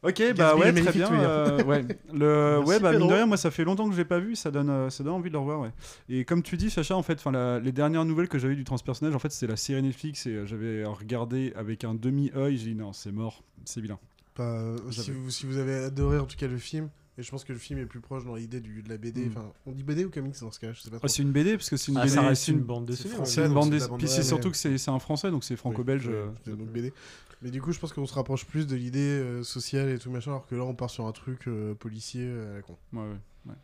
Ok, 0.04 0.16
Gatsby, 0.18 0.34
bah 0.34 0.56
ouais, 0.56 0.74
très 0.74 0.92
bien. 0.94 1.14
euh, 1.14 1.64
ouais, 1.64 1.86
le, 2.12 2.56
Merci, 2.58 2.70
ouais, 2.72 2.80
bah 2.80 2.92
mine 2.94 3.08
de 3.08 3.14
rien, 3.14 3.28
moi 3.28 3.38
ça 3.38 3.52
fait 3.52 3.64
longtemps 3.64 3.86
que 3.88 3.92
je 3.94 4.00
l'ai 4.00 4.06
pas 4.06 4.18
vu, 4.18 4.36
ça 4.36 4.50
donne, 4.50 4.72
euh, 4.72 4.90
ça 4.90 5.04
donne 5.04 5.14
envie 5.14 5.30
de 5.30 5.34
le 5.34 5.38
revoir, 5.40 5.60
ouais. 5.60 5.70
Et 6.10 6.26
comme 6.26 6.42
tu 6.42 6.58
dis, 6.58 6.72
Sacha, 6.72 6.96
en 6.98 7.04
fait, 7.04 7.20
enfin, 7.20 7.30
la- 7.32 7.60
les 7.60 7.72
dernières 7.72 8.04
nouvelles 8.04 8.28
que 8.28 8.40
j'avais 8.40 8.54
eues 8.56 8.58
du 8.58 8.64
transpersonnage, 8.64 9.14
en 9.16 9.20
fait, 9.20 9.32
c'était 9.32 9.52
la 9.52 9.58
série 9.58 9.84
Netflix 9.84 10.26
et 10.26 10.32
euh, 10.32 10.46
j'avais 10.48 10.84
regardé 10.86 11.54
avec 11.56 11.84
un 11.84 11.94
demi-œil, 11.94 12.58
j'ai 12.58 12.70
dit 12.72 12.76
non, 12.76 12.94
c'est 12.94 13.12
mort, 13.12 13.44
c'est 13.64 13.80
vilain. 13.80 14.00
Pas- 14.36 14.44
euh, 14.62 14.78
si, 14.92 15.12
vous, 15.12 15.30
si 15.30 15.46
vous 15.46 15.58
avez 15.58 15.76
adoré 15.86 16.18
en 16.20 16.26
tout 16.26 16.38
cas 16.38 16.48
le 16.48 16.58
film, 16.58 16.90
et 17.18 17.24
je 17.24 17.30
pense 17.30 17.44
que 17.44 17.52
le 17.52 17.60
film 17.60 17.80
est 17.80 17.86
plus 17.86 18.00
proche 18.00 18.24
dans 18.24 18.36
l'idée 18.36 18.62
de 18.62 18.70
la 18.90 18.98
BD, 18.98 19.26
Mm. 19.26 19.30
enfin, 19.30 19.52
on 19.66 19.72
dit 19.72 19.84
BD 19.84 20.06
ou 20.06 20.10
comics 20.10 20.40
dans 20.40 20.52
ce 20.52 20.60
cas, 20.60 20.72
je 20.72 20.80
sais 20.82 20.90
pas 20.90 20.98
trop. 20.98 21.06
Ah, 21.06 21.10
c'est 21.10 21.22
une 21.22 21.32
BD 21.32 21.58
parce 21.58 21.70
que 21.70 21.76
c'est 21.78 21.92
une 21.92 21.98
Ah, 21.98 22.04
BD, 22.04 22.14
ça 22.16 22.22
reste 22.22 22.44
c'est 22.44 22.52
une 22.54 22.60
une, 22.60 22.64
bande 22.64 22.86
dessinée. 22.86 23.14
français. 23.16 23.32
c'est 23.34 23.42
une 23.42 23.48
donc 23.48 23.56
bande 23.56 23.70
dessinée. 23.72 23.98
Puis 23.98 24.08
c'est 24.08 24.24
surtout 24.24 24.50
que 24.52 24.58
c'est 24.58 24.90
un 24.90 25.00
français, 25.00 25.30
donc 25.32 25.44
c'est 25.44 25.58
franco-belge. 25.58 26.08
Oui, 26.08 26.14
euh, 26.14 26.56
donc 26.56 26.70
BD. 26.70 26.94
Mais 27.42 27.50
du 27.52 27.62
coup, 27.62 27.72
je 27.72 27.80
pense 27.80 27.92
qu'on 27.92 28.06
se 28.06 28.14
rapproche 28.14 28.46
plus 28.46 28.68
de 28.68 28.76
l'idée 28.76 29.00
euh, 29.00 29.44
sociale 29.44 29.90
et 29.90 29.98
tout 30.00 30.12
machin, 30.12 30.32
alors 30.32 30.46
que 30.48 30.56
là, 30.56 30.64
on 30.64 30.76
part 30.76 30.90
sur 30.92 31.08
un 31.08 31.12
truc 31.12 31.48
euh, 31.48 31.74
policier 31.74 32.26
à 32.30 32.54
la 32.56 32.62
con. 32.62 32.78
ouais, 32.94 33.00
ouais, 33.02 33.08
ouais. 33.48 33.56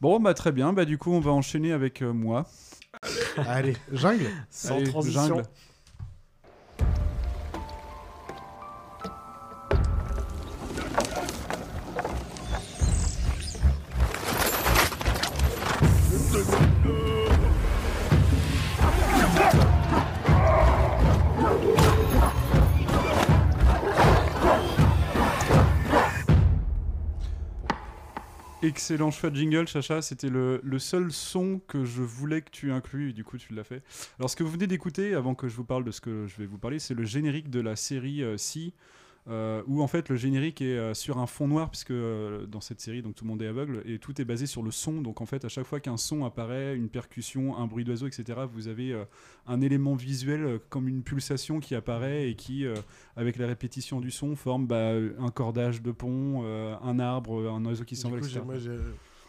Bon, 0.00 0.18
bah 0.20 0.34
très 0.34 0.52
bien, 0.52 0.72
bah 0.72 0.84
du 0.84 0.98
coup, 0.98 1.12
on 1.12 1.20
va 1.20 1.30
enchaîner 1.30 1.72
avec 1.72 2.02
euh, 2.02 2.12
moi. 2.12 2.46
Allez, 3.46 3.76
jungle 3.92 4.26
Sans 4.50 4.76
Allez, 4.76 4.84
transition. 4.86 5.22
jungle. 5.36 5.42
Excellent 28.64 29.10
choix 29.10 29.28
de 29.28 29.36
jingle, 29.36 29.68
Chacha. 29.68 30.00
C'était 30.00 30.30
le, 30.30 30.58
le 30.64 30.78
seul 30.78 31.12
son 31.12 31.60
que 31.68 31.84
je 31.84 32.00
voulais 32.00 32.40
que 32.40 32.50
tu 32.50 32.72
inclues, 32.72 33.12
du 33.12 33.22
coup, 33.22 33.36
tu 33.36 33.52
l'as 33.52 33.62
fait. 33.62 33.82
Alors, 34.18 34.30
ce 34.30 34.36
que 34.36 34.42
vous 34.42 34.52
venez 34.52 34.66
d'écouter, 34.66 35.14
avant 35.14 35.34
que 35.34 35.48
je 35.48 35.54
vous 35.54 35.64
parle 35.64 35.84
de 35.84 35.90
ce 35.90 36.00
que 36.00 36.26
je 36.26 36.36
vais 36.38 36.46
vous 36.46 36.56
parler, 36.56 36.78
c'est 36.78 36.94
le 36.94 37.04
générique 37.04 37.50
de 37.50 37.60
la 37.60 37.76
série 37.76 38.22
euh, 38.22 38.38
Si, 38.38 38.72
où 39.66 39.82
en 39.82 39.86
fait 39.86 40.08
le 40.10 40.16
générique 40.16 40.60
est 40.60 40.76
euh, 40.76 40.92
sur 40.92 41.18
un 41.18 41.26
fond 41.26 41.48
noir, 41.48 41.70
puisque 41.70 41.92
euh, 41.92 42.44
dans 42.46 42.60
cette 42.60 42.80
série, 42.80 43.00
donc 43.00 43.14
tout 43.14 43.24
le 43.24 43.30
monde 43.30 43.40
est 43.42 43.46
aveugle, 43.46 43.82
et 43.86 43.98
tout 43.98 44.20
est 44.20 44.24
basé 44.24 44.46
sur 44.46 44.62
le 44.62 44.70
son. 44.70 45.00
Donc, 45.00 45.20
en 45.20 45.26
fait, 45.26 45.44
à 45.44 45.48
chaque 45.48 45.64
fois 45.66 45.80
qu'un 45.80 45.96
son 45.96 46.24
apparaît, 46.24 46.76
une 46.76 46.88
percussion, 46.90 47.56
un 47.56 47.66
bruit 47.66 47.84
d'oiseau, 47.84 48.06
etc., 48.06 48.40
vous 48.52 48.68
avez 48.68 48.92
euh, 48.92 49.04
un 49.46 49.60
élément 49.62 49.94
visuel 49.94 50.44
euh, 50.44 50.58
comme 50.68 50.88
une 50.88 51.02
pulsation 51.02 51.60
qui 51.60 51.74
apparaît 51.74 52.28
et 52.28 52.34
qui, 52.34 52.66
euh, 52.66 52.74
avec 53.16 53.36
la 53.38 53.46
répétition 53.46 54.00
du 54.00 54.10
son, 54.10 54.36
forme 54.36 54.66
bah, 54.66 54.92
un 55.18 55.30
cordage 55.30 55.80
de 55.80 55.90
pont, 55.92 56.42
euh, 56.44 56.74
un 56.82 56.98
arbre, 56.98 57.48
un 57.50 57.64
oiseau 57.64 57.84
qui 57.84 57.96
s'envole, 57.96 58.18
etc. 58.20 58.34
j'ai- 58.40 58.44
moi, 58.44 58.58
j'ai 58.58 58.78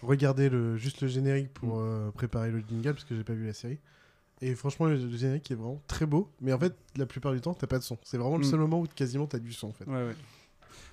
regardé 0.01 0.49
le, 0.49 0.75
juste 0.77 1.01
le 1.01 1.07
générique 1.07 1.53
pour 1.53 1.79
euh, 1.79 2.11
préparer 2.11 2.51
le 2.51 2.59
jingle 2.67 2.91
parce 2.93 3.05
que 3.05 3.15
j'ai 3.15 3.23
pas 3.23 3.33
vu 3.33 3.45
la 3.45 3.53
série. 3.53 3.79
Et 4.47 4.53
franchement, 4.55 4.85
le, 4.85 4.95
le 4.97 5.17
générique 5.17 5.49
est 5.51 5.55
vraiment 5.55 5.81
très 5.87 6.05
beau. 6.05 6.29
Mais 6.41 6.53
en 6.53 6.59
fait, 6.59 6.75
la 6.97 7.05
plupart 7.05 7.31
du 7.33 7.41
temps, 7.41 7.53
t'as 7.53 7.67
pas 7.67 7.79
de 7.79 7.83
son. 7.83 7.97
C'est 8.03 8.17
vraiment 8.17 8.37
le 8.37 8.45
Mm. 8.45 8.49
seul 8.51 8.59
moment 8.59 8.79
où 8.81 8.85
quasiment 8.95 9.25
t'as 9.25 9.39
du 9.39 9.53
son 9.53 9.69
en 9.69 9.73
fait. 9.73 9.85
Ouais, 9.85 9.93
ouais. 10.07 10.15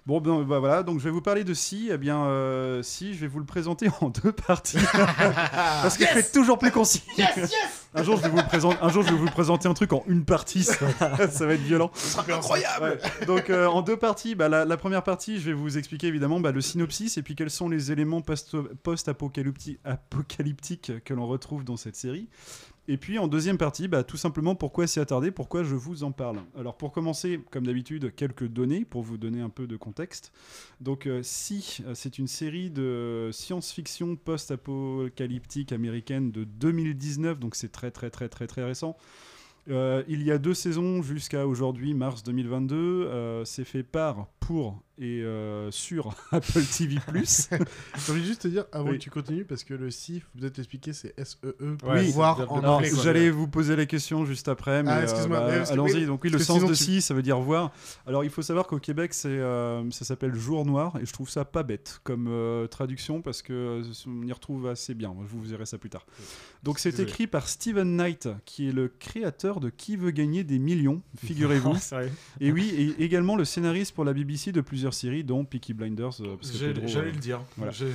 Bon, 0.04 0.20
ben 0.20 0.42
bah, 0.42 0.58
voilà, 0.58 0.82
donc 0.82 0.98
je 0.98 1.04
vais 1.04 1.10
vous 1.10 1.20
parler 1.22 1.44
de 1.44 1.54
Si. 1.54 1.88
Eh 1.92 1.96
bien, 1.98 2.24
euh, 2.24 2.82
Si, 2.82 3.14
je 3.14 3.20
vais 3.20 3.28
vous 3.28 3.38
le 3.38 3.44
présenter 3.44 3.88
en 4.00 4.08
deux 4.24 4.32
parties. 4.32 4.78
Parce 4.96 5.96
que 5.96 6.04
je 6.04 6.10
fais 6.10 6.22
toujours 6.32 6.58
plus 6.58 6.72
concis. 6.72 7.02
Un 7.94 8.02
jour, 8.04 8.16
je 8.16 8.22
vais 8.22 8.30
vous 8.30 8.42
présenter, 8.42 8.78
un 8.80 8.88
jour, 8.88 9.02
je 9.02 9.10
vais 9.12 9.18
vous 9.18 9.26
présenter 9.30 9.68
un 9.68 9.74
truc 9.74 9.92
en 9.92 10.02
une 10.06 10.24
partie. 10.24 10.62
Ça, 10.64 10.74
ça 11.28 11.44
va 11.46 11.52
être 11.52 11.60
violent. 11.60 11.90
incroyable 12.26 12.98
Ouais. 13.20 13.26
Donc, 13.26 13.50
euh, 13.50 13.66
en 13.66 13.82
deux 13.82 13.98
parties, 13.98 14.34
bah, 14.34 14.48
la, 14.48 14.64
la 14.64 14.76
première 14.78 15.02
partie, 15.02 15.38
je 15.38 15.48
vais 15.50 15.52
vous 15.52 15.76
expliquer 15.76 16.06
évidemment 16.06 16.40
bah, 16.40 16.52
le 16.52 16.62
synopsis 16.62 17.18
et 17.18 17.22
puis 17.22 17.34
quels 17.34 17.50
sont 17.50 17.68
les 17.68 17.92
éléments 17.92 18.22
post- 18.22 18.56
post-apocalypti- 18.82 19.76
apocalyptiques 19.84 21.04
que 21.04 21.12
l'on 21.12 21.26
retrouve 21.26 21.64
dans 21.64 21.76
cette 21.76 21.96
série. 21.96 22.28
Et 22.88 22.96
puis 22.96 23.18
en 23.18 23.28
deuxième 23.28 23.58
partie, 23.58 23.86
bah, 23.86 24.02
tout 24.02 24.16
simplement 24.16 24.56
pourquoi 24.56 24.86
s'y 24.86 24.98
attarder, 24.98 25.30
pourquoi 25.30 25.62
je 25.62 25.76
vous 25.76 26.02
en 26.02 26.10
parle. 26.10 26.38
Alors 26.58 26.76
pour 26.76 26.90
commencer, 26.90 27.40
comme 27.50 27.64
d'habitude, 27.64 28.12
quelques 28.14 28.48
données 28.48 28.84
pour 28.84 29.02
vous 29.02 29.18
donner 29.18 29.40
un 29.40 29.50
peu 29.50 29.66
de 29.68 29.76
contexte. 29.76 30.32
Donc 30.80 31.06
euh, 31.06 31.20
Si, 31.22 31.78
euh, 31.86 31.94
c'est 31.94 32.18
une 32.18 32.26
série 32.26 32.70
de 32.70 33.30
science-fiction 33.32 34.16
post-apocalyptique 34.16 35.70
américaine 35.70 36.32
de 36.32 36.42
2019, 36.42 37.38
donc 37.38 37.54
c'est 37.54 37.70
très 37.70 37.92
très 37.92 38.10
très 38.10 38.28
très 38.28 38.48
très 38.48 38.64
récent. 38.64 38.96
Euh, 39.70 40.02
il 40.08 40.22
y 40.22 40.32
a 40.32 40.38
deux 40.38 40.54
saisons 40.54 41.02
jusqu'à 41.02 41.46
aujourd'hui, 41.46 41.94
mars 41.94 42.22
2022. 42.22 42.76
Euh, 42.76 43.44
c'est 43.44 43.64
fait 43.64 43.82
par, 43.82 44.26
pour 44.40 44.82
et 44.98 45.22
euh, 45.22 45.70
sur 45.70 46.14
Apple 46.32 46.62
TV+. 46.64 46.96
J'ai 47.14 48.12
envie 48.12 48.20
de 48.20 48.26
juste 48.26 48.42
te 48.42 48.48
dire, 48.48 48.64
avant 48.72 48.90
Oui. 48.90 48.98
que 48.98 49.02
tu 49.02 49.10
continues, 49.10 49.44
parce 49.44 49.64
que 49.64 49.74
le 49.74 49.90
si, 49.90 50.20
faut 50.20 50.38
peut-être 50.38 50.58
expliquer, 50.58 50.92
c'est 50.92 51.14
S-E-E 51.18 51.76
pour 51.78 51.90
Oui, 51.90 52.10
voir 52.12 52.50
en 52.52 52.62
anglais. 52.64 52.90
J'allais 53.02 53.30
vous 53.30 53.48
poser 53.48 53.74
la 53.76 53.86
question 53.86 54.24
juste 54.24 54.48
après, 54.48 54.82
mais 54.82 54.90
Ah, 54.90 54.98
euh, 54.98 55.02
excuse-moi, 55.02 55.40
bah, 55.40 55.62
allons-y. 55.70 56.06
Donc 56.06 56.22
oui, 56.24 56.30
le 56.30 56.38
sens 56.38 56.62
de 56.62 56.68
tu- 56.68 56.74
si, 56.76 57.02
ça 57.02 57.14
veut 57.14 57.22
dire 57.22 57.38
voir. 57.40 57.72
Alors 58.06 58.24
il 58.24 58.30
faut 58.30 58.42
savoir 58.42 58.66
qu'au 58.66 58.78
Québec, 58.78 59.14
c'est 59.14 59.28
euh, 59.28 59.88
ça 59.90 60.04
s'appelle 60.04 60.34
Jour 60.34 60.66
Noir, 60.66 60.96
et 61.00 61.06
je 61.06 61.12
trouve 61.12 61.28
ça 61.30 61.44
pas 61.44 61.62
bête 61.62 62.00
comme 62.04 62.26
euh, 62.28 62.66
traduction 62.66 63.22
parce 63.22 63.42
que 63.42 63.52
euh, 63.52 63.82
on 64.06 64.26
y 64.26 64.32
retrouve 64.32 64.66
assez 64.68 64.94
bien. 64.94 65.14
Je 65.26 65.32
vous 65.32 65.42
verrai 65.42 65.66
ça 65.66 65.78
plus 65.78 65.90
tard. 65.90 66.06
Donc 66.62 66.78
c'est 66.78 66.98
écrit 67.00 67.26
par 67.26 67.48
Steven 67.48 67.96
Knight, 67.96 68.28
qui 68.44 68.68
est 68.68 68.72
le 68.72 68.88
créateur 68.88 69.60
de 69.60 69.70
Qui 69.70 69.96
veut 69.96 70.10
gagner 70.10 70.44
des 70.44 70.58
millions, 70.58 71.02
figurez-vous. 71.24 71.76
Et 72.40 72.52
oui, 72.52 72.68
et 72.98 73.02
également 73.04 73.36
le 73.36 73.44
scénariste 73.44 73.94
pour 73.94 74.04
la 74.04 74.12
BBC 74.12 74.52
de 74.52 74.60
plusieurs 74.60 74.81
séries, 74.90 75.22
dont 75.22 75.44
Peaky 75.44 75.74
Blinders. 75.74 76.20
euh, 76.20 76.36
J'allais 76.42 76.80
euh, 76.80 77.12
le 77.12 77.18
dire. 77.18 77.40
voilà. 77.56 77.70
Je, 77.72 77.86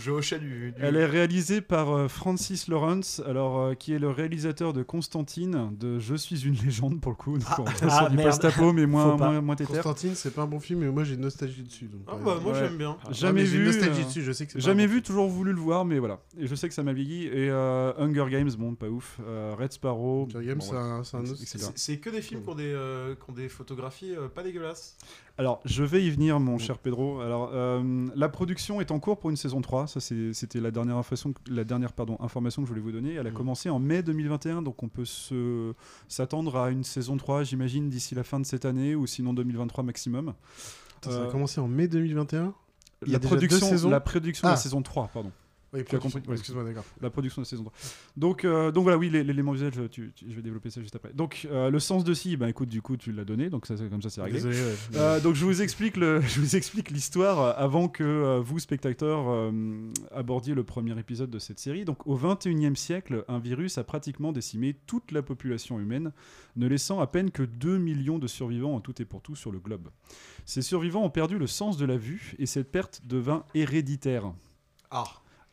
je 0.00 0.10
hochais 0.10 0.38
du. 0.40 0.72
du- 0.72 0.74
Elle 0.80 0.96
est 0.96 1.06
réalisée 1.06 1.60
par 1.60 1.90
euh, 1.90 2.08
Francis 2.08 2.66
Lawrence, 2.68 3.22
alors 3.26 3.60
euh, 3.60 3.74
qui 3.74 3.92
est 3.92 3.98
le 3.98 4.10
réalisateur 4.10 4.72
de 4.72 4.82
Constantine, 4.82 5.70
de 5.78 5.98
Je 6.00 6.14
suis 6.14 6.44
une 6.46 6.54
légende 6.54 7.00
pour 7.00 7.12
le 7.12 7.16
coup, 7.16 7.38
donc 7.38 7.48
on 7.58 7.64
Ah, 7.82 7.98
sur 8.00 8.10
du 8.10 8.16
post-apo 8.16 8.72
mais 8.72 8.86
moins 8.86 9.16
moins, 9.16 9.40
moins 9.40 9.54
tétère. 9.56 9.76
Constantine, 9.76 10.14
c'est 10.14 10.34
pas 10.34 10.42
un 10.42 10.46
bon 10.46 10.58
film, 10.60 10.80
mais 10.80 10.90
moi 10.90 11.04
j'ai 11.04 11.14
une 11.14 11.20
nostalgie 11.20 11.62
dessus. 11.62 11.86
Donc, 11.86 12.00
Ah 12.08 12.16
bah 12.24 12.38
moi 12.42 12.52
Ouais. 12.52 12.58
j'aime 12.58 12.76
bien. 12.78 12.96
Jamais 13.10 13.44
vu, 13.44 13.64
nostalgie 13.64 14.04
dessus, 14.04 14.22
je 14.22 14.32
sais 14.32 14.46
que 14.46 14.58
Jamais 14.58 14.86
vu, 14.86 14.94
film. 14.94 15.02
toujours 15.04 15.28
voulu 15.28 15.52
le 15.52 15.60
voir, 15.60 15.84
mais 15.84 15.98
voilà. 15.98 16.20
Et 16.38 16.46
je 16.46 16.54
sais 16.54 16.68
que 16.68 16.74
ça 16.74 16.82
m'a 16.82 16.92
vieilli. 16.92 17.26
Et 17.26 17.50
euh, 17.50 17.92
Hunger 17.98 18.26
Games, 18.30 18.50
bon, 18.58 18.74
pas 18.74 18.88
ouf. 18.88 19.18
Euh, 19.26 19.54
Red 19.58 19.72
Sparrow. 19.72 20.28
Hunger 20.34 20.46
Games, 20.46 20.58
bon, 20.58 20.64
c'est 20.64 20.76
un- 20.76 21.04
c'est 21.04 21.16
un 21.16 21.20
autre-. 21.20 21.36
C'est- 21.76 21.98
que 21.98 22.10
des 22.10 22.22
films 22.22 22.42
qui 22.42 22.48
ont 22.48 22.54
des, 22.54 22.72
euh, 22.72 23.14
qui 23.14 23.30
ont 23.30 23.34
des 23.34 23.48
photographies 23.48 24.14
pas 24.34 24.42
dégueulasses. 24.42 24.96
Alors, 25.38 25.60
je 25.64 25.82
vais 25.82 26.04
y 26.04 26.10
venir, 26.10 26.38
mon 26.40 26.58
cher 26.58 26.78
Pedro. 26.78 27.20
Alors, 27.20 27.50
euh, 27.54 28.06
la 28.14 28.28
production 28.28 28.80
est 28.80 28.90
en 28.90 29.00
cours 29.00 29.18
pour 29.18 29.30
une 29.30 29.36
saison 29.36 29.60
3. 29.62 29.86
Ça, 29.86 29.98
c'était 30.00 30.60
la 30.60 30.70
dernière, 30.70 30.96
information, 30.96 31.32
la 31.50 31.64
dernière 31.64 31.92
pardon, 31.94 32.16
information 32.20 32.62
que 32.62 32.66
je 32.66 32.72
voulais 32.72 32.82
vous 32.82 32.92
donner. 32.92 33.14
Elle 33.14 33.26
a 33.26 33.30
commencé 33.30 33.70
en 33.70 33.78
mai 33.78 34.02
2021, 34.02 34.60
donc 34.62 34.82
on 34.82 34.88
peut 34.88 35.04
s'attendre 36.08 36.56
à 36.58 36.70
une 36.70 36.84
saison 36.84 37.16
3, 37.16 37.44
j'imagine, 37.44 37.88
d'ici 37.88 38.14
la 38.14 38.24
fin 38.24 38.40
de 38.40 38.46
cette 38.46 38.64
année, 38.64 38.94
ou 38.94 39.06
sinon 39.06 39.32
2023 39.32 39.82
maximum. 39.84 40.34
Attends, 40.98 41.10
Ça 41.10 41.16
Euh, 41.16 41.28
a 41.28 41.30
commencé 41.32 41.60
en 41.60 41.66
mai 41.68 41.88
2021 41.88 42.54
Il 43.04 43.08
y 43.08 43.10
a 43.10 43.14
la, 43.14 43.18
déjà 43.18 43.18
deux 43.18 43.36
production, 43.36 43.68
saisons? 43.68 43.90
la 43.90 44.00
production 44.00 44.46
de 44.46 44.52
la 44.52 44.54
Ah. 44.58 44.60
saison 44.60 44.82
3, 44.82 45.08
pardon. 45.12 45.32
Oui, 45.72 45.84
Tu 45.88 45.96
as 45.96 45.98
compris, 45.98 46.22
ouais. 46.28 46.34
Excuse-moi, 46.34 46.64
d'accord. 46.64 46.84
La 47.00 47.08
production 47.08 47.40
de 47.40 47.46
saison 47.46 47.62
3. 47.64 47.72
Donc, 48.16 48.44
euh, 48.44 48.70
donc 48.70 48.82
voilà, 48.82 48.98
oui, 48.98 49.08
l'élément 49.08 49.52
visuel, 49.52 49.72
je, 49.74 49.82
tu- 49.84 50.12
tu- 50.14 50.26
je 50.28 50.34
vais 50.36 50.42
développer 50.42 50.68
ça 50.70 50.80
juste 50.82 50.94
après. 50.96 51.12
Donc, 51.14 51.46
euh, 51.50 51.70
le 51.70 51.78
sens 51.80 52.04
de 52.04 52.12
si, 52.12 52.36
bah 52.36 52.50
écoute, 52.50 52.68
du 52.68 52.82
coup, 52.82 52.96
tu 52.98 53.10
l'as 53.12 53.24
donné, 53.24 53.48
donc 53.48 53.64
ça, 53.66 53.74
comme 53.76 54.02
ça, 54.02 54.10
c'est 54.10 54.20
réglé. 54.20 54.38
Désolé, 54.40 54.56
ouais. 54.58 54.74
Euh, 54.96 55.20
donc 55.20 55.34
je 55.34 55.44
vous 55.46 55.62
explique 55.62 55.96
le, 55.96 56.20
je 56.26 56.40
vous 56.40 56.56
explique 56.56 56.90
l'histoire 56.90 57.58
avant 57.58 57.88
que 57.88 58.38
vous 58.40 58.58
spectateurs 58.58 59.50
abordiez 60.10 60.54
le 60.54 60.62
premier 60.64 60.98
épisode 60.98 61.30
de 61.30 61.38
cette 61.38 61.58
série. 61.58 61.84
Donc 61.84 62.06
au 62.06 62.18
21e 62.18 62.76
siècle, 62.76 63.24
un 63.28 63.38
virus 63.38 63.78
a 63.78 63.84
pratiquement 63.84 64.32
décimé 64.32 64.76
toute 64.86 65.10
la 65.12 65.22
population 65.22 65.80
humaine, 65.80 66.12
ne 66.56 66.66
laissant 66.66 67.00
à 67.00 67.06
peine 67.06 67.30
que 67.30 67.42
2 67.42 67.78
millions 67.78 68.18
de 68.18 68.26
survivants 68.26 68.74
en 68.74 68.80
tout 68.80 69.00
et 69.00 69.04
pour 69.06 69.22
tout 69.22 69.36
sur 69.36 69.50
le 69.52 69.58
globe. 69.58 69.88
Ces 70.44 70.60
survivants 70.62 71.02
ont 71.04 71.10
perdu 71.10 71.38
le 71.38 71.46
sens 71.46 71.76
de 71.78 71.86
la 71.86 71.96
vue 71.96 72.34
et 72.38 72.46
cette 72.46 72.70
perte 72.70 73.00
devint 73.06 73.44
héréditaire. 73.54 74.32
Ah. 74.90 75.04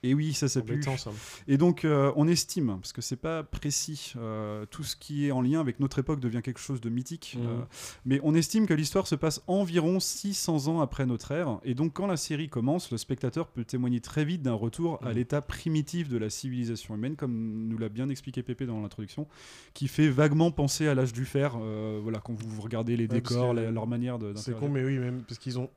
Et 0.02 0.14
oui, 0.14 0.34
ça, 0.34 0.48
ça 0.48 0.62
pue. 0.62 0.74
Embêtant, 0.76 0.96
ça. 0.98 1.12
Et 1.48 1.58
donc, 1.58 1.84
euh, 1.84 2.14
on 2.16 2.28
estime, 2.28 2.78
parce 2.80 2.94
que 2.94 3.02
c'est 3.02 3.18
pas 3.18 3.44
précis, 3.44 4.14
euh, 4.18 4.66
tout 4.68 4.84
ce 4.84 4.96
qui 4.96 5.28
est 5.28 5.32
en 5.32 5.42
lien 5.42 5.60
avec 5.60 5.80
notre 5.82 6.00
époque 6.00 6.22
devient 6.22 6.42
quelque 6.42 6.60
chose 6.62 6.80
de 6.80 6.90
mythique. 6.90 7.36
Mhm. 7.38 7.46
euh, 7.48 7.58
mais 8.06 8.20
on 8.24 8.34
estime 8.34 8.66
que 8.66 8.74
l'histoire 8.74 9.08
se 9.08 9.16
passe 9.16 9.42
environ 9.48 10.00
600 10.00 10.68
ans 10.68 10.80
après 10.80 11.06
notre 11.06 11.32
ère. 11.32 11.60
Et 11.66 11.74
donc, 11.74 11.92
quand 11.94 12.08
la 12.08 12.16
série 12.16 12.48
commence, 12.48 12.92
le 12.92 12.98
spectateur 12.98 13.48
peut 13.48 13.66
témoigner 13.66 14.00
très 14.00 14.24
vite 14.24 14.42
d'un 14.42 14.54
retour 14.54 15.00
à 15.04 15.10
Mhm. 15.10 15.16
l'état 15.16 15.42
primitif 15.42 16.08
de 16.08 16.18
la 16.18 16.30
civilisation 16.30 16.96
humaine, 16.96 17.16
comme 17.18 17.68
nous 17.68 17.78
l'a 17.78 17.90
bien 17.90 18.08
expliqué 18.10 18.42
Pépé 18.42 18.66
dans 18.66 18.82
l'introduction, 18.82 19.28
qui 19.74 19.88
fait 19.90 20.08
vaguement 20.08 20.52
penser 20.52 20.88
à 20.88 20.96
l'âge 20.96 21.12
du 21.14 21.26
fer. 21.26 21.58
voilà, 22.02 22.20
quand 22.20 22.34
vous 22.34 22.62
regardez 22.62 22.96
les 22.96 23.04
Ouais, 23.04 23.16
décors, 23.16 23.54
la- 23.54 23.70
leur 23.72 23.86
manière 23.88 24.18
de. 24.20 24.34
C'est 24.36 24.56
con, 24.58 24.70
mais 24.70 24.84
oui, 24.84 24.98
même 24.98 25.24
parce 25.28 25.38
qu'ils 25.40 25.60
ont, 25.60 25.70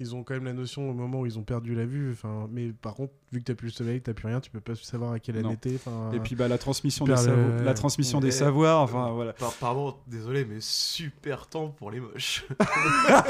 ils 0.00 0.14
ont 0.16 0.24
quand 0.24 0.34
même 0.34 0.46
la 0.46 0.52
notion 0.54 0.88
au 0.90 0.94
moment 0.94 1.20
où 1.20 1.26
ils 1.26 1.38
ont 1.38 1.42
perdu 1.42 1.74
la 1.74 1.84
vue. 1.84 2.10
Enfin, 2.12 2.48
mais 2.50 2.72
par 2.72 2.94
contre, 2.94 3.12
vu 3.32 3.38
que 3.38 3.44
t'as 3.44 3.54
plus 3.54 3.66
le 3.68 3.72
soleil, 3.72 4.00
t'as 4.00 4.14
plus 4.14 4.26
rien, 4.26 4.40
tu 4.40 4.50
peux 4.50 4.60
pas 4.60 4.74
savoir 4.74 5.12
à 5.12 5.18
quelle 5.20 5.36
année 5.36 5.56
t'es. 5.56 5.78
Et 6.14 6.18
puis 6.20 6.34
bah, 6.34 6.48
la 6.48 6.58
transmission, 6.58 7.04
des, 7.04 7.12
le- 7.12 7.62
la 7.62 7.74
transmission 7.74 8.18
Ouais. 8.18 8.24
des 8.24 8.30
savoirs, 8.30 8.80
enfin 8.80 9.10
voilà. 9.12 9.34
Par- 9.34 9.52
pardon, 9.52 9.94
désolé, 10.06 10.44
mais 10.44 10.56
super 10.60 11.46
temps 11.46 11.68
pour 11.68 11.90
les 11.90 12.00
moches. 12.00 12.44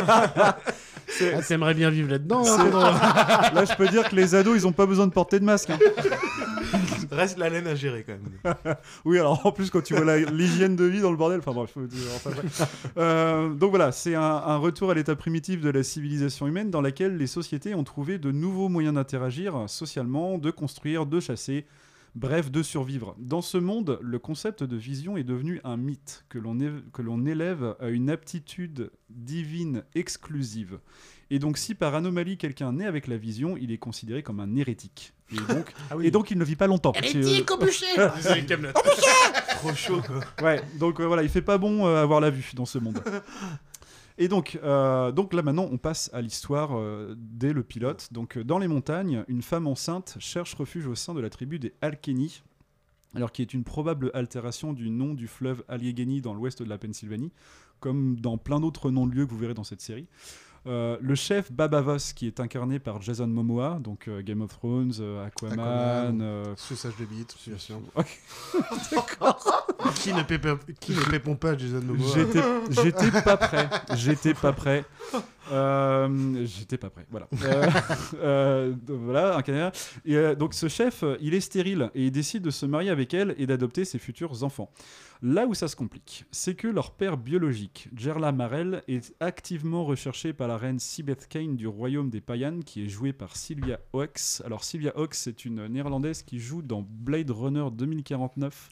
ah, 0.09 0.57
t'aimerais 1.47 1.75
bien 1.75 1.91
vivre 1.91 2.11
là-dedans. 2.11 2.43
hein. 2.47 2.71
Là, 3.55 3.65
je 3.65 3.75
peux 3.77 3.89
dire 3.89 4.09
que 4.09 4.15
les 4.17 4.35
ados, 4.35 4.57
ils 4.57 4.67
ont 4.67 4.73
pas 4.73 4.87
besoin 4.87 5.07
de 5.07 5.13
porter 5.13 5.41
de 5.41 5.45
masque. 5.45 5.71
hein. 5.71 5.79
Reste 7.11 7.39
la 7.39 7.49
laine 7.49 7.67
à 7.67 7.75
gérer 7.75 8.05
quand 8.05 8.13
même. 8.13 8.55
Oui, 9.05 9.19
alors 9.19 9.45
en 9.47 9.53
plus, 9.53 9.71
quand 9.71 9.83
tu 9.83 9.95
vois 9.95 10.17
l'hygiène 10.31 10.77
de 10.77 10.85
vie 10.85 11.01
dans 11.01 11.11
le 11.11 11.17
bordel, 11.17 11.41
enfin 11.41 11.53
bref. 11.53 11.77
enfin, 12.15 12.31
bref. 12.31 12.93
Euh, 12.97 13.51
donc 13.51 13.71
voilà, 13.71 13.93
c'est 13.93 14.15
un, 14.15 14.23
un 14.23 14.57
retour 14.57 14.91
à 14.91 14.95
l'état 14.95 15.17
primitif 15.17 15.61
de 15.61 15.71
la 15.71 15.83
civilisation 15.83 16.47
humaine 16.47 16.71
dans 16.71 16.81
laquelle 16.81 17.17
les 17.17 17.27
sociétés 17.27 17.75
ont 17.75 17.85
trouvé 17.85 18.19
de 18.19 18.31
nouveaux 18.31 18.69
moyens 18.69 18.95
d'interagir 18.95 19.69
socialement, 19.69 20.39
de 20.39 20.51
construire, 20.51 21.07
de 21.07 21.21
chasser. 21.21 21.67
Bref, 22.17 22.51
de 22.51 22.63
survivre. 22.63 23.15
Dans 23.19 23.41
ce 23.41 23.57
monde, 23.57 23.99
le 24.03 24.19
concept 24.19 24.65
de 24.65 24.77
vision 24.77 25.17
est 25.17 25.23
devenu 25.23 25.61
un 25.63 25.77
mythe 25.77 26.25
que 26.29 26.39
l'on 26.39 27.25
élève 27.27 27.77
à 27.79 27.89
une 27.89 28.11
aptitude 28.11 28.91
divine 29.11 29.85
exclusive. 29.95 30.81
Et 31.31 31.39
donc, 31.39 31.57
si 31.57 31.77
par 31.77 31.95
anomalie 31.95 32.37
quelqu'un 32.37 32.73
naît 32.73 32.87
avec 32.87 33.07
la 33.07 33.17
vision, 33.17 33.57
il 33.57 33.71
est 33.71 33.79
considéré 33.79 34.25
comme 34.25 34.41
un 34.41 34.57
hérétique. 34.57 35.13
Et 35.33 35.53
donc, 35.55 35.75
et 36.03 36.11
donc 36.11 36.31
il 36.31 36.39
ne 36.39 36.45
vit 36.45 36.57
pas 36.57 36.67
longtemps. 36.67 36.93
Hérétique 36.93 37.25
C'est, 37.25 37.51
euh, 37.51 37.55
au 37.55 37.59
bûcher. 37.65 37.87
Trop 39.57 39.75
chaud 39.75 40.01
quoi. 40.03 40.21
Ouais, 40.45 40.61
donc 40.79 41.01
euh, 41.01 41.05
voilà, 41.07 41.23
il 41.23 41.29
fait 41.29 41.43
pas 41.43 41.59
bon 41.59 41.87
euh, 41.87 42.03
avoir 42.03 42.21
la 42.21 42.31
vue 42.31 42.51
dans 42.55 42.67
ce 42.67 42.79
monde. 42.79 43.03
Et 44.19 44.29
donc, 44.29 44.59
euh, 44.63 45.13
donc 45.13 45.33
là 45.33 45.43
maintenant, 45.43 45.67
on 45.71 45.79
passe 45.79 46.11
à 46.13 46.21
l'histoire 46.21 46.77
euh, 46.77 47.15
dès 47.17 47.53
le 47.55 47.63
pilote. 47.63 48.09
Donc 48.13 48.39
dans 48.39 48.59
les 48.59 48.69
montagnes, 48.69 49.25
une 49.29 49.41
femme 49.41 49.67
enceinte 49.67 50.17
cherche 50.19 50.55
refuge 50.55 50.87
au 50.87 50.95
sein 50.95 51.15
de 51.15 51.21
la 51.21 51.31
tribu 51.31 51.59
des 51.59 51.73
Alkeni, 51.81 52.43
alors 53.15 53.33
qui 53.33 53.41
est 53.41 53.55
une 53.55 53.65
probable 53.65 54.11
altération 54.13 54.73
du 54.73 54.91
nom 54.91 55.15
du 55.15 55.27
fleuve 55.27 55.65
Allegheny 55.69 56.21
dans 56.21 56.35
l'ouest 56.35 56.63
de 56.63 56.69
la 56.69 56.77
Pennsylvanie, 56.77 57.33
comme 57.81 58.21
dans 58.21 58.37
plein 58.37 58.61
d'autres 58.61 58.91
noms 58.91 59.07
de 59.07 59.15
lieux 59.15 59.25
que 59.27 59.31
vous 59.31 59.39
verrez 59.39 59.55
dans 59.55 59.65
cette 59.65 59.81
série. 59.81 60.07
Euh, 60.67 60.99
le 61.01 61.15
chef 61.15 61.51
Baba 61.51 61.81
Voss, 61.81 62.13
qui 62.13 62.27
est 62.27 62.39
incarné 62.39 62.79
par 62.79 63.01
Jason 63.01 63.27
Momoa, 63.27 63.79
donc 63.81 64.09
euh, 64.09 64.21
Game 64.21 64.43
of 64.43 64.51
Thrones, 64.51 64.93
euh, 65.01 65.27
Aquaman. 65.27 65.59
Aquaman, 65.59 66.21
euh, 66.21 66.55
Suicide 66.57 66.93
de 67.01 67.05
bite, 67.07 67.35
bien 67.47 67.57
sûr. 67.57 67.81
Ok. 67.95 68.21
qui 69.95 70.13
ne 70.13 70.23
pépon 70.23 70.59
qui 70.79 70.93
ne 70.93 71.35
pas 71.35 71.57
Jason 71.57 71.81
Momoa 71.81 72.15
j'étais 72.71 73.11
pas 73.23 73.37
prêt. 73.39 73.71
J'étais 73.95 74.35
pas 74.35 74.53
prêt. 74.53 74.85
Euh, 75.51 76.47
j'étais 76.47 76.79
pas 76.79 76.91
prêt. 76.91 77.07
Voilà. 77.11 77.29
Euh, 77.45 77.67
euh, 78.17 78.73
donc 78.73 79.01
voilà, 79.01 79.37
un 79.37 79.43
canard. 79.43 79.73
Et 80.05 80.17
euh, 80.17 80.35
donc 80.35 80.55
ce 80.55 80.69
chef, 80.69 81.05
il 81.21 81.35
est 81.35 81.41
stérile 81.41 81.91
et 81.95 82.07
il 82.07 82.11
décide 82.11 82.43
de 82.43 82.51
se 82.51 82.67
marier 82.67 82.91
avec 82.91 83.15
elle 83.15 83.35
et 83.39 83.47
d'adopter 83.47 83.85
ses 83.85 83.99
futurs 83.99 84.43
enfants. 84.43 84.71
Là 85.23 85.47
où 85.47 85.53
ça 85.53 85.69
se 85.69 85.77
complique, 85.77 86.25
c'est 86.31 86.55
que 86.55 86.67
leur 86.67 86.93
père 86.93 87.19
biologique, 87.19 87.91
Gerla 87.95 88.33
Marel, 88.33 88.83
est 88.89 89.15
activement 89.21 89.85
recherché 89.85 90.33
par 90.33 90.49
la 90.49 90.57
reine 90.57 90.79
Sibeth 90.79 91.29
Kane 91.29 91.57
du 91.57 91.67
royaume 91.67 92.09
des 92.09 92.23
Payan, 92.23 92.61
qui 92.61 92.83
est 92.83 92.89
jouée 92.89 93.13
par 93.13 93.37
Sylvia 93.37 93.81
Hawks. 93.93 94.41
Alors 94.47 94.65
Sylvia 94.65 94.93
Hawks, 94.97 95.15
c'est 95.15 95.45
une 95.45 95.67
néerlandaise 95.67 96.23
qui 96.23 96.39
joue 96.39 96.63
dans 96.63 96.81
Blade 96.89 97.31
Runner 97.31 97.67
2049, 97.71 98.71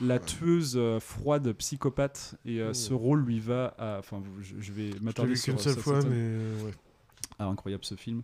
la 0.00 0.20
tueuse 0.20 0.74
euh, 0.76 1.00
froide 1.00 1.52
psychopathe, 1.54 2.36
et 2.44 2.60
euh, 2.60 2.72
ce 2.72 2.94
rôle 2.94 3.24
lui 3.24 3.40
va 3.40 3.74
à... 3.76 3.98
Enfin, 3.98 4.22
je, 4.40 4.54
je 4.60 4.72
vais 4.72 4.90
m'attarder 5.02 5.34
sur 5.34 5.54
qu'une 5.54 5.62
seule 5.62 5.74
ça, 5.74 5.80
fois, 5.80 6.00
mais 6.10 6.16
euh, 6.18 6.64
ouais. 6.64 6.72
Ah, 7.38 7.46
incroyable 7.46 7.86
ce 7.86 7.94
film, 7.94 8.22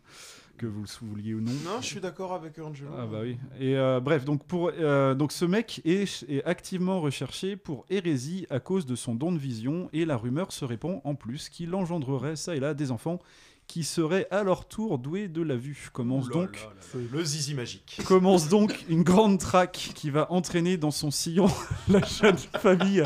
que 0.58 0.66
vous 0.66 0.82
le 0.82 1.08
vouliez 1.08 1.32
ou 1.32 1.40
non. 1.40 1.52
Non, 1.64 1.80
je 1.80 1.86
suis 1.86 2.00
d'accord 2.00 2.34
avec 2.34 2.58
Angelo. 2.58 2.90
Ah 2.98 3.06
bah 3.06 3.20
oui. 3.22 3.38
Et 3.58 3.74
euh, 3.74 3.98
bref, 3.98 4.26
donc, 4.26 4.44
pour, 4.44 4.70
euh, 4.78 5.14
donc 5.14 5.32
ce 5.32 5.46
mec 5.46 5.80
est, 5.86 6.22
est 6.28 6.44
activement 6.44 7.00
recherché 7.00 7.56
pour 7.56 7.86
hérésie 7.88 8.46
à 8.50 8.60
cause 8.60 8.84
de 8.84 8.94
son 8.94 9.14
don 9.14 9.32
de 9.32 9.38
vision 9.38 9.88
et 9.94 10.04
la 10.04 10.18
rumeur 10.18 10.52
se 10.52 10.66
répand 10.66 11.00
en 11.04 11.14
plus 11.14 11.48
qu'il 11.48 11.74
engendrerait 11.74 12.36
ça 12.36 12.56
et 12.56 12.60
là 12.60 12.74
des 12.74 12.90
enfants 12.90 13.18
qui 13.66 13.84
seraient 13.84 14.26
à 14.30 14.42
leur 14.42 14.66
tour 14.66 14.98
doués 14.98 15.28
de 15.28 15.42
la 15.42 15.56
vue. 15.56 15.88
Commence 15.92 16.28
donc 16.28 16.56
là 16.56 16.62
là 16.62 16.72
là. 16.94 17.00
Le 17.12 17.24
zizi 17.24 17.54
magique. 17.54 18.00
commence 18.06 18.48
donc 18.48 18.84
une 18.88 19.02
grande 19.02 19.38
traque 19.38 19.90
qui 19.94 20.10
va 20.10 20.30
entraîner 20.32 20.76
dans 20.76 20.90
son 20.90 21.10
sillon 21.10 21.48
la 21.88 22.00
jeune 22.04 22.38
famille 22.60 23.02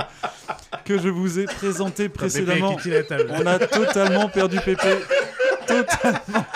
que 0.84 0.98
je 0.98 1.08
vous 1.08 1.38
ai 1.38 1.44
présentée 1.44 2.08
précédemment. 2.08 2.76
On 3.30 3.46
a 3.46 3.58
totalement 3.58 4.28
perdu 4.28 4.58
Pépé. 4.64 4.96
Totalement. 5.66 6.46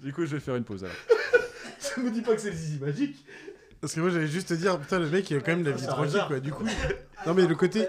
Du 0.00 0.12
coup, 0.12 0.24
je 0.24 0.36
vais 0.36 0.40
faire 0.40 0.56
une 0.56 0.64
pause 0.64 0.84
alors. 0.84 0.96
Ça 1.78 2.00
me 2.00 2.10
dit 2.10 2.22
pas 2.22 2.34
que 2.34 2.40
c'est 2.40 2.50
le 2.50 2.56
zizi 2.56 2.78
magique. 2.78 3.24
Parce 3.80 3.94
que 3.94 4.00
moi 4.00 4.10
j'allais 4.10 4.26
juste 4.26 4.48
te 4.48 4.54
dire, 4.54 4.78
putain, 4.78 4.98
le 4.98 5.08
mec 5.08 5.30
il 5.30 5.38
a 5.38 5.40
quand 5.40 5.52
même 5.52 5.64
la 5.64 5.70
vie 5.70 5.80
C'est 5.80 5.88
un 5.88 5.92
tranquille 5.92 6.24
quoi. 6.28 6.40
Du 6.40 6.52
coup, 6.52 6.64
non 7.26 7.34
mais 7.34 7.46
le 7.46 7.54
côté, 7.54 7.86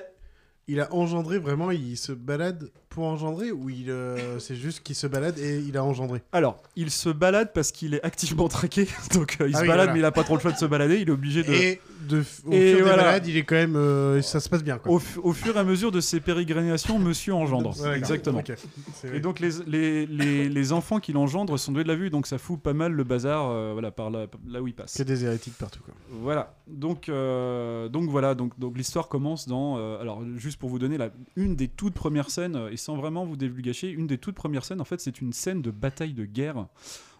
il 0.67 0.79
a 0.79 0.93
engendré 0.93 1.37
vraiment, 1.37 1.71
il 1.71 1.97
se 1.97 2.13
balade 2.13 2.71
pour 2.91 3.05
engendrer 3.05 3.51
ou 3.51 3.69
il, 3.69 3.89
euh, 3.89 4.37
c'est 4.39 4.55
juste 4.55 4.81
qu'il 4.83 4.95
se 4.95 5.07
balade 5.07 5.39
et 5.39 5.59
il 5.59 5.75
a 5.77 5.83
engendré 5.83 6.21
Alors, 6.31 6.61
il 6.75 6.91
se 6.91 7.09
balade 7.09 7.51
parce 7.53 7.71
qu'il 7.71 7.95
est 7.95 8.03
activement 8.05 8.47
traqué. 8.47 8.87
Donc, 9.13 9.37
euh, 9.41 9.47
il 9.49 9.55
Ah 9.55 9.57
se 9.59 9.61
oui, 9.63 9.67
balade, 9.67 9.85
voilà. 9.87 9.93
mais 9.93 9.99
il 9.99 10.05
a 10.05 10.11
pas 10.11 10.23
trop 10.23 10.35
le 10.35 10.41
choix 10.41 10.51
de 10.51 10.57
se 10.57 10.65
balader. 10.65 10.99
Il 11.01 11.07
est 11.09 11.11
obligé 11.11 11.43
de. 11.43 11.51
Et 11.51 11.81
de, 12.07 12.19
au 12.45 12.51
Et 12.51 12.69
fur 12.71 12.77
des 12.77 12.81
voilà. 12.81 13.03
balades, 13.03 13.27
il 13.27 13.37
est 13.37 13.43
quand 13.43 13.55
même, 13.55 13.75
euh, 13.75 14.21
ça 14.21 14.39
se 14.39 14.49
passe 14.49 14.63
bien 14.63 14.77
quoi. 14.79 14.91
Au, 14.91 14.99
fu- 14.99 15.19
au 15.19 15.33
fur 15.33 15.55
et 15.55 15.59
à 15.59 15.63
mesure 15.63 15.91
de 15.91 16.01
ses 16.01 16.19
pérégrinations, 16.19 16.97
monsieur 16.99 17.33
engendre. 17.33 17.69
Ouais, 17.77 17.77
d'accord. 17.83 17.93
Exactement. 17.95 18.39
Ok. 18.39 18.53
C'est 18.95 19.07
vrai. 19.07 19.17
Et 19.17 19.19
donc, 19.19 19.39
les, 19.39 19.51
les, 19.67 20.05
les, 20.07 20.49
les 20.49 20.71
enfants 20.73 20.99
qu'il 20.99 21.15
engendre 21.17 21.57
sont 21.59 21.71
doués 21.71 21.83
de 21.83 21.87
la 21.87 21.95
vue, 21.95 22.09
donc 22.09 22.27
ça 22.27 22.37
fout 22.37 22.59
pas 22.59 22.73
mal 22.73 22.91
le 22.91 23.03
bazar 23.03 23.49
euh, 23.49 23.69
voilà, 23.73 23.91
par 23.91 24.09
là, 24.09 24.25
là 24.47 24.61
où 24.61 24.67
il 24.67 24.73
passe. 24.73 24.97
que 24.97 25.03
des 25.03 25.23
hérétiques 25.25 25.57
partout 25.57 25.81
quoi. 25.85 25.93
Voilà. 26.21 26.55
Donc, 26.67 27.07
euh, 27.09 27.87
donc 27.87 28.09
voilà. 28.09 28.33
Donc, 28.35 28.57
donc 28.59 28.75
l'histoire 28.77 29.07
commence 29.07 29.47
dans. 29.47 29.77
euh, 29.77 30.01
alors, 30.01 30.23
juste 30.37 30.59
pour 30.59 30.69
vous 30.69 30.79
donner 30.79 30.97
la, 30.97 31.09
une 31.35 31.55
des 31.55 31.67
toutes 31.67 31.93
premières 31.93 32.29
scènes, 32.31 32.55
euh, 32.55 32.71
et 32.71 32.77
sans 32.81 32.95
vraiment 32.95 33.25
vous 33.25 33.37
divulgacher, 33.37 33.89
une 33.89 34.07
des 34.07 34.17
toutes 34.17 34.35
premières 34.35 34.65
scènes, 34.65 34.81
en 34.81 34.85
fait, 34.85 34.99
c'est 34.99 35.21
une 35.21 35.33
scène 35.33 35.61
de 35.61 35.71
bataille 35.71 36.13
de 36.13 36.25
guerre 36.25 36.67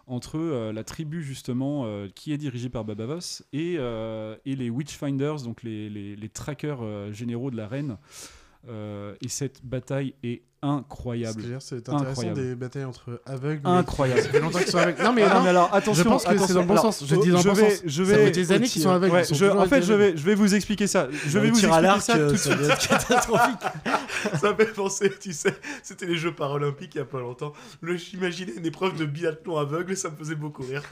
entre 0.06 0.38
euh, 0.38 0.72
la 0.72 0.84
tribu 0.84 1.22
justement 1.22 1.84
euh, 1.84 2.08
qui 2.14 2.32
est 2.32 2.38
dirigée 2.38 2.68
par 2.68 2.84
Babavos 2.84 3.42
et, 3.52 3.76
euh, 3.78 4.36
et 4.44 4.56
les 4.56 4.70
Witchfinders, 4.70 5.42
donc 5.42 5.62
les, 5.62 5.88
les, 5.88 6.28
trackers 6.28 7.12
généraux 7.12 7.50
de 7.50 7.56
la 7.56 7.68
reine. 7.68 7.98
Et 8.68 9.28
cette 9.28 9.64
bataille 9.64 10.14
est 10.22 10.42
incroyable. 10.62 11.42
C'est 11.60 11.76
intéressant 11.88 12.06
Incroyable. 12.10 12.40
des 12.40 12.54
batailles 12.54 12.84
entre 12.84 13.20
aveugles. 13.26 13.60
mais- 13.64 13.70
Incroyable. 13.70 14.38
Longtemps 14.40 14.58
qu'ils 14.60 14.68
sont 14.68 14.78
aveugles. 14.78 15.02
Non 15.02 15.12
mais, 15.12 15.22
Ah 15.22 15.40
non, 15.40 15.46
alors 15.46 15.74
attention, 15.74 16.02
je 16.04 16.08
pense 16.08 16.24
que 16.24 16.38
c'est 16.38 16.54
dans 16.54 16.60
le 16.60 16.66
bon 16.66 16.72
Alors, 16.74 16.84
sens. 16.92 17.04
Je 17.06 17.16
dis 17.16 17.30
dans 17.30 17.38
le 17.38 17.44
bon 17.44 17.52
vais, 17.54 17.70
sens. 17.70 17.82
je 17.84 18.04
Ça 18.04 18.10
vais 18.16 18.24
fait 18.26 18.30
des 18.30 18.52
années 18.52 18.66
qu'ils 18.68 18.82
sont 18.82 18.90
aveugles. 18.90 19.12
Ouais, 19.14 19.22
ils 19.22 19.26
sont 19.26 19.34
je- 19.34 19.44
toujours 19.46 19.60
en 19.60 19.66
fait, 19.66 19.82
je 19.82 19.92
vais, 19.92 20.16
je 20.16 20.22
vais 20.24 20.34
vous 20.34 20.54
expliquer 20.54 20.86
ça. 20.86 21.08
Je 21.10 21.38
vais 21.38 21.50
vous 21.50 21.58
expliquer 21.58 22.00
ça 22.00 22.16
euh, 22.16 22.26
tout 22.28 22.32
de 22.34 22.38
suite. 22.38 22.88
catastrophique. 22.88 23.58
Ça 24.40 24.54
fait 24.54 24.72
penser, 24.72 25.12
tu 25.20 25.32
sais, 25.32 25.54
c'était 25.82 26.06
les 26.06 26.16
Jeux 26.16 26.34
paralympiques 26.34 26.94
il 26.94 26.98
y 26.98 27.00
a 27.00 27.04
pas 27.04 27.18
longtemps. 27.20 27.52
Le, 27.80 27.96
j'imaginais 27.96 28.52
une 28.56 28.66
épreuve 28.66 28.96
de 28.96 29.04
biathlon 29.04 29.56
aveugle 29.58 29.92
et 29.92 29.96
ça 29.96 30.10
me 30.10 30.16
faisait 30.16 30.34
beaucoup 30.34 30.62
rire. 30.62 30.82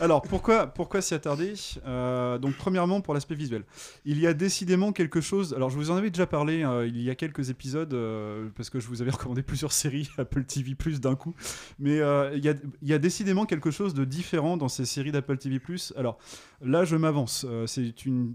Alors 0.00 0.22
pourquoi, 0.22 0.66
pourquoi 0.66 1.00
s'y 1.02 1.14
attarder? 1.14 1.52
Euh, 1.86 2.38
Donc 2.38 2.54
premièrement 2.56 3.00
pour 3.00 3.14
l'aspect 3.14 3.34
visuel. 3.34 3.64
Il 4.04 4.18
y 4.18 4.26
a 4.26 4.32
décidément 4.34 4.92
quelque 4.92 5.20
chose. 5.20 5.52
Alors 5.54 5.70
je 5.70 5.76
vous 5.76 5.90
en 5.90 5.96
avais 5.96 6.10
déjà 6.10 6.26
parlé 6.26 6.64
euh, 6.64 6.86
il 6.86 7.02
y 7.02 7.10
a 7.10 7.14
quelques 7.14 7.50
épisodes 7.50 7.92
euh, 7.92 8.48
parce 8.56 8.70
que 8.70 8.80
je 8.80 8.86
vous 8.88 9.02
avais 9.02 9.09
recommandé 9.10 9.42
plusieurs 9.42 9.72
séries 9.72 10.10
Apple 10.18 10.44
TV 10.44 10.74
Plus 10.74 11.00
d'un 11.00 11.16
coup. 11.16 11.34
Mais 11.78 12.00
euh, 12.00 12.36
il 12.36 12.44
y, 12.44 12.92
a, 12.92 12.98
décidément 12.98 13.46
quelque 13.46 13.70
chose 13.70 13.94
de 13.94 14.04
différent 14.04 14.56
dans 14.56 14.68
ces 14.68 14.84
séries 14.84 15.12
d'Apple 15.12 15.38
TV 15.38 15.58
Plus. 15.58 15.92
Alors 15.96 16.18
là 16.60 16.84
je 16.84 16.96
m'avance. 16.96 17.46
Euh, 17.48 17.66
c'est 17.66 18.06
une 18.06 18.34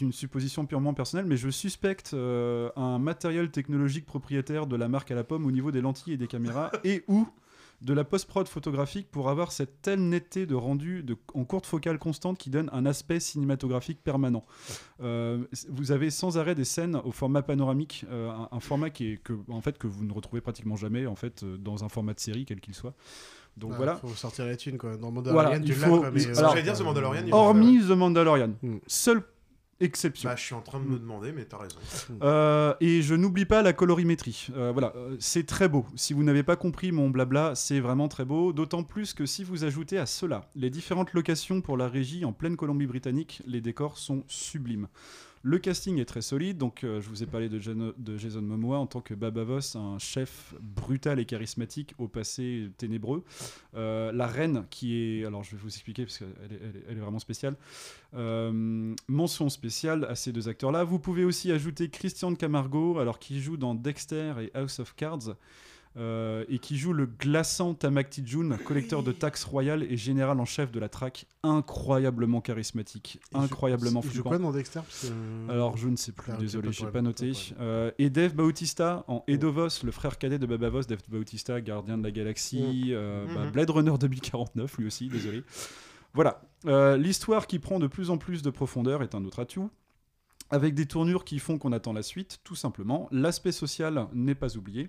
une 0.00 0.12
supposition 0.12 0.66
purement 0.66 0.94
personnelle, 0.94 1.26
mais 1.26 1.36
je 1.36 1.50
suspecte 1.50 2.14
euh, 2.14 2.70
un 2.76 2.98
matériel 2.98 3.50
technologique 3.50 4.06
propriétaire 4.06 4.66
de 4.66 4.76
la 4.76 4.88
marque 4.88 5.10
à 5.10 5.14
la 5.14 5.24
pomme 5.24 5.46
au 5.46 5.50
niveau 5.50 5.70
des 5.70 5.80
lentilles 5.80 6.14
et 6.14 6.16
des 6.16 6.26
caméras 6.26 6.70
et 6.84 7.04
ou 7.08 7.26
de 7.82 7.92
la 7.92 8.04
post-prod 8.04 8.48
photographique 8.48 9.08
pour 9.10 9.28
avoir 9.28 9.52
cette 9.52 9.82
telle 9.82 10.00
netteté 10.08 10.46
de 10.46 10.54
rendu 10.54 11.02
de, 11.02 11.16
en 11.34 11.44
courte 11.44 11.66
focale 11.66 11.98
constante 11.98 12.38
qui 12.38 12.48
donne 12.50 12.70
un 12.72 12.86
aspect 12.86 13.20
cinématographique 13.20 14.02
permanent. 14.02 14.44
Euh, 15.02 15.44
vous 15.68 15.92
avez 15.92 16.10
sans 16.10 16.38
arrêt 16.38 16.54
des 16.54 16.64
scènes 16.64 16.96
au 17.04 17.12
format 17.12 17.42
panoramique, 17.42 18.04
euh, 18.10 18.30
un, 18.30 18.48
un 18.50 18.60
format 18.60 18.90
qui 18.90 19.12
est, 19.12 19.16
que, 19.18 19.34
en 19.50 19.60
fait, 19.60 19.76
que 19.78 19.86
vous 19.86 20.04
ne 20.04 20.12
retrouvez 20.12 20.40
pratiquement 20.40 20.76
jamais 20.76 21.06
en 21.06 21.16
fait, 21.16 21.42
euh, 21.42 21.56
dans 21.58 21.84
un 21.84 21.88
format 21.88 22.14
de 22.14 22.20
série, 22.20 22.44
quel 22.46 22.60
qu'il 22.60 22.74
soit. 22.74 22.94
Donc 23.56 23.70
Ah, 23.74 23.76
voilà. 23.76 23.96
Faut 23.96 24.08
sortir 24.08 24.44
la 24.46 24.56
thune 24.56 24.76
quoi. 24.78 24.96
Dans 24.96 25.10
Mandalorian, 25.10 25.48
Voilà, 25.50 25.60
tu 25.60 25.72
il 25.72 25.80
l'as 25.80 25.86
faut- 25.86 25.98
quoi. 26.00 26.10
Mais, 26.10 26.22
il- 26.22 26.38
alors, 26.38 26.50
J'allais 26.50 26.62
dire 26.62 26.76
The 26.78 26.82
Mandalorian, 26.82 27.22
il 27.26 27.32
Hormis 27.32 27.78
The 27.80 27.90
Mandalorian, 27.90 28.52
Hmm. 28.62 28.76
seule 28.86 29.22
exception. 29.80 30.28
Bah, 30.28 30.36
je 30.36 30.42
suis 30.42 30.54
en 30.54 30.60
train 30.60 30.80
de 30.80 30.84
me 30.84 30.98
demander, 30.98 31.32
mais 31.32 31.44
t'as 31.44 31.58
raison. 31.58 31.76
Euh, 32.22 32.74
et 32.80 33.02
je 33.02 33.14
n'oublie 33.14 33.44
pas 33.44 33.62
la 33.62 33.72
colorimétrie. 33.72 34.48
Euh, 34.56 34.72
voilà, 34.72 34.92
euh, 34.96 35.16
c'est 35.20 35.46
très 35.46 35.68
beau. 35.68 35.86
Si 35.96 36.12
vous 36.12 36.22
n'avez 36.22 36.42
pas 36.42 36.56
compris 36.56 36.92
mon 36.92 37.10
blabla, 37.10 37.54
c'est 37.54 37.80
vraiment 37.80 38.08
très 38.08 38.24
beau. 38.24 38.52
D'autant 38.52 38.82
plus 38.82 39.14
que 39.14 39.26
si 39.26 39.44
vous 39.44 39.64
ajoutez 39.64 39.98
à 39.98 40.06
cela 40.06 40.48
les 40.54 40.70
différentes 40.70 41.12
locations 41.12 41.60
pour 41.60 41.76
la 41.76 41.88
régie 41.88 42.24
en 42.24 42.32
pleine 42.32 42.56
Colombie-Britannique, 42.56 43.42
les 43.46 43.60
décors 43.60 43.98
sont 43.98 44.24
sublimes. 44.28 44.88
Le 45.48 45.60
casting 45.60 46.00
est 46.00 46.06
très 46.06 46.22
solide, 46.22 46.58
donc 46.58 46.82
euh, 46.82 47.00
je 47.00 47.08
vous 47.08 47.22
ai 47.22 47.26
parlé 47.26 47.48
de, 47.48 47.60
de 47.96 48.18
Jason 48.18 48.42
Momoa 48.42 48.78
en 48.78 48.88
tant 48.88 49.00
que 49.00 49.14
Babavos, 49.14 49.76
un 49.76 49.96
chef 50.00 50.56
brutal 50.60 51.20
et 51.20 51.24
charismatique 51.24 51.94
au 51.98 52.08
passé 52.08 52.68
ténébreux. 52.78 53.22
Euh, 53.76 54.10
la 54.10 54.26
reine 54.26 54.66
qui 54.70 54.96
est, 54.96 55.24
alors 55.24 55.44
je 55.44 55.52
vais 55.52 55.62
vous 55.62 55.68
expliquer 55.68 56.04
parce 56.04 56.18
qu'elle 56.18 56.28
est, 56.88 56.94
vraiment 56.96 57.20
spéciale. 57.20 57.54
Euh, 58.14 58.92
mention 59.06 59.48
spéciale 59.48 60.04
à 60.06 60.16
ces 60.16 60.32
deux 60.32 60.48
acteurs-là. 60.48 60.82
Vous 60.82 60.98
pouvez 60.98 61.24
aussi 61.24 61.52
ajouter 61.52 61.90
Christian 61.90 62.34
Camargo, 62.34 62.98
alors 62.98 63.20
qui 63.20 63.40
joue 63.40 63.56
dans 63.56 63.76
Dexter 63.76 64.34
et 64.40 64.50
House 64.52 64.80
of 64.80 64.96
Cards. 64.96 65.36
Euh, 65.96 66.44
et 66.48 66.58
qui 66.58 66.76
joue 66.76 66.92
le 66.92 67.06
glaçant 67.06 67.72
Tamak 67.74 68.10
Tijun, 68.10 68.56
collecteur 68.58 69.02
de 69.02 69.12
taxes 69.12 69.44
royales 69.44 69.82
et 69.84 69.96
général 69.96 70.38
en 70.40 70.44
chef 70.44 70.70
de 70.70 70.78
la 70.78 70.88
traque, 70.88 71.26
incroyablement 71.42 72.40
charismatique, 72.40 73.18
joue- 73.32 73.38
incroyablement 73.40 74.02
joue 74.02 74.08
flippant. 74.10 74.28
quoi 74.30 74.38
dans 74.38 74.52
Dexter 74.52 74.80
Parce 74.80 75.06
que, 75.08 75.50
Alors 75.52 75.76
je 75.76 75.88
ne 75.88 75.96
sais 75.96 76.12
plus, 76.12 76.32
Ah, 76.34 76.36
désolé, 76.38 76.68
de 76.68 76.72
j'ai 76.72 76.86
pas 76.86 77.02
noté. 77.02 77.32
Euh, 77.60 77.90
et 77.98 78.10
Dave 78.10 78.34
Bautista 78.34 79.04
en 79.08 79.24
Edovos, 79.26 79.82
le 79.84 79.90
frère 79.92 80.18
cadet 80.18 80.38
de 80.38 80.46
Babavos, 80.46 80.82
Dave 80.82 81.00
Bautista, 81.08 81.60
gardien 81.60 81.96
de 81.98 82.02
la 82.04 82.10
galaxie, 82.10 82.88
euh, 82.90 83.26
Mhm. 83.26 83.34
bah, 83.34 83.50
Blade 83.50 83.70
Runner 83.70 83.94
2049 83.98 84.76
lui 84.78 84.86
aussi, 84.86 85.08
désolé. 85.08 85.42
Voilà, 86.14 86.40
l'histoire 86.96 87.46
qui 87.46 87.58
prend 87.58 87.78
de 87.78 87.86
plus 87.86 88.10
en 88.10 88.18
plus 88.18 88.42
de 88.42 88.50
profondeur 88.50 89.02
est 89.02 89.14
un 89.14 89.24
autre 89.24 89.40
atout. 89.40 89.70
Avec 90.50 90.74
des 90.74 90.86
tournures 90.86 91.24
qui 91.24 91.38
font 91.40 91.58
qu'on 91.58 91.72
attend 91.72 91.92
la 91.92 92.02
suite, 92.02 92.38
tout 92.44 92.54
simplement. 92.54 93.08
L'aspect 93.10 93.50
social 93.52 94.06
n'est 94.12 94.36
pas 94.36 94.56
oublié. 94.56 94.88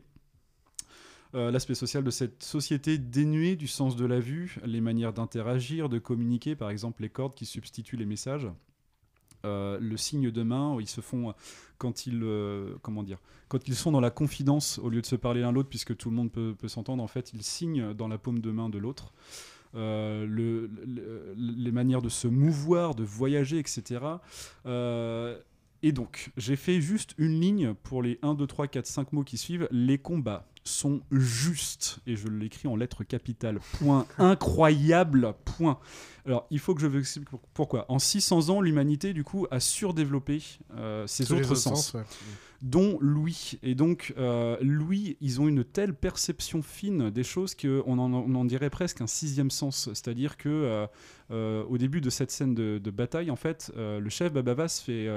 Euh, 1.36 1.52
l'aspect 1.52 1.76
social 1.76 2.04
de 2.04 2.10
cette 2.12 2.42
société 2.42 2.98
dénuée 2.98 3.56
du 3.56 3.68
sens 3.68 3.96
de 3.96 4.06
la 4.06 4.20
vue, 4.20 4.58
les 4.66 4.82
manières 4.82 5.14
d'interagir, 5.14 5.90
de 5.90 6.00
communiquer, 6.00 6.56
par 6.56 6.70
exemple 6.70 7.02
les 7.02 7.10
cordes 7.10 7.36
qui 7.36 7.46
substituent 7.46 7.98
les 7.98 8.06
messages. 8.06 8.48
Euh, 9.46 9.78
le 9.80 9.98
signe 9.98 10.32
de 10.32 10.44
main, 10.44 10.78
ils 10.80 10.88
se 10.88 11.00
font 11.02 11.34
quand 11.78 12.08
ils, 12.08 12.22
euh, 12.24 12.76
comment 12.82 13.04
dire, 13.04 13.20
quand 13.50 13.68
ils 13.68 13.76
sont 13.76 13.92
dans 13.92 14.00
la 14.00 14.10
confidence 14.10 14.80
au 14.80 14.90
lieu 14.90 15.02
de 15.02 15.06
se 15.06 15.16
parler 15.16 15.42
l'un 15.42 15.52
l'autre, 15.52 15.70
puisque 15.70 15.96
tout 15.96 16.10
le 16.10 16.16
monde 16.16 16.32
peut, 16.32 16.56
peut 16.58 16.68
s'entendre, 16.68 17.04
en 17.04 17.08
fait, 17.08 17.32
ils 17.34 17.44
signent 17.44 17.94
dans 17.94 18.08
la 18.08 18.18
paume 18.18 18.40
de 18.40 18.52
main 18.52 18.70
de 18.70 18.78
l'autre. 18.78 19.14
Le- 19.74 20.26
le- 20.26 21.36
les 21.38 21.72
manières 21.72 22.02
de 22.02 22.10
se 22.10 22.28
mouvoir, 22.28 22.96
de 22.96 23.04
voyager, 23.04 23.60
etc. 23.60 24.00
et 25.88 25.94
donc, 25.94 26.32
j'ai 26.36 26.58
fait 26.58 26.82
juste 26.82 27.14
une 27.18 27.40
ligne 27.40 27.74
pour 27.74 28.04
les 28.04 28.20
1, 28.22 28.34
2, 28.34 28.46
3, 28.46 28.68
4, 28.68 28.86
5 28.86 29.14
mots 29.14 29.24
qui 29.24 29.38
suivent. 29.38 29.70
Les 29.72 29.98
combats 29.98 30.46
sont 30.66 31.00
justes, 31.12 32.00
et 32.06 32.18
je 32.18 32.28
l'écris 32.28 32.68
en 32.68 32.76
lettres 32.76 33.06
capitales. 33.06 33.60
Point 33.80 34.06
incroyable, 34.18 35.34
point. 35.46 35.80
Alors, 36.26 36.46
il 36.52 36.60
faut 36.60 36.76
que 36.76 36.82
je 36.82 36.88
vous 36.88 37.00
explique 37.00 37.30
pour- 37.30 37.40
pourquoi. 37.54 37.86
En 37.90 38.00
600 38.00 38.50
ans, 38.50 38.60
l'humanité, 38.60 39.14
du 39.14 39.24
coup, 39.24 39.48
a 39.50 39.62
surdéveloppé 39.62 40.44
euh, 40.76 41.08
ses 41.08 41.24
Tous 41.26 41.36
les 41.36 41.40
autres 41.40 41.52
autres 41.52 41.60
sens 41.62 41.86
sens, 41.88 41.94
ouais. 41.94 42.04
Dont 42.62 42.98
Louis. 43.02 43.60
Et 43.64 43.76
donc, 43.76 44.14
euh, 44.18 44.58
Louis, 44.62 45.18
ils 45.22 45.40
ont 45.42 45.48
une 45.48 45.64
telle 45.64 45.94
perception 45.94 46.62
fine 46.62 47.10
des 47.10 47.24
choses 47.24 47.56
qu'on 47.56 47.98
en, 48.00 48.14
on 48.14 48.36
en 48.36 48.46
dirait 48.46 48.70
presque 48.70 49.02
un 49.02 49.08
sixième 49.08 49.52
sens. 49.52 49.90
C'est-à-dire 49.94 50.38
que 50.38 50.50
euh, 50.50 50.88
euh, 51.32 51.64
au 51.66 51.78
début 51.78 52.02
de 52.02 52.10
cette 52.10 52.32
scène 52.32 52.56
de, 52.56 52.80
de 52.80 52.92
bataille, 52.92 53.32
en 53.32 53.36
fait, 53.36 53.72
le 53.76 54.10
chef 54.10 54.34
Babavas 54.34 54.82
fait, 54.86 55.08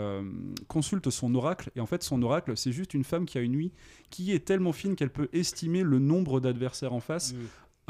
consulte 0.69 1.11
son 1.11 1.35
oracle. 1.35 1.71
Et 1.77 1.81
en 1.81 1.87
fait, 1.87 2.03
son 2.03 2.23
oracle, 2.23 2.57
c'est 2.57 2.73
juste 2.73 2.95
une 2.95 3.05
femme 3.05 3.27
qui 3.27 3.39
a 3.39 3.41
une 3.41 3.53
nuit 3.53 3.73
qui 4.11 4.33
est 4.33 4.45
tellement 4.45 4.73
fine 4.73 4.97
qu'elle 4.97 5.11
peut 5.11 5.29
estimer 5.33 5.83
le 5.83 5.99
nombre 5.99 6.41
d'adversaires 6.41 6.93
en 6.93 7.01
face 7.01 7.35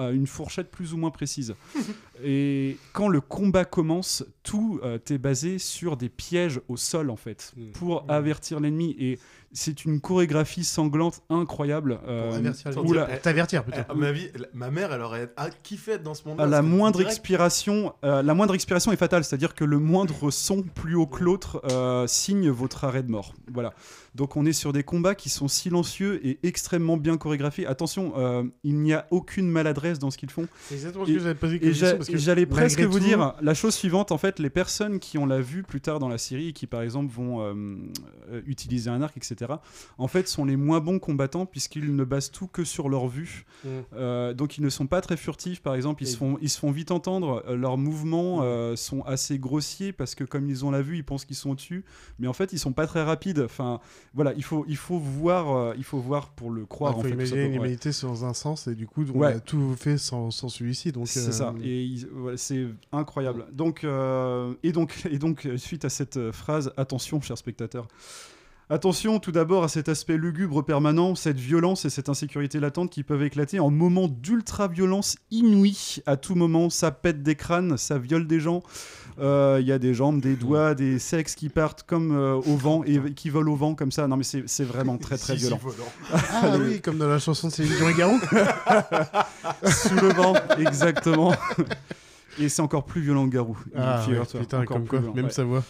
à 0.01 0.11
une 0.11 0.27
fourchette 0.27 0.71
plus 0.71 0.95
ou 0.95 0.97
moins 0.97 1.11
précise. 1.11 1.55
Et 2.25 2.77
quand 2.93 3.09
le 3.09 3.21
combat 3.21 3.65
commence, 3.65 4.25
tout 4.43 4.81
euh, 4.83 4.99
est 5.09 5.19
basé 5.19 5.59
sur 5.59 5.97
des 5.97 6.09
pièges 6.09 6.61
au 6.69 6.77
sol 6.77 7.11
en 7.11 7.17
fait, 7.17 7.55
pour 7.75 8.05
avertir 8.09 8.61
l'ennemi. 8.61 8.97
Et 8.99 9.19
c'est 9.53 9.85
une 9.85 10.01
chorégraphie 10.01 10.65
sanglante 10.65 11.23
incroyable. 11.29 11.99
euh, 12.07 12.31
l'ennemi. 12.41 12.93
la- 12.95 13.17
T'avertir, 13.19 13.65
plutôt. 13.65 13.81
À 13.89 13.95
ma, 13.95 14.09
avis, 14.09 14.29
la- 14.37 14.47
ma 14.55 14.71
mère, 14.71 14.93
elle 14.93 15.01
aurait 15.01 15.33
ah, 15.37 15.49
kiffé 15.63 15.93
être 15.93 16.03
dans 16.03 16.15
ce 16.15 16.27
monde-là. 16.29 16.45
à 16.45 16.47
la 16.47 16.63
moindre 16.63 16.99
direct- 16.99 17.11
expiration, 17.17 17.93
euh, 18.05 18.23
la 18.23 18.35
moindre 18.35 18.55
expiration 18.55 18.93
est 18.93 18.97
fatale, 18.97 19.25
c'est-à-dire 19.25 19.55
que 19.55 19.65
le 19.65 19.79
moindre 19.79 20.31
son 20.31 20.63
plus 20.63 20.95
haut 20.95 21.07
que 21.07 21.25
l'autre 21.25 21.63
euh, 21.71 22.07
signe 22.07 22.49
votre 22.51 22.85
arrêt 22.85 23.03
de 23.03 23.11
mort. 23.11 23.35
Voilà. 23.53 23.73
Donc 24.15 24.37
on 24.37 24.45
est 24.45 24.53
sur 24.53 24.73
des 24.73 24.83
combats 24.83 25.15
qui 25.15 25.29
sont 25.29 25.47
silencieux 25.47 26.25
et 26.27 26.39
extrêmement 26.43 26.97
bien 26.97 27.17
chorégraphiés. 27.17 27.67
Attention, 27.67 28.13
euh, 28.17 28.43
il 28.65 28.81
n'y 28.81 28.93
a 28.93 29.07
aucune 29.11 29.49
maladresse 29.49 30.01
dans 30.01 30.11
ce 30.11 30.19
qu'ils 30.19 30.31
font. 30.31 30.49
C'est 30.69 30.75
exactement 30.75 31.05
ce 31.07 31.13
que 31.13 31.19
j'allais 31.19 31.31
et 31.31 31.97
parce 31.97 32.09
que 32.09 32.15
et 32.15 32.19
j'allais 32.19 32.47
malgré 32.47 32.61
presque 32.63 32.83
vous 32.83 32.99
dire 32.99 33.35
la 33.41 33.55
chose 33.55 33.75
suivante. 33.75 34.11
En 34.11 34.19
fait, 34.19 34.41
les 34.41 34.51
personnes 34.51 34.99
qui 34.99 35.17
ont 35.19 35.27
la 35.27 35.41
vue 35.41 35.63
plus 35.63 35.81
tard 35.81 36.01
dans 36.01 36.09
la 36.09 36.19
série 36.19 36.49
et 36.49 36.53
qui, 36.53 36.67
par 36.67 36.83
exemple, 36.83 37.13
vont 37.13 37.41
euh, 37.41 37.55
euh, 38.33 38.43
utiliser 38.47 38.91
un 38.91 39.01
arc, 39.01 39.17
etc., 39.17 39.40
en 39.99 40.09
fait, 40.09 40.29
sont 40.29 40.45
les 40.45 40.57
moins 40.57 40.81
bons 40.81 40.99
combattants 40.99 41.47
puisqu'ils 41.47 41.95
ne 41.95 42.05
basent 42.05 42.31
tout 42.31 42.47
que 42.47 42.65
sur 42.65 42.89
leur 42.89 43.09
vue. 43.09 43.45
Mm. 43.65 43.69
Euh, 43.95 44.35
donc, 44.35 44.59
ils 44.59 44.65
ne 44.65 44.71
sont 44.71 44.87
pas 44.87 45.01
très 45.01 45.17
furtifs, 45.17 45.61
par 45.63 45.75
exemple. 45.75 46.03
Ils, 46.03 46.07
se, 46.07 46.17
font, 46.17 46.39
ils 46.41 46.49
se 46.51 46.59
font 46.59 46.71
vite 46.71 46.91
entendre. 46.91 47.45
Euh, 47.49 47.57
leurs 47.57 47.77
mouvements 47.77 48.41
euh, 48.43 48.77
sont 48.77 49.03
assez 49.03 49.39
grossiers 49.39 49.93
parce 49.93 50.15
que, 50.15 50.25
comme 50.25 50.49
ils 50.49 50.65
ont 50.65 50.71
la 50.71 50.83
vue, 50.83 50.97
ils 50.97 51.05
pensent 51.05 51.25
qu'ils 51.25 51.37
sont 51.37 51.51
au-dessus. 51.51 51.85
Mais 52.19 52.27
en 52.27 52.33
fait, 52.33 52.53
ils 52.53 52.59
sont 52.59 52.73
pas 52.73 52.87
très 52.87 53.03
rapides. 53.03 53.41
Enfin, 53.41 53.81
voilà, 54.15 54.33
il 54.37 54.45
faut, 54.45 54.65
il 54.69 54.77
faut 54.77 54.99
voir, 54.99 55.55
euh, 55.55 55.75
il 55.77 55.85
faut 55.85 55.99
voir 55.99 56.31
pour 56.31 56.51
le 56.51 56.67
croire. 56.67 56.93
Il 56.93 56.97
en 56.97 57.03
faut 57.03 57.09
fait, 57.09 57.15
imaginer 57.15 57.49
l'humanité 57.49 57.91
dans 58.03 58.25
un 58.25 58.35
sens 58.35 58.67
et 58.67 58.75
du 58.75 58.87
coup 58.87 59.05
on 59.15 59.19
Ouais. 59.21 59.35
a 59.35 59.41
tout 59.41 59.75
fait 59.77 59.99
sans, 59.99 60.31
sans 60.31 60.49
celui-ci 60.49 60.93
C'est 61.05 61.33
ça, 61.33 61.55
et 61.63 61.95
c'est 62.37 62.67
incroyable. 62.93 63.47
Donc, 63.53 63.85
et 64.63 64.73
donc, 64.73 65.03
et 65.11 65.19
donc, 65.19 65.49
suite 65.57 65.85
à 65.85 65.89
cette 65.89 66.31
phrase, 66.31 66.73
attention, 66.77 67.21
chers 67.21 67.39
spectateurs. 67.39 67.89
Attention 68.73 69.19
tout 69.19 69.33
d'abord 69.33 69.65
à 69.65 69.69
cet 69.69 69.89
aspect 69.89 70.17
lugubre 70.17 70.63
permanent, 70.65 71.17
cette 71.17 71.41
violence 71.41 71.85
et 71.87 71.91
cette 71.91 72.09
insécurité 72.09 72.61
latente 72.61 72.89
qui 72.89 73.03
peuvent 73.03 73.25
éclater 73.25 73.59
en 73.59 73.69
moments 73.69 74.07
d'ultra-violence 74.07 75.17
inouïe. 75.33 75.97
À 76.07 76.17
tout 76.17 76.37
moment, 76.37 76.71
ça 76.71 76.93
pète 76.93 77.25
des 77.25 77.35
crânes, 77.35 77.77
ça 77.77 77.99
viole 77.99 78.29
des 78.29 78.39
gens. 78.39 78.63
Euh, 79.19 79.59
Il 79.61 79.67
y 79.67 79.73
a 79.73 79.81
des 79.81 79.93
jambes, 79.93 80.21
des 80.21 80.37
doigts, 80.37 80.77
des 80.77 81.01
sexes 81.01 81.35
qui 81.35 81.49
partent 81.49 81.83
comme 81.83 82.17
euh, 82.17 82.37
au 82.37 82.57
vent 82.57 82.85
et 82.85 83.13
qui 83.13 83.29
volent 83.29 83.51
au 83.53 83.57
vent 83.57 83.75
comme 83.75 83.91
ça. 83.91 84.07
Non 84.07 84.17
mais 84.17 84.23
c'est 84.23 84.65
vraiment 84.65 84.99
très 84.99 85.19
très 85.19 85.33
Si, 85.37 85.41
violent. 85.41 85.59
ah 86.13 86.57
oui 86.57 86.81
comme 86.81 86.99
dans 86.99 87.09
la 87.09 87.19
chanson 87.19 87.49
de 87.49 87.53
Céline 87.53 87.75
Dion 87.75 87.89
et 87.89 87.95
Garou 87.95 88.21
Sous 89.65 89.97
le 89.97 90.13
vent, 90.13 90.35
exactement. 90.59 91.35
Et 92.41 92.49
c'est 92.49 92.63
encore 92.63 92.85
plus 92.85 93.01
violent 93.03 93.27
que 93.29 93.35
Garou. 93.35 93.59
Ah, 93.77 94.05
ouais, 94.09 94.19
putain, 94.41 94.63
encore 94.63 94.77
comme 94.79 94.87
quoi, 94.87 94.99
violent, 95.01 95.15
même 95.15 95.25
ouais. 95.27 95.31
sa 95.31 95.45
voix. 95.45 95.63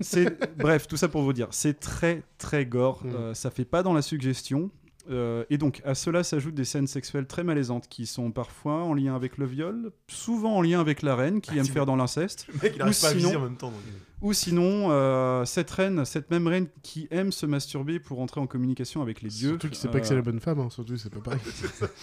Bref, 0.58 0.86
tout 0.86 0.96
ça 0.96 1.08
pour 1.08 1.22
vous 1.22 1.32
dire, 1.32 1.48
c'est 1.50 1.78
très 1.80 2.22
très 2.38 2.66
gore. 2.66 3.02
Mm. 3.04 3.08
Euh, 3.14 3.34
ça 3.34 3.50
fait 3.50 3.64
pas 3.64 3.82
dans 3.82 3.92
la 3.94 4.02
suggestion. 4.02 4.70
Euh, 5.10 5.44
et 5.48 5.56
donc 5.56 5.80
à 5.86 5.94
cela 5.94 6.22
s'ajoutent 6.22 6.54
des 6.54 6.66
scènes 6.66 6.86
sexuelles 6.86 7.26
très 7.26 7.42
malaisantes 7.42 7.88
qui 7.88 8.04
sont 8.04 8.30
parfois 8.30 8.82
en 8.84 8.92
lien 8.92 9.14
avec 9.16 9.38
le 9.38 9.46
viol, 9.46 9.90
souvent 10.06 10.56
en 10.56 10.60
lien 10.60 10.80
avec 10.80 11.00
la 11.00 11.16
reine 11.16 11.40
qui 11.40 11.56
aime 11.56 11.64
tu- 11.64 11.72
faire 11.72 11.86
dans 11.86 11.96
l'inceste. 11.96 12.46
Le 12.52 12.54
mec, 12.62 12.72
il 12.76 12.82
Ou 12.82 12.84
pas 12.84 12.88
à 12.90 12.92
sinon- 12.92 13.36
en 13.36 13.40
même 13.40 13.56
temps. 13.56 13.70
donc. 13.70 13.80
Ou 14.20 14.32
sinon, 14.32 14.90
euh, 14.90 15.44
cette 15.44 15.70
reine, 15.70 16.04
cette 16.04 16.30
même 16.32 16.48
reine 16.48 16.66
qui 16.82 17.06
aime 17.12 17.30
se 17.30 17.46
masturber 17.46 18.00
pour 18.00 18.20
entrer 18.20 18.40
en 18.40 18.48
communication 18.48 19.00
avec 19.00 19.22
les 19.22 19.28
dieux. 19.28 19.50
surtout 19.50 19.68
qu'il 19.68 19.76
sait 19.76 19.88
pas 19.88 20.00
que 20.00 20.06
c'est 20.06 20.16
la 20.16 20.22
bonne 20.22 20.40
femme 20.40 20.58
hein, 20.58 20.70
surtout 20.70 20.96
c'est 20.96 21.10
pas 21.10 21.20
pareil 21.20 21.40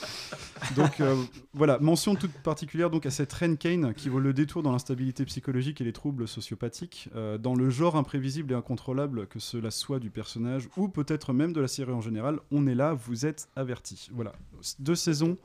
donc 0.78 1.02
euh, 1.02 1.22
voilà, 1.54 1.78
mention 1.80 2.16
toute 2.16 2.32
particulière 2.32 2.90
donc 2.90 3.06
à 3.06 3.12
cette 3.12 3.34
reine 3.34 3.58
Kane 3.58 3.94
qui 3.94 4.08
vaut 4.08 4.20
le 4.20 4.34
détour 4.34 4.64
dans 4.64 4.72
l'instabilité 4.72 5.26
psychologique 5.26 5.82
et 5.82 5.84
les 5.84 5.92
troubles 5.92 6.26
sociopathiques, 6.26 7.10
euh, 7.16 7.38
dans 7.38 7.54
le 7.54 7.70
genre 7.70 7.98
imprévisible 7.98 8.54
et 8.54 8.56
incontrôlable 8.56 9.28
que 9.28 9.40
cela 9.40 9.70
soit 9.70 10.00
du 10.00 10.10
personnage 10.10 10.70
ou 10.78 10.88
peut-être 10.88 11.34
même 11.34 11.52
de 11.52 11.60
la 11.60 11.68
série 11.68 11.92
en 11.92 12.02
général. 12.02 12.40
On 12.52 12.66
est 12.66 12.76
là, 12.76 12.94
vous 12.94 13.26
êtes 13.26 13.50
avertis. 13.58 14.10
Voilà, 14.14 14.32
deux 14.80 14.96
saisons, 14.96 15.38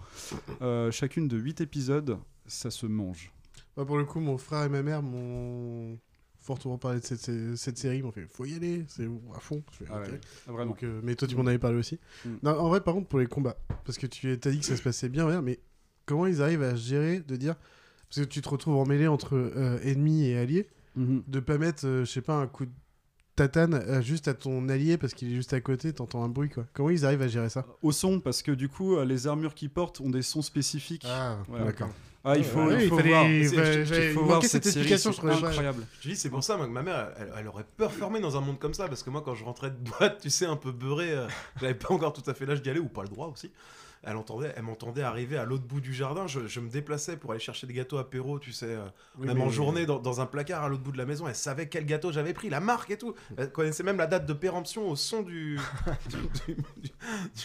chacune 0.91 1.27
de 1.27 1.37
8 1.37 1.63
épisodes, 1.63 2.19
ça 2.47 2.71
se 2.71 2.87
mange. 2.87 3.33
Pour 3.75 3.99
le 3.99 4.05
coup 4.05 4.21
mon 4.21 4.39
frère 4.39 4.65
et 4.65 4.69
ma 4.69 4.83
mère 4.83 5.03
m'ont 5.03 5.99
fortement 6.41 6.79
parlé 6.79 7.01
de 7.01 7.05
cette, 7.05 7.21
cette- 7.21 7.57
cette 7.57 7.79
série 7.79 7.99
ils 7.99 8.03
m'ont 8.03 8.13
fait 8.13 8.27
faut 8.29 8.45
y 8.45 8.55
aller 8.55 8.85
c'est 8.89 9.09
à 9.35 9.41
fond 9.41 9.63
Je 9.73 9.77
fais, 9.85 9.85
Ah 9.91 10.01
ouais. 10.53 10.65
Donc, 10.67 10.83
euh, 10.83 11.01
mais 11.05 11.15
toi 11.15 11.29
tu 11.29 11.37
m'en 11.37 11.47
avais 11.47 11.59
parlé 11.59 11.77
aussi 11.79 11.99
Mm. 12.25 12.29
non, 12.43 12.51
en 12.59 12.69
vrai 12.69 12.81
par 12.81 12.95
contre 12.95 13.09
pour 13.09 13.19
les 13.19 13.27
combats 13.27 13.57
parce 13.85 13.99
que 13.99 14.07
tu 14.07 14.31
as 14.33 14.37
dit 14.51 14.59
que 14.61 14.65
ça 14.67 14.77
se 14.77 14.83
passait 14.83 15.09
bien 15.09 15.41
mais 15.43 15.59
comment 16.07 16.27
ils 16.27 16.43
arrivent 16.43 16.63
à 16.63 16.75
gérer 16.75 17.21
de 17.21 17.37
dire 17.37 17.55
parce 18.09 18.27
que 18.27 18.31
tu 18.33 18.41
te 18.43 18.49
retrouves 18.49 18.77
emmêlé 18.77 19.07
entre 19.07 19.37
euh, 19.37 19.79
ennemis 19.83 20.25
et 20.27 20.37
alliés 20.39 20.69
Mhm. 20.97 21.23
de 21.29 21.39
pas 21.41 21.57
mettre, 21.57 21.87
euh, 21.87 22.05
je 22.05 22.11
sais 22.11 22.21
pas, 22.21 22.35
un 22.35 22.49
coup 22.49 22.67
de 22.67 22.73
tatane 23.37 23.75
euh, 23.75 24.03
juste 24.03 24.27
à 24.27 24.35
ton 24.35 24.69
allié 24.69 24.99
parce 24.99 25.15
qu'il 25.15 25.31
est 25.31 25.35
juste 25.37 25.53
à 25.53 25.61
côté, 25.61 25.93
t'entends 25.93 26.25
un 26.25 26.29
bruit 26.29 26.49
quoi. 26.51 26.67
Comment 26.73 26.91
ils 26.91 27.07
arrivent 27.07 27.23
à 27.23 27.29
gérer 27.29 27.49
ça? 27.49 27.65
Au 27.83 27.93
son, 27.93 28.19
parce 28.19 28.43
que 28.43 28.51
du 28.51 28.69
coup, 28.69 28.97
euh, 28.97 29.05
les 29.05 29.29
armures 29.29 29.55
qu'ils 29.55 29.71
portent 29.71 30.01
ont 30.01 30.11
des 30.11 30.23
sons 30.23 30.43
spécifiques. 30.43 31.05
Ah, 31.07 31.39
Voilà. 31.47 31.67
d'accord. 31.67 31.91
Ah, 32.23 32.37
il 32.37 32.45
faut, 32.45 32.61
ouais, 32.65 32.75
il 32.75 32.83
il 32.83 32.89
faut 32.91 32.97
fallait- 32.99 33.09
voir. 33.11 33.27
il 33.27 34.13
faut 34.13 34.25
voir 34.25 34.45
cette 34.45 34.63
série, 34.65 34.81
explication, 34.93 35.13
c'est 35.13 35.27
incroyable. 35.47 35.87
Je 36.03 36.09
dis, 36.11 36.17
c'est 36.17 36.29
pour 36.29 36.45
ça 36.45 36.59
moi, 36.59 36.67
que 36.67 36.71
ma 36.71 36.83
mère, 36.83 37.13
elle, 37.19 37.33
elle 37.39 37.49
aurait 37.49 37.65
performé 37.79 38.21
dans 38.21 38.37
un 38.37 38.43
monde 38.43 38.59
comme 38.59 38.75
ça, 38.75 38.89
parce 38.89 39.03
que 39.03 39.09
moi, 39.09 39.23
quand 39.25 39.35
je 39.35 39.43
rentrais 39.45 39.71
de 39.71 39.77
boîte, 39.99 40.19
tu 40.21 40.29
sais, 40.29 40.45
un 40.45 40.57
peu 40.57 40.71
beurré, 40.71 41.13
euh, 41.13 41.27
j'avais 41.61 41.75
pas 41.75 41.95
encore 41.95 42.13
tout 42.13 42.29
à 42.31 42.35
fait 42.35 42.45
l'âge 42.45 42.61
d'y 42.61 42.69
aller, 42.69 42.79
ou 42.81 42.89
pas 42.89 43.03
le 43.03 43.09
droit 43.09 43.29
aussi. 43.29 43.51
Elle, 44.03 44.17
entendait, 44.17 44.53
elle 44.57 44.63
m'entendait 44.63 45.03
arriver 45.03 45.37
à 45.37 45.45
l'autre 45.45 45.65
bout 45.65 45.81
du 45.83 45.93
jardin, 45.93 46.27
je, 46.27 46.47
je 46.47 46.61
me 46.61 46.71
déplaçais 46.71 47.19
pour 47.19 47.33
aller 47.33 47.41
chercher 47.41 47.67
des 47.67 47.75
gâteaux 47.75 47.99
apéro, 47.99 48.39
tu 48.39 48.51
sais, 48.51 48.65
euh, 48.67 48.87
Oui, 49.19 49.27
même 49.27 49.37
mais- 49.37 49.43
en 49.45 49.51
journée, 49.51 49.85
dans, 49.85 49.99
dans 49.99 50.23
un 50.23 50.27
placard 50.27 50.65
à 50.65 50.69
l'autre 50.71 50.83
bout 50.83 50.93
de 50.93 50.97
la 50.97 51.05
maison, 51.05 51.29
elle 51.29 51.35
savait 51.35 51.69
quel 51.69 51.85
gâteau 51.85 52.11
j'avais 52.11 52.33
pris, 52.33 52.49
la 52.49 52.61
marque 52.61 52.91
et 52.91 52.97
tout. 52.97 53.15
Elle 53.37 53.53
connaissait 53.53 53.83
même 53.83 53.99
la 53.99 54.07
date 54.07 54.25
de 54.25 54.33
péremption 54.33 54.89
au 54.89 54.97
son 54.97 55.21
du, 55.23 55.59
du, 56.47 56.55
du- 56.55 56.63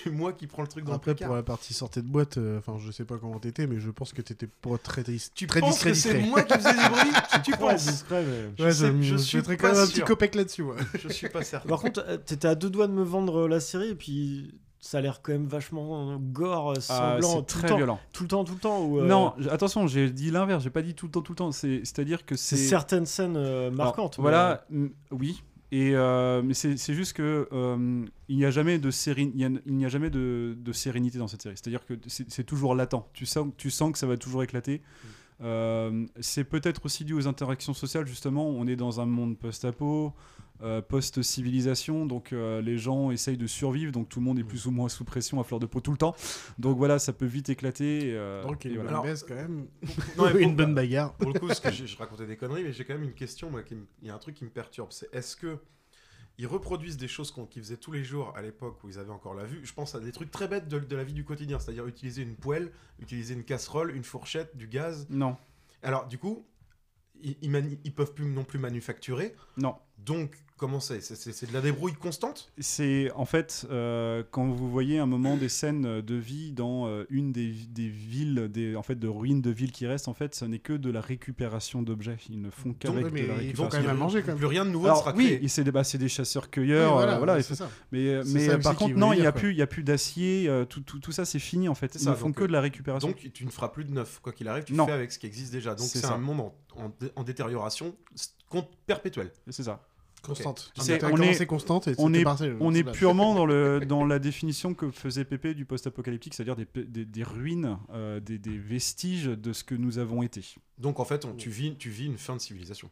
du 0.03 0.11
mois 0.11 0.31
qui 0.31 0.47
prend 0.47 0.61
le 0.61 0.69
truc 0.69 0.85
dans 0.85 0.93
Après, 0.93 1.11
le 1.11 1.15
placard. 1.15 1.27
pour 1.27 1.35
la 1.35 1.43
partie 1.43 1.73
sortie 1.73 2.01
de 2.01 2.07
boîte, 2.07 2.37
euh, 2.37 2.59
enfin, 2.59 2.77
je 2.79 2.89
sais 2.89 3.03
pas 3.05 3.17
comment 3.17 3.37
t'étais, 3.39 3.67
mais 3.67 3.81
je 3.81 3.89
pense 3.91 4.13
que 4.13 4.21
t'étais 4.21 4.47
pas 4.47 4.77
très, 4.77 5.03
Tu 5.03 5.47
très 5.47 5.59
penses 5.59 5.73
discret. 5.83 5.91
que 5.91 5.97
c'est 5.97 6.19
moi 6.21 6.41
qui 6.43 6.53
faisais 6.53 6.71
du 6.73 6.89
bruit 6.89 7.11
Tu 7.43 7.51
penses 7.51 7.85
discret, 7.85 8.23
mais... 8.25 8.51
Je 8.57 8.63
Ouais, 8.63 8.71
sais- 8.71 8.87
je, 8.95 9.01
je 9.01 9.11
je 9.11 9.17
suis 9.17 9.37
mettrais 9.39 9.57
pas 9.57 9.67
quand 9.69 9.73
même 9.75 9.83
un 9.83 9.87
petit 9.87 10.01
copec 10.01 10.35
là-dessus. 10.35 10.61
ouais. 10.61 10.77
Je 10.97 11.09
suis 11.09 11.27
pas 11.27 11.43
certain. 11.43 11.67
Par 11.67 11.81
contre, 11.81 12.03
euh, 12.07 12.15
t'étais 12.17 12.47
à 12.47 12.55
deux 12.55 12.69
doigts 12.69 12.87
de 12.87 12.93
me 12.93 13.03
vendre 13.03 13.41
euh, 13.41 13.47
la 13.49 13.59
série 13.59 13.89
et 13.89 13.95
puis 13.95 14.57
ça 14.87 14.99
a 14.99 15.01
l'air 15.01 15.21
quand 15.23 15.31
même 15.31 15.47
vachement 15.47 16.11
euh, 16.11 16.17
gore, 16.19 16.71
euh, 16.71 16.75
Ah, 16.89 17.17
sanglant, 17.19 17.41
tout 17.41 17.57
très 17.57 17.63
le 17.63 17.69
temps. 17.69 17.77
violent. 17.77 17.99
Tout 18.13 18.23
le 18.23 18.27
temps, 18.29 18.43
tout 18.43 18.53
le 18.53 18.59
temps. 18.59 18.85
ou, 18.85 18.99
euh, 18.99 19.07
Non, 19.07 19.33
j- 19.39 19.49
attention, 19.49 19.87
j'ai 19.87 20.11
dit 20.11 20.29
l'inverse, 20.29 20.63
j'ai 20.63 20.69
pas 20.69 20.83
dit 20.83 20.93
tout 20.93 21.07
le 21.07 21.11
temps, 21.11 21.21
tout 21.23 21.31
le 21.31 21.37
temps. 21.37 21.51
C'est- 21.51 21.79
C'est-à-dire 21.83 22.23
que 22.25 22.35
c'est 22.35 22.55
certaines 22.55 23.05
scènes 23.07 23.35
euh, 23.35 23.67
Alors, 23.67 23.73
marquantes. 23.77 24.17
Voilà, 24.19 24.63
mm, 24.69 24.87
oui. 25.11 25.41
Et 25.71 25.95
euh, 25.95 26.43
mais 26.43 26.53
c'est 26.53 26.93
juste 26.93 27.13
que 27.13 27.49
euh, 27.51 28.05
il 28.29 28.37
n'y 28.37 28.45
a 28.45 28.51
jamais 28.51 28.77
de 28.77 28.91
sérénité, 28.91 29.37
il 29.39 29.45
a- 29.45 29.71
n'y 29.71 29.85
a 29.85 29.89
jamais 29.89 30.11
de, 30.11 30.55
de 30.57 30.71
sérénité 30.71 31.17
dans 31.17 31.27
cette 31.27 31.41
série. 31.41 31.55
C'est-à-dire 31.57 31.83
que 31.85 31.95
c'est 32.07 32.43
toujours 32.43 32.75
latent. 32.75 33.07
Tu 33.13 33.25
sens, 33.25 33.47
tu 33.57 33.71
sens 33.71 33.91
que 33.91 33.97
ça 33.97 34.05
va 34.05 34.15
toujours 34.17 34.43
éclater. 34.43 34.81
Euh, 35.41 36.05
c'est 36.21 36.43
peut-être 36.45 36.85
aussi 36.85 37.03
dû 37.03 37.13
aux 37.13 37.27
interactions 37.27 37.73
sociales 37.73 38.05
justement. 38.07 38.47
On 38.47 38.67
est 38.67 38.75
dans 38.77 39.01
un 39.01 39.05
monde 39.05 39.37
post-apo, 39.37 40.13
euh, 40.61 40.81
post-civilisation, 40.81 42.05
donc 42.05 42.31
euh, 42.33 42.61
les 42.61 42.77
gens 42.77 43.11
essayent 43.11 43.37
de 43.37 43.47
survivre, 43.47 43.91
donc 43.91 44.09
tout 44.09 44.19
le 44.19 44.25
monde 44.25 44.39
est 44.39 44.43
plus 44.43 44.65
ou 44.67 44.71
moins 44.71 44.89
sous 44.89 45.03
pression 45.03 45.39
à 45.39 45.43
fleur 45.43 45.59
de 45.59 45.65
peau 45.65 45.81
tout 45.81 45.91
le 45.91 45.97
temps. 45.97 46.15
Donc 46.59 46.77
voilà, 46.77 46.99
ça 46.99 47.13
peut 47.13 47.25
vite 47.25 47.49
éclater. 47.49 48.13
euh, 48.13 48.43
Donc, 48.43 48.65
il 48.65 48.71
y 48.71 48.73
a 48.73 48.77
une 48.77 48.81
voilà. 48.83 48.99
bonne 48.99 49.07
baisse 49.09 49.23
quand 49.23 49.35
même. 49.35 49.67
Non, 50.17 50.25
mais 50.25 50.31
pour- 50.31 50.39
une 50.41 50.55
bonne 50.55 50.73
bagarre. 50.75 51.13
Pour 51.15 51.31
le 51.33 51.39
coup, 51.39 51.49
ce 51.49 51.59
que 51.61 51.71
je, 51.71 51.85
je 51.85 51.97
racontais 51.97 52.25
des 52.25 52.37
conneries, 52.37 52.63
mais 52.63 52.73
j'ai 52.73 52.85
quand 52.85 52.93
même 52.93 53.03
une 53.03 53.13
question. 53.13 53.49
Moi, 53.49 53.63
qui 53.63 53.75
me- 53.75 53.85
il 54.01 54.07
y 54.07 54.11
a 54.11 54.15
un 54.15 54.19
truc 54.19 54.35
qui 54.35 54.45
me 54.45 54.49
perturbe. 54.49 54.91
C'est 54.91 55.13
est-ce 55.13 55.35
que 55.35 55.57
ils 56.37 56.47
reproduisent 56.47 56.97
des 56.97 57.07
choses 57.07 57.33
qu'ils 57.49 57.61
faisaient 57.61 57.77
tous 57.77 57.93
les 57.93 58.03
jours 58.03 58.33
à 58.35 58.41
l'époque 58.41 58.83
où 58.83 58.89
ils 58.89 58.99
avaient 58.99 59.11
encore 59.11 59.35
la 59.35 59.45
vue? 59.45 59.61
Je 59.63 59.73
pense 59.73 59.95
à 59.95 59.99
des 60.01 60.11
trucs 60.11 60.31
très 60.31 60.47
bêtes 60.49 60.67
de, 60.67 60.79
de 60.79 60.95
la 60.95 61.03
vie 61.05 61.13
du 61.13 61.23
quotidien, 61.23 61.59
c'est-à-dire 61.59 61.87
utiliser 61.87 62.23
une 62.23 62.35
poêle, 62.35 62.71
utiliser 62.99 63.33
une 63.33 63.43
casserole, 63.45 63.95
une 63.95 64.03
fourchette, 64.03 64.55
du 64.57 64.67
gaz. 64.67 65.07
Non, 65.09 65.37
Alors, 65.81 66.07
du 66.07 66.17
coup, 66.17 66.45
ils, 67.21 67.37
ils, 67.41 67.79
ils 67.85 67.93
peuvent 67.93 68.13
plus 68.13 68.25
non 68.25 68.43
plus 68.43 68.59
manufacturer. 68.59 69.33
non. 69.57 69.75
Donc, 69.97 70.35
Comment 70.57 70.79
c'est? 70.79 71.01
C'est- 71.01 71.45
de 71.49 71.53
la 71.53 71.59
débrouille 71.59 71.91
constante? 71.95 72.49
C'est 72.59 73.11
en 73.13 73.25
fait 73.25 73.67
euh, 73.69 74.23
quand 74.31 74.47
vous 74.47 74.71
voyez 74.71 74.99
un 74.99 75.05
moment 75.05 75.35
des 75.35 75.49
scènes 75.49 75.99
de 75.99 76.15
vie 76.15 76.53
dans 76.53 76.87
euh, 76.87 77.03
une 77.09 77.33
des, 77.33 77.51
des 77.51 77.89
villes, 77.89 78.47
des, 78.49 78.77
en 78.77 78.81
fait 78.81 78.95
de 78.95 79.09
ruines 79.09 79.41
de 79.41 79.49
villes 79.51 79.73
qui 79.73 79.85
restent, 79.85 80.07
en 80.07 80.13
fait, 80.13 80.33
ce 80.33 80.45
n'est 80.45 80.59
que 80.59 80.71
de 80.71 80.89
la 80.89 81.01
récupération 81.01 81.81
d'objets. 81.81 82.15
Ils 82.29 82.39
ne 82.41 82.49
font 82.49 82.71
qu'avec 82.73 83.11
de 83.11 83.27
la 83.27 83.41
ils 83.43 83.53
vont 83.53 83.67
quand 83.67 83.81
même 83.81 83.89
à 83.89 83.93
manger, 83.93 84.21
quand 84.21 84.29
même. 84.29 84.37
Plus 84.37 84.45
rien 84.45 84.63
de 84.63 84.69
nouveau 84.69 84.85
Alors, 84.85 84.99
ne 84.99 85.03
sera 85.03 85.15
oui, 85.17 85.25
créé. 85.35 85.47
c'est 85.49 85.65
des, 85.65 85.71
bah, 85.73 85.83
c'est 85.83 85.97
des 85.97 86.07
chasseurs-cueilleurs, 86.07 86.91
Oui, 86.93 86.97
voilà, 86.99 87.15
euh, 87.15 87.17
voilà. 87.17 87.43
ça. 87.43 87.69
Mais, 87.91 88.21
mais 88.27 88.45
ça 88.47 88.57
par 88.57 88.75
contre, 88.77 88.95
non, 88.95 89.11
il 89.11 89.19
n'y 89.19 89.27
a 89.27 89.33
plus, 89.33 89.51
il 89.51 89.57
y 89.57 89.61
a 89.61 89.67
plus 89.67 89.83
d'acier. 89.83 90.47
euh, 90.47 90.63
tout, 90.63 90.79
tout, 90.79 90.99
tout 90.99 91.11
ça, 91.11 91.25
c'est 91.25 91.39
fini 91.39 91.67
en 91.67 91.75
fait. 91.75 91.95
Ils 91.95 91.99
ça, 91.99 92.11
ne 92.11 92.15
font 92.15 92.27
donc, 92.27 92.35
que 92.37 92.43
de 92.45 92.53
la 92.53 92.61
récupération. 92.61 93.09
Donc 93.09 93.29
tu 93.33 93.45
ne 93.45 93.49
feras 93.51 93.67
plus 93.67 93.83
de 93.83 93.91
neuf. 93.91 94.19
Quoi 94.21 94.31
qu'il 94.31 94.47
arrive, 94.47 94.63
tu 94.63 94.73
Non. 94.73 94.85
fais 94.85 94.93
avec 94.93 95.11
ce 95.11 95.19
qui 95.19 95.25
existe 95.27 95.51
déjà. 95.51 95.75
Donc 95.75 95.85
C'est 95.85 96.05
un 96.05 96.17
monde 96.17 96.39
en, 96.39 96.55
en 96.77 96.89
dé- 96.97 97.11
en 97.17 97.23
détérioration 97.23 97.93
perpétuelle. 98.87 99.31
c'est 99.49 99.63
ça. 99.63 99.85
Constante. 100.27 100.71
On 100.77 101.21
est- 101.21 101.45
constante 101.45 101.87
et 101.87 101.95
on 101.97 102.13
est, 102.13 102.23
on 102.59 102.73
est 102.73 102.83
purement 102.91 103.33
dans, 103.35 103.45
le, 103.45 103.79
dans 103.87 104.05
la 104.05 104.19
définition 104.19 104.73
que 104.73 104.89
faisait 104.91 105.25
Pépé 105.25 105.53
du 105.53 105.65
post-apocalyptique, 105.65 106.33
c'est-à-dire 106.33 106.55
des, 106.55 106.67
des, 106.85 107.05
des 107.05 107.23
ruines, 107.23 107.77
euh, 107.93 108.19
des, 108.19 108.37
des 108.37 108.57
vestiges 108.57 109.25
de 109.25 109.53
ce 109.53 109.63
que 109.63 109.75
nous 109.75 109.97
avons 109.99 110.23
été. 110.23 110.43
Donc 110.77 110.99
en 110.99 111.05
fait, 111.05 111.25
on- 111.25 111.33
tu, 111.33 111.49
vis, 111.49 111.75
tu 111.77 111.89
vis 111.89 112.05
une 112.07 112.17
fin 112.17 112.35
de 112.35 112.41
civilisation. 112.41 112.89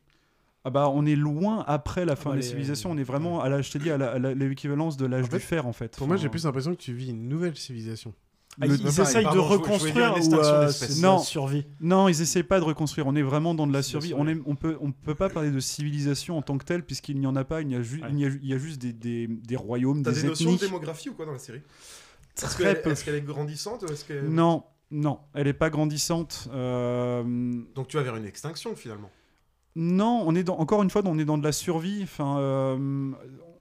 Ah 0.66 0.70
bah 0.70 0.90
on 0.90 1.06
est 1.06 1.16
loin 1.18 1.64
après 1.68 2.06
la 2.06 2.16
fin 2.16 2.30
bah, 2.30 2.36
des 2.38 2.42
civilisations, 2.44 2.90
on 2.92 2.98
est 2.98 3.04
vraiment 3.04 3.42
à 3.42 3.50
la, 3.50 3.62
je 3.62 3.70
t'ai 3.70 3.80
dit, 3.80 3.90
à 3.92 4.18
l'équivalence 4.20 4.96
de 4.96 5.06
l'âge 5.06 5.26
En 5.26 5.28
fait, 5.30 5.38
du 5.38 5.44
fer 5.44 5.68
en 5.68 5.74
fait. 5.74 5.98
Pour 5.98 6.08
moi, 6.08 6.16
j'ai 6.16 6.30
plus 6.30 6.46
l'impression 6.46 6.72
que 6.74 6.80
tu 6.82 6.94
vis 6.94 7.10
une 7.10 7.28
nouvelle 7.28 7.58
civilisation. 7.58 8.14
Ah, 8.62 8.68
Le- 8.68 8.76
ils 8.76 9.00
essayent 9.02 9.24
de 9.24 9.40
reconstruire 9.40 10.12
ou 10.12 10.16
l'extinction 10.16 10.54
euh, 10.54 10.72
Non. 11.02 11.18
la 11.18 11.24
survie 11.24 11.66
Non, 11.82 12.08
ils 12.08 12.22
essaient 12.22 12.44
pas 12.44 12.60
de 12.60 12.66
reconstruire. 12.66 13.08
On 13.08 13.16
est 13.16 13.24
vraiment 13.24 13.56
dans 13.56 13.66
de 13.66 13.74
la 13.74 13.82
survie. 13.82 14.14
On, 14.16 14.28
est, 14.28 14.38
on 14.46 14.56
peut, 14.56 14.78
on 14.80 14.92
peut 14.92 15.16
pas 15.16 15.30
parler 15.30 15.50
de 15.50 15.60
civilisation 15.60 16.38
en 16.38 16.42
tant 16.44 16.58
que 16.60 16.64
telle 16.66 16.84
puisqu'il 16.86 17.20
n'y 17.20 17.26
en 17.26 17.36
a 17.36 17.44
pas. 17.44 17.62
Il 17.62 17.72
y 17.72 17.76
a, 17.76 17.82
ju- 17.82 18.02
Ouais. 18.04 18.10
il 18.12 18.20
y 18.20 18.26
a, 18.26 18.30
il 18.30 18.46
y 18.48 18.54
a 18.54 18.58
juste 18.60 18.80
des, 18.80 18.94
des, 18.94 19.26
des 19.28 19.56
royaumes, 19.56 20.04
T'as 20.04 20.12
des, 20.12 20.22
des 20.22 20.28
notions 20.28 20.54
de 20.54 20.60
démographie 20.60 21.10
ou 21.10 21.14
quoi 21.16 21.26
dans 21.26 21.32
la 21.32 21.40
série? 21.40 21.62
Est-ce 22.38 22.46
Très 22.56 22.64
qu'elle 22.64 22.82
peu. 22.84 22.92
est, 22.92 23.04
qu'elle 23.04 23.16
est 23.16 23.22
grandissante 23.22 23.84
ou 23.84 23.92
est-ce 23.92 24.06
que... 24.06 24.22
Non, 24.28 24.64
non, 24.92 25.20
elle 25.34 25.48
est 25.48 25.54
pas 25.54 25.72
grandissante. 25.72 26.48
Euh, 26.54 27.24
Donc 27.74 27.88
tu 27.88 27.98
vas 27.98 28.04
vers 28.04 28.16
une 28.16 28.26
extinction 28.26 28.76
finalement? 28.76 29.10
Non, 29.76 30.24
on 30.28 30.36
est 30.36 30.44
dans, 30.44 30.60
encore 30.60 30.84
une 30.84 30.92
fois, 30.92 31.02
on 31.06 31.18
est 31.18 31.26
dans 31.26 31.40
de 31.40 31.44
la 31.44 31.52
survie. 31.52 32.02
Enfin, 32.04 32.38
euh, 32.38 33.12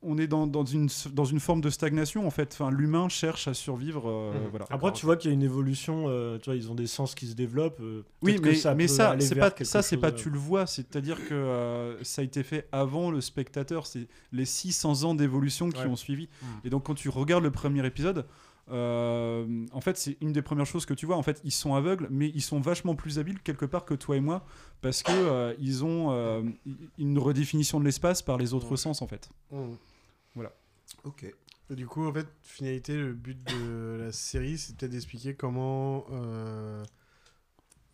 on 0.02 0.18
est 0.18 0.26
dans, 0.26 0.46
dans 0.46 0.64
une, 0.64 0.88
dans 1.12 1.24
une 1.24 1.38
forme 1.40 1.60
de 1.60 1.70
stagnation 1.70 2.26
en 2.26 2.30
fait. 2.30 2.50
Enfin, 2.52 2.70
l'humain 2.70 3.08
cherche 3.08 3.48
à 3.48 3.54
survivre. 3.54 4.08
euh, 4.08 4.32
Mhm. 4.32 4.48
voilà. 4.50 4.66
après 4.70 4.92
tu 4.92 5.06
vois 5.06 5.16
qu'il 5.16 5.30
y 5.30 5.32
a 5.32 5.34
une 5.34 5.42
évolution 5.42 6.04
euh, 6.08 6.38
tu 6.38 6.46
vois 6.46 6.56
ils 6.56 6.70
ont 6.70 6.74
des 6.74 6.86
sens 6.86 7.14
qui 7.14 7.26
se 7.26 7.34
développent 7.34 7.80
euh, 7.80 8.02
Oui, 8.22 8.38
mais 8.42 8.54
ça 8.54 8.74
mais 8.74 8.88
ça, 8.88 9.16
c'est 9.20 9.34
pas 9.36 9.50
quelque 9.50 9.66
ça, 9.66 9.80
c'est 9.82 9.96
chose, 9.96 10.00
pas 10.02 10.12
tu 10.12 10.28
le 10.30 10.38
vois. 10.38 10.66
C'est-à-dire 10.66 11.18
que 11.28 11.34
euh, 11.34 12.02
ça 12.04 12.22
a 12.22 12.24
été 12.24 12.42
fait 12.42 12.68
avant 12.72 13.10
le 13.10 13.20
spectateur. 13.20 13.86
C'est 13.86 14.08
les 14.32 14.44
600 14.44 15.04
ans 15.04 15.14
d'évolution 15.14 15.70
qui 15.70 15.80
Ouais. 15.82 15.86
ont 15.86 15.96
suivi. 15.96 16.28
Mm. 16.42 16.46
Et 16.64 16.70
donc 16.70 16.84
quand 16.84 16.94
tu 16.94 17.08
regardes 17.08 17.44
le 17.44 17.50
premier 17.50 17.84
épisode. 17.86 18.26
euh, 18.70 19.66
en 19.72 19.80
fait, 19.80 19.96
c'est 19.98 20.16
une 20.20 20.32
des 20.32 20.40
premières 20.42 20.66
choses 20.66 20.86
que 20.86 20.94
tu 20.94 21.04
vois. 21.04 21.16
En 21.16 21.22
fait, 21.22 21.40
ils 21.44 21.50
sont 21.50 21.74
aveugles, 21.74 22.06
mais 22.10 22.30
ils 22.34 22.40
sont 22.42 22.60
vachement 22.60 22.94
plus 22.94 23.18
habiles 23.18 23.40
quelque 23.40 23.66
part 23.66 23.84
que 23.84 23.94
toi 23.94 24.16
et 24.16 24.20
moi, 24.20 24.44
parce 24.80 25.02
que 25.02 25.10
euh, 25.12 25.52
ils 25.58 25.84
ont 25.84 26.08
euh, 26.12 26.42
une 26.96 27.18
redéfinition 27.18 27.80
de 27.80 27.84
l'espace 27.84 28.22
par 28.22 28.38
les 28.38 28.54
autres 28.54 28.76
sens, 28.76 29.02
en 29.02 29.06
fait. 29.08 29.30
Ok. 31.04 31.24
Et 31.70 31.74
du 31.74 31.86
coup, 31.86 32.06
en 32.06 32.12
fait, 32.12 32.26
finalité, 32.42 32.96
le 32.96 33.12
but 33.12 33.42
de 33.44 33.96
la 34.00 34.12
série, 34.12 34.59
c'est 34.59 34.76
peut-être 34.76 34.92
d'expliquer 34.92 35.34
comment 35.34 36.04
euh, 36.10 36.84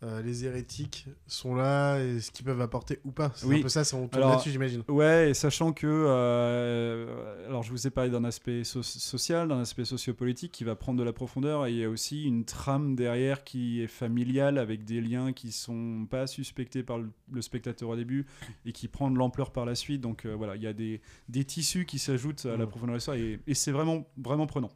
euh, 0.01 0.21
les 0.21 0.45
hérétiques 0.45 1.07
sont 1.27 1.55
là 1.55 1.99
et 1.99 2.21
ce 2.21 2.31
qu'ils 2.31 2.45
peuvent 2.45 2.61
apporter 2.61 2.99
ou 3.03 3.11
pas. 3.11 3.31
C'est 3.35 3.45
Oui. 3.45 3.59
un 3.59 3.61
peu 3.63 3.69
ça, 3.69 3.83
c'est 3.83 3.95
on 3.95 4.07
tourne 4.07 4.29
là-dessus, 4.29 4.51
j'imagine. 4.51 4.83
Ouais, 4.87 5.31
et 5.31 5.33
sachant 5.33 5.73
que, 5.73 5.87
euh, 5.87 7.45
alors 7.47 7.63
je 7.63 7.71
vous 7.71 7.87
ai 7.87 7.89
parlé 7.89 8.09
d'un 8.09 8.23
aspect 8.23 8.63
so- 8.63 8.83
social, 8.83 9.47
d'un 9.47 9.59
aspect 9.59 9.85
sociopolitique 9.85 10.51
qui 10.51 10.63
va 10.63 10.75
prendre 10.75 10.99
de 10.99 11.03
la 11.03 11.13
profondeur, 11.13 11.65
et 11.65 11.71
il 11.71 11.77
y 11.77 11.83
a 11.83 11.89
aussi 11.89 12.23
une 12.23 12.45
trame 12.45 12.95
derrière 12.95 13.43
qui 13.43 13.81
est 13.81 13.87
familiale 13.87 14.57
avec 14.57 14.85
des 14.85 15.01
liens 15.01 15.33
qui 15.33 15.51
sont 15.51 16.07
pas 16.09 16.27
suspectés 16.27 16.83
par 16.83 16.97
le, 16.99 17.09
le 17.31 17.41
spectateur 17.41 17.89
au 17.89 17.95
début 17.95 18.25
et 18.65 18.71
qui 18.71 18.87
prend 18.87 19.11
de 19.11 19.17
l'ampleur 19.17 19.51
par 19.51 19.65
la 19.65 19.75
suite. 19.75 20.01
Donc 20.01 20.25
euh, 20.25 20.33
voilà, 20.35 20.55
il 20.55 20.63
y 20.63 20.67
a 20.67 20.73
des, 20.73 21.01
des 21.27 21.43
tissus 21.43 21.85
qui 21.85 21.99
s'ajoutent 21.99 22.45
à 22.45 22.55
la 22.57 22.65
Mm. 22.65 22.69
profondeur 22.69 22.93
de 22.93 22.97
l'histoire 22.97 23.17
et, 23.17 23.39
et 23.47 23.53
c'est 23.53 23.71
vraiment 23.71 24.07
vraiment 24.17 24.47
prenant. 24.47 24.69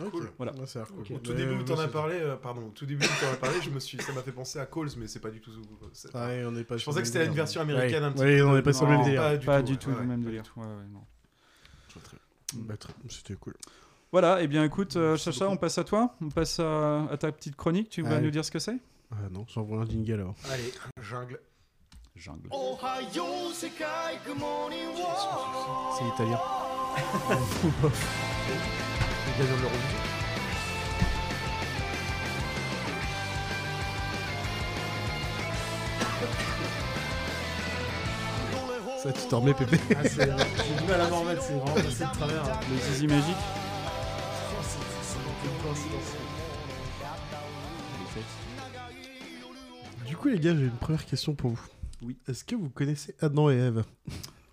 Ok. 0.00 0.14
Voilà. 0.38 0.52
Ouais, 0.52 0.58
cool. 1.06 1.16
Au 1.16 1.18
tout 1.18 1.30
Mais, 1.32 1.36
début 1.36 1.54
où 1.54 1.62
t'en 1.64 1.78
as 1.78 1.88
parlé, 1.88 2.14
euh, 2.16 2.36
pardon, 2.36 2.68
au 2.68 2.70
tout 2.70 2.86
début 2.86 3.04
où 3.04 3.08
t'en 3.20 3.30
as 3.32 3.36
parlé, 3.36 3.56
je 3.62 3.68
me 3.70 3.78
suis, 3.78 3.98
ça 4.00 4.12
m'a 4.12 4.22
fait 4.22 4.32
penser 4.32 4.58
à 4.58 4.64
Calls, 4.66 4.88
mais 4.96 5.06
c'est 5.06 5.20
pas 5.20 5.30
du 5.30 5.40
tout. 5.40 5.50
Ah 6.14 6.28
on 6.46 6.56
est 6.56 6.64
pas 6.64 6.76
Je 6.78 6.84
pensais 6.84 7.00
que 7.02 7.06
c'était 7.06 7.26
une 7.26 7.34
version 7.34 7.60
américaine 7.60 8.02
Ouais. 8.02 8.08
un 8.08 8.12
petit 8.12 8.22
Ouais, 8.22 8.38
peu. 8.38 8.44
on 8.46 8.54
n'est 8.54 8.62
pas 8.62 8.72
sur 8.72 8.86
le 8.86 8.92
même 8.92 9.04
délire. 9.04 9.20
Pas 9.22 9.36
du 9.36 9.46
Pas 9.46 9.62
tout, 9.62 9.90
du 9.90 9.96
le 9.96 10.02
même 10.04 10.22
délire. 10.22 10.42
très- 10.44 10.60
Bah, 12.54 12.74
C'était 13.08 13.34
cool. 13.34 13.54
Voilà, 14.12 14.42
et 14.42 14.46
bien 14.48 14.62
écoute, 14.64 14.96
euh, 14.96 15.16
Chacha, 15.16 15.44
beaucoup. 15.46 15.54
on 15.54 15.56
passe 15.58 15.78
à 15.78 15.84
toi, 15.84 16.14
on 16.20 16.28
passe 16.28 16.60
à, 16.60 17.04
à 17.10 17.16
ta 17.16 17.32
petite 17.32 17.56
chronique. 17.56 17.88
Tu 17.88 18.02
vas 18.02 18.20
nous 18.20 18.30
dire 18.30 18.44
ce 18.44 18.50
que 18.50 18.58
c'est? 18.58 18.76
Ah 19.10 19.28
non, 19.30 19.46
j'envoie 19.48 19.80
un 19.80 19.86
jingle 19.86 20.12
alors. 20.14 20.34
Allez, 20.50 20.70
jungle. 21.00 21.40
Jungle. 22.14 22.50
C'est 23.58 23.68
italien. 26.08 26.40
Gagnants 29.38 29.56
de 29.56 29.62
l'Eurovision. 29.62 29.98
Ça, 39.02 39.12
tu 39.12 39.26
t'en 39.28 39.40
remets, 39.40 39.54
Pépé 39.54 39.78
ah, 39.96 40.02
c'est- 40.04 40.20
j'ai 40.20 40.80
du 40.80 40.88
mal 40.88 41.00
à 41.00 41.08
m'en 41.08 41.20
remettre 41.22 41.42
c'est 41.42 41.54
vraiment 41.54 41.74
passé 41.74 42.04
de 42.04 42.12
travers 42.12 42.44
hein. 42.44 42.60
Le 42.70 42.78
zizi 42.92 43.06
magique. 43.08 43.24
C'est- 44.62 44.78
c'est 45.02 45.48
une 45.48 45.62
coïncidence. 45.62 46.16
Du 50.06 50.16
coup, 50.16 50.28
les 50.28 50.38
gars, 50.38 50.54
j'ai 50.54 50.64
une 50.64 50.70
première 50.70 51.04
question 51.04 51.34
pour 51.34 51.50
vous. 51.50 51.66
Oui. 52.02 52.16
Est-ce 52.28 52.44
que 52.44 52.54
vous 52.54 52.68
connaissez 52.68 53.14
Adam 53.20 53.50
et 53.50 53.54
Ève? 53.56 53.82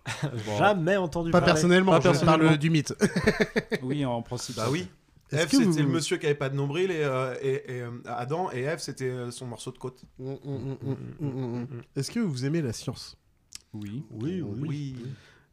jamais 0.57 0.97
entendu 0.97 1.31
Pas 1.31 1.39
parler. 1.39 1.53
personnellement, 1.53 1.91
Pas 1.93 1.97
je 1.99 2.03
personnellement. 2.03 2.45
parle 2.47 2.57
du 2.57 2.69
mythe. 2.69 2.93
Oui, 3.83 4.05
en 4.05 4.21
principe. 4.21 4.55
Bah 4.55 4.67
oui. 4.71 4.87
Eve, 5.31 5.45
que 5.45 5.51
c'était 5.57 5.65
vous- 5.65 5.77
le 5.77 5.87
monsieur 5.87 6.17
qui 6.17 6.25
avait 6.25 6.33
pas 6.35 6.49
de 6.49 6.55
nombril 6.55 6.89
et, 6.89 7.03
euh, 7.03 7.35
et, 7.41 7.53
et, 7.77 7.81
euh, 7.81 7.91
Adam 8.07 8.49
et 8.51 8.61
Eve, 8.61 8.79
c'était 8.79 9.09
euh, 9.09 9.29
son 9.29 9.45
morceau 9.45 9.71
de 9.71 9.77
côte. 9.77 10.03
Mm, 10.17 10.31
mm, 10.31 10.35
mm, 10.43 10.95
mm, 11.19 11.27
mm, 11.29 11.61
mm. 11.61 11.81
Est-ce 11.95 12.09
que 12.09 12.19
vous 12.19 12.45
aimez 12.45 12.61
la 12.63 12.73
science? 12.73 13.15
Oui. 13.73 14.03
oui 14.11 14.41
oui, 14.41 14.95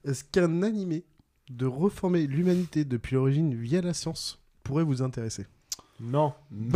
Est-ce 0.04 0.24
qu'un 0.24 0.62
animé 0.62 1.04
de 1.50 1.66
reformer 1.66 2.26
l'humanité 2.26 2.84
depuis 2.86 3.14
l'origine 3.16 3.54
via 3.54 3.82
la 3.82 3.92
science 3.92 4.42
pourrait 4.62 4.82
vous 4.84 5.02
intéresser? 5.02 5.46
Non 5.98 6.34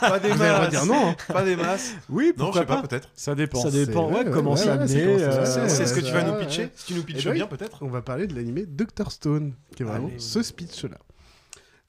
pas 0.00 0.18
des 0.18 0.34
masses. 0.34 0.66
redire 0.66 0.86
non, 0.86 1.10
hein. 1.10 1.16
Pas 1.28 1.44
des 1.44 1.56
masses. 1.56 1.94
oui 2.08 2.32
Non, 2.36 2.52
je 2.52 2.58
sais 2.58 2.66
pas, 2.66 2.82
pas, 2.82 2.88
peut-être. 2.88 3.08
Ça 3.14 3.34
dépend. 3.34 3.60
ça 3.60 3.70
dépend 3.70 4.10
ouais, 4.10 4.24
ouais, 4.24 4.30
comment 4.32 4.52
ouais, 4.52 4.56
c'est 4.56 4.68
amené 4.68 5.04
euh, 5.04 5.68
C'est 5.68 5.86
ce 5.86 5.94
que 5.94 6.00
tu 6.00 6.12
vas 6.12 6.24
nous 6.24 6.32
ouais. 6.32 6.40
pitcher 6.44 6.70
Si 6.74 6.86
tu 6.86 6.94
nous 6.94 7.02
Eh 7.02 7.04
pitches 7.04 7.24
ben 7.26 7.34
bien, 7.34 7.46
peut-être. 7.46 7.82
On 7.82 7.88
va 7.88 8.02
parler 8.02 8.26
de 8.26 8.34
l'animé 8.34 8.66
Dr 8.66 9.12
Stone, 9.12 9.54
qui 9.76 9.82
est 9.82 9.86
vraiment 9.86 10.08
Allez. 10.08 10.18
ce 10.18 10.42
speech-là. 10.42 10.98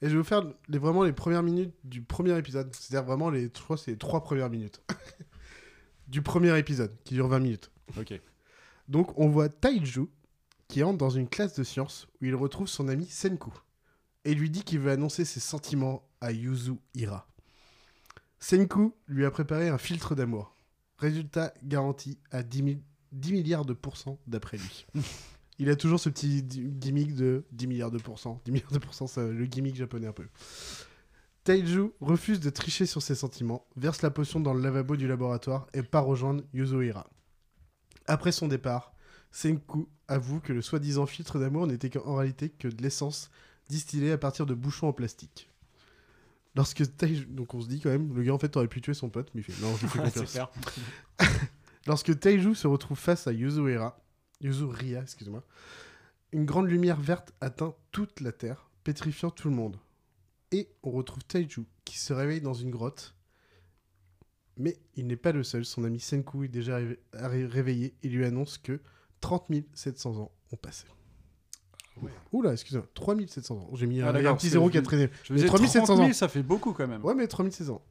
Et 0.02 0.06
je 0.06 0.12
vais 0.12 0.18
vous 0.18 0.24
faire 0.24 0.44
les, 0.68 0.78
vraiment 0.78 1.02
les 1.02 1.12
premières 1.12 1.42
minutes 1.42 1.74
du 1.84 2.02
premier 2.02 2.38
épisode. 2.38 2.72
C'est-à-dire 2.74 3.04
vraiment 3.06 3.30
les, 3.30 3.44
je 3.54 3.62
crois 3.62 3.76
que 3.76 3.82
c'est 3.82 3.90
les 3.90 3.98
trois 3.98 4.22
premières 4.22 4.48
minutes 4.48 4.80
du 6.08 6.22
premier 6.22 6.56
épisode, 6.58 6.92
qui 7.04 7.14
dure 7.14 7.28
20 7.28 7.40
minutes. 7.40 7.70
Ok. 7.98 8.18
Donc 8.88 9.18
on 9.18 9.28
voit 9.28 9.48
Taiju 9.48 10.06
qui 10.68 10.84
entre 10.84 10.98
dans 10.98 11.10
une 11.10 11.28
classe 11.28 11.54
de 11.54 11.64
sciences 11.64 12.06
où 12.20 12.26
il 12.26 12.34
retrouve 12.34 12.68
son 12.68 12.88
ami 12.88 13.06
Senku 13.06 13.50
et 14.24 14.34
lui 14.34 14.50
dit 14.50 14.62
qu'il 14.62 14.78
veut 14.78 14.92
annoncer 14.92 15.24
ses 15.24 15.40
sentiments 15.40 16.02
à 16.20 16.32
Yuzu 16.32 16.72
Hira. 16.94 17.26
Senku 18.38 18.94
lui 19.06 19.24
a 19.26 19.30
préparé 19.30 19.68
un 19.68 19.78
filtre 19.78 20.14
d'amour. 20.14 20.54
Résultat 20.98 21.52
garanti 21.62 22.18
à 22.30 22.42
10, 22.42 22.62
mi- 22.62 22.82
10 23.12 23.32
milliards 23.32 23.64
de 23.64 23.72
pourcents 23.74 24.18
d'après 24.26 24.56
lui. 24.58 24.86
Il 25.58 25.68
a 25.68 25.76
toujours 25.76 26.00
ce 26.00 26.08
petit 26.08 26.42
gimmick 26.42 27.14
de 27.14 27.44
10 27.52 27.66
milliards 27.66 27.90
de 27.90 27.98
pourcents. 27.98 28.40
10 28.44 28.52
milliards 28.52 28.72
de 28.72 28.78
pourcents, 28.78 29.06
c'est 29.06 29.30
le 29.30 29.44
gimmick 29.46 29.76
japonais 29.76 30.06
un 30.06 30.12
peu. 30.12 30.26
Taiju 31.44 31.92
refuse 32.00 32.40
de 32.40 32.50
tricher 32.50 32.86
sur 32.86 33.02
ses 33.02 33.14
sentiments, 33.14 33.66
verse 33.76 34.02
la 34.02 34.10
potion 34.10 34.40
dans 34.40 34.52
le 34.54 34.60
lavabo 34.62 34.96
du 34.96 35.06
laboratoire 35.08 35.66
et 35.74 35.82
part 35.82 36.04
rejoindre 36.04 36.42
Yuzuhira. 36.52 37.08
Après 38.06 38.32
son 38.32 38.48
départ, 38.48 38.92
Senku 39.30 39.88
avoue 40.08 40.40
que 40.40 40.52
le 40.52 40.60
soi-disant 40.62 41.06
filtre 41.06 41.38
d'amour 41.38 41.66
n'était 41.66 41.96
en 41.98 42.14
réalité 42.16 42.48
que 42.50 42.68
de 42.68 42.82
l'essence 42.82 43.30
distillée 43.68 44.12
à 44.12 44.18
partir 44.18 44.44
de 44.46 44.54
bouchons 44.54 44.88
en 44.88 44.92
plastique. 44.92 45.49
Lorsque 46.56 46.96
Taiju... 46.96 47.26
Donc 47.26 47.54
on 47.54 47.60
se 47.60 47.68
dit 47.68 47.80
quand 47.80 47.90
même, 47.90 48.14
le 48.14 48.22
gars 48.22 48.34
en 48.34 48.38
fait 48.38 48.56
aurait 48.56 48.68
pu 48.68 48.80
tuer 48.80 48.94
son 48.94 49.08
pote, 49.10 49.30
mais 49.34 49.40
il 49.40 49.44
fait 49.44 49.62
non, 49.62 49.74
je 49.76 49.82
lui 49.82 49.88
fais 49.88 49.98
c'est 50.10 50.20
confiance. 50.20 50.48
Lorsque 51.86 52.18
Taiju 52.18 52.54
se 52.54 52.66
retrouve 52.66 52.98
face 52.98 53.26
à 53.26 53.32
Yuzuhira, 53.32 54.00
Yuzuria, 54.40 55.02
excuse-moi, 55.02 55.44
une 56.32 56.44
grande 56.44 56.68
lumière 56.68 57.00
verte 57.00 57.32
atteint 57.40 57.74
toute 57.92 58.20
la 58.20 58.32
Terre, 58.32 58.68
pétrifiant 58.84 59.30
tout 59.30 59.48
le 59.48 59.54
monde. 59.54 59.78
Et 60.52 60.68
on 60.82 60.90
retrouve 60.90 61.24
Taiju 61.24 61.64
qui 61.84 61.98
se 61.98 62.12
réveille 62.12 62.40
dans 62.40 62.54
une 62.54 62.70
grotte. 62.70 63.14
Mais 64.56 64.76
il 64.94 65.06
n'est 65.06 65.16
pas 65.16 65.32
le 65.32 65.42
seul, 65.42 65.64
son 65.64 65.84
ami 65.84 66.00
Senku 66.00 66.44
est 66.44 66.48
déjà 66.48 66.76
ré- 66.76 67.00
ré- 67.14 67.46
réveillé 67.46 67.94
et 68.02 68.08
lui 68.08 68.24
annonce 68.24 68.58
que 68.58 68.80
30 69.20 69.46
700 69.72 70.16
ans 70.18 70.32
ont 70.52 70.56
passé. 70.56 70.84
Oula, 72.32 72.52
excusez-moi, 72.52 72.86
3700 72.94 73.54
ans. 73.56 73.70
J'ai 73.74 73.86
mis 73.86 74.00
Ah, 74.00 74.10
un, 74.10 74.34
petit 74.34 74.48
zéro 74.48 74.70
qui 74.70 74.78
a 74.78 74.82
traîné. 74.82 75.08
je 75.24 75.32
Mais 75.32 75.36
disais 75.38 75.48
3700 75.48 75.84
30 75.84 75.98
ans. 75.98 76.02
000, 76.02 76.12
ça 76.14 76.28
fait 76.28 76.42
beaucoup 76.42 76.72
quand 76.72 76.86
même. 76.86 77.04
Ouais, 77.04 77.14
mais 77.14 77.26
3600 77.26 77.74
ans. 77.74 77.82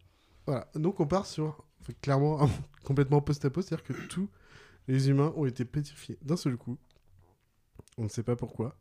Voilà, 0.45 0.67
donc 0.75 0.99
on 0.99 1.07
part 1.07 1.25
sur 1.25 1.63
clairement 2.01 2.41
un- 2.43 2.49
complètement 2.83 3.21
post-apo, 3.21 3.61
c'est-à-dire 3.61 3.83
que 3.83 3.93
tous 4.07 4.29
les 4.87 5.09
humains 5.09 5.33
ont 5.35 5.45
été 5.45 5.65
pétrifiés 5.65 6.17
d'un 6.21 6.37
seul 6.37 6.57
coup. 6.57 6.77
On 7.97 8.03
ne 8.03 8.09
sait 8.09 8.23
pas 8.23 8.35
pourquoi. 8.35 8.75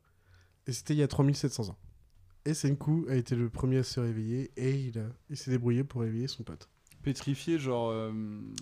Et 0.67 0.73
c'était 0.73 0.95
il 0.95 0.99
y 0.99 1.03
a 1.03 1.09
3700 1.09 1.69
ans. 1.71 1.79
Et 2.45 2.55
Senku 2.55 3.07
a 3.11 3.15
été 3.17 3.35
le 3.35 3.51
premier 3.51 3.79
à 3.79 3.83
se 3.83 4.01
réveiller 4.01 4.51
et 4.57 4.71
il, 4.75 4.99
a- 4.99 5.11
il 5.29 5.37
s'est 5.37 5.51
débrouillé 5.51 5.85
pour 5.85 6.01
réveiller 6.03 6.29
son 6.29 6.43
pote. 6.45 6.69
Pétrifié, 7.03 7.59
genre. 7.59 7.91
euh, 7.91 8.13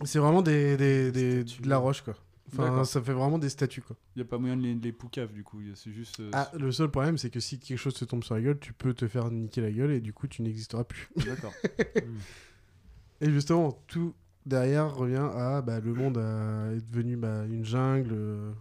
C'est 0.04 0.18
vraiment 0.18 0.42
des, 0.42 0.76
des, 0.76 1.10
des- 1.12 1.44
de 1.44 1.68
la 1.68 1.78
roche, 1.78 2.02
quoi. 2.02 2.14
Enfin, 2.52 2.84
ça 2.84 3.02
fait 3.02 3.12
vraiment 3.12 3.38
des 3.38 3.48
statues, 3.48 3.82
quoi. 3.82 3.96
Il 4.14 4.20
n'y 4.20 4.22
a 4.22 4.28
pas 4.28 4.38
moyen 4.38 4.56
de 4.56 4.62
les, 4.62 4.74
de 4.74 4.82
les 4.84 4.92
poucave 4.92 5.32
du 5.32 5.42
coup. 5.42 5.60
C'est 5.74 5.90
juste. 5.92 6.20
euh, 6.20 6.30
Ah, 6.32 6.50
le 6.58 6.70
seul 6.72 6.88
problème, 6.90 7.18
c'est 7.18 7.30
que 7.30 7.40
si 7.40 7.58
quelque 7.58 7.78
chose 7.78 7.94
te 7.94 8.04
tombe 8.04 8.22
sur 8.24 8.34
la 8.34 8.40
gueule, 8.40 8.58
tu 8.58 8.72
peux 8.72 8.94
te 8.94 9.08
faire 9.08 9.30
niquer 9.30 9.60
la 9.60 9.70
gueule 9.72 9.90
et 9.90 10.00
du 10.00 10.12
coup, 10.12 10.26
tu 10.28 10.42
n'existeras 10.42 10.84
plus. 10.84 11.08
D'accord. 11.26 11.52
et 13.20 13.30
justement, 13.30 13.72
tout 13.86 14.14
derrière 14.44 14.94
revient 14.94 15.28
à 15.34 15.62
bah, 15.62 15.80
le 15.80 15.92
monde 15.94 16.18
a- 16.18 16.72
est 16.72 16.80
devenu 16.90 17.16
bah, 17.16 17.44
une 17.46 17.64
jungle. 17.64 18.10
euh. 18.12 18.52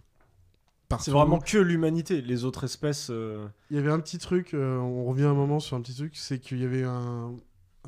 C'est 1.00 1.10
vraiment 1.10 1.38
que 1.40 1.58
l'humanité. 1.58 2.22
Les 2.22 2.44
autres 2.44 2.64
espèces. 2.64 3.08
euh, 3.10 3.46
Il 3.70 3.76
y 3.76 3.78
avait 3.80 3.90
un 3.90 3.98
petit 4.00 4.18
truc, 4.18 4.54
euh, 4.54 4.76
on 4.78 5.04
revient 5.04 5.24
un 5.24 5.34
moment 5.34 5.58
sur 5.60 5.76
un 5.76 5.80
petit 5.80 5.94
truc, 5.94 6.16
c'est 6.16 6.38
qu'il 6.38 6.58
y 6.60 6.64
avait 6.64 6.84
un, 6.84 7.34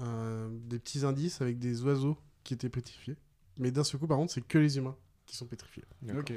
un- 0.01 0.49
des 0.69 0.79
petits 0.79 1.05
indices 1.05 1.41
avec 1.41 1.59
des 1.59 1.83
oiseaux 1.85 2.16
qui 2.45 2.55
étaient 2.55 2.69
pétrifiés. 2.69 3.16
Mais 3.59 3.70
d'un 3.70 3.85
seul 3.85 4.01
coup, 4.01 4.07
par 4.09 4.16
contre, 4.19 4.33
c'est 4.33 4.47
que 4.47 4.59
les 4.59 4.79
humains 4.79 4.97
qui 5.29 5.37
sont 5.37 5.47
pétrifiés. 5.47 5.85
Ok. 6.17 6.33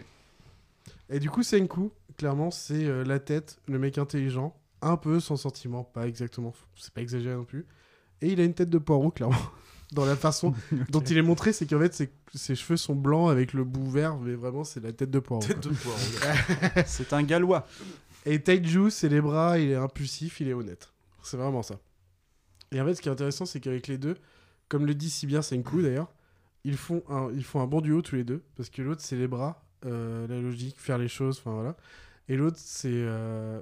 Et 1.10 1.20
du 1.20 1.30
coup, 1.30 1.44
Senku, 1.44 1.92
clairement, 2.18 2.52
c'est 2.52 2.86
euh, 2.86 3.04
la 3.04 3.20
tête, 3.20 3.60
le 3.68 3.80
mec 3.80 3.98
intelligent, 3.98 4.56
un 4.82 4.98
peu 4.98 5.20
sans 5.20 5.38
sentiment, 5.38 5.84
pas 5.84 6.08
exactement, 6.08 6.54
c'est 6.76 6.94
pas 6.94 7.02
exagéré 7.02 7.36
non 7.36 7.46
plus. 7.46 7.66
Et 8.22 8.30
il 8.30 8.40
a 8.40 8.44
une 8.44 8.54
tête 8.54 8.70
de 8.70 8.78
poireau, 8.78 9.12
clairement. 9.16 9.36
Dans 9.92 10.06
la 10.06 10.16
façon 10.16 10.54
dont 10.90 11.02
il 11.02 11.18
est 11.18 11.22
montré, 11.22 11.52
c'est 11.52 11.66
qu'en 11.68 11.80
fait, 11.80 11.94
ses, 11.94 12.12
ses 12.34 12.56
cheveux 12.56 12.78
sont 12.78 12.96
blancs 12.96 13.30
avec 13.30 13.54
le 13.54 13.64
bout 13.64 13.90
vert, 13.90 14.18
mais 14.18 14.34
vraiment, 14.34 14.64
c'est 14.64 14.82
la 14.82 14.94
tête 14.94 15.12
de 15.12 15.20
poireau. 15.20 15.42
Tête 15.42 15.62
quoi. 15.62 15.72
de 15.72 15.76
poireau. 15.76 16.84
c'est 16.86 17.14
un 17.14 17.24
gallois. 17.24 17.68
Et 18.26 18.42
Taiju, 18.42 18.90
c'est 18.90 19.10
les 19.10 19.22
bras, 19.22 19.60
il 19.60 19.72
est 19.72 19.76
impulsif, 19.76 20.40
il 20.40 20.48
est 20.48 20.54
honnête. 20.54 20.94
C'est 21.24 21.38
vraiment 21.38 21.64
ça. 21.64 21.76
Et 22.72 22.80
en 22.80 22.86
fait, 22.86 22.96
ce 22.96 23.02
qui 23.02 23.10
est 23.10 23.12
intéressant, 23.12 23.46
c'est 23.46 23.60
qu'avec 23.60 23.88
les 23.88 23.98
deux, 23.98 24.16
comme 24.70 24.86
le 24.86 24.96
dit 24.96 25.10
si 25.10 25.26
bien 25.28 25.42
Senku 25.42 25.82
d'ailleurs, 25.82 26.14
ils 26.64 26.78
font, 26.78 27.04
un, 27.10 27.30
ils 27.34 27.44
font 27.44 27.62
un 27.62 27.68
bon 27.68 27.82
duo 27.82 28.02
tous 28.02 28.16
les 28.16 28.24
deux, 28.24 28.44
parce 28.56 28.70
que 28.70 28.82
l'autre, 28.82 29.02
c'est 29.02 29.16
les 29.16 29.28
bras, 29.28 29.64
euh, 29.86 30.28
la 30.28 30.40
logique, 30.40 30.80
faire 30.80 30.98
les 30.98 31.08
choses, 31.08 31.40
enfin 31.40 31.54
voilà. 31.54 31.76
Et 32.28 32.36
l'autre, 32.38 32.58
c'est 32.60 32.90
euh, 32.94 33.62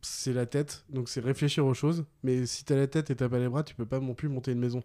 c'est 0.00 0.32
la 0.32 0.46
tête, 0.46 0.84
donc 0.90 1.08
c'est 1.08 1.20
réfléchir 1.20 1.66
aux 1.66 1.74
choses. 1.74 2.04
Mais 2.22 2.46
si 2.46 2.64
t'as 2.64 2.76
la 2.76 2.86
tête 2.86 3.10
et 3.10 3.16
t'as 3.16 3.28
pas 3.28 3.38
les 3.38 3.48
bras, 3.48 3.62
tu 3.62 3.74
peux 3.74 3.84
pas 3.86 3.98
non 4.00 4.14
plus 4.14 4.28
monter 4.28 4.52
une 4.52 4.60
maison. 4.60 4.82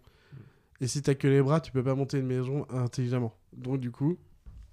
Et 0.81 0.87
si 0.87 1.01
t'as 1.01 1.15
que 1.15 1.27
les 1.27 1.41
bras, 1.41 1.61
tu 1.61 1.71
peux 1.71 1.83
pas 1.83 1.95
monter 1.95 2.17
une 2.19 2.25
maison 2.25 2.65
intelligemment. 2.69 3.33
Donc 3.53 3.79
du 3.79 3.91
coup, 3.91 4.17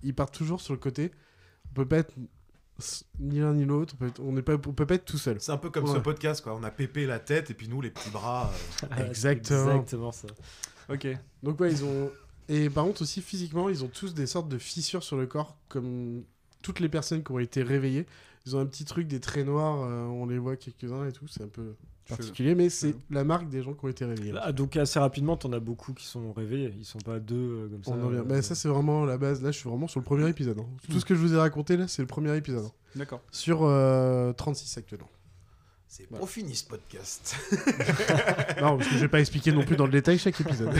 ils 0.02 0.14
partent 0.14 0.34
toujours 0.34 0.60
sur 0.60 0.72
le 0.74 0.80
côté. 0.80 1.12
On 1.70 1.74
peut 1.74 1.86
pas 1.86 1.98
être 1.98 2.14
ni 3.20 3.38
l'un 3.38 3.52
ni 3.52 3.64
l'autre. 3.64 3.94
On 3.94 3.98
peut 3.98 4.06
être- 4.08 4.20
On 4.20 4.32
n'est 4.32 4.42
pas, 4.42 4.54
on 4.54 4.58
peut 4.72 4.86
pas 4.86 4.94
être 4.94 5.04
tout 5.04 5.18
seul. 5.18 5.40
C'est 5.40 5.52
un 5.52 5.58
peu 5.58 5.70
comme 5.70 5.84
ce 5.86 5.98
podcast, 6.00 6.42
quoi. 6.42 6.54
On 6.56 6.64
a 6.64 6.70
pépé 6.70 7.06
la 7.06 7.18
tête 7.20 7.50
et 7.50 7.54
puis 7.54 7.68
nous, 7.68 7.80
les 7.80 7.90
petits 7.90 8.10
bras. 8.10 8.50
euh, 8.98 9.06
Exactement. 9.08 9.70
Exactement 9.72 10.10
ça. 10.12 10.28
Ok. 10.88 11.06
Donc 11.42 11.60
ouais, 11.60 11.70
ils 11.70 11.84
ont 11.84 12.10
et 12.50 12.68
par 12.68 12.84
contre 12.84 13.02
aussi 13.02 13.22
physiquement, 13.22 13.68
ils 13.70 13.84
ont 13.84 13.88
tous 13.88 14.12
des 14.14 14.26
sortes 14.26 14.48
de 14.48 14.58
fissures 14.58 15.02
sur 15.02 15.16
le 15.16 15.26
corps 15.26 15.56
comme 15.68 16.22
toutes 16.62 16.80
les 16.80 16.88
personnes 16.90 17.22
qui 17.24 17.32
ont 17.32 17.38
été 17.38 17.62
réveillées. 17.62 18.04
Ils 18.46 18.56
ont 18.56 18.60
un 18.60 18.66
petit 18.66 18.84
truc 18.84 19.06
des 19.06 19.20
traits 19.20 19.46
noirs, 19.46 19.82
euh, 19.82 20.04
on 20.06 20.26
les 20.26 20.38
voit 20.38 20.56
quelques-uns 20.56 21.06
et 21.06 21.12
tout, 21.12 21.26
c'est 21.28 21.42
un 21.42 21.48
peu 21.48 21.74
particulier, 22.08 22.54
mais 22.54 22.70
c'est 22.70 22.94
la 23.10 23.22
marque 23.22 23.48
des 23.48 23.62
gens 23.62 23.72
qui 23.74 23.84
ont 23.84 23.88
été 23.88 24.04
réveillés. 24.04 24.32
Ah, 24.42 24.50
donc 24.52 24.76
assez 24.76 24.98
rapidement, 24.98 25.36
t'en 25.36 25.52
as 25.52 25.60
beaucoup 25.60 25.92
qui 25.92 26.06
sont 26.06 26.32
réveillés. 26.32 26.74
Ils 26.78 26.84
sont 26.84 26.98
pas 26.98 27.20
deux 27.20 27.36
euh, 27.36 27.68
comme 27.68 27.84
ça. 27.84 27.90
On 27.92 28.02
en 28.02 28.08
vient. 28.08 28.20
euh, 28.20 28.24
Bah, 28.24 28.42
ça 28.42 28.54
c'est 28.54 28.68
vraiment 28.68 29.04
la 29.04 29.16
base. 29.18 29.42
Là, 29.42 29.52
je 29.52 29.58
suis 29.58 29.68
vraiment 29.68 29.86
sur 29.86 30.00
le 30.00 30.04
premier 30.04 30.28
épisode. 30.28 30.58
hein. 30.58 30.66
Tout 30.90 30.98
ce 30.98 31.04
que 31.04 31.14
je 31.14 31.20
vous 31.20 31.34
ai 31.34 31.36
raconté 31.38 31.76
là, 31.76 31.86
c'est 31.86 32.02
le 32.02 32.08
premier 32.08 32.34
épisode. 32.36 32.64
hein. 32.64 32.72
D'accord. 32.96 33.20
Sur 33.30 33.60
euh, 33.62 34.32
36 34.32 34.76
actuellement. 34.78 35.08
C'est 35.92 36.06
pas 36.06 36.24
fini 36.24 36.54
ce 36.54 36.64
podcast. 36.64 37.34
non, 38.60 38.76
parce 38.76 38.86
que 38.86 38.94
je 38.94 39.00
vais 39.00 39.08
pas 39.08 39.18
expliquer 39.18 39.50
non 39.50 39.64
plus 39.64 39.74
dans 39.74 39.86
le 39.86 39.90
détail 39.90 40.18
chaque 40.18 40.40
épisode. 40.40 40.70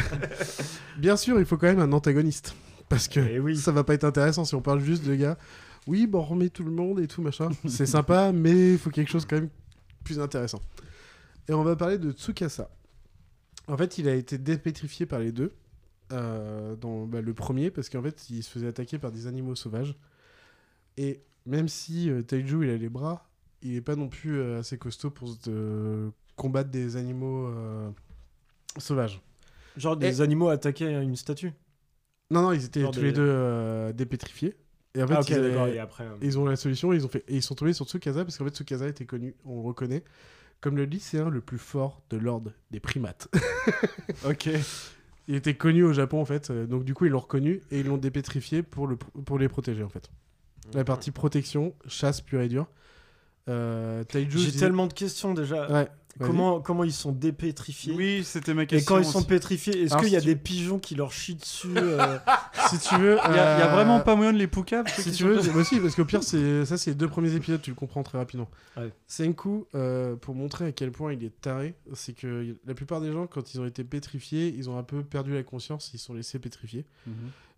Bien 0.98 1.16
sûr, 1.16 1.40
il 1.40 1.44
faut 1.44 1.56
quand 1.56 1.66
même 1.66 1.80
un 1.80 1.92
antagoniste. 1.92 2.54
Parce 2.88 3.08
que 3.08 3.18
Eh 3.18 3.54
ça 3.56 3.72
va 3.72 3.82
pas 3.82 3.94
être 3.94 4.04
intéressant 4.04 4.44
si 4.44 4.54
on 4.54 4.62
parle 4.62 4.78
juste 4.78 5.04
de 5.04 5.16
gars. 5.16 5.36
Oui, 5.88 6.06
bon, 6.06 6.20
on 6.20 6.22
remet 6.22 6.48
tout 6.48 6.62
le 6.62 6.70
monde 6.70 7.00
et 7.00 7.08
tout, 7.08 7.22
machin. 7.22 7.48
C'est 7.66 7.86
sympa, 7.86 8.30
mais 8.30 8.74
il 8.74 8.78
faut 8.78 8.90
quelque 8.90 9.10
chose 9.10 9.26
quand 9.28 9.34
même 9.34 9.48
plus 10.04 10.20
intéressant. 10.20 10.62
Et 11.48 11.54
on 11.54 11.64
va 11.64 11.74
parler 11.74 11.98
de 11.98 12.12
Tsukasa. 12.12 12.70
En 13.66 13.76
fait, 13.76 13.98
il 13.98 14.08
a 14.08 14.14
été 14.14 14.38
dépétrifié 14.38 15.06
par 15.06 15.18
les 15.18 15.32
deux. 15.32 15.52
euh, 16.12 16.76
dans 16.76 17.06
bah, 17.06 17.20
le 17.20 17.34
premier, 17.34 17.72
parce 17.72 17.88
qu'en 17.88 18.02
fait, 18.02 18.30
il 18.30 18.44
se 18.44 18.50
faisait 18.50 18.68
attaquer 18.68 19.00
par 19.00 19.10
des 19.10 19.26
animaux 19.26 19.56
sauvages. 19.56 19.96
Et 20.96 21.24
même 21.46 21.66
si 21.66 22.08
euh, 22.10 22.22
Taiju, 22.22 22.62
il 22.62 22.70
a 22.70 22.76
les 22.76 22.88
bras, 22.88 23.29
il 23.62 23.76
est 23.76 23.80
pas 23.80 23.96
non 23.96 24.08
plus 24.08 24.38
euh, 24.38 24.60
assez 24.60 24.78
costaud 24.78 25.10
pour 25.10 25.36
euh, 25.48 26.10
combattre 26.36 26.70
des 26.70 26.96
animaux 26.96 27.46
euh, 27.48 27.90
sauvages. 28.78 29.20
Genre 29.76 29.96
des 29.96 30.20
Et- 30.20 30.22
animaux 30.22 30.48
attaquaient 30.48 31.02
une 31.02 31.16
statue? 31.16 31.52
Non, 32.30 32.42
non, 32.42 32.52
ils 32.52 32.64
étaient 32.64 32.80
Genre 32.80 32.90
tous 32.92 33.00
des- 33.00 33.06
les 33.06 33.12
deux 33.12 33.26
euh, 33.26 33.92
dépétrifiés. 33.92 34.56
Et 34.94 35.02
en 35.02 35.06
fait, 35.06 35.14
Ah, 35.14 35.20
ils, 35.28 35.34
d'accord, 35.34 35.62
avaient- 35.64 35.74
et 35.76 35.78
après, 35.78 36.04
euh, 36.04 36.16
ils 36.22 36.38
ont 36.38 36.44
la 36.44 36.56
solution, 36.56 36.92
ils, 36.92 37.04
ont 37.04 37.08
fait... 37.08 37.24
et 37.28 37.36
ils 37.36 37.42
sont 37.42 37.54
tombés 37.54 37.72
sur 37.72 37.86
Tsukasa, 37.86 38.24
parce 38.24 38.36
qu'en 38.38 38.44
fait, 38.44 38.54
Tsukasa 38.56 38.88
était 38.88 39.06
connu, 39.06 39.34
on 39.44 39.56
le 39.62 39.66
reconnaît, 39.68 40.02
comme 40.60 40.76
le 40.76 40.84
lycéen 40.84 41.28
le 41.30 41.40
plus 41.40 41.58
fort 41.58 42.02
de 42.10 42.16
l'ordre 42.16 42.52
des 42.70 42.80
primates. 42.80 43.28
ok. 44.26 44.48
Il 45.28 45.34
était 45.36 45.54
connu 45.54 45.84
au 45.84 45.92
Japon, 45.92 46.20
en 46.20 46.24
fait, 46.24 46.50
donc 46.50 46.84
du 46.84 46.92
coup, 46.94 47.04
ils 47.04 47.10
l'ont 47.10 47.20
reconnu 47.20 47.60
et 47.70 47.80
ils 47.80 47.86
l'ont 47.86 47.98
dépétrifié 47.98 48.62
pour, 48.64 48.88
le... 48.88 48.96
pour 48.96 49.38
les 49.38 49.48
protéger, 49.48 49.84
en 49.84 49.88
fait. 49.88 50.10
La 50.74 50.84
partie 50.84 51.10
protection, 51.12 51.74
chasse 51.86 52.20
pure 52.20 52.40
et 52.40 52.48
dure. 52.48 52.66
Euh, 53.48 54.04
J'ai 54.12 54.52
tellement 54.52 54.86
de 54.86 54.92
questions 54.92 55.34
déjà. 55.34 55.70
Ouais. 55.70 55.88
Comment, 56.18 56.60
comment 56.60 56.84
ils 56.84 56.92
sont 56.92 57.12
dépétrifiés 57.12 57.94
Oui, 57.94 58.24
c'était 58.24 58.52
ma 58.52 58.64
Et 58.64 58.66
question. 58.66 58.94
quand 58.96 59.00
ils 59.00 59.06
sont 59.06 59.18
aussi. 59.20 59.26
pétrifiés, 59.28 59.82
est-ce 59.84 59.96
qu'il 59.96 60.08
y 60.10 60.16
a 60.16 60.20
des 60.20 60.36
pigeons 60.36 60.78
qui 60.78 60.94
leur 60.94 61.12
chient 61.12 61.36
dessus 61.36 61.68
euh, 61.76 62.18
si 62.68 62.78
tu 62.78 62.94
veux. 62.96 63.16
Il 63.26 63.34
y, 63.34 63.38
a- 63.38 63.68
euh, 63.70 63.72
vraiment 63.72 64.00
pas 64.00 64.16
moyen 64.16 64.32
de 64.34 64.36
les 64.38 64.46
poucave 64.48 64.86
ceux 64.94 65.02
Si 65.02 65.12
tu 65.12 65.24
veux, 65.24 65.38
aussi, 65.56 65.80
parce 65.80 65.94
qu'au 65.94 66.04
pire, 66.04 66.22
c'est 66.22 66.66
ça, 66.66 66.76
c'est 66.76 66.90
les 66.90 66.94
deux 66.96 67.08
premiers 67.08 67.32
épisodes, 67.34 67.62
tu 67.62 67.70
le 67.70 67.76
comprends 67.76 68.02
très 68.02 68.18
rapidement. 68.18 68.50
Ouais. 68.76 68.92
Senku, 69.06 69.64
euh, 69.74 70.14
pour 70.16 70.34
montrer 70.34 70.66
à 70.66 70.72
quel 70.72 70.90
point 70.92 71.14
il 71.14 71.24
est 71.24 71.40
taré, 71.40 71.74
c'est 71.94 72.12
que 72.12 72.54
la 72.66 72.74
plupart 72.74 73.00
des 73.00 73.12
gens, 73.12 73.26
quand 73.26 73.54
ils 73.54 73.60
ont 73.60 73.66
été 73.66 73.82
pétrifiés, 73.84 74.52
ils 74.54 74.68
ont 74.68 74.76
un 74.76 74.82
peu 74.82 75.02
perdu 75.02 75.32
la 75.32 75.42
conscience, 75.42 75.90
ils 75.94 75.98
se 75.98 76.04
sont 76.06 76.14
laissés 76.14 76.38
pétrifier. 76.38 76.84
Mhm. 77.06 77.14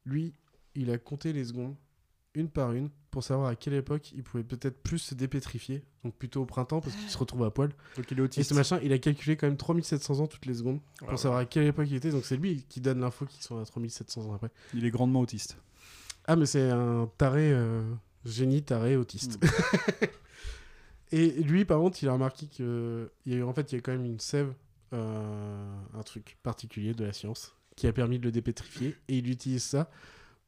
Lui, 0.07 0.35
il 0.77 0.91
a 0.93 0.99
compté 0.99 1.33
les 1.33 1.47
secondes, 1.47 1.75
une 2.35 2.49
par 2.49 2.73
une, 2.73 2.89
pour 3.11 3.23
savoir 3.23 3.49
à 3.49 3.57
quelle 3.57 3.75
époque 3.75 4.11
il 4.13 4.23
pouvait 4.23 4.43
peut-être 4.43 4.83
plus 4.83 4.99
se 4.99 5.15
dépétrifier, 5.15 5.83
donc 6.03 6.15
plutôt 6.17 6.43
au 6.43 6.47
printemps, 6.47 6.81
parce 6.81 6.97
qu'il 6.97 7.09
se 7.11 7.19
retrouve 7.19 7.45
à 7.45 7.51
poil. 7.51 7.71
Donc 7.97 8.11
il 8.11 8.17
est 8.19 8.21
Et 8.21 8.25
autiste. 8.25 8.49
ce 8.49 8.55
machin, 8.55 8.79
il 8.83 8.93
a 8.93 8.99
calculé 8.99 9.37
quand 9.37 9.47
même 9.47 9.57
3700 9.59 10.21
ans 10.21 10.27
toutes 10.27 10.47
les 10.47 10.55
secondes, 10.55 10.81
pour 10.99 11.11
ouais. 11.11 11.17
savoir 11.19 11.41
à 11.41 11.45
quelle 11.45 11.67
époque 11.67 11.87
il 11.91 11.97
était, 11.97 12.11
donc 12.11 12.25
c'est 12.25 12.37
lui 12.37 12.65
qui 12.69 12.81
donne 12.81 13.01
l'info 13.01 13.27
qu'ils 13.27 13.43
sont 13.43 13.59
à 13.59 13.65
3700 13.67 14.23
ans 14.31 14.35
après. 14.35 14.51
Il 14.75 14.85
est 14.87 14.91
grandement 14.91 15.21
autiste. 15.21 15.59
Ah, 16.27 16.37
mais 16.37 16.47
c'est 16.47 16.71
un 16.71 17.11
taré, 17.19 17.53
euh, 17.53 17.83
génie 18.25 18.63
taré 18.63 18.97
autiste. 18.97 19.39
et 21.13 21.29
lui, 21.43 21.65
par 21.65 21.79
contre, 21.81 22.03
il 22.03 22.09
a 22.09 22.13
remarqué 22.13 22.47
que 22.47 23.11
il 23.27 23.33
y 23.33 23.35
a, 23.35 23.39
eu- 23.39 23.43
en 23.43 23.53
fait, 23.53 23.73
il 23.73 23.75
y 23.75 23.79
a 23.79 23.81
quand 23.83 23.93
même 23.93 24.05
une 24.07 24.21
sève, 24.21 24.55
euh, 24.95 25.75
un 25.95 26.03
truc 26.03 26.39
particulier 26.43 26.95
de 26.95 27.05
la 27.05 27.13
science, 27.13 27.55
qui 27.77 27.87
a 27.87 27.93
permis 27.93 28.19
de 28.19 28.25
le 28.25 28.33
dépétrifier. 28.33 28.97
Et 29.09 29.19
il 29.19 29.29
utilise 29.31 29.63
ça 29.63 29.91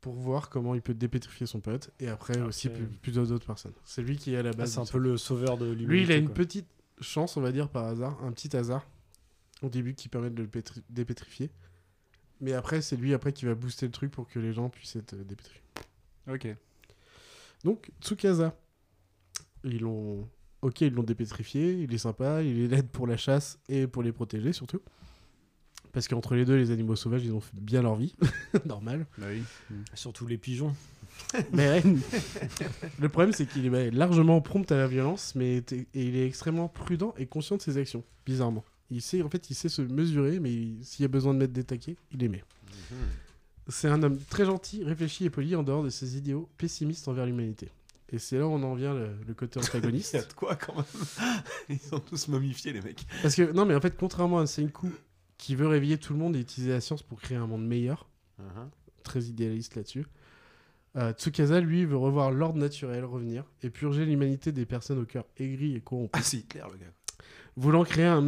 pour 0.05 0.12
voir 0.12 0.51
comment 0.51 0.74
il 0.74 0.82
peut 0.82 0.93
dépétrifier 0.93 1.47
son 1.47 1.60
pote. 1.60 1.90
Et 1.98 2.09
après 2.09 2.39
aussi 2.43 2.68
plusieurs 3.01 3.32
autres 3.32 3.47
personnes. 3.47 3.72
C'est 3.86 4.02
lui 4.02 4.18
qui 4.18 4.35
est 4.35 4.36
à 4.36 4.43
la 4.43 4.51
ah, 4.51 4.56
base. 4.56 4.72
C'est 4.72 4.81
un 4.81 4.85
peu 4.85 4.98
le 4.98 5.16
sauveur 5.16 5.56
de 5.56 5.64
l'humanité. 5.64 5.86
Lui, 5.86 6.02
il 6.02 6.12
a 6.12 6.16
une 6.16 6.26
quoi. 6.26 6.35
petite 6.35 6.66
chance, 7.01 7.39
on 7.39 7.40
va 7.40 7.52
dire, 7.52 7.70
par 7.70 7.86
hasard, 7.86 8.22
un 8.22 8.31
petit 8.32 8.55
hasard 8.55 8.86
au 9.62 9.70
début 9.70 9.94
qui 9.94 10.10
permet 10.10 10.28
de 10.28 10.43
le 10.43 10.47
pétri- 10.47 10.82
dépétrifier. 10.90 11.51
Mais 12.43 12.52
après, 12.52 12.82
c'est 12.82 12.97
lui 12.97 13.14
après 13.14 13.32
qui 13.32 13.47
va 13.47 13.55
booster 13.55 13.86
le 13.86 13.93
truc 13.93 14.10
pour 14.10 14.28
que 14.28 14.39
les 14.39 14.52
gens 14.52 14.68
puissent 14.68 14.97
être 14.97 15.14
euh, 15.14 15.24
dépétrifiés. 15.24 15.62
Ok. 16.31 16.55
Donc, 17.64 17.90
Tsukasa, 18.02 18.55
ils 19.64 19.81
l'ont. 19.81 20.28
Ok, 20.60 20.82
ils 20.82 20.93
l'ont 20.93 21.02
dépétrifié, 21.02 21.72
il 21.72 21.94
est 21.94 21.98
sympa, 21.98 22.43
il 22.43 22.60
est 22.60 22.68
l'aide 22.68 22.89
pour 22.89 23.06
la 23.06 23.16
chasse 23.16 23.59
et 23.70 23.86
pour 23.86 24.02
les 24.02 24.12
protéger 24.12 24.52
surtout. 24.52 24.82
Parce 25.95 26.09
qu'entre 26.09 26.35
les 26.35 26.45
deux, 26.45 26.57
les 26.57 26.71
animaux 26.73 26.97
sauvages, 26.97 27.25
ils 27.25 27.33
ont 27.33 27.41
fait 27.41 27.55
bien 27.59 27.81
leur 27.83 27.95
vie. 27.97 28.15
Normal. 28.66 29.07
Bah 29.16 29.27
oui. 29.31 29.43
Surtout 29.95 30.27
les 30.27 30.37
pigeons. 30.37 30.75
Mais 31.53 31.69
ouais. 31.69 31.83
le 33.01 33.09
problème, 33.09 33.33
c'est 33.33 33.47
qu'il 33.47 33.65
est 33.65 33.71
bah, 33.71 33.89
largement 33.93 34.41
prompt 34.41 34.71
à 34.73 34.77
la 34.77 34.89
violence, 34.89 35.35
mais 35.37 35.59
et 35.59 35.87
il 35.95 36.16
est 36.16 36.27
extrêmement 36.27 36.66
prudent 36.66 37.15
et 37.16 37.27
conscient 37.27 37.57
de 37.57 37.62
ses 37.62 37.79
actions, 37.79 38.03
bizarrement. 38.27 38.65
Il 38.91 39.01
sait, 39.01 39.23
en 39.23 39.31
fait, 39.31 39.49
il 39.49 39.55
sait 39.55 39.69
se 39.69 39.81
mesurer, 39.81 40.41
mais 40.41 40.53
il- 40.53 40.79
s'il 40.85 41.03
y 41.03 41.05
a 41.05 41.09
besoin 41.09 41.33
de 41.33 41.39
mettre 41.39 41.53
des 41.53 41.62
taquets, 41.62 41.97
il 42.11 42.19
les 42.19 42.29
met. 42.29 42.43
C'est 43.69 43.87
un 43.89 44.03
homme 44.03 44.19
très 44.29 44.45
gentil, 44.45 44.83
réfléchi 44.85 45.25
et 45.25 45.31
poli 45.31 45.55
en 45.55 45.62
dehors 45.62 45.85
de 45.85 45.89
ses 45.89 46.16
idéaux 46.19 46.49
pessimistes 46.59 47.07
envers 47.07 47.25
l'humanité. 47.27 47.71
Et 48.11 48.19
c'est 48.19 48.37
là 48.39 48.47
où 48.47 48.51
on 48.51 48.62
en 48.65 48.75
vient 48.75 48.93
le, 48.93 49.11
le 49.27 49.35
côté 49.35 49.59
antagoniste. 49.61 50.12
Il 50.15 50.16
y 50.16 50.21
a 50.21 50.27
de 50.27 50.33
quoi 50.33 50.57
quand 50.57 50.75
même 50.75 50.85
Ils 51.69 51.79
sont 51.79 52.01
tous 52.01 52.27
momifiés, 52.29 52.73
les 52.73 52.83
mecs. 52.83 53.07
Parce 53.23 53.35
que, 53.37 53.53
non, 53.53 53.65
mais 53.65 53.75
en 53.75 53.81
fait, 53.81 53.97
contrairement 53.97 54.41
à 54.41 54.47
Senku, 54.47 54.89
qui 55.39 55.55
veut 55.55 55.66
réveiller 55.66 55.98
tout 55.98 56.12
le 56.12 56.19
monde 56.19 56.36
et 56.36 56.40
utiliser 56.40 56.73
la 56.73 56.81
science 56.81 57.02
pour 57.02 57.20
créer 57.20 57.36
un 57.36 57.47
monde 57.47 57.66
meilleur, 57.66 58.09
Mhm. 58.39 58.70
très 59.02 59.23
idéaliste 59.24 59.77
là-dessus, 59.77 60.06
euh, 60.97 61.12
Tsukasa, 61.12 61.61
lui, 61.61 61.85
veut 61.85 61.97
revoir 61.97 62.31
l'ordre 62.31 62.59
naturel 62.59 63.05
revenir 63.05 63.44
et 63.62 63.70
purger 63.70 64.05
l'humanité 64.05 64.52
des 64.52 64.66
personnes 64.66 64.98
au 64.98 65.05
cœur 65.05 65.24
aigri 65.36 65.74
et 65.74 65.81
corrompu. 65.81 66.11
Ah, 66.12 66.23
c'est 66.23 66.39
Hitler, 66.39 66.65
le 66.70 66.78
gars. 66.78 66.93
Voulant 67.56 67.85
créer 67.85 68.06
un, 68.06 68.20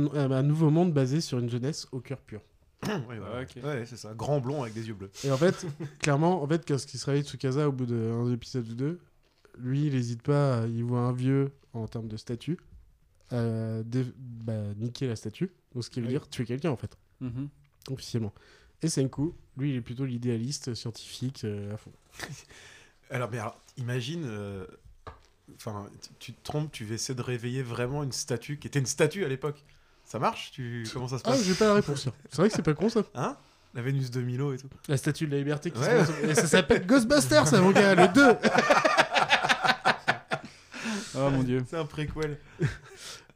nouveau 0.43 0.71
monde 0.71 0.93
basé 0.93 1.21
sur 1.21 1.39
une 1.39 1.51
jeunesse 1.51 1.89
au 1.93 2.01
cœur 2.01 2.21
pur. 2.21 2.41
ouais, 2.87 3.19
voilà. 3.19 3.45
Ouais, 3.65 3.85
c'est 3.87 3.97
ça. 3.97 4.15
Grand 4.15 4.41
blond 4.41 4.63
avec 4.63 4.75
des 4.75 4.87
yeux 4.87 4.95
bleus. 4.95 5.11
Et 5.25 5.31
en 5.31 5.37
fait, 5.37 5.67
clairement, 6.01 6.43
en 6.43 6.47
fait, 6.47 6.67
quand 6.67 6.77
il 6.95 6.99
se 6.99 7.07
réveille 7.07 7.25
Tsukasa 7.25 7.69
au 7.69 7.73
bout 7.73 7.87
d'un 7.87 8.31
épisode 8.33 8.69
ou 8.69 8.75
deux, 8.75 9.01
lui, 9.59 9.87
il 9.87 9.95
n'hésite 9.95 10.23
pas, 10.23 10.65
il 10.69 10.85
voit 10.85 11.01
un 11.01 11.13
vieux 11.13 11.51
en 11.73 11.89
termes 11.89 12.09
de 12.09 12.17
statut, 12.17 12.59
euh, 13.33 13.83
dé- 13.85 14.13
bah, 14.17 14.53
niquer 14.77 15.09
la 15.09 15.17
statue, 15.17 15.51
donc 15.75 15.85
ce 15.85 15.91
qui 15.91 16.01
veut 16.01 16.07
Oui. 16.07 16.13
dire 16.13 16.29
tuer 16.29 16.45
quelqu'un 16.45 16.71
en 16.71 16.77
fait, 16.77 16.97
Mhm. 17.21 17.49
officiellement. 17.91 18.33
Et 18.83 18.89
Senku, 18.89 19.35
lui, 19.57 19.71
il 19.71 19.77
est 19.77 19.81
plutôt 19.81 20.05
l'idéaliste 20.05 20.75
scientifique 20.75 21.43
euh, 21.45 21.75
à 21.75 21.77
fond. 21.77 21.93
Alors, 23.11 23.31
mais 23.31 23.39
alors, 23.39 23.61
imagine. 23.77 24.25
euh, 24.27 24.67
Enfin, 25.55 25.87
tu- 26.03 26.11
tu 26.19 26.33
te 26.33 26.43
trompes, 26.43 26.73
tu 26.73 26.93
essaies 26.93 27.15
de 27.15 27.23
réveiller 27.23 27.63
vraiment 27.63 28.03
une 28.03 28.11
statue 28.11 28.59
qui 28.59 28.67
était 28.67 28.81
une 28.81 28.85
statue 28.87 29.25
à 29.25 29.29
l'époque. 29.29 29.63
Ça 30.05 30.19
marche? 30.19 30.51
Tu... 30.51 30.85
Comment 30.93 31.07
ça 31.07 31.19
se 31.19 31.23
Ah, 31.25 31.31
passe 31.31 31.45
j'ai 31.45 31.55
pas 31.55 31.67
la 31.69 31.75
réponse. 31.75 32.09
C'est 32.31 32.37
vrai 32.37 32.49
que 32.49 32.55
c'est 32.57 32.63
pas 32.63 32.75
con 32.75 32.89
ça. 32.89 33.05
Hein? 33.15 33.37
La 33.73 33.81
Vénus 33.81 34.11
de 34.11 34.21
Milo 34.23 34.53
et 34.53 34.59
tout. 34.59 34.69
La 34.89 34.97
statue 34.97 35.27
de 35.29 35.31
la 35.33 35.39
liberté 35.39 35.71
qui 35.71 35.79
Ouais. 35.79 36.05
se 36.05 36.11
met 36.11 36.27
en- 36.27 36.31
Et 36.31 36.35
ça 36.35 36.49
s'appelle 36.49 36.85
Ghostbusters, 36.85 37.47
ça, 37.47 37.61
mon 37.61 37.71
gars, 37.71 37.95
le 37.95 38.09
2 38.13 38.37
Oh 41.19 41.31
mon 41.31 41.43
dieu. 41.43 41.65
C'est 41.69 41.77
un 41.77 41.85
préquel. 41.87 42.39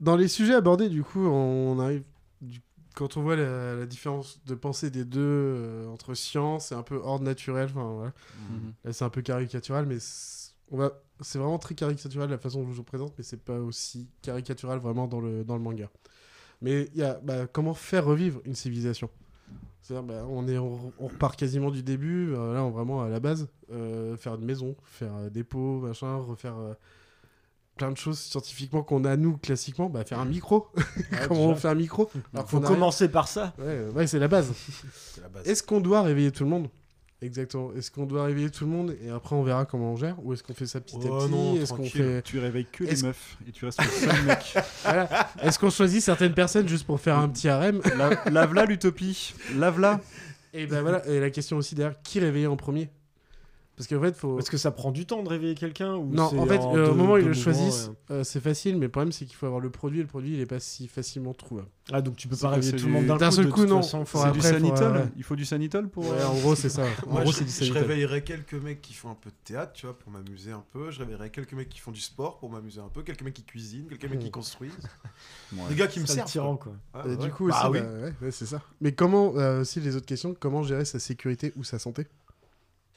Dans 0.01 0.16
les 0.16 0.28
sujets 0.28 0.55
abordés, 0.55 0.89
du 0.89 1.02
coup, 1.02 1.27
on 1.27 1.78
arrive. 1.78 2.02
du- 2.40 2.61
Quand 2.94 3.16
on 3.16 3.23
voit 3.23 3.36
la, 3.36 3.74
la 3.77 3.86
différence 3.86 4.40
de 4.47 4.55
pensée 4.55 4.90
des 4.90 5.05
deux 5.05 5.20
euh, 5.23 5.86
entre 5.89 6.15
science 6.15 6.73
et 6.73 6.74
un 6.74 6.82
peu 6.82 6.97
ordre 6.97 7.24
naturel, 7.24 7.69
enfin 7.70 7.85
voilà. 7.94 8.12
Mhm. 8.51 8.73
Là, 8.85 8.93
c'est 8.93 9.05
un 9.05 9.11
peu 9.11 9.23
caricatural, 9.23 9.86
mais 9.86 9.98
c'est- 9.98 10.52
on 10.70 10.77
va. 10.77 10.93
C'est 11.23 11.39
vraiment 11.39 11.59
très 11.59 11.74
caricatural 11.74 12.31
la 12.31 12.39
façon 12.39 12.62
dont 12.62 12.70
je 12.70 12.77
vous 12.77 12.82
présente, 12.85 13.12
mais 13.19 13.24
c'est 13.24 13.43
pas 13.43 13.59
aussi 13.59 14.09
caricatural 14.23 14.78
vraiment 14.78 15.07
dans 15.07 15.20
le, 15.20 15.44
dans 15.44 15.57
le 15.57 15.62
manga. 15.62 15.90
Mais 16.62 16.89
il 16.94 17.01
y 17.01 17.02
a 17.02 17.20
bah, 17.23 17.47
comment 17.47 17.74
faire 17.74 18.05
revivre 18.07 18.40
une 18.47 18.55
civilisation? 18.55 19.11
C'est-à-dire, 19.82 20.05
bah, 20.05 20.24
on, 20.28 20.47
est, 20.48 20.57
on, 20.59 20.93
on 20.98 21.07
repart 21.09 21.39
quasiment 21.39 21.70
du 21.70 21.82
début, 21.82 22.32
euh, 22.35 22.55
là, 22.55 22.65
on, 22.65 22.70
vraiment 22.70 23.02
à 23.02 23.09
la 23.09 23.19
base. 23.20 23.48
euh, 23.73 24.16
faire 24.16 24.35
une 24.36 24.44
maison, 24.44 24.77
faire 24.85 25.15
euh, 25.16 25.31
des 25.31 25.43
pots, 25.44 25.81
machin, 25.81 26.16
refaire 26.16 26.57
euh, 26.59 26.74
plein 27.76 27.90
de 27.90 27.97
choses 27.97 28.18
scientifiquement 28.18 28.82
qu'on 28.82 29.05
a, 29.05 29.16
nous, 29.16 29.36
classiquement. 29.38 29.88
Bah, 29.88 30.05
faire 30.05 30.18
un 30.18 30.24
micro. 30.26 30.68
comment 31.28 31.47
on 31.47 31.55
fait 31.56 31.68
un 31.68 31.74
micro 31.74 32.10
Alors, 32.34 32.48
faut 32.48 32.60
commencer 32.60 33.09
par 33.09 33.26
ça. 33.28 33.55
Ouais, 33.59 33.86
ouais, 33.94 34.06
c'est 34.06 34.18
la 34.18 34.28
base. 34.28 34.52
C'est 35.14 35.22
la 35.22 35.28
base. 35.28 35.47
Est-ce 35.48 35.62
qu'on 35.62 35.80
doit 35.80 36.02
réveiller 36.02 36.30
tout 36.30 36.44
le 36.44 36.51
monde? 36.51 36.68
Exactement. 37.22 37.70
Est-ce 37.76 37.90
qu'on 37.90 38.06
doit 38.06 38.24
réveiller 38.24 38.48
tout 38.51 38.64
le 38.64 38.70
monde 38.70 38.97
et 39.05 39.10
après 39.10 39.36
on 39.36 39.42
verra 39.42 39.66
comment 39.66 39.92
on 39.92 39.97
gère 39.97 40.16
Ou 40.24 40.32
est-ce 40.32 40.42
qu'on 40.42 40.55
fait 40.55 40.66
ça 40.66 40.80
petit 40.80 40.97
à 40.97 41.01
Oh 41.10 41.18
petit? 41.18 41.30
non, 41.30 41.55
Est-ce 41.56 41.72
qu'on 41.74 41.84
fait... 41.84 42.22
Tu 42.22 42.38
réveilles 42.38 42.66
que 42.72 42.84
les 42.84 43.02
meufs 43.02 43.36
et 43.47 43.52
tu 43.52 43.66
restes 43.66 43.82
le 43.82 43.90
seul 43.90 44.22
mec. 44.26 44.55
Voilà. 44.84 45.30
Est-ce 45.42 45.59
qu'on 45.59 45.68
choisit 45.68 46.01
certaines 46.02 46.32
personnes 46.32 46.66
juste 46.66 46.86
pour 46.86 46.98
faire 46.98 47.18
un 47.18 47.28
petit 47.28 47.48
harem? 47.51 47.82
La- 47.98 48.24
Lave-la 48.30 48.64
l'utopie. 48.64 49.34
Lave-la. 49.55 50.01
Et 50.55 50.66
ben 50.66 50.80
voilà. 50.80 51.06
Et 51.09 51.20
la 51.20 51.28
question 51.28 51.59
aussi 51.59 51.74
derrière, 51.74 52.01
qui 52.02 52.20
réveiller 52.20 52.47
en 52.47 52.56
premier? 52.56 52.88
Parce 53.81 53.89
qu'en 53.89 54.01
fait, 54.02 54.15
faut. 54.15 54.36
Parce 54.36 54.51
que 54.51 54.59
ça 54.59 54.70
prend 54.73 54.90
du 54.90 55.07
temps 55.07 55.23
de 55.23 55.28
réveiller 55.31 55.55
quelqu'un 55.55 55.94
ou 55.97 56.05
Non, 56.12 56.24
en 56.39 56.44
fait, 56.44 56.59
en 56.59 56.77
euh, 56.77 56.85
deux- 56.85 56.90
au 56.90 56.94
moment 56.94 57.15
où 57.15 57.16
ils 57.16 57.24
le 57.24 57.32
choisissent, 57.32 57.89
ouais. 58.11 58.16
euh, 58.16 58.24
c'est 58.24 58.40
facile, 58.40 58.77
mais 58.77 58.85
le 58.86 58.90
problème 58.90 59.11
c'est 59.11 59.24
qu'il 59.24 59.36
faut 59.36 59.47
avoir 59.47 59.59
le 59.62 59.70
produit, 59.70 60.01
et 60.01 60.02
le 60.02 60.07
produit 60.07 60.35
il 60.35 60.40
est 60.40 60.44
pas 60.47 60.61
si 60.61 60.86
facilement 60.86 61.32
trouvable. 61.32 61.69
Ah, 61.90 62.02
donc 62.02 62.16
tu 62.16 62.28
peux 62.28 62.36
pas 62.36 62.51
réveiller 62.51 62.77
tout 62.77 62.86
le 62.86 62.93
monde 62.93 63.07
d'un 63.07 63.15
coup. 63.15 63.20
d'un 63.20 63.31
seul 63.31 63.47
de 63.47 63.51
coup, 63.51 63.65
non. 63.65 63.77
façon. 63.81 64.05
Faut 64.05 64.19
C'est 64.19 64.24
après, 64.27 64.39
du 64.39 64.47
faut, 64.47 64.52
sanitol. 64.77 64.97
euh, 64.98 65.07
Il 65.16 65.23
faut 65.24 65.35
du 65.35 65.44
sanitol 65.47 65.89
pour. 65.89 66.05
Ouais, 66.05 66.11
euh, 66.19 66.27
en 66.28 66.35
gros, 66.40 66.55
c'est 66.55 66.69
ça. 66.69 66.82
En 67.07 67.11
Moi, 67.12 67.23
gros, 67.23 67.32
je, 67.32 67.39
c'est 67.39 67.44
du 67.44 67.51
je 67.51 67.55
sanitol. 67.57 67.78
réveillerais 67.78 68.23
quelques 68.23 68.52
mecs 68.52 68.82
qui 68.82 68.93
font 68.93 69.09
un 69.11 69.15
peu 69.15 69.31
de 69.31 69.35
théâtre, 69.44 69.73
tu 69.73 69.86
vois, 69.86 69.98
pour 69.98 70.12
m'amuser 70.12 70.52
un 70.52 70.62
peu. 70.73 70.90
Je 70.90 70.98
réveillerais 70.98 71.31
quelques 71.31 71.55
mecs 71.55 71.70
qui 71.70 71.81
font 71.81 71.90
du 71.90 72.01
sport 72.02 72.39
pour 72.39 72.51
m'amuser 72.51 72.81
un 72.81 72.90
peu. 72.90 73.02
Quelques 73.02 73.23
mecs 73.23 73.32
qui 73.35 73.44
cuisinent, 73.44 73.86
quelques 73.89 74.05
mecs 74.11 74.20
qui 74.20 74.31
construisent. 74.31 74.73
Des 75.70 75.74
gars 75.74 75.86
qui 75.86 76.01
me 76.01 76.07
servent. 76.07 76.28
tyran, 76.31 76.57
quoi. 76.57 76.74
Ah, 76.93 77.09
du 77.16 77.31
coup 77.31 77.48
Bah 77.48 77.70
bah, 77.73 77.81
c'est 78.31 78.44
ça. 78.47 78.61
Mais 78.82 78.93
comment 78.93 79.28
aussi 79.31 79.81
les 79.81 79.97
autres 79.97 80.07
questions 80.07 80.36
Comment 80.39 80.62
gérer 80.62 80.85
sa 80.85 80.98
sécurité 80.98 81.52
ou 81.57 81.65
sa 81.65 81.78
santé? 81.78 82.07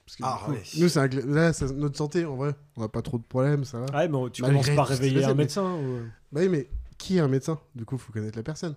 Parce 0.05 0.17
que 0.17 0.23
Ah, 0.25 0.37
du 0.39 0.45
coup, 0.45 0.51
ouais. 0.51 0.63
nous, 0.79 0.89
c'est 0.89 1.13
là, 1.25 1.51
notre 1.75 1.97
santé, 1.97 2.25
en 2.25 2.35
vrai, 2.35 2.53
on 2.75 2.83
a 2.83 2.89
pas 2.89 3.01
trop 3.01 3.17
de 3.17 3.23
problèmes, 3.23 3.63
ça 3.63 3.79
va. 3.79 3.85
Ouais, 3.97 4.07
mais 4.09 4.29
tu 4.31 4.41
Malgré 4.41 4.61
commences 4.61 4.75
par 4.75 4.87
réveiller 4.87 5.23
un 5.23 5.29
mais- 5.29 5.33
médecin. 5.35 5.75
ou- 5.75 6.01
Bah 6.31 6.41
oui, 6.41 6.49
mais 6.49 6.67
qui 6.97 7.17
est 7.17 7.21
un 7.21 7.27
médecin? 7.27 7.59
Du 7.75 7.85
coup, 7.85 7.97
faut 7.97 8.11
connaître 8.11 8.37
la 8.37 8.43
personne. 8.43 8.75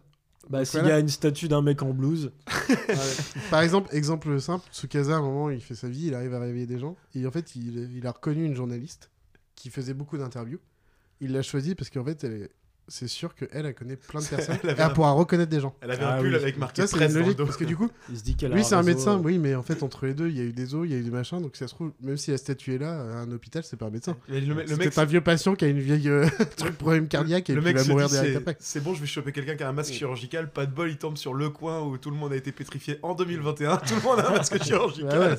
Bah, 0.48 0.64
s'il 0.64 0.78
voilà. 0.80 0.94
y 0.94 0.98
a 0.98 1.00
une 1.00 1.08
statue 1.08 1.48
d'un 1.48 1.60
mec 1.62 1.82
en 1.82 1.90
blouse. 1.92 2.30
Par 3.50 3.62
exemple, 3.62 3.88
exemple 3.94 4.40
simple, 4.40 4.64
Tsukasa, 4.72 5.14
à 5.14 5.16
un 5.16 5.22
moment, 5.22 5.50
il 5.50 5.60
fait 5.60 5.74
sa 5.74 5.88
vie, 5.88 6.06
il 6.06 6.14
arrive 6.14 6.34
à 6.34 6.38
réveiller 6.40 6.66
des 6.66 6.78
gens, 6.78 6.96
et 7.14 7.26
en 7.26 7.30
fait, 7.30 7.56
il, 7.56 7.90
il 7.96 8.06
a 8.06 8.12
reconnu 8.12 8.44
une 8.44 8.54
journaliste 8.54 9.10
qui 9.56 9.70
faisait 9.70 9.94
beaucoup 9.94 10.18
d'interviews. 10.18 10.60
Il 11.20 11.32
l'a 11.32 11.42
choisie 11.42 11.74
parce 11.74 11.90
qu'en 11.90 12.04
fait, 12.04 12.22
elle 12.24 12.32
est- 12.34 12.50
c'est 12.88 13.08
sûr 13.08 13.34
qu'elle, 13.34 13.48
elle 13.52 13.74
connaît 13.74 13.96
plein 13.96 14.20
de 14.20 14.26
personnes, 14.26 14.58
Elle 14.62 14.70
elle 14.70 14.80
un- 14.80 14.90
pourra 14.90 15.12
reconnaître 15.12 15.50
des 15.50 15.60
gens. 15.60 15.74
Elle 15.80 15.90
avait 15.90 16.04
Ah 16.04 16.14
un 16.14 16.18
pull 16.18 16.28
oui. 16.28 16.34
avec 16.36 16.56
marqué 16.58 16.82
Ça, 16.82 16.86
c'est 16.88 16.96
presse 16.96 17.08
une 17.10 17.14
dans 17.14 17.18
le 17.20 17.24
logique, 17.24 17.38
dos. 17.38 17.44
parce 17.46 17.56
que 17.56 17.64
du 17.64 17.76
coup, 17.76 17.88
Il 18.10 18.16
se 18.18 18.22
dit 18.22 18.36
qu'elle 18.36 18.52
a 18.52 18.54
Lui, 18.54 18.64
c'est 18.64 18.74
un 18.74 18.82
médecin, 18.82 19.16
euh, 19.18 19.22
oui, 19.22 19.38
mais 19.38 19.54
en 19.54 19.62
fait, 19.62 19.82
entre 19.82 20.06
les 20.06 20.14
deux, 20.14 20.28
il 20.28 20.36
y 20.36 20.40
a 20.40 20.44
eu 20.44 20.52
des 20.52 20.74
os, 20.74 20.86
il 20.86 20.92
y 20.92 20.94
a 20.94 20.98
eu 20.98 21.02
des 21.02 21.10
machins, 21.10 21.40
donc 21.42 21.56
ça 21.56 21.66
se 21.68 21.74
trouve, 21.74 21.92
même 22.00 22.16
si 22.16 22.30
la 22.30 22.36
statue 22.38 22.74
est 22.74 22.78
là, 22.78 22.92
à 22.92 23.02
un 23.22 23.32
hôpital, 23.32 23.62
c'est 23.64 23.76
pas 23.76 23.86
un 23.86 23.90
médecin. 23.90 24.16
Le, 24.28 24.40
le, 24.40 24.54
le 24.54 24.66
C'est 24.66 24.76
mec, 24.76 24.98
un 24.98 25.04
vieux 25.04 25.20
patient 25.20 25.54
qui 25.54 25.64
a 25.64 25.68
une 25.68 25.80
vieille 25.80 26.08
euh, 26.08 26.26
truc 26.56 26.76
problème 26.78 27.08
cardiaque 27.08 27.50
et 27.50 27.54
le 27.54 27.60
puis 27.60 27.70
il 27.70 27.74
mec 27.74 27.82
va 27.84 27.90
mourir 27.92 28.08
direct 28.08 28.30
c'est- 28.30 28.36
après. 28.36 28.56
c'est 28.60 28.82
bon, 28.82 28.94
je 28.94 29.00
vais 29.00 29.06
choper 29.06 29.32
quelqu'un 29.32 29.56
qui 29.56 29.62
a 29.62 29.68
un 29.68 29.72
masque 29.72 29.92
chirurgical. 29.92 30.50
Pas 30.52 30.66
de 30.66 30.72
bol, 30.72 30.88
il 30.90 30.96
tombe 30.98 31.16
sur 31.16 31.34
le 31.34 31.50
coin 31.50 31.80
où 31.82 31.98
tout 31.98 32.10
le 32.10 32.16
monde 32.16 32.32
a 32.32 32.36
été 32.36 32.52
pétrifié 32.52 32.98
en 33.02 33.14
2021. 33.14 33.78
Tout 33.78 33.94
le 33.96 34.00
monde 34.02 34.20
a 34.20 34.28
un 34.30 34.36
masque 34.36 34.62
chirurgical. 34.62 35.36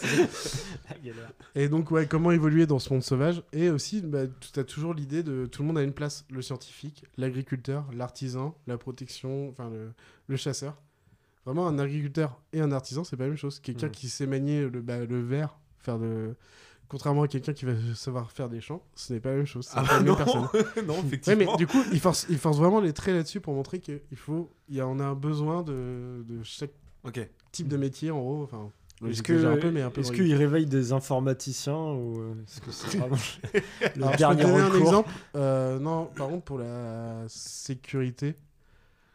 Et 1.56 1.70
donc, 1.70 1.92
ouais, 1.92 2.06
comment 2.08 2.32
évoluer 2.32 2.66
dans 2.66 2.80
ce 2.80 2.92
monde 2.94 3.04
sauvage? 3.04 3.42
Et 3.54 3.70
aussi, 3.70 4.02
bah, 4.02 4.22
tu 4.54 4.60
as 4.60 4.64
toujours 4.64 4.94
l'idée 4.94 5.24
de 5.24 5.46
tout 5.46 5.62
le 5.62 5.68
monde 5.68 5.78
a 5.78 5.84
une 5.84 5.94
place 5.94 6.26
le 6.30 6.42
scientifique, 6.42 7.04
l'agriculteur, 7.18 7.37
l'artisan, 7.94 8.56
la 8.68 8.78
protection, 8.78 9.50
enfin 9.50 9.70
le, 9.70 9.92
le 10.28 10.36
chasseur. 10.38 10.76
Vraiment, 11.46 11.68
un 11.68 11.80
agriculteur 11.80 12.42
et 12.52 12.60
un 12.60 12.72
artisan, 12.74 13.04
c'est 13.04 13.16
pas 13.16 13.24
la 13.24 13.30
même 13.30 13.38
chose. 13.38 13.60
Quelqu'un 13.62 13.88
Mhm. 13.88 13.92
qui 13.94 14.10
sait 14.10 14.28
manier 14.28 14.68
le, 14.70 14.82
bah, 14.82 15.06
le 15.06 15.22
verre, 15.22 15.58
faire 15.80 15.98
de. 16.00 16.36
Contrairement 16.90 17.24
à 17.24 17.28
quelqu'un 17.28 17.52
qui 17.54 17.66
va 17.66 17.74
savoir 17.96 18.32
faire 18.32 18.48
des 18.48 18.62
champs, 18.62 18.82
ce 18.96 19.12
n'est 19.14 19.20
pas 19.20 19.32
la 19.32 19.38
même 19.38 19.46
chose. 19.46 19.70
Ah 19.74 19.84
bah 19.84 20.00
non, 20.02 20.16
non, 20.86 20.94
Ouais, 20.94 21.00
effectivement. 21.06 21.52
mais 21.52 21.58
du 21.58 21.68
coup, 21.68 21.84
il 21.92 22.00
force, 22.00 22.26
il 22.30 22.38
force 22.38 22.58
vraiment 22.58 22.80
les 22.80 22.94
traits 22.94 23.14
là-dessus 23.14 23.42
pour 23.42 23.54
montrer 23.54 23.80
qu'il 23.82 24.00
faut, 24.16 24.50
il 24.70 24.76
y 24.76 24.80
a, 24.82 24.88
on 24.88 25.00
a 25.00 25.04
un 25.06 25.14
besoin 25.16 25.64
de, 25.64 26.24
de 26.26 26.42
chaque 26.44 26.72
type 27.52 27.68
de 27.68 27.76
métier 27.78 28.10
en 28.12 28.20
gros. 28.22 28.44
Enfin, 28.44 28.72
Est-ce 29.06 29.18
j'exagère 29.18 29.52
que 29.52 29.58
un 29.58 29.62
peu, 29.62 29.72
mais 29.72 29.82
un 29.82 29.90
peu. 29.92 30.02
est-ce 30.02 30.10
dans 30.10 30.16
qu'il 30.16 30.34
réveille 30.34 30.66
des 30.66 30.92
informaticiens 30.92 31.76
ou 31.76 32.20
euh, 32.20 32.34
est-ce 32.48 32.62
que 32.62 32.72
c'est 32.72 32.98
vraiment 32.98 33.16
le 33.96 34.04
Alors, 34.04 34.12
je 34.12 34.12
peux 34.12 34.18
dernier 34.18 34.42
te 34.44 34.48
donner 34.48 34.62
un 34.62 34.80
exemple. 34.80 35.10
Euh, 35.36 35.80
non, 35.80 36.10
par 36.16 36.28
contre, 36.30 36.44
pour 36.44 36.58
la 36.58 37.24
sécurité, 37.28 38.36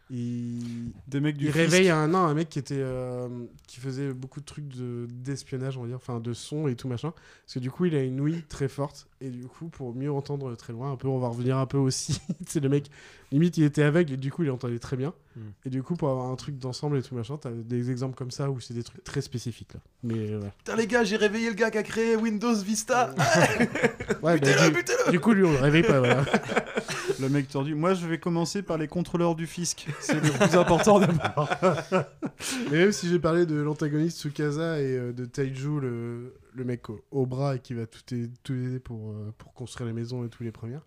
il, 0.09 0.91
Des 1.07 1.19
mecs 1.19 1.37
du 1.37 1.45
il 1.45 1.51
réveille 1.51 1.89
un, 1.89 2.07
non, 2.07 2.19
un 2.19 2.33
mec 2.33 2.49
qui 2.49 2.59
était 2.59 2.75
euh, 2.77 3.27
qui 3.67 3.79
faisait 3.79 4.13
beaucoup 4.13 4.41
de 4.41 4.45
trucs 4.45 4.67
de- 4.67 5.07
d'espionnage, 5.09 5.77
on 5.77 5.81
va 5.81 5.87
dire, 5.87 5.95
enfin 5.97 6.19
de 6.19 6.33
son 6.33 6.67
et 6.67 6.75
tout 6.75 6.87
machin. 6.87 7.13
Parce 7.45 7.55
que 7.55 7.59
du 7.59 7.71
coup, 7.71 7.85
il 7.85 7.95
a 7.95 8.03
une 8.03 8.19
ouïe 8.19 8.43
très 8.49 8.67
forte 8.67 9.07
et 9.21 9.29
du 9.29 9.45
coup, 9.45 9.69
pour 9.69 9.95
mieux 9.95 10.11
entendre 10.11 10.53
très 10.55 10.73
loin, 10.73 10.91
un 10.91 10.97
peu, 10.97 11.07
on 11.07 11.19
va 11.19 11.29
revenir 11.29 11.57
un 11.57 11.65
peu 11.65 11.77
aussi. 11.77 12.19
c'est 12.47 12.59
le 12.59 12.69
mec, 12.69 12.89
limite, 13.31 13.57
il 13.57 13.63
était 13.63 13.83
aveugle 13.83 14.13
et 14.13 14.17
du 14.17 14.31
coup, 14.31 14.43
il 14.43 14.51
entendait 14.51 14.79
très 14.79 14.97
bien. 14.97 15.13
Hmm. 15.35 15.49
Et 15.65 15.69
du 15.69 15.81
coup, 15.81 15.95
pour 15.95 16.09
avoir 16.09 16.29
un 16.29 16.35
truc 16.35 16.59
d'ensemble 16.59 16.97
et 16.97 17.01
tout 17.01 17.15
machin, 17.15 17.37
t'as 17.37 17.49
des 17.49 17.89
exemples 17.89 18.15
comme 18.15 18.31
ça 18.31 18.51
où 18.51 18.59
c'est 18.59 18.73
des 18.73 18.83
trucs 18.83 19.03
très 19.03 19.21
spécifiques 19.21 19.73
là. 19.73 19.79
Mais 20.03 20.29
euh, 20.31 20.41
ouais. 20.41 20.51
Putain, 20.59 20.75
les 20.75 20.87
gars, 20.87 21.03
j'ai 21.03 21.15
réveillé 21.15 21.49
le 21.49 21.55
gars 21.55 21.71
qui 21.71 21.77
a 21.77 21.83
créé 21.83 22.15
Windows 22.15 22.55
Vista. 22.55 23.15
Ouais, 23.17 23.69
bah, 24.21 24.33
Butez-le, 24.35 24.67
du, 24.67 24.75
butez-le 24.75 25.11
du 25.11 25.19
coup, 25.19 25.31
lui, 25.31 25.43
on 25.45 25.51
le 25.53 25.57
réveille 25.57 25.83
pas. 25.83 25.99
Voilà. 25.99 26.25
Le 27.19 27.29
mec 27.29 27.47
tordu. 27.47 27.75
Moi, 27.75 27.93
je 27.93 28.07
vais 28.07 28.19
commencer 28.19 28.61
par 28.63 28.77
les 28.77 28.87
contrôleurs 28.87 29.35
du 29.35 29.47
fisc. 29.47 29.87
C'est 29.99 30.15
le 30.15 30.31
plus 30.31 30.57
important 30.57 30.99
d'abord. 30.99 31.49
Mais 32.71 32.77
même 32.77 32.91
si 32.91 33.07
j'ai 33.09 33.19
parlé 33.19 33.45
de 33.45 33.55
l'antagoniste 33.55 34.19
Tsukasa 34.19 34.81
et 34.81 34.95
euh, 34.97 35.13
de 35.13 35.25
Taiju, 35.25 35.79
le, 35.79 36.33
le 36.53 36.63
mec 36.63 36.89
au, 36.89 36.99
au 37.11 37.25
bras 37.25 37.55
et 37.55 37.59
qui 37.59 37.73
va 37.73 37.85
tout, 37.85 38.01
aider- 38.13 38.31
tout 38.43 38.53
aider 38.53 38.79
pour, 38.79 39.11
euh, 39.11 39.33
pour 39.37 39.53
construire 39.53 39.87
les 39.87 39.93
maisons 39.93 40.25
et 40.25 40.29
tous 40.29 40.43
les 40.43 40.51
premières, 40.51 40.85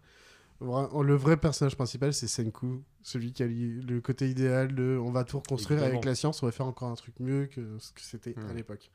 vra- 0.60 1.02
le 1.02 1.14
vrai 1.14 1.36
personnage 1.36 1.76
principal, 1.76 2.12
c'est 2.12 2.28
Senku, 2.28 2.82
celui 3.02 3.32
qui 3.32 3.42
a 3.42 3.46
le 3.46 4.00
côté 4.00 4.28
idéal 4.28 4.74
de 4.74 4.98
on 5.02 5.10
va 5.10 5.24
tout 5.24 5.38
reconstruire 5.38 5.82
avec 5.82 6.04
la 6.04 6.14
science, 6.14 6.42
on 6.42 6.46
va 6.46 6.52
faire 6.52 6.66
encore 6.66 6.90
un 6.90 6.94
truc 6.96 7.14
mieux 7.20 7.46
que 7.46 7.60
ce 7.78 7.92
que 7.92 8.00
c'était 8.00 8.34
à 8.38 8.52
Hmm. 8.52 8.56
l'époque. 8.56 8.90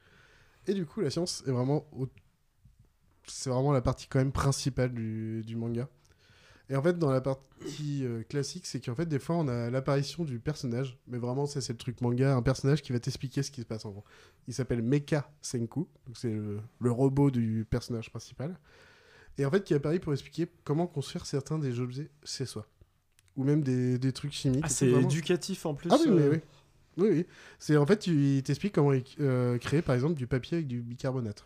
Et 0.68 0.74
du 0.74 0.86
coup, 0.86 1.02
la 1.02 1.10
science 1.10 1.44
est 1.48 1.52
vraiment. 1.52 1.86
au- 1.98 2.08
C'est 3.28 3.50
vraiment 3.50 3.72
la 3.72 3.82
partie 3.82 4.08
quand 4.08 4.20
même 4.20 4.32
principale 4.32 4.92
du, 4.94 5.42
du 5.46 5.56
manga. 5.56 5.88
Et 6.72 6.76
en 6.78 6.82
fait, 6.82 6.98
dans 6.98 7.12
la 7.12 7.20
partie 7.20 8.06
euh, 8.06 8.24
classique, 8.24 8.66
c'est 8.66 8.80
qu'en 8.80 8.96
fait, 8.96 9.06
des 9.06 9.20
fois, 9.20 9.36
on 9.36 9.50
a 9.50 9.70
l'apparition 9.70 10.24
du 10.24 10.40
personnage. 10.40 10.98
Mais 11.06 11.18
vraiment, 11.18 11.46
ça, 11.46 11.60
c'est 11.60 11.74
le 11.74 11.78
truc 11.78 12.00
manga. 12.00 12.34
Un 12.34 12.42
personnage 12.42 12.82
qui 12.82 12.94
va 12.94 13.00
t'expliquer 13.02 13.44
ce 13.44 13.52
qui 13.52 13.60
se 13.60 13.66
passe 13.66 13.84
en 13.84 13.92
gros. 13.92 14.06
Il 14.48 14.54
s'appelle 14.54 14.82
Mecha 14.82 15.30
Senku. 15.42 15.82
Donc, 16.08 16.16
c'est 16.16 16.32
le, 16.32 16.62
le 16.80 16.92
robot 16.92 17.30
du 17.30 17.68
personnage 17.70 18.10
principal. 18.10 18.58
Et 19.38 19.46
en 19.46 19.52
fait, 19.52 19.66
qui 19.66 19.74
apparaît 19.74 20.00
pour 20.00 20.14
expliquer 20.14 20.48
comment 20.64 20.88
construire 20.88 21.26
certains 21.26 21.60
des 21.60 21.82
objets 21.82 22.10
chez 22.24 22.46
soi. 22.46 22.66
Ou 23.36 23.44
même 23.44 23.64
des, 23.64 24.00
des 24.00 24.14
trucs 24.14 24.32
chimiques. 24.32 24.64
Ah, 24.64 24.70
c'est 24.70 24.88
vraiment. 24.88 25.10
éducatif 25.10 25.66
en 25.66 25.76
plus. 25.76 25.90
Ah 25.92 25.98
oui, 26.00 26.10
oui, 26.10 26.22
euh, 26.22 26.32
oui. 26.32 26.40
Oui, 26.98 27.10
oui. 27.12 27.26
C'est, 27.60 27.76
en 27.76 27.86
fait, 27.86 28.08
il 28.08 28.44
t'explique 28.44 28.74
comment 28.74 28.98
euh, 29.20 29.58
créer, 29.58 29.82
par 29.82 29.96
exemple, 29.96 30.16
du 30.16 30.26
papier 30.26 30.60
avec 30.60 30.68
du 30.68 30.82
bicarbonate. 30.82 31.46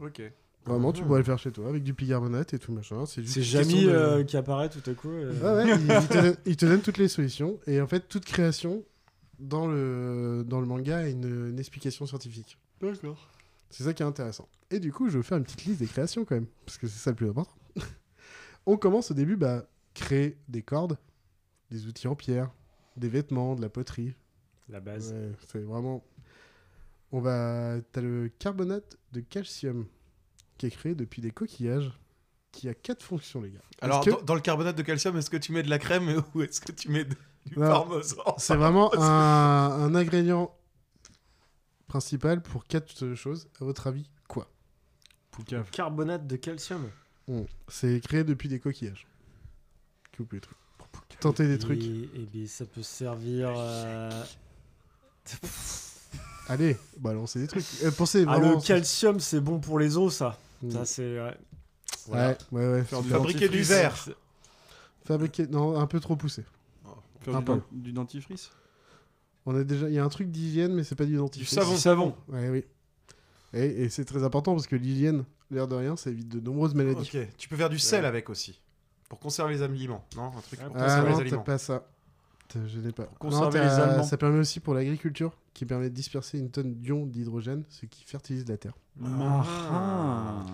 Ok. 0.00 0.22
Vraiment, 0.66 0.92
tu 0.92 1.02
Ah. 1.02 1.06
pourrais 1.06 1.18
le 1.20 1.24
faire 1.24 1.38
chez 1.38 1.50
toi 1.50 1.68
avec 1.68 1.82
du 1.82 1.92
bicarbonate 1.94 2.52
et 2.54 2.58
tout 2.58 2.72
machin. 2.72 3.06
C'est 3.06 3.22
juste 3.22 3.34
C'est 3.34 3.42
Jamy 3.42 3.84
de- 3.84 3.88
euh, 3.90 4.24
qui 4.24 4.36
apparaît 4.36 4.68
tout 4.68 4.88
à 4.88 4.94
coup. 4.94 5.08
euh. 5.10 5.32
Ouais, 5.40 5.64
ouais, 5.72 5.78
il, 5.78 5.82
il 6.02 6.08
te 6.08 6.12
donne, 6.22 6.36
il 6.46 6.56
te 6.56 6.66
donne 6.66 6.80
toutes 6.82 6.98
les 6.98 7.08
solutions. 7.08 7.58
Et 7.66 7.80
en 7.80 7.86
fait, 7.86 8.08
toute 8.08 8.24
création 8.24 8.84
dans 9.38 9.66
le, 9.66 10.44
dans 10.46 10.60
le 10.60 10.66
manga 10.66 10.98
a 10.98 11.08
une, 11.08 11.48
une 11.50 11.58
explication 11.58 12.04
scientifique. 12.06 12.58
D'accord. 12.82 13.28
C'est 13.70 13.84
ça 13.84 13.94
qui 13.94 14.02
est 14.02 14.06
intéressant. 14.06 14.48
Et 14.70 14.80
du 14.80 14.92
coup, 14.92 15.08
je 15.08 15.16
vais 15.18 15.22
faire 15.24 15.38
une 15.38 15.44
petite 15.44 15.64
liste 15.64 15.80
des 15.80 15.86
créations 15.86 16.24
quand 16.24 16.34
même, 16.34 16.46
parce 16.66 16.76
que 16.76 16.86
c'est 16.86 16.98
ça 16.98 17.10
le 17.10 17.16
plus 17.16 17.28
important. 17.30 17.54
On 18.66 18.76
commence 18.76 19.10
au 19.10 19.14
début, 19.14 19.36
bah, 19.36 19.66
créer 19.94 20.36
des 20.48 20.62
cordes, 20.62 20.98
des 21.70 21.86
outils 21.86 22.06
en 22.06 22.14
pierre, 22.14 22.50
des 22.96 23.08
vêtements, 23.08 23.54
de 23.54 23.62
la 23.62 23.68
poterie. 23.70 24.14
La 24.68 24.80
base. 24.80 25.12
Ouais, 25.12 25.32
c'est 25.48 25.62
vraiment. 25.64 26.04
On 27.12 27.20
va. 27.20 27.76
T'as 27.92 28.00
le 28.02 28.30
carbonate 28.38 28.98
de 29.12 29.20
calcium 29.20 29.86
qui 30.60 30.66
est 30.66 30.70
créé 30.70 30.94
depuis 30.94 31.22
des 31.22 31.30
coquillages, 31.30 31.90
qui 32.52 32.68
a 32.68 32.74
quatre 32.74 33.02
fonctions, 33.02 33.40
les 33.40 33.50
gars. 33.50 33.60
Alors, 33.80 34.04
que- 34.04 34.10
dans, 34.10 34.20
dans 34.20 34.34
le 34.34 34.42
carbonate 34.42 34.76
de 34.76 34.82
calcium, 34.82 35.16
est-ce 35.16 35.30
que 35.30 35.38
tu 35.38 35.52
mets 35.52 35.62
de 35.62 35.70
la 35.70 35.78
crème 35.78 36.22
ou 36.34 36.42
est-ce 36.42 36.60
que 36.60 36.70
tu 36.70 36.90
mets 36.90 37.04
de- 37.04 37.16
du 37.46 37.58
Non, 37.58 37.66
parmesan 37.70 38.22
C'est 38.36 38.56
vraiment 38.56 38.94
un, 38.94 39.00
un 39.00 39.94
ingrédient 39.94 40.54
principal 41.86 42.42
pour 42.42 42.66
quatre 42.66 43.14
choses. 43.14 43.48
À 43.58 43.64
votre 43.64 43.86
avis, 43.86 44.10
quoi? 44.28 44.50
Poucave. 45.30 45.70
Carbonate 45.70 46.26
de 46.26 46.36
calcium. 46.36 46.90
Bon, 47.26 47.46
C'est 47.68 47.98
créé 48.00 48.22
depuis 48.22 48.50
des 48.50 48.60
coquillages. 48.60 49.06
Que 50.12 50.18
vous 50.18 50.26
pouvez. 50.26 50.42
Tenter 51.20 51.46
des 51.48 51.58
trucs. 51.58 51.82
Et, 51.82 52.10
et 52.16 52.26
bien, 52.30 52.46
ça 52.46 52.66
peut 52.66 52.82
servir. 52.82 53.50
euh, 53.56 54.10
Allez, 56.48 56.76
balancez 56.98 57.38
des 57.40 57.46
trucs. 57.46 57.64
Euh, 57.84 57.90
pensez 57.92 58.24
Ah, 58.28 58.38
le 58.38 58.60
calcium, 58.60 59.20
c'est 59.20 59.40
bon 59.40 59.58
pour 59.60 59.78
les 59.78 59.96
os, 59.96 60.14
ça. 60.14 60.36
Mm. 60.62 60.70
Ça, 60.70 60.84
c'est. 60.84 61.20
ouais. 61.20 61.36
Ouais, 62.08 62.36
ouais, 62.52 62.68
ouais. 62.72 62.84
Faire 62.84 63.02
du 63.02 63.08
Fabriquer 63.08 63.48
du 63.48 63.62
verre. 63.62 63.96
Fabriquer. 65.04 65.46
Non, 65.46 65.78
un 65.78 65.86
peu 65.86 66.00
trop 66.00 66.16
poussé. 66.16 66.44
Faire 67.20 67.36
Un 67.36 67.38
du, 67.40 67.44
peu. 67.44 67.60
du 67.72 67.92
dentifrice. 67.92 68.50
On 69.46 69.54
a 69.56 69.64
déjà. 69.64 69.88
Il 69.88 69.94
y 69.94 69.98
a 69.98 70.04
un 70.04 70.08
truc 70.08 70.30
d'hygiène, 70.30 70.74
mais 70.74 70.84
c'est 70.84 70.94
pas 70.94 71.04
du 71.06 71.16
dentifrice. 71.16 71.50
savon. 71.54 71.72
Du 71.74 71.78
savon. 71.80 72.14
Ouais, 72.28 72.48
oui. 72.48 72.64
Et, 73.52 73.84
et 73.84 73.88
c'est 73.88 74.04
très 74.04 74.22
important 74.22 74.54
parce 74.54 74.66
que 74.66 74.76
l'hygiène, 74.76 75.24
l'air 75.50 75.66
de 75.66 75.74
rien, 75.74 75.96
ça 75.96 76.10
évite 76.10 76.28
de 76.28 76.40
nombreuses 76.40 76.74
maladies. 76.74 77.10
Ok, 77.14 77.28
tu 77.36 77.48
peux 77.48 77.56
faire 77.56 77.68
du 77.70 77.78
sel 77.78 78.04
avec 78.04 78.30
aussi. 78.30 78.60
Pour 79.08 79.18
conserver 79.18 79.54
les 79.54 79.62
aliments, 79.62 80.04
non? 80.16 80.26
Un 80.36 80.40
truc 80.40 80.60
pour 80.60 80.76
Ah 80.76 80.82
conserver 80.84 81.08
les 81.08 81.12
non, 81.12 81.18
t'as 81.18 81.22
aliments. 81.24 81.42
pas 81.42 81.58
ça. 81.58 81.88
T'as- 82.52 82.66
Je 82.66 82.78
n'ai 82.80 82.92
pas. 82.92 83.04
conserver 83.18 83.58
Non, 83.58 83.64
les 83.64 83.70
t'as- 83.70 83.84
Allemands. 83.84 84.02
Ça 84.04 84.16
permet 84.16 84.38
aussi 84.40 84.60
pour 84.60 84.74
l'agriculture, 84.74 85.32
qui 85.54 85.64
permet 85.66 85.88
de 85.88 85.94
disperser 85.94 86.38
une 86.38 86.50
tonne 86.50 86.74
d'ions 86.74 87.06
d'hydrogène, 87.06 87.62
ce 87.68 87.86
qui 87.86 88.04
fertilise 88.04 88.46
la 88.48 88.56
terre. 88.56 88.74
Ah. 89.02 90.44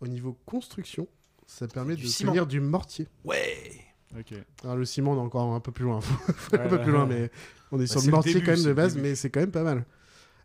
Au 0.00 0.06
niveau 0.06 0.36
construction, 0.46 1.06
ça 1.46 1.66
permet 1.68 1.96
de 1.96 2.06
ciment. 2.06 2.32
tenir 2.32 2.46
du 2.46 2.60
mortier. 2.60 3.08
Ouais 3.24 3.72
Ok. 4.18 4.32
Alors 4.62 4.76
le 4.76 4.84
ciment, 4.84 5.12
on 5.12 5.16
est 5.16 5.20
encore 5.20 5.52
un 5.54 5.60
peu 5.60 5.72
plus 5.72 5.84
loin. 5.84 5.98
un 6.52 6.56
Ouais, 6.56 6.68
peu 6.68 6.80
plus 6.80 6.92
loin, 6.92 7.04
mais 7.06 7.30
on 7.72 7.80
est 7.80 7.86
sur 7.86 8.00
c'est 8.00 8.06
le 8.06 8.12
mortier 8.12 8.34
début, 8.34 8.46
quand 8.46 8.52
même 8.52 8.64
de 8.64 8.72
base, 8.72 8.96
mais 8.96 9.14
c'est 9.16 9.28
quand 9.30 9.40
même 9.40 9.50
pas 9.50 9.64
mal. 9.64 9.84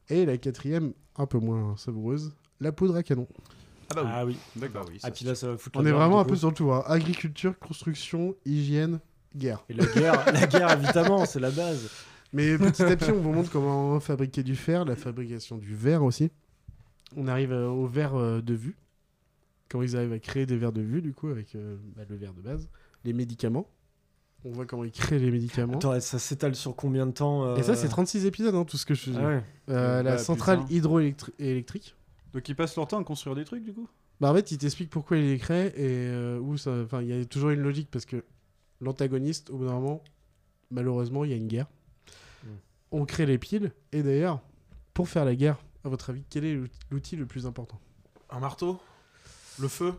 Et 0.10 0.26
la 0.26 0.38
quatrième, 0.38 0.94
un 1.18 1.28
peu 1.28 1.38
moins 1.38 1.78
savoureuse, 1.78 2.34
la 2.60 2.72
poudre 2.72 2.96
à 2.96 3.04
canon. 3.04 3.28
Ah 3.92 3.96
bah 3.96 4.02
oui. 4.04 4.10
Ah 4.12 4.26
oui. 4.26 4.38
D'accord, 4.56 4.86
oui. 4.90 4.96
Ah, 5.04 5.08
ça, 5.08 5.12
puis 5.12 5.26
là, 5.26 5.36
ça 5.36 5.50
va 5.50 5.58
foutre 5.58 5.80
On 5.80 5.86
est 5.86 5.92
vraiment 5.92 6.20
un 6.20 6.26
peu 6.26 6.36
sur 6.36 6.50
le 6.50 6.56
tout. 6.56 6.72
hein. 6.72 6.84
Agriculture, 6.88 7.58
construction, 7.60 8.36
hygiène, 8.46 9.00
guerre. 9.36 9.64
Et 9.70 9.74
la 9.74 9.86
guerre, 9.86 10.26
la 10.34 10.48
guerre 10.48 10.72
évidemment, 10.74 11.26
c'est 11.26 11.40
la 11.40 11.52
base. 11.52 11.90
Mais 12.34 12.58
petit 12.58 12.84
à 12.84 12.96
petit, 12.96 13.12
on 13.12 13.20
vous 13.20 13.32
montre 13.32 13.52
comment 13.52 14.00
fabriquer 14.00 14.44
du 14.44 14.56
fer, 14.56 14.86
la 14.86 14.96
fabrication 14.96 15.58
du 15.58 15.74
verre 15.76 16.04
aussi. 16.04 16.32
On 17.16 17.28
arrive 17.28 17.52
euh, 17.52 17.68
au 17.68 17.88
verre 17.88 18.16
euh, 18.16 18.42
de 18.42 18.54
vue. 18.54 18.78
Comment 19.68 19.84
ils 19.84 19.96
arrivent 19.96 20.14
à 20.14 20.20
créer 20.20 20.46
des 20.46 20.58
verres 20.58 20.72
de 20.72 20.82
vue, 20.82 21.02
du 21.02 21.14
coup, 21.14 21.28
avec 21.30 21.56
euh, 21.56 21.78
bah, 21.96 22.04
le 22.08 22.16
verre 22.16 22.34
de 22.34 22.42
base. 22.42 22.70
Les 23.04 23.14
médicaments. 23.14 23.68
On 24.46 24.52
voit 24.52 24.66
comment 24.66 24.84
ils 24.86 24.92
créent 24.92 25.20
les 25.20 25.32
médicaments. 25.32 25.76
Attends, 25.78 26.00
ça 26.00 26.18
s'étale 26.18 26.56
sur 26.56 26.76
combien 26.76 27.06
de 27.06 27.12
temps 27.12 27.44
euh, 27.44 27.56
Et 27.58 27.64
ça, 27.64 27.76
c'est 27.76 27.90
36 27.90 28.26
épisodes, 28.26 28.56
hein, 28.56 28.64
tout 28.64 28.78
ce 28.78 28.86
que 28.86 28.94
je 28.94 29.02
faisais. 29.02 29.20
Ah 29.20 29.28
ouais. 29.28 29.44
Euh, 29.70 30.04
la 30.04 30.12
Bah, 30.12 30.18
centrale 30.18 30.60
putain. 30.60 30.74
hydroélectrique. 30.76 31.96
Donc 32.34 32.48
ils 32.48 32.56
passent 32.56 32.76
leur 32.76 32.88
temps 32.88 33.00
à 33.02 33.04
construire 33.04 33.36
des 33.36 33.44
trucs 33.44 33.64
du 33.64 33.74
coup? 33.74 33.88
Bah, 34.22 34.32
en 34.32 34.36
fait, 34.36 34.52
il 34.52 34.58
t'explique 34.58 34.90
pourquoi 34.92 35.18
il 35.18 35.28
les 35.30 35.38
crée 35.40 35.68
et 35.68 35.74
euh, 35.78 36.40
où 36.40 36.58
ça. 36.58 36.72
Enfin, 36.84 37.02
il 37.02 37.08
y 37.08 37.20
a 37.20 37.26
toujours 37.26 37.50
une 37.50 37.62
logique 37.62 37.90
parce 37.92 38.06
que 38.06 38.24
l'antagoniste, 38.82 39.50
au 39.50 39.58
bout 39.58 39.66
d'un 39.66 39.74
moment, 39.74 40.04
malheureusement, 40.72 41.24
il 41.26 41.32
y 41.32 41.34
a 41.34 41.38
une 41.38 41.48
guerre. 41.48 41.68
Mm. 42.44 42.48
On 42.92 43.06
crée 43.06 43.26
les 43.26 43.38
piles. 43.38 43.72
Et 43.92 44.04
d'ailleurs, 44.04 44.42
pour 44.94 45.10
faire 45.10 45.26
la 45.26 45.36
guerre, 45.36 45.58
à 45.84 45.90
votre 45.90 46.10
avis, 46.10 46.24
quel 46.30 46.46
est 46.46 46.54
l'out- 46.56 46.72
l'outil 46.92 47.16
le 47.16 47.26
plus 47.26 47.46
important? 47.46 47.80
Un 48.30 48.40
marteau? 48.40 48.80
Le 49.60 49.68
feu? 49.68 49.94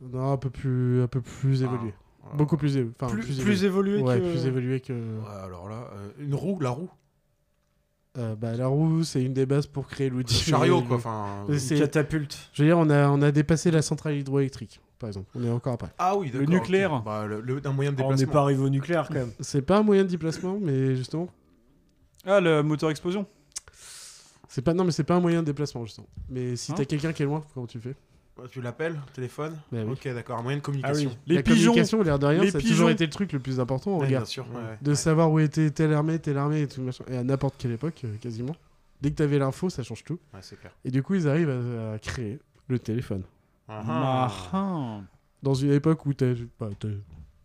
Non, 0.00 0.32
un 0.32 0.36
peu 0.36 0.50
plus, 0.50 1.02
un 1.02 1.06
peu 1.08 1.20
plus 1.20 1.62
évolué. 1.62 1.92
Ah, 2.24 2.36
Beaucoup 2.36 2.56
plus, 2.56 2.76
évo- 2.76 2.92
enfin, 3.00 3.12
Plus, 3.12 3.22
plus, 3.24 3.40
plus 3.40 3.64
évolué 3.64 4.00
Ouais, 4.00 4.18
que. 4.20 4.30
plus 4.30 4.46
évolué 4.46 4.80
que. 4.80 4.92
Ouais, 4.92 5.28
alors 5.44 5.68
là, 5.68 5.88
euh, 5.94 6.10
une 6.20 6.34
roue, 6.34 6.58
la 6.60 6.70
roue. 6.70 6.88
Euh, 8.18 8.36
bah, 8.36 8.54
la 8.56 8.66
roue, 8.66 9.04
c'est 9.04 9.22
une 9.24 9.32
des 9.32 9.46
bases 9.46 9.66
pour 9.66 9.86
créer 9.88 10.10
Le 10.10 10.16
l'outil. 10.18 10.34
chariot, 10.34 10.80
mais- 10.82 10.86
quoi. 10.88 10.96
Enfin. 10.98 11.46
Une 11.48 11.78
catapulte. 11.78 12.50
Je 12.52 12.62
veux 12.62 12.68
dire, 12.68 12.78
on 12.78 12.90
a, 12.90 13.08
on 13.08 13.22
a 13.22 13.32
dépassé 13.32 13.70
la 13.70 13.80
centrale 13.82 14.16
hydroélectrique, 14.16 14.80
par 15.02 15.08
exemple. 15.08 15.26
On 15.34 15.44
est 15.44 15.50
encore 15.50 15.74
après. 15.74 15.90
Ah 15.98 16.16
oui, 16.16 16.30
d'accord. 16.30 16.48
nucléaire. 16.48 17.02
Bah, 17.02 17.26
le, 17.26 17.40
le- 17.42 17.60
un 17.66 17.72
moyen 17.72 17.92
de 17.92 18.00
Oh, 18.02 18.06
on 18.08 18.14
n'est 18.14 18.24
pas 18.26 18.40
arrivé 18.40 18.62
au 18.62 18.68
nucléaire 18.70 19.06
quand 19.08 19.14
même. 19.14 19.32
C'est 19.40 19.60
pas 19.62 19.76
un 19.78 19.82
moyen 19.82 20.04
de 20.04 20.08
déplacement, 20.08 20.58
mais 20.60 20.96
justement, 20.96 21.28
Ah, 22.24 22.40
le 22.40 22.62
moteur 22.62 22.88
explosion 22.90 23.26
c'est 24.48 24.60
pas 24.62 24.74
non, 24.74 24.84
mais 24.84 24.90
c'est 24.92 25.04
pas 25.04 25.14
un 25.14 25.20
moyen 25.20 25.40
de 25.40 25.46
déplacement 25.46 25.84
justement. 25.86 26.06
Mais 26.28 26.56
si 26.56 26.72
Hein 26.72 26.74
t'as 26.76 26.84
quelqu'un 26.84 27.12
qui 27.14 27.22
est 27.22 27.26
loin, 27.26 27.42
comment 27.54 27.66
tu 27.66 27.80
fais? 27.80 27.94
Bah, 28.36 28.44
Tu 28.50 28.60
l'appelles, 28.60 29.00
téléphone 29.14 29.58
Bah 29.72 29.78
oui. 29.86 29.92
Ok, 29.92 30.04
d'accord, 30.12 30.38
un 30.38 30.42
moyen 30.42 30.58
de 30.58 30.62
communication. 30.62 31.10
Ah 31.14 31.18
Les 31.26 31.34
La 31.36 31.42
pigeons 31.42 31.70
communication, 31.72 32.02
l'air 32.02 32.18
de 32.18 32.26
rien, 32.26 32.42
Les 32.42 32.50
ça 32.50 32.58
a 32.58 32.60
pigeons 32.60 32.74
toujours 32.74 32.90
été 32.90 33.04
le 33.06 33.10
truc 33.10 33.32
le 33.32 33.38
plus 33.38 33.60
important 33.60 33.96
Ouais, 33.98 34.08
guerre. 34.08 34.20
bien 34.20 34.26
sûr. 34.26 34.44
ouais, 34.50 34.56
ouais. 34.56 34.78
De 34.82 34.90
Ouais. 34.90 34.94
savoir 34.96 35.30
où 35.32 35.38
était 35.40 35.70
telle 35.70 35.94
armée, 35.94 36.18
telle 36.18 36.36
armée 36.36 36.62
et 36.62 36.68
tout 36.68 36.82
machin. 36.82 37.02
Et 37.10 37.16
à 37.16 37.24
n'importe 37.24 37.54
quelle 37.58 37.72
époque, 37.72 38.02
euh, 38.04 38.14
quasiment. 38.20 38.54
Dès 39.00 39.10
que 39.10 39.16
t'avais 39.16 39.38
l'info, 39.38 39.70
ça 39.70 39.82
change 39.82 40.04
tout. 40.04 40.18
Ouais, 40.34 40.40
c'est 40.42 40.60
clair. 40.60 40.72
Et 40.84 40.90
du 40.90 41.02
coup, 41.02 41.14
ils 41.14 41.26
arrivent 41.28 41.48
à, 41.50 41.94
à 41.94 41.98
créer 41.98 42.38
le 42.68 42.78
téléphone. 42.78 43.22
Ah, 43.68 44.30
Ah. 44.52 45.00
Dans 45.42 45.54
une 45.54 45.72
époque 45.72 46.06
où 46.06 46.14
t'es 46.14 46.34
bah, 46.60 46.68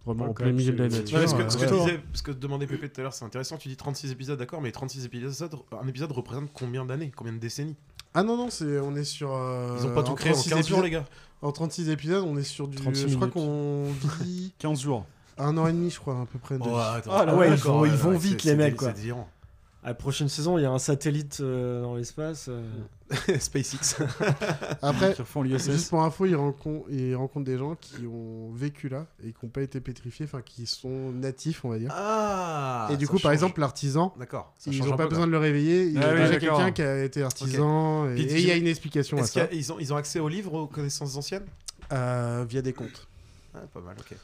vraiment 0.06 0.26
en 0.30 0.34
plein 0.34 0.52
milieu 0.52 0.72
de 0.74 0.78
la 0.84 0.90
nature. 0.90 1.18
Ouais, 1.18 1.26
parce 1.26 1.34
que, 1.34 1.42
euh, 1.42 1.50
ce, 1.50 1.58
que 1.58 1.62
ouais. 1.64 1.68
je 1.70 1.84
disais, 1.84 2.00
ce 2.14 2.22
que 2.24 2.32
demandait 2.32 2.68
Pépé 2.68 2.90
tout 2.90 3.02
à 3.02 3.04
l'heure, 3.04 3.14
c'est 3.14 3.26
intéressant. 3.26 3.58
Tu 3.58 3.70
dis 3.70 3.76
36 3.76 4.12
épisodes, 4.12 4.38
d'accord, 4.38 4.62
mais 4.62 4.72
36 4.72 5.06
épisodes, 5.06 5.56
un 5.82 5.88
épisode 5.88 6.12
représente 6.12 6.52
combien 6.54 6.86
d'années 6.86 7.12
Combien 7.16 7.34
de 7.34 7.40
décennies? 7.40 7.76
Ah 8.14 8.24
non, 8.24 8.38
non, 8.38 8.50
c'est, 8.50 8.80
on 8.80 8.96
est 8.96 9.04
sur. 9.04 9.34
euh, 9.34 9.76
Ils 9.80 9.88
ont 9.88 9.94
pas 9.94 10.04
tout 10.04 10.14
créé 10.16 10.32
en 10.32 10.36
36 10.36 10.50
15 10.50 10.68
jours, 10.68 10.80
épisodes- 10.80 10.84
les 10.86 10.92
gars. 10.92 11.06
En 11.42 11.52
36 11.52 11.90
épisodes, 11.90 12.24
on 12.28 12.38
est 12.38 12.44
sur 12.44 12.68
du. 12.68 12.78
36 12.78 13.10
je 13.10 13.16
crois 13.16 13.28
qu'on 13.28 13.86
vit 14.22 14.54
15 14.60 14.80
jours. 14.82 15.06
un 15.38 15.56
an 15.58 15.68
et 15.68 15.74
demi, 15.74 15.90
je 15.92 16.00
crois, 16.00 16.22
à 16.22 16.26
peu 16.26 16.40
près. 16.40 16.58
Oh, 16.62 16.76
attends. 16.78 17.12
Ah, 17.14 17.36
ouais, 17.36 17.50
ils 17.50 17.56
vont- 17.58 17.86
ils 17.86 18.18
vite, 18.20 18.44
les 18.44 18.56
mecs, 18.56 18.76
quoi. 18.76 18.94
C'est. 18.96 19.12
À 19.84 19.90
la 19.90 19.94
prochaine 19.94 20.28
saison, 20.28 20.58
il 20.58 20.64
y 20.64 20.66
a 20.66 20.72
un 20.72 20.80
satellite 20.80 21.38
euh, 21.40 21.82
dans 21.82 21.96
l'espace. 21.96 22.48
euh. 22.50 22.62
SpaceX. 23.40 24.04
Après, 24.82 25.14
Qui 25.14 25.22
refont 25.22 25.44
Juste 25.46 25.90
pour 25.90 26.04
info, 26.04 26.26
ils 26.26 26.36
rencontrent, 26.36 26.90
ils 26.92 27.16
rencontrent 27.16 27.46
des 27.46 27.58
gens 27.58 27.76
qui 27.76 28.06
ont 28.06 28.52
vécu 28.52 28.90
là 28.90 29.06
et 29.24 29.32
qui 29.32 29.38
n'ont 29.46 29.50
pas 29.50 29.62
été 29.62 29.80
pétrifiés, 29.80 30.26
enfin 30.26 30.42
qui 30.42 30.66
sont 30.66 31.12
natifs, 31.14 31.64
on 31.64 31.70
va 31.70 31.78
dire. 31.80 31.90
Ah 31.94 32.90
et 32.92 32.98
du 32.98 33.06
ça 33.06 33.12
coup, 33.12 33.18
par 33.20 33.30
change. 33.32 33.34
exemple, 33.34 33.62
l'artisan, 33.62 34.14
D'accord. 34.20 34.54
ça 34.58 34.72
ils 34.72 34.78
change 34.78 34.88
n'ont 34.88 34.94
un 34.96 34.98
pas 34.98 35.04
peu, 35.04 35.12
besoin 35.12 35.28
de 35.28 35.32
le 35.32 35.38
réveiller. 35.38 35.86
Il 35.86 35.94
y 35.94 35.98
Ah 36.00 36.08
a 36.10 36.14
oui, 36.14 36.20
déjà 36.20 36.32
d'accord. 36.40 36.58
quelqu'un 36.58 36.72
qui 36.72 36.82
a 36.82 37.04
été 37.06 37.24
artisan 37.24 38.10
et 38.10 38.20
il 38.22 38.42
y 38.48 38.52
a 38.52 38.56
une 38.58 38.68
explication 38.68 39.18
à 39.18 39.22
Est-ce 39.22 39.32
qu'il 39.32 39.42
y 39.42 39.46
ça 39.46 39.52
a- 39.52 39.56
ils, 39.56 39.72
ont, 39.72 39.80
ils 39.80 39.94
ont 39.94 39.98
accès 39.98 40.20
aux 40.20 40.28
livres, 40.28 40.54
aux 40.54 40.68
connaissances 40.68 41.16
anciennes? 41.16 41.46
Euh, 41.94 42.44
via 42.50 42.62
des 42.62 42.74
comptes. 42.74 43.08
Ah, 43.56 43.60
pas 43.74 43.80
mal, 43.80 43.96
ok. 43.98 44.18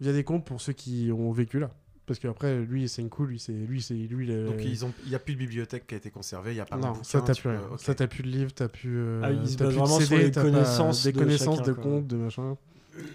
Via 0.00 0.12
des 0.12 0.22
comptes 0.22 0.44
pour 0.44 0.60
ceux 0.60 0.72
qui 0.72 1.10
ont 1.12 1.32
vécu 1.32 1.58
là. 1.58 1.70
Parce 2.06 2.18
qu'après, 2.18 2.60
lui, 2.60 2.86
Senku, 2.88 3.24
lui, 3.24 3.38
c'est 3.38 3.52
lui, 3.52 3.80
c'est 3.80 3.94
lui. 3.94 4.26
le- 4.26 4.46
Donc 4.46 4.62
ils 4.64 4.84
ont, 4.84 4.92
il 5.04 5.08
n'y 5.08 5.14
a 5.14 5.18
plus 5.18 5.32
de 5.34 5.38
bibliothèque 5.38 5.86
qui 5.86 5.94
a 5.94 5.96
été 5.96 6.10
conservée, 6.10 6.50
il 6.52 6.54
n'y 6.56 6.60
a 6.60 6.66
pas 6.66 6.76
de 6.76 6.82
Non, 6.82 6.88
bouquin, 6.92 7.02
ça 7.04 7.22
t'as 7.22 7.32
plus 7.34 7.42
peux-. 7.44 7.78
Ça 7.78 7.94
t'as 7.94 8.06
plus 8.06 8.22
de 8.22 8.28
livres, 8.28 8.52
t'as 8.54 8.68
plus. 8.68 8.98
euh, 8.98 9.20
Ah, 9.24 9.30
ils 9.32 9.38
basent 9.38 9.56
plus 9.56 9.56
de 9.66 9.70
vraiment 9.70 9.86
sur 9.98 10.08
CD, 10.08 10.24
les 10.24 10.30
t'as 10.30 10.42
pas- 10.42 10.50
connaissances 10.50 11.02
des 11.02 11.12
de 11.12 11.18
connaissances 11.18 11.58
chacun, 11.60 11.68
de 11.70 11.72
comptes, 11.74 12.06
de 12.06 12.16
machin. 12.16 12.56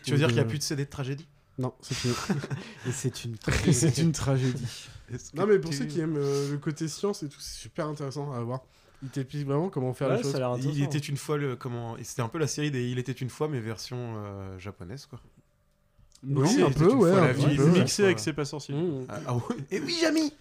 Tu 0.03 0.11
veux 0.11 0.17
dire 0.17 0.27
qu'il 0.27 0.35
n'y 0.35 0.41
a 0.41 0.43
de- 0.43 0.49
plus 0.49 0.57
de 0.57 0.63
CD 0.63 0.85
de 0.85 0.89
tragédie? 0.89 1.27
Non, 1.59 1.73
c'est 1.81 1.93
fini. 1.93 2.13
Et 2.87 2.91
c'est 2.91 3.25
une. 3.25 3.35
c'est 3.73 3.97
une 3.99 4.11
tragédie. 4.11 4.87
Non, 5.35 5.45
mais 5.45 5.59
pour 5.59 5.69
tu- 5.71 5.77
ceux 5.77 5.85
qui 5.85 5.99
aiment 5.99 6.17
euh, 6.17 6.51
le 6.51 6.57
côté 6.57 6.87
science 6.87 7.21
et 7.23 7.29
tout, 7.29 7.39
c'est 7.39 7.59
super 7.59 7.87
intéressant 7.87 8.31
à 8.31 8.41
voir. 8.41 8.61
Il 9.03 9.09
t'explique 9.09 9.45
vraiment 9.45 9.69
comment 9.69 9.93
faire 9.93 10.09
Ouais, 10.09 10.17
les 10.17 10.23
choses. 10.23 10.35
Il 10.63 10.83
était 10.83 10.97
une 10.97 11.15
fois 11.17 11.37
le 11.37 11.55
comment 11.55 11.95
et 11.97 12.03
c'était 12.03 12.21
un 12.21 12.27
peu 12.27 12.37
la 12.39 12.47
série 12.47 12.71
des 12.71 12.89
Il 12.89 12.97
était 12.99 13.11
une 13.11 13.29
fois 13.29 13.47
mais 13.47 13.59
version 13.59 14.15
euh, 14.17 14.57
japonaise 14.57 15.05
quoi. 15.05 15.21
Oui, 16.23 16.57
Non, 16.57 16.67
un 16.67 16.71
peu, 16.71 16.93
ouais, 16.93 17.11
un 17.11 17.31
vie, 17.31 17.55
peu, 17.55 17.63
ouais. 17.63 17.79
Mixé 17.79 18.03
avec 18.03 18.19
C'est 18.19 18.33
pas 18.33 18.45
sorcier. 18.45 18.75
Mmh. 18.75 19.05
Ah, 19.07 19.19
ah 19.27 19.35
oui. 19.35 19.55
Et 19.71 19.79
oui 19.79 19.95
Jamy. 20.01 20.33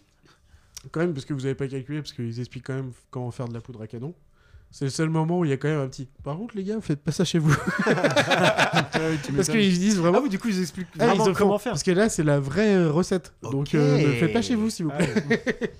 Quand 0.90 1.00
même, 1.00 1.12
parce 1.14 1.24
que 1.24 1.34
vous 1.34 1.44
avez 1.44 1.54
pas 1.54 1.68
calculé, 1.68 2.00
parce 2.00 2.12
qu'ils 2.12 2.38
expliquent 2.40 2.66
quand 2.66 2.74
même 2.74 2.92
comment 3.10 3.30
faire 3.30 3.48
de 3.48 3.54
la 3.54 3.60
poudre 3.60 3.82
à 3.82 3.86
canon. 3.86 4.14
C'est 4.70 4.84
le 4.84 4.90
seul 4.90 5.08
moment 5.08 5.38
où 5.38 5.44
il 5.44 5.50
y 5.50 5.52
a 5.52 5.56
quand 5.56 5.68
même 5.68 5.80
un 5.80 5.88
petit. 5.88 6.08
Par 6.22 6.36
contre, 6.36 6.54
les 6.56 6.62
gars, 6.62 6.78
faites 6.80 7.00
pas 7.02 7.10
ça 7.12 7.24
chez 7.24 7.38
vous. 7.38 7.54
tu 9.24 9.32
Parce 9.32 9.48
qu'ils 9.48 9.78
disent 9.78 9.98
vraiment. 9.98 10.18
Ah 10.18 10.22
oui, 10.22 10.28
du 10.28 10.38
coup, 10.38 10.48
ils 10.48 10.60
expliquent 10.60 10.88
Ah, 10.98 11.06
vraiment 11.06 11.26
ils 11.28 11.34
comment 11.34 11.58
faire. 11.58 11.72
Parce 11.72 11.82
que 11.82 11.90
là, 11.90 12.08
c'est 12.08 12.22
la 12.22 12.38
vraie 12.38 12.74
euh, 12.74 12.90
recette. 12.90 13.32
Donc, 13.42 13.74
euh, 13.74 13.98
ne 13.98 14.12
faites 14.14 14.32
pas 14.32 14.42
chez 14.42 14.54
vous, 14.54 14.68
s'il 14.70 14.86
vous 14.86 14.90
plaît. 14.92 15.14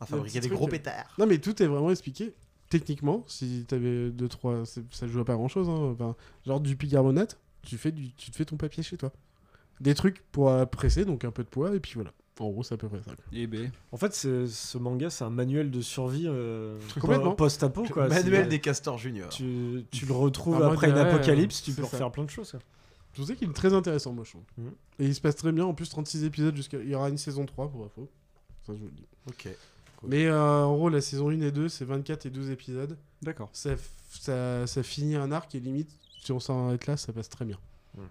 À 0.00 0.04
Un 0.04 0.06
fabriquer 0.06 0.40
des 0.40 0.48
gros 0.48 0.66
pétards. 0.66 1.14
Non, 1.18 1.26
mais 1.26 1.36
tout 1.36 1.62
est 1.62 1.66
vraiment 1.66 1.90
expliqué. 1.90 2.32
Techniquement, 2.70 3.22
si 3.28 3.66
t'avais 3.68 4.08
deux 4.10 4.28
trois, 4.28 4.64
c'est- 4.64 4.82
ça 4.90 5.06
joue 5.06 5.20
à 5.20 5.24
pas 5.26 5.34
grand 5.34 5.48
chose. 5.48 5.68
Enfin, 5.68 6.16
genre 6.46 6.58
du 6.58 6.74
bicarbonate, 6.74 7.38
tu 7.62 7.78
fais 7.78 7.92
du, 7.92 8.12
tu 8.14 8.30
te 8.30 8.36
fais 8.36 8.44
ton 8.44 8.56
papier 8.56 8.82
chez 8.82 8.96
toi. 8.96 9.12
Des 9.80 9.94
trucs 9.94 10.22
pour 10.32 10.52
presser, 10.70 11.04
donc 11.04 11.24
un 11.24 11.30
peu 11.30 11.42
de 11.42 11.48
poids 11.48 11.74
et 11.74 11.80
puis 11.80 11.92
voilà. 11.94 12.12
En 12.38 12.48
gros, 12.48 12.62
c'est 12.62 12.72
à 12.74 12.78
peu 12.78 12.88
près 12.88 13.02
ça. 13.02 13.10
Eh 13.32 13.46
ben. 13.46 13.70
En 13.92 13.98
fait, 13.98 14.14
c'est- 14.14 14.46
ce 14.46 14.78
manga, 14.78 15.10
c'est 15.10 15.24
un 15.24 15.30
manuel 15.30 15.70
de 15.70 15.82
survie 15.82 16.24
euh, 16.26 16.78
post-apo. 17.36 17.84
quoi. 17.84 18.08
Manuel 18.08 18.44
C'est- 18.44 18.48
des 18.48 18.60
castors 18.60 18.96
juniors. 18.96 19.28
Tu, 19.28 19.84
tu 19.90 20.06
le 20.06 20.12
retrouves 20.14 20.58
Ah, 20.62 20.68
après 20.72 20.88
une 20.88 20.96
apocalypse, 20.96 21.62
tu 21.62 21.72
c'est 21.72 21.76
peux 21.82 21.86
ça. 21.86 21.92
refaire 21.92 22.10
plein 22.10 22.24
de 22.24 22.30
choses. 22.30 22.52
quoi. 22.52 22.60
Je 23.12 23.22
sais 23.24 23.34
qu'il 23.36 23.50
est 23.50 23.52
très 23.52 23.74
intéressant, 23.74 24.12
moi, 24.12 24.24
je 24.24 24.30
trouve. 24.30 24.42
Mhm. 24.56 24.70
Et 25.00 25.04
il 25.06 25.14
se 25.14 25.20
passe 25.20 25.36
très 25.36 25.52
bien. 25.52 25.64
En 25.66 25.74
plus, 25.74 25.88
36 25.90 26.24
épisodes 26.24 26.56
jusqu'à. 26.56 26.78
Il 26.78 26.88
y 26.88 26.94
aura 26.94 27.10
une 27.10 27.18
saison 27.18 27.44
3 27.44 27.68
pour 27.68 27.84
info. 27.84 28.08
Ça, 28.66 28.72
je 28.72 28.78
vous 28.78 28.86
le 28.86 28.92
dis. 28.92 29.06
Ok. 29.28 29.48
Mais 30.06 30.24
euh, 30.26 30.64
en 30.64 30.74
gros, 30.76 30.88
la 30.88 31.02
saison 31.02 31.28
1 31.28 31.40
et 31.42 31.50
2, 31.50 31.68
c'est 31.68 31.84
24 31.84 32.24
et 32.24 32.30
12 32.30 32.48
épisodes. 32.50 32.96
D'accord. 33.20 33.50
Ça, 33.52 33.72
ça, 34.08 34.66
ça 34.66 34.82
finit 34.82 35.14
un 35.16 35.30
arc 35.30 35.54
et 35.54 35.60
limite, 35.60 35.90
si 36.22 36.32
on 36.32 36.40
s'en 36.40 36.68
arrête 36.68 36.86
là, 36.86 36.96
ça 36.96 37.12
passe 37.12 37.28
très 37.28 37.44
bien. 37.44 37.58
Hmm. 37.96 38.02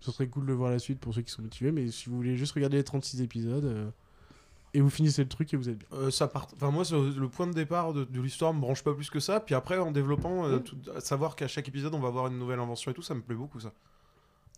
Ça 0.00 0.12
serait 0.12 0.28
cool 0.28 0.46
de 0.46 0.52
voir 0.52 0.70
la 0.70 0.78
suite 0.78 1.00
pour 1.00 1.14
ceux 1.14 1.22
qui 1.22 1.30
sont 1.32 1.42
motivés, 1.42 1.72
mais 1.72 1.90
si 1.90 2.08
vous 2.10 2.16
voulez 2.16 2.36
juste 2.36 2.52
regarder 2.52 2.76
les 2.76 2.84
36 2.84 3.22
épisodes 3.22 3.64
euh, 3.64 3.90
et 4.74 4.80
vous 4.80 4.90
finissez 4.90 5.22
le 5.22 5.28
truc 5.28 5.52
et 5.54 5.56
vous 5.56 5.68
êtes 5.70 5.78
bien. 5.78 5.88
Euh, 5.94 6.10
ça 6.10 6.28
part... 6.28 6.46
enfin, 6.54 6.70
moi, 6.70 6.84
ce- 6.84 7.18
le 7.18 7.28
point 7.28 7.46
de 7.46 7.52
départ 7.54 7.92
de, 7.94 8.04
de 8.04 8.20
l'histoire 8.20 8.52
me 8.52 8.60
branche 8.60 8.82
pas 8.84 8.92
plus 8.92 9.08
que 9.08 9.20
ça. 9.20 9.40
Puis 9.40 9.54
après, 9.54 9.78
en 9.78 9.92
développant, 9.92 10.44
euh, 10.46 10.58
tout- 10.58 10.76
à 10.94 11.00
savoir 11.00 11.36
qu'à 11.36 11.48
chaque 11.48 11.68
épisode, 11.68 11.94
on 11.94 12.00
va 12.00 12.08
avoir 12.08 12.26
une 12.26 12.38
nouvelle 12.38 12.58
invention 12.60 12.90
et 12.90 12.94
tout, 12.94 13.02
ça 13.02 13.14
me 13.14 13.22
plaît 13.22 13.36
beaucoup, 13.36 13.60
ça. 13.60 13.72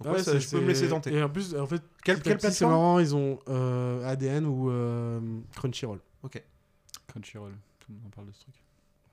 Donc, 0.00 0.08
ouais, 0.08 0.12
Ouais, 0.18 0.22
ça, 0.24 0.32
c'est- 0.32 0.40
je 0.40 0.50
peux 0.50 0.60
me 0.60 0.66
laisser 0.66 0.88
tenter. 0.88 1.12
Et 1.14 1.22
en 1.22 1.28
plus, 1.28 1.54
en 1.54 1.66
fait, 1.66 1.82
Quelle- 2.02 2.20
quelle 2.20 2.34
petit, 2.38 2.46
C'est 2.46 2.48
plateforme 2.48 2.72
marrant, 2.72 2.98
ils 2.98 3.14
ont 3.14 3.38
euh, 3.48 4.04
ADN 4.08 4.46
ou 4.46 4.68
euh, 4.70 5.20
Crunchyroll. 5.54 6.00
Ok. 6.22 6.42
Crunchyroll. 7.06 7.52
Tout 7.78 7.92
le 7.92 7.98
monde 7.98 8.06
en 8.06 8.10
parle 8.10 8.26
de 8.26 8.32
ce 8.32 8.40
truc. 8.40 8.54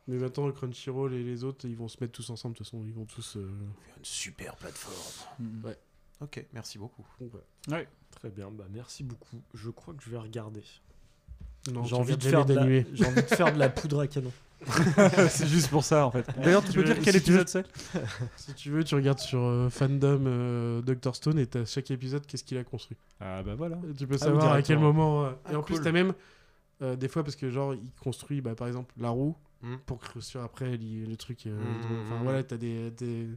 Mais 0.07 0.17
maintenant, 0.17 0.51
Crunchyroll 0.51 1.13
et 1.13 1.23
les 1.23 1.43
autres, 1.43 1.65
ils 1.67 1.77
vont 1.77 1.87
se 1.87 1.97
mettre 2.01 2.11
tous 2.13 2.29
ensemble. 2.29 2.53
De 2.53 2.57
toute 2.57 2.67
façon, 2.67 2.83
ils 2.85 2.93
vont 2.93 3.05
tous. 3.05 3.37
euh, 3.37 3.47
Une 3.97 4.03
super 4.05 4.55
plateforme. 4.57 4.95
Mhm. 5.39 5.65
Ouais. 5.65 5.77
Ok, 6.21 6.45
merci 6.53 6.77
beaucoup. 6.77 7.05
ouais. 7.21 7.29
Ouais. 7.71 7.87
Très 8.11 8.29
bien, 8.29 8.51
bah 8.51 8.65
merci 8.71 9.03
beaucoup. 9.03 9.41
Je 9.53 9.69
crois 9.69 9.93
que 9.93 10.03
je 10.03 10.09
vais 10.09 10.17
regarder. 10.17 10.63
Non, 11.71 11.83
J'ai 11.85 11.95
envie, 11.95 12.15
de 12.17 12.23
faire 12.23 12.45
de 12.45 12.53
la... 12.53 12.67
j'ai 12.93 13.05
envie 13.05 13.15
de 13.21 13.27
faire 13.27 13.53
de 13.53 13.57
la 13.59 13.69
poudre 13.69 14.01
à 14.01 14.07
canon. 14.07 14.31
c'est 15.29 15.47
juste 15.47 15.69
pour 15.69 15.83
ça 15.83 16.05
en 16.05 16.11
fait. 16.11 16.25
D'ailleurs, 16.41 16.61
tu 16.63 16.69
Tu 16.71 16.73
peux 16.75 16.79
veux- 16.87 16.93
dire 16.93 17.03
quel 17.03 17.13
si 17.13 17.19
épisode 17.19 17.47
c'est 17.49 17.65
Si 18.37 18.53
tu 18.53 18.69
veux, 18.69 18.83
tu 18.83 18.95
regardes 18.95 19.19
sur 19.19 19.39
euh, 19.41 19.69
Fandom 19.69 20.23
euh, 20.25 20.81
Dr. 20.81 21.15
Stone 21.15 21.39
et 21.39 21.47
t'as 21.47 21.65
chaque 21.65 21.89
épisode 21.91 22.25
qu'est-ce 22.25 22.43
qu'il 22.43 22.57
a 22.57 22.63
construit. 22.63 22.97
Ah 23.19 23.41
bah 23.43 23.55
voilà. 23.55 23.77
Et 23.89 23.93
tu 23.93 24.05
peux 24.07 24.15
Ah 24.15 24.25
savoir 24.25 24.51
à 24.53 24.61
quel 24.61 24.79
moment. 24.79 25.25
euh, 25.25 25.31
Ah, 25.45 25.53
et 25.53 25.55
en 25.55 25.63
plus, 25.63 25.75
cool. 25.75 25.83
t'as 25.83 25.91
même 25.91 26.13
euh, 26.81 26.95
des 26.95 27.07
fois 27.07 27.23
parce 27.23 27.35
que 27.35 27.49
genre 27.49 27.73
il 27.73 27.91
construit 28.01 28.41
bah, 28.41 28.55
par 28.55 28.67
exemple 28.67 28.93
la 28.97 29.09
roue 29.09 29.35
Mm. 29.63 29.77
pour 29.85 29.99
construire 29.99 30.43
après 30.43 30.75
li- 30.77 31.05
le 31.05 31.15
truc. 31.15 31.47
euh, 31.47 31.57
Mm, 31.57 31.81
donc, 31.81 31.91
Enfin 32.05 32.23
voilà, 32.23 32.43
t'as 32.43 32.57
des 32.57 32.91
des, 32.91 33.27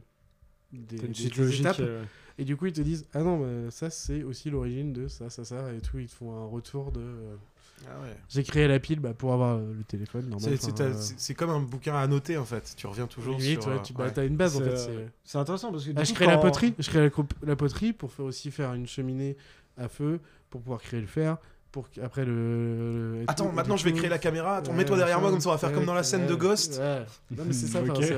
des, 0.73 0.97
T'as 0.97 1.05
une 1.07 1.13
des- 1.13 1.29
des 1.29 1.41
logique. 1.41 1.61
étapes. 1.61 1.79
euh, 1.79 2.03
Et 2.37 2.43
du 2.45 2.55
coup 2.55 2.65
ils 2.67 2.73
te 2.73 2.81
disent 2.81 3.07
ah 3.13 3.23
non 3.23 3.37
mais 3.39 3.71
ça 3.71 3.89
c'est 3.89 4.21
aussi 4.23 4.49
l'origine 4.51 4.93
de 4.93 5.07
ça 5.07 5.29
ça 5.29 5.43
ça 5.45 5.73
et 5.73 5.79
tout 5.81 5.97
ils 5.99 6.07
te 6.07 6.13
font 6.13 6.35
un 6.35 6.45
retour 6.45 6.91
de. 6.91 6.99
euh, 7.01 7.35
Ah 7.87 7.99
ouais. 8.01 8.15
J'ai 8.29 8.43
créé 8.43 8.67
la 8.67 8.79
pile 8.79 8.99
bah, 8.99 9.13
pour 9.13 9.33
avoir 9.33 9.57
le 9.57 9.83
téléphone 9.87 10.27
normal. 10.29 10.57
C'est- 10.59 10.81
euh, 10.81 11.33
comme 11.35 11.49
un 11.51 11.61
bouquin 11.61 11.95
à 11.95 12.05
noter 12.07 12.35
en 12.37 12.43
fait. 12.45 12.73
Tu 12.75 12.85
reviens 12.87 13.07
toujours 13.07 13.37
limite, 13.37 13.61
sur. 13.63 13.71
euh, 13.71 13.77
tu 13.79 13.93
bah, 13.93 14.05
ouais. 14.05 14.13
t'as 14.13 14.25
une 14.25 14.35
base 14.35 14.57
en 14.57 14.59
fait. 14.61 14.75
c'est- 14.77 15.09
C'est 15.23 15.37
intéressant 15.37 15.71
parce 15.71 15.85
que. 15.85 15.91
Ah, 15.95 16.03
je 16.03 16.09
coup, 16.11 16.15
crée 16.15 16.25
la 16.27 16.37
poterie, 16.39 16.73
je 16.77 16.89
crée 16.89 16.99
la, 17.09 17.09
la 17.47 17.55
poterie 17.55 17.93
pour 17.93 18.11
faire 18.11 18.25
aussi 18.25 18.51
faire 18.51 18.73
une 18.73 18.85
cheminée 18.87 19.37
à 19.77 19.87
feu, 19.87 20.19
pour 20.49 20.61
pouvoir 20.61 20.81
créer 20.81 20.99
le 21.01 21.07
fer, 21.07 21.37
pour 21.83 22.03
après 22.03 22.25
le. 22.25 23.19
le- 23.19 23.23
Attends, 23.27 23.51
maintenant 23.51 23.77
je 23.77 23.83
vais 23.83 23.91
créer 23.93 24.09
la 24.09 24.17
caméra. 24.17 24.57
Attends, 24.57 24.71
Ouais, 24.71 24.77
mets-toi 24.77 24.97
derrière 24.97 25.19
moi 25.21 25.29
comme 25.31 25.39
ça 25.41 25.49
on 25.49 25.51
va 25.51 25.57
faire 25.57 25.71
comme 25.71 25.85
dans 25.85 25.93
la 25.93 25.99
ouais, 26.01 26.03
scène 26.05 26.25
de 26.25 26.33
ouais, 26.33 26.39
Ghost. 26.39 26.79
ouais. 26.81 27.05
Non 27.37 27.43
mais 27.45 27.53
c'est 27.53 27.67
ça. 27.67 27.79
enfin, 27.81 27.93
Ok. 27.93 28.03
c'est- 28.03 28.15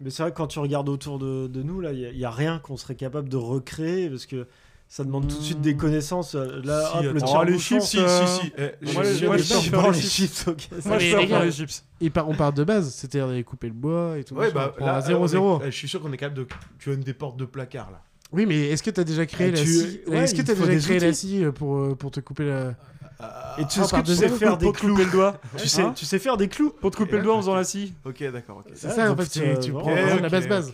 Mais 0.00 0.10
c'est 0.10 0.22
vrai 0.22 0.32
que 0.32 0.36
quand 0.36 0.48
tu 0.48 0.58
regardes 0.58 0.88
autour 0.88 1.18
de, 1.18 1.46
de 1.46 1.62
nous, 1.62 1.80
là, 1.80 1.92
il 1.92 2.16
n'y 2.16 2.24
a, 2.24 2.30
rien 2.30 2.58
qu'on 2.58 2.76
serait 2.76 2.96
capable 2.96 3.28
de 3.28 3.36
recréer 3.36 4.10
parce 4.10 4.26
que 4.26 4.46
ça 4.88 5.02
demande 5.04 5.28
tout 5.28 5.38
de 5.38 5.42
suite 5.42 5.60
des 5.60 5.76
connaissances. 5.76 6.34
euh, 6.34 6.60
Là, 6.64 6.90
Si, 6.90 6.98
hop, 7.06 7.14
le 7.14 7.20
Oh, 7.26 7.42
les 7.44 7.58
chips, 7.58 7.80
Si, 7.80 7.98
euh, 8.00 8.26
si, 8.26 8.42
si. 8.42 8.52
Eh, 8.58 8.92
Moi, 8.92 9.02
j'ai- 9.04 9.14
je- 9.14 9.26
moi, 9.26 9.36
je 9.38 9.42
peux 9.54 9.60
j'ai- 9.60 9.70
faire 9.70 9.90
les 9.90 10.00
chips. 10.00 10.46
Moi, 10.84 10.98
je 10.98 11.04
les 11.06 11.12
peux 11.14 11.20
gars, 11.22 11.26
faire 11.28 11.44
les 11.44 11.52
chips. 11.52 11.84
Et 12.00 12.10
par- 12.10 12.28
on 12.28 12.34
part 12.34 12.52
de 12.52 12.64
base, 12.64 12.92
c'est-à-dire 12.92 13.28
d'aller 13.28 13.44
couper 13.44 13.68
le 13.68 13.72
bois 13.72 14.18
et 14.18 14.24
tout. 14.24 14.34
Ouais, 14.34 14.50
bah 14.52 14.74
là, 14.78 14.96
à 14.96 14.98
on 14.98 15.04
est- 15.04 15.06
0-0. 15.06 15.60
eh, 15.62 15.70
Je 15.70 15.76
suis 15.76 15.88
sûr 15.88 16.02
qu'on 16.02 16.12
est 16.12 16.16
capable 16.18 16.38
de. 16.38 16.46
Tu 16.78 16.90
as 16.90 16.94
une 16.94 17.00
des 17.00 17.14
portes 17.14 17.36
de 17.38 17.44
placard 17.46 17.90
là. 17.92 18.02
Oui, 18.34 18.46
mais 18.46 18.68
est-ce 18.68 18.82
que 18.82 18.90
t'as 18.90 19.04
déjà 19.04 19.24
créé 19.26 19.48
Ah, 19.48 19.50
la 19.52 19.62
tu- 19.62 19.66
scie 19.68 20.00
ouais, 20.08 20.24
Est-ce 20.24 20.34
que 20.34 20.42
t'as 20.42 20.54
faut 20.54 20.66
déjà 20.66 20.78
créé 20.88 20.98
la 20.98 21.12
scie 21.12 21.44
pour, 21.54 21.76
euh, 21.76 21.94
pour 21.94 22.10
te 22.10 22.20
couper 22.20 22.44
la. 22.46 22.74
Et 23.58 23.64
tu, 23.66 23.78
Ah, 23.80 23.86
que 23.88 23.96
tu 23.96 24.10
de 24.10 24.14
sais 24.14 24.28
faire 24.28 24.56
des 24.58 24.64
Pour 24.66 24.72
te 24.74 24.78
clous 24.80 24.90
couper 24.94 25.04
le 25.04 25.10
doigt. 25.12 25.40
tu, 25.56 25.68
sais, 25.68 25.82
Hein 25.82 25.92
tu 25.96 26.04
sais 26.04 26.18
faire 26.18 26.36
des 26.36 26.48
clous 26.48 26.70
Pour 26.80 26.90
te 26.90 26.96
couper 26.96 27.16
le 27.18 27.22
doigt 27.22 27.34
en 27.36 27.40
faisant 27.40 27.54
la 27.54 27.62
scie. 27.64 27.94
Ok, 28.04 28.22
d'accord. 28.32 28.58
ok. 28.58 28.72
C'est 28.74 28.88
Ah, 28.88 28.90
ça, 28.90 29.04
en 29.04 29.14
donc 29.14 29.22
fait, 29.22 29.28
tu, 29.30 29.38
c'est, 29.38 29.60
tu 29.60 29.70
prends 29.70 29.82
Ok, 29.92 29.98
vraiment 29.98 30.14
ok, 30.16 30.20
la 30.22 30.28
base 30.28 30.48
base. 30.48 30.72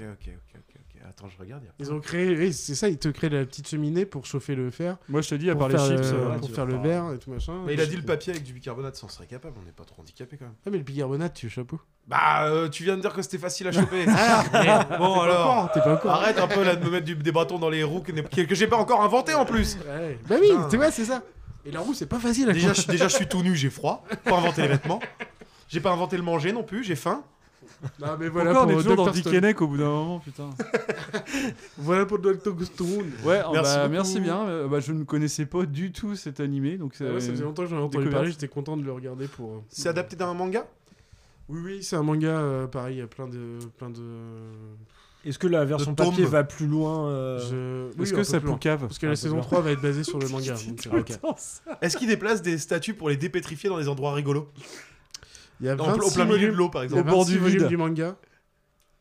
Attends, 1.21 1.29
je 1.29 1.39
regarde. 1.43 1.63
y 1.63 1.67
a 1.67 1.71
pas- 1.71 1.75
Ils 1.81 1.93
ont 1.93 2.01
créé, 2.01 2.51
c'est 2.53 2.75
ça, 2.75 2.89
ils 2.89 2.97
te 2.99 3.09
créent 3.09 3.29
la 3.29 3.45
petite 3.45 3.69
cheminée 3.69 4.07
pour 4.07 4.25
chauffer 4.25 4.55
le 4.55 4.71
fer, 4.71 4.97
Moi, 5.09 5.21
je 5.21 5.29
te 5.29 5.35
dis, 5.35 5.51
à 5.51 5.55
part 5.55 5.69
les 5.69 5.77
chips. 5.77 5.91
euh, 6.13 6.31
ouais, 6.31 6.39
pour 6.39 6.51
faire 6.51 6.65
le 6.65 6.77
pas- 6.77 6.83
verre 6.83 7.13
et 7.13 7.19
tout 7.19 7.31
machin. 7.31 7.53
Mais 7.67 7.75
il 7.75 7.81
a 7.81 7.87
dit 7.87 7.97
le 7.97 8.03
papier 8.03 8.33
avec 8.33 8.43
du 8.45 8.53
bicarbonate, 8.55 8.97
ça 8.97 9.05
en 9.07 9.11
serait 9.11 9.27
capable. 9.27 9.55
On 9.61 9.65
n'est 9.67 9.73
pas 9.73 9.85
trop 9.85 10.01
handicapé 10.01 10.37
quand 10.39 10.47
même. 10.47 10.55
Ah, 10.67 10.71
mais 10.71 10.79
le 10.79 10.85
bicarbonate, 10.85 11.35
tu 11.35 11.49
chapeau. 11.51 11.79
Bah, 12.09 12.45
euh, 12.47 12.69
tu 12.71 12.85
viens 12.85 12.97
de 12.97 13.03
dire 13.03 13.13
que 13.13 13.21
c'était 13.23 13.39
facile 13.39 13.69
à 13.69 13.73
choper. 13.73 14.05
Ah, 14.09 14.87
bon 14.99 15.21
alors. 15.21 15.71
T'es 15.73 15.81
pas. 15.81 16.01
Arrête 16.07 16.39
un 16.39 16.49
peu 16.49 16.65
là 16.65 16.75
de 16.77 16.85
me 16.85 16.91
mettre 16.91 17.05
du- 17.05 17.15
des 17.17 17.33
bâtons 17.33 17.59
dans 17.59 17.69
les 17.71 17.85
roues 17.85 18.01
que, 18.01 18.13
j'ai 18.55 18.67
pas 18.67 18.77
encore 18.79 19.03
inventé 19.03 19.35
en 19.35 19.45
plus. 19.45 19.77
Ouais. 19.87 20.19
Bah 20.29 20.37
oui, 20.41 20.51
tu 20.71 20.77
vois, 20.79 20.91
c'est 20.91 21.05
ça. 21.05 21.23
Et 21.67 21.71
la 21.71 21.81
roue, 21.81 21.93
c'est 21.93 22.07
pas 22.07 22.19
facile 22.19 22.49
à 22.49 22.53
Déjà, 22.55 22.73
je, 22.73 22.87
déjà, 22.87 23.07
je 23.09 23.15
suis 23.17 23.27
tout 23.29 23.43
nu, 23.43 23.55
j'ai 23.55 23.69
froid. 23.69 24.05
Pas 24.25 24.39
inventer 24.39 24.63
les 24.63 24.69
vêtements. 24.69 25.01
J'ai 25.69 25.81
pas 25.81 25.91
inventé 25.93 26.17
le 26.17 26.23
manger 26.23 26.53
non 26.53 26.63
plus, 26.63 26.83
j'ai 26.83 26.97
faim. 26.97 27.23
Non, 28.01 28.09
mais 28.19 28.29
voilà 28.29 28.53
Pourquoi 28.53 28.67
on 28.67 28.71
est 28.71 28.75
pour 28.75 28.83
toujours 28.83 28.97
dans 28.97 29.05
Dr. 29.07 29.13
Dick 29.13 29.23
Stone. 29.25 29.35
et 29.37 29.41
Neck 29.41 29.63
au 29.63 29.67
bout 29.69 29.79
d'un 29.79 29.85
moment, 29.89 30.19
putain 30.21 30.51
Voilà 31.79 32.07
pour 32.07 32.19
Dr. 32.19 32.53
Stone. 32.65 33.11
Ouais, 33.25 33.41
oh, 33.47 33.51
Merci 33.53 33.77
bah, 33.77 33.89
merci 33.89 34.21
bien. 34.21 34.41
Euh, 34.47 34.69
bah, 34.69 34.81
je 34.81 34.93
ne 34.93 35.05
connaissais 35.05 35.47
pas 35.47 35.65
du 35.65 35.93
tout 35.93 36.15
cet 36.17 36.41
animé, 36.41 36.77
donc 36.77 36.95
Ah 37.01 37.05
ouais, 37.05 37.21
ça 37.21 37.31
faisait 37.31 37.45
longtemps 37.45 37.63
que 37.65 37.69
j'en 37.71 37.77
ai 37.77 37.81
entendu 37.81 37.97
découverte. 38.05 38.13
parler, 38.15 38.31
j'étais 38.31 38.49
content 38.49 38.77
de 38.77 38.83
le 38.83 38.93
regarder 38.93 39.27
pour. 39.29 39.51
euh, 39.53 39.61
C'est 39.69 39.89
adapté 39.89 40.17
d'un 40.17 40.35
manga? 40.35 40.67
Oui, 41.49 41.61
oui, 41.65 41.83
c'est 41.83 41.97
un 41.97 42.03
manga, 42.03 42.29
euh, 42.29 42.67
pareil, 42.67 42.97
il 42.97 42.99
y 42.99 43.03
a 43.03 43.07
plein 43.07 43.27
de. 43.27 43.59
Plein 43.79 43.91
de... 43.91 44.01
Est-ce 45.25 45.39
que 45.39 45.47
la 45.49 45.65
version 45.67 45.95
papier 45.95 46.23
tomes. 46.23 46.33
va 46.33 46.45
plus 46.45 46.67
loin 46.67 47.09
euh, 47.09 47.91
Je... 47.93 47.99
oui, 47.99 48.05
Est-ce 48.05 48.13
un 48.13 48.17
que 48.17 48.21
peu 48.21 48.25
ça 48.25 48.39
plus 48.39 48.47
loin. 48.47 48.55
poucave 48.55 48.81
Parce 48.81 48.99
que 48.99 49.05
la 49.07 49.13
peu 49.13 49.17
saison 49.17 49.37
plus 49.37 49.43
3 49.47 49.61
va 49.61 49.71
être 49.73 49.83
basée 49.83 50.03
sur 50.05 50.19
le 50.19 50.29
manga. 50.29 50.55
donc, 50.91 51.11
euh. 51.11 51.75
Est-ce 51.83 51.97
qu'il 51.99 52.09
déplace 52.09 52.41
des 52.41 52.57
statues 52.57 52.95
pour 52.95 53.11
les 53.11 53.17
dépétrifier 53.19 53.69
dans 53.69 53.79
des 53.79 53.89
endroits 53.89 54.15
rigolos? 54.15 54.49
Il 55.61 55.67
y 55.67 55.69
a 55.69 55.75
En- 55.75 55.77
26 55.93 56.07
Au 56.07 56.11
plein 56.15 56.25
milieu 56.25 56.37
volumes, 56.39 56.53
de 56.53 56.57
l'eau 56.57 56.69
par 56.71 56.83
exemple. 56.83 57.09
bord 57.11 57.25
26 57.25 57.33
du 57.33 57.39
vide. 57.59 57.67
du 57.69 57.77
manga. 57.77 58.17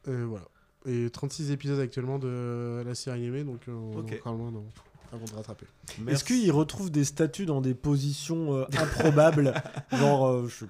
Euh, 0.08 0.26
voilà. 0.28 0.46
Et 0.86 1.10
36 1.10 1.52
épisodes 1.52 1.80
actuellement 1.80 2.20
de 2.20 2.84
la 2.86 2.96
série 2.96 3.18
animée, 3.20 3.44
donc 3.44 3.62
euh, 3.68 3.74
on 3.74 4.00
Ok. 4.00 4.14
est 4.14 4.26
loin 4.26 4.52
non, 4.52 4.66
avant 5.14 5.26
de 5.26 5.34
rattraper. 5.36 5.66
Est-ce 6.08 6.24
qu'il 6.24 6.52
retrouve 6.52 6.90
des 6.90 7.04
statues 7.04 7.46
dans 7.46 7.62
des 7.62 7.74
positions 7.74 8.56
euh, 8.56 8.66
improbables 8.78 9.54
Genre, 9.92 10.28
euh, 10.28 10.48
je- 10.48 10.66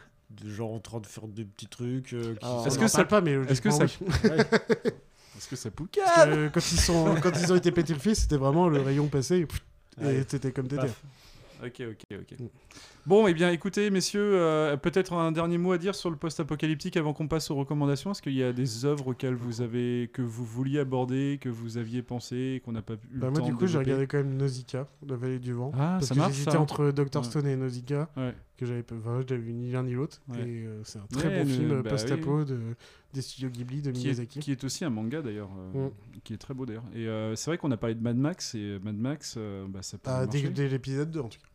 genre 0.50 0.74
en 0.74 0.80
train 0.80 1.00
de 1.00 1.06
faire 1.06 1.28
des 1.28 1.44
petits 1.46 1.68
trucs. 1.68 2.14
euh, 2.14 2.36
qui 2.36 2.46
Alors, 2.46 2.62
sont- 2.62 2.68
Est-ce 2.68 2.78
on 2.78 2.80
que 2.82 2.86
en 2.86 2.88
ça- 2.88 2.98
parle 3.06 3.08
pas, 3.08 3.22
mais 3.22 3.32
est-ce 3.52 3.62
que 3.62 3.70
logiquement, 3.70 3.88
ça- 4.12 4.24
oui. 4.24 4.30
Est-ce 5.38 5.48
que 5.48 5.56
ça 5.56 5.70
Parce 5.70 5.76
poucave 5.76 6.30
que 6.36 6.48
quand 6.54 6.72
ils 6.72 6.80
sont 6.80 7.16
quand 7.24 7.32
ils 7.40 7.54
ont 7.54 7.56
été 7.56 7.72
pétrifiés, 7.72 8.16
c'était 8.16 8.38
vraiment 8.38 8.68
le 8.68 8.82
rayon 8.82 9.08
passé 9.08 9.38
et, 9.38 9.46
pff, 9.46 9.62
et 10.02 10.06
Ouais. 10.06 10.24
t'étais 10.26 10.52
comme 10.52 10.68
t'étais. 10.68 10.84
Paf. 10.88 11.04
Ok, 11.66 11.82
ok, 11.92 12.20
ok. 12.22 12.38
Bon, 13.10 13.26
eh 13.26 13.34
bien, 13.34 13.50
écoutez, 13.50 13.90
messieurs, 13.90 14.34
euh, 14.36 14.78
peut-être 14.78 15.14
un 15.14 15.32
dernier 15.32 15.58
mot 15.58 15.72
à 15.72 15.80
dire 15.80 15.96
sur 15.96 16.12
le 16.12 16.16
post-apocalyptique 16.16 16.96
avant 16.96 17.12
qu'on 17.12 17.28
passe 17.28 17.50
aux 17.50 17.56
recommandations. 17.56 18.12
Est-ce 18.12 18.22
qu'il 18.22 18.36
y 18.36 18.44
a 18.44 18.54
des 18.54 18.86
œuvres 18.86 19.08
auxquelles 19.08 19.34
vous 19.34 19.62
avez 19.62 20.12
que 20.14 20.22
vous 20.22 20.46
vouliez 20.46 20.78
aborder, 20.78 21.40
que 21.42 21.50
vous 21.50 21.80
aviez 21.80 22.04
pensé, 22.04 22.62
qu'on 22.64 22.72
n'a 22.72 22.84
pas 22.84 22.94
eu 22.94 23.18
Bah, 23.18 23.26
le 23.26 23.32
moi 23.32 23.40
temps 23.40 23.46
du 23.48 23.56
coup 23.56 23.66
j'ai 23.66 23.80
regardé 23.80 24.06
quand 24.06 24.20
même 24.20 24.38
Nausicaa, 24.38 24.88
la 25.08 25.16
vallée 25.16 25.40
du 25.40 25.54
vent. 25.54 25.72
Ah, 25.74 25.96
parce 25.98 26.06
ça 26.06 26.14
que 26.14 26.20
marche, 26.20 26.34
j'hésitais 26.34 26.58
entre 26.58 26.92
Dr 26.92 27.18
Ouais. 27.18 27.24
Stone 27.24 27.48
et 27.48 27.56
Nausicaa, 27.56 28.10
Ouais. 28.16 28.36
que 28.58 28.68
j'avais 28.68 28.84
pas 28.84 28.94
enfin, 29.04 29.22
vu 29.28 29.54
ni 29.54 29.72
l'un 29.72 29.82
ni 29.82 29.94
l'autre. 29.94 30.22
Ouais. 30.28 30.42
Et 30.48 30.68
euh, 30.68 30.82
c'est 30.84 31.00
un 31.00 31.08
très 31.12 31.36
bon 31.44 31.50
film 31.50 31.82
bah 31.82 31.90
post-apo 31.90 32.44
de, 32.44 32.60
des 33.16 33.22
studios 33.24 33.50
Ghibli 33.50 33.82
de 33.82 33.90
Qui 33.90 34.04
Miyazaki. 34.04 34.38
est, 34.38 34.42
qui 34.44 34.52
est 34.52 34.64
aussi 34.64 34.86
un 34.86 34.92
manga 34.92 35.24
d'ailleurs, 35.24 35.50
euh, 35.76 35.88
Mm. 35.88 35.92
qui 36.24 36.34
est 36.34 36.38
très 36.38 36.54
beau 36.54 36.68
d'ailleurs. 36.68 36.86
Et 36.94 37.08
euh, 37.08 37.36
c'est 37.36 37.50
vrai 37.50 37.58
qu'on 37.58 37.72
a 37.72 37.78
parlé 37.78 37.96
de 37.96 38.04
Mad 38.04 38.18
Max 38.18 38.54
et 38.54 38.78
Mad 38.84 38.98
Max, 38.98 39.36
bah, 39.68 39.82
ça 39.82 39.98
peut 39.98 40.12
Ah, 40.14 40.28
dès 40.28 40.68
l'épisode 40.68 41.10
2 41.10 41.20
en 41.22 41.28
tout 41.30 41.40
cas. 41.40 41.48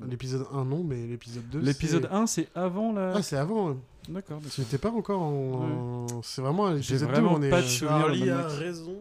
L'épisode 0.00 0.46
1 0.52 0.64
non, 0.64 0.82
mais 0.84 1.06
l'épisode 1.06 1.48
2 1.50 1.60
L'épisode 1.60 2.02
c'est- 2.10 2.14
1, 2.14 2.26
c'est 2.26 2.48
avant 2.54 2.92
la. 2.92 3.12
Ah 3.16 3.22
c'est 3.22 3.36
avant. 3.36 3.76
D'accord. 4.08 4.40
J'étais 4.56 4.78
pas 4.78 4.90
encore 4.90 5.20
en... 5.22 6.06
C'est 6.22 6.40
vraiment 6.42 6.66
à 6.66 6.74
l'épisode 6.74 7.08
2 7.08 7.14
vraiment 7.14 7.34
on 7.34 7.42
est... 7.42 7.50
pas 7.50 7.60
de 7.60 7.66
euh, 7.66 7.68
souvenir 7.68 8.36
a 8.38 8.48
raison. 8.48 8.96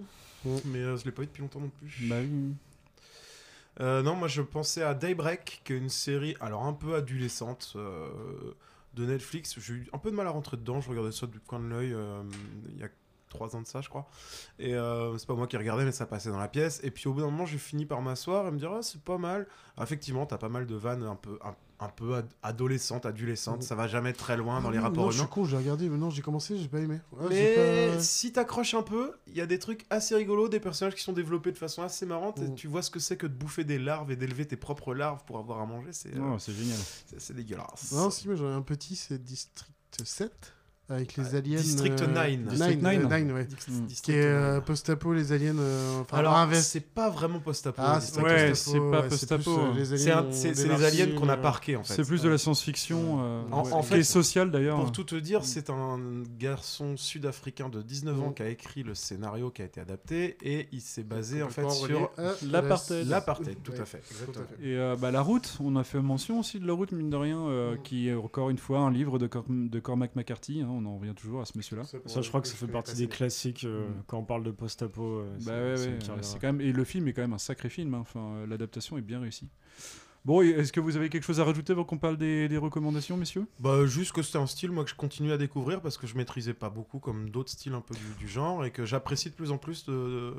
Mais 0.65 0.80
euh, 0.80 0.97
je 0.97 1.05
l'ai 1.05 1.11
pas 1.11 1.22
vu 1.22 1.27
depuis 1.27 1.41
longtemps 1.41 1.61
non 1.61 1.72
plus. 1.80 2.07
Bah 2.07 2.18
oui. 2.19 2.53
Euh, 3.80 4.01
non, 4.03 4.15
moi 4.15 4.27
je 4.27 4.41
pensais 4.41 4.84
à 4.84 4.93
Daybreak, 4.93 5.61
qui 5.63 5.73
est 5.73 5.77
une 5.77 5.89
série 5.89 6.35
alors 6.41 6.65
un 6.65 6.73
peu 6.73 6.95
adolescente. 6.95 7.73
euh, 7.77 8.09
de 8.93 9.05
Netflix. 9.05 9.55
J'ai 9.59 9.73
eu 9.73 9.88
un 9.93 9.97
peu 9.97 10.11
de 10.11 10.15
mal 10.15 10.27
à 10.27 10.31
rentrer 10.31 10.57
dedans. 10.57 10.81
Je 10.81 10.89
regardais 10.89 11.11
ça 11.13 11.26
du 11.27 11.39
coin 11.39 11.59
de 11.59 11.65
l'œil 11.68 11.93
euh, 11.93 12.22
il 12.69 12.77
y 12.80 12.84
a 12.84 12.89
trois 13.32 13.56
ans 13.56 13.62
de 13.62 13.68
ça, 13.68 13.82
je 13.82 13.90
crois. 13.90 14.08
Et 14.60 14.76
euh, 14.76 15.18
c'est 15.18 15.26
pas 15.28 15.34
moi 15.36 15.48
qui 15.48 15.58
regardais, 15.58 15.86
mais 15.86 15.91
ça 15.91 16.06
passait 16.06 16.30
dans 16.30 16.38
la 16.40 16.48
pièce. 16.48 16.80
Et 16.84 16.91
puis 16.91 17.08
au 17.08 17.14
bout 17.14 17.22
d'un 17.22 17.32
moment, 17.32 17.45
j'ai 17.48 17.58
fini 17.58 17.86
par 17.88 18.02
m'asseoir 18.02 18.48
et 18.48 18.52
me 18.52 18.60
dire, 18.60 18.72
ah, 18.72 18.84
c'est 18.84 19.02
pas 19.02 19.18
mal. 19.18 19.48
Ah, 19.78 19.84
effectivement, 19.84 20.26
t'as 20.26 20.38
pas 20.38 20.49
mal 20.49 20.68
de 20.68 20.76
vannes 20.76 21.03
un 21.03 21.16
peu, 21.16 21.40
un, 21.44 21.56
un 21.84 21.90
peu 21.90 22.14
ad- 22.16 22.30
adolescentes, 22.44 23.06
adolescentes. 23.08 23.58
Mhm. 23.58 23.62
Ça 23.64 23.74
va 23.76 23.88
jamais 23.88 24.14
très 24.14 24.38
loin 24.38 24.62
dans 24.62 24.70
Ah 24.70 24.72
les 24.74 24.78
rapports 24.80 25.06
non, 25.06 25.10
je 25.12 25.16
suis 25.16 25.22
humains. 25.22 25.30
con, 25.34 25.45
j'ai 25.45 25.58
regardé, 25.58 25.90
mais 25.90 25.98
non, 25.98 26.10
j'ai 26.12 26.22
commencé, 26.22 26.58
j'ai 26.58 26.68
pas 26.68 26.80
aimé. 26.80 26.99
Ouais, 27.14 27.28
j'ai 27.32 27.56
Mais 27.58 27.95
pas- 27.95 27.99
si 28.03 28.32
t'accroches 28.32 28.74
un 28.76 28.84
peu, 28.84 29.14
il 29.28 29.36
y 29.36 29.41
a 29.41 29.45
des 29.48 29.58
trucs 29.60 29.86
assez 29.90 30.14
rigolos, 30.16 30.49
des 30.49 30.60
personnages 30.60 30.94
qui 30.95 31.02
sont 31.03 31.14
développés 31.14 31.52
de 31.52 31.58
façon 31.58 31.82
assez 31.82 32.06
marrante. 32.06 32.40
Et 32.40 32.49
Mm. 32.49 32.56
tu 32.56 32.68
vois 32.68 32.82
ce 32.84 32.91
que 32.91 32.99
c'est 32.99 33.18
que 33.18 33.26
de 33.28 33.34
bouffer 33.34 33.64
des 33.64 33.80
larves 33.80 34.12
et 34.12 34.16
d'élever 34.16 34.45
tes 34.45 34.58
propres 34.58 34.94
larves 34.94 35.24
pour 35.26 35.38
avoir 35.40 35.60
à 35.62 35.66
manger. 35.66 35.94
C'est 35.94 36.16
euh, 36.16 36.34
Oh, 36.36 36.38
c'est 36.38 36.53
génial. 36.53 36.78
c'est- 37.08 37.20
c'est 37.20 37.34
dégueulasse. 37.34 37.91
Non, 37.94 38.10
si, 38.12 38.28
mais 38.28 38.36
j'en 38.36 38.49
ai 38.52 38.53
un 38.53 38.62
petit, 38.62 38.95
c'est 38.95 39.24
District 39.24 39.72
7, 40.03 40.53
avec 40.90 41.16
les 41.16 41.36
aliens. 41.36 41.58
District 41.58 42.02
euh, 42.02 42.08
9. 42.08 42.48
District 42.49 42.82
Nine, 42.84 43.02
9. 43.03 43.12
euh, 43.12 43.18
Nine, 43.18 43.32
ouais. 43.32 43.48
Mm. 43.70 43.88
Qui 44.03 44.12
est 44.12 44.24
euh, 44.26 44.60
post-apo, 44.60 45.14
les 45.14 45.32
aliens. 45.32 45.58
euh, 45.58 46.02
enfin, 46.02 46.18
Alors, 46.18 46.34
invest- 46.36 46.64
c'est 46.64 46.82
pas 46.94 47.10
vraiment 47.10 47.40
post-apo. 47.40 47.82
Ah, 47.82 47.99
District 47.99 48.26
c'est 48.26 48.34
Ouais, 48.34 48.49
pas 48.49 48.56
c'est 48.56 48.72
post-apo, 48.78 48.91
pas 48.91 49.02
ouais, 49.02 49.08
post-apo, 49.08 49.44
plus, 49.44 49.52
euh, 49.52 49.64
hein. 49.66 49.74
les 49.78 49.86
C'est 49.86 50.12
aliens 50.12 50.80
les 50.80 50.86
aliens 50.86 51.16
qu'on 51.18 51.30
a 51.30 51.34
euh, 51.38 51.41
parqués 51.41 51.76
en 51.78 51.84
fait. 51.84 51.94
C'est 51.94 52.03
plus 52.06 52.22
de 52.22 52.28
la 52.30 52.38
science-fiction, 52.38 53.20
euh, 53.22 53.41
En- 53.52 53.64
ouais, 53.64 53.72
en 53.74 53.82
qui 53.84 53.94
est 53.94 54.03
sociale 54.03 54.52
d'ailleurs. 54.52 54.78
Pour 54.80 54.91
tout 54.91 55.06
te 55.06 55.16
dire, 55.16 55.45
c'est 55.45 55.70
un 55.70 55.98
garçon 56.38 56.98
sud-africain 56.98 57.70
de 57.70 57.82
19 57.82 58.20
ans 58.22 58.30
Mm. 58.32 58.34
qui 58.34 58.44
a 58.44 58.49
écrit 58.49 58.84
le 58.84 58.94
scénario 58.95 59.49
qui 59.49 59.62
a 59.62 59.66
été 59.66 59.80
adapté 59.80 60.36
et 60.41 60.68
il 60.74 60.82
s'est 60.82 61.03
basé 61.03 61.41
en 61.41 61.49
fait 61.49 61.70
sur 61.72 62.12
l'apartheid. 62.49 63.08
l'apartheid, 63.08 63.58
tout 63.64 63.74
à 63.80 63.86
fait. 63.86 64.02
Et 64.62 64.76
euh, 64.78 64.95
bah, 64.99 65.12
La 65.12 65.22
Route, 65.22 65.58
on 65.64 65.76
a 65.78 65.84
fait 65.84 66.02
mention 66.02 66.40
aussi 66.40 66.60
de 66.60 66.68
La 66.68 66.74
Route, 66.74 66.91
mine 66.91 67.10
de 67.10 67.16
rien, 67.16 67.40
euh, 67.40 67.76
Mm. 67.76 67.82
qui 67.84 68.10
est 68.10 68.14
encore 68.16 68.49
une 68.49 68.58
fois 68.58 68.80
un 68.80 68.91
livre 68.91 69.20
de, 69.20 69.28
Cor- 69.28 69.45
de 69.48 69.80
Cormac 69.80 70.16
McCarthy. 70.16 70.64
Hein, 70.72 70.81
on 70.81 70.85
en 70.85 70.98
revient 70.98 71.14
toujours 71.15 71.41
à 71.41 71.45
ce 71.45 71.57
monsieur-là. 71.57 71.84
Ça, 71.84 72.22
je 72.22 72.27
crois 72.30 72.41
que 72.41 72.48
ça 72.48 72.56
fait 72.56 72.68
partie 72.68 72.95
des 72.95 73.07
classiques 73.07 73.64
euh, 73.65 73.89
Mm. 73.89 74.03
quand 74.07 74.18
on 74.19 74.23
parle 74.26 74.43
de 74.43 74.52
post-apo. 74.52 75.03
euh, 75.19 75.30
c'est- 75.39 75.45
Bah 75.45 75.52
ouais, 75.61 75.77
c'est 75.77 75.88
ouais, 75.89 76.18
euh, 76.18 76.22
c'est 76.22 76.39
quand 76.39 76.48
même 76.48 76.61
et 76.61 76.72
le 76.72 76.84
film 76.84 77.07
est 77.07 77.14
quand 77.14 77.22
même 77.22 77.34
un 77.34 77.38
sacré 77.38 77.69
film. 77.69 77.93
hein, 77.93 77.99
Enfin, 78.02 78.45
l'adaptation 78.48 78.98
est 78.98 79.02
bien 79.02 79.19
réussie. 79.19 79.49
Bon, 80.23 80.43
est-ce 80.43 80.72
que 80.72 80.80
vous 80.80 80.98
avez 80.98 81.10
quelque 81.10 81.23
chose 81.23 81.39
à 81.39 81.43
rajouter 81.45 81.73
avant 81.73 81.84
qu'on 81.84 81.98
parle 81.98 82.15
des, 82.15 82.48
des 82.48 82.57
recommandations, 82.57 83.18
messieurs? 83.18 83.48
Bah, 83.60 83.88
juste 83.88 84.11
que 84.11 84.22
c'était 84.22 84.38
un 84.38 84.45
style 84.45 84.69
moi 84.69 84.84
que 84.84 84.91
je 84.91 84.95
continue 84.95 85.31
à 85.31 85.38
découvrir 85.39 85.81
parce 85.81 85.98
que 85.98 86.06
je 86.06 86.15
maîtrisais 86.15 86.53
pas 86.53 86.69
beaucoup 86.69 86.99
comme 86.99 87.31
d'autres 87.31 87.49
styles 87.49 87.73
un 87.73 87.81
peu 87.81 87.95
du, 87.95 88.06
du 88.19 88.27
genre 88.27 88.64
et 88.64 88.69
que 88.69 88.85
j'apprécie 88.85 89.31
de 89.31 89.35
plus 89.35 89.49
en 89.52 89.57
plus 89.57 89.84
de, 89.88 89.91
de- 89.93 90.35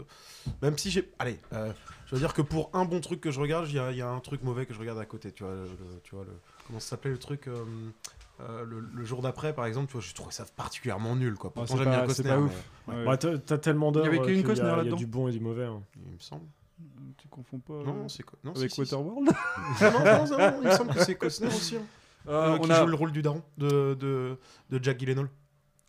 même 0.62 0.78
si 0.78 0.92
j'ai 0.92 1.10
allez 1.18 1.36
euh, 1.52 1.72
je 2.06 2.14
veux 2.14 2.20
dire 2.20 2.32
que 2.32 2.42
pour 2.42 2.70
un 2.74 2.84
bon 2.84 3.00
truc 3.00 3.20
que 3.20 3.32
je 3.32 3.40
regarde 3.40 3.66
il 3.70 3.74
y, 3.74 3.78
a- 3.80 3.90
il 3.90 3.96
y 3.98 4.02
a 4.02 4.08
un 4.08 4.20
truc 4.20 4.44
mauvais 4.44 4.66
que 4.66 4.72
je 4.74 4.78
regarde 4.78 5.00
à 5.00 5.04
côté 5.04 5.32
tu 5.32 5.42
vois 5.42 5.52
le, 5.54 5.64
le- 5.64 6.00
tu 6.04 6.14
vois 6.14 6.24
le 6.26 6.32
comment 6.68 6.78
ça 6.78 6.90
s'appelait 6.90 7.10
le 7.10 7.18
truc 7.18 7.48
euh, 7.48 7.64
euh, 8.42 8.64
le, 8.64 8.80
le 8.80 9.04
jour 9.04 9.22
d'après 9.22 9.52
par 9.54 9.66
exemple 9.66 9.86
tu 9.86 9.92
vois 9.92 10.00
je 10.00 10.12
trouvais 10.14 10.32
ça 10.32 10.44
particulièrement 10.56 11.14
nul 11.16 11.34
quoi 11.34 11.52
pourtant 11.52 11.76
j'aime 11.76 11.88
bien 11.90 12.06
Costner 12.06 12.30
pas 12.30 12.36
mais- 12.38 12.42
ouais, 12.44 12.98
Ouais. 12.98 13.04
Bah, 13.04 13.16
t'as 13.16 13.58
tellement 13.58 13.88
Il 13.88 13.90
y 13.90 13.94
d'œuvres 14.02 14.22
avait 14.24 14.36
y 14.36 14.40
a- 14.40 14.42
Costner 14.42 14.64
il 14.66 14.68
y 14.68 14.72
a 14.72 14.76
là-dedans 14.76 14.96
du 14.96 15.06
bon 15.06 15.28
et 15.28 15.32
du 15.32 15.40
mauvais. 15.40 15.64
hein. 15.66 15.82
il 16.06 16.12
me 16.12 16.18
semble 16.18 16.44
Tu 17.18 17.28
confonds 17.28 17.58
pas 17.60 17.74
non 17.84 18.04
euh, 18.04 18.08
c'est 18.08 18.22
quoi 18.24 18.38
non 18.44 18.52
avec 18.54 18.76
Waterworld 18.76 19.28
si. 19.78 19.84
non, 19.84 19.90
non, 19.92 20.26
non, 20.26 20.38
non, 20.38 20.52
il 20.62 20.68
me 20.68 20.72
semble 20.72 20.94
que 20.94 21.04
c'est 21.04 21.14
Costner 21.14 21.46
aussi 21.48 21.76
hein. 21.76 21.82
Euh, 22.28 22.52
Euh, 22.54 22.58
on 22.60 22.62
qui 22.62 22.72
a- 22.72 22.80
joue 22.80 22.86
le 22.86 22.94
rôle 22.94 23.12
du 23.12 23.20
daron 23.22 23.42
de, 23.58 23.94
de, 23.94 24.38
de 24.70 24.82
Jack 24.82 24.98
Gyllenhaal 24.98 25.28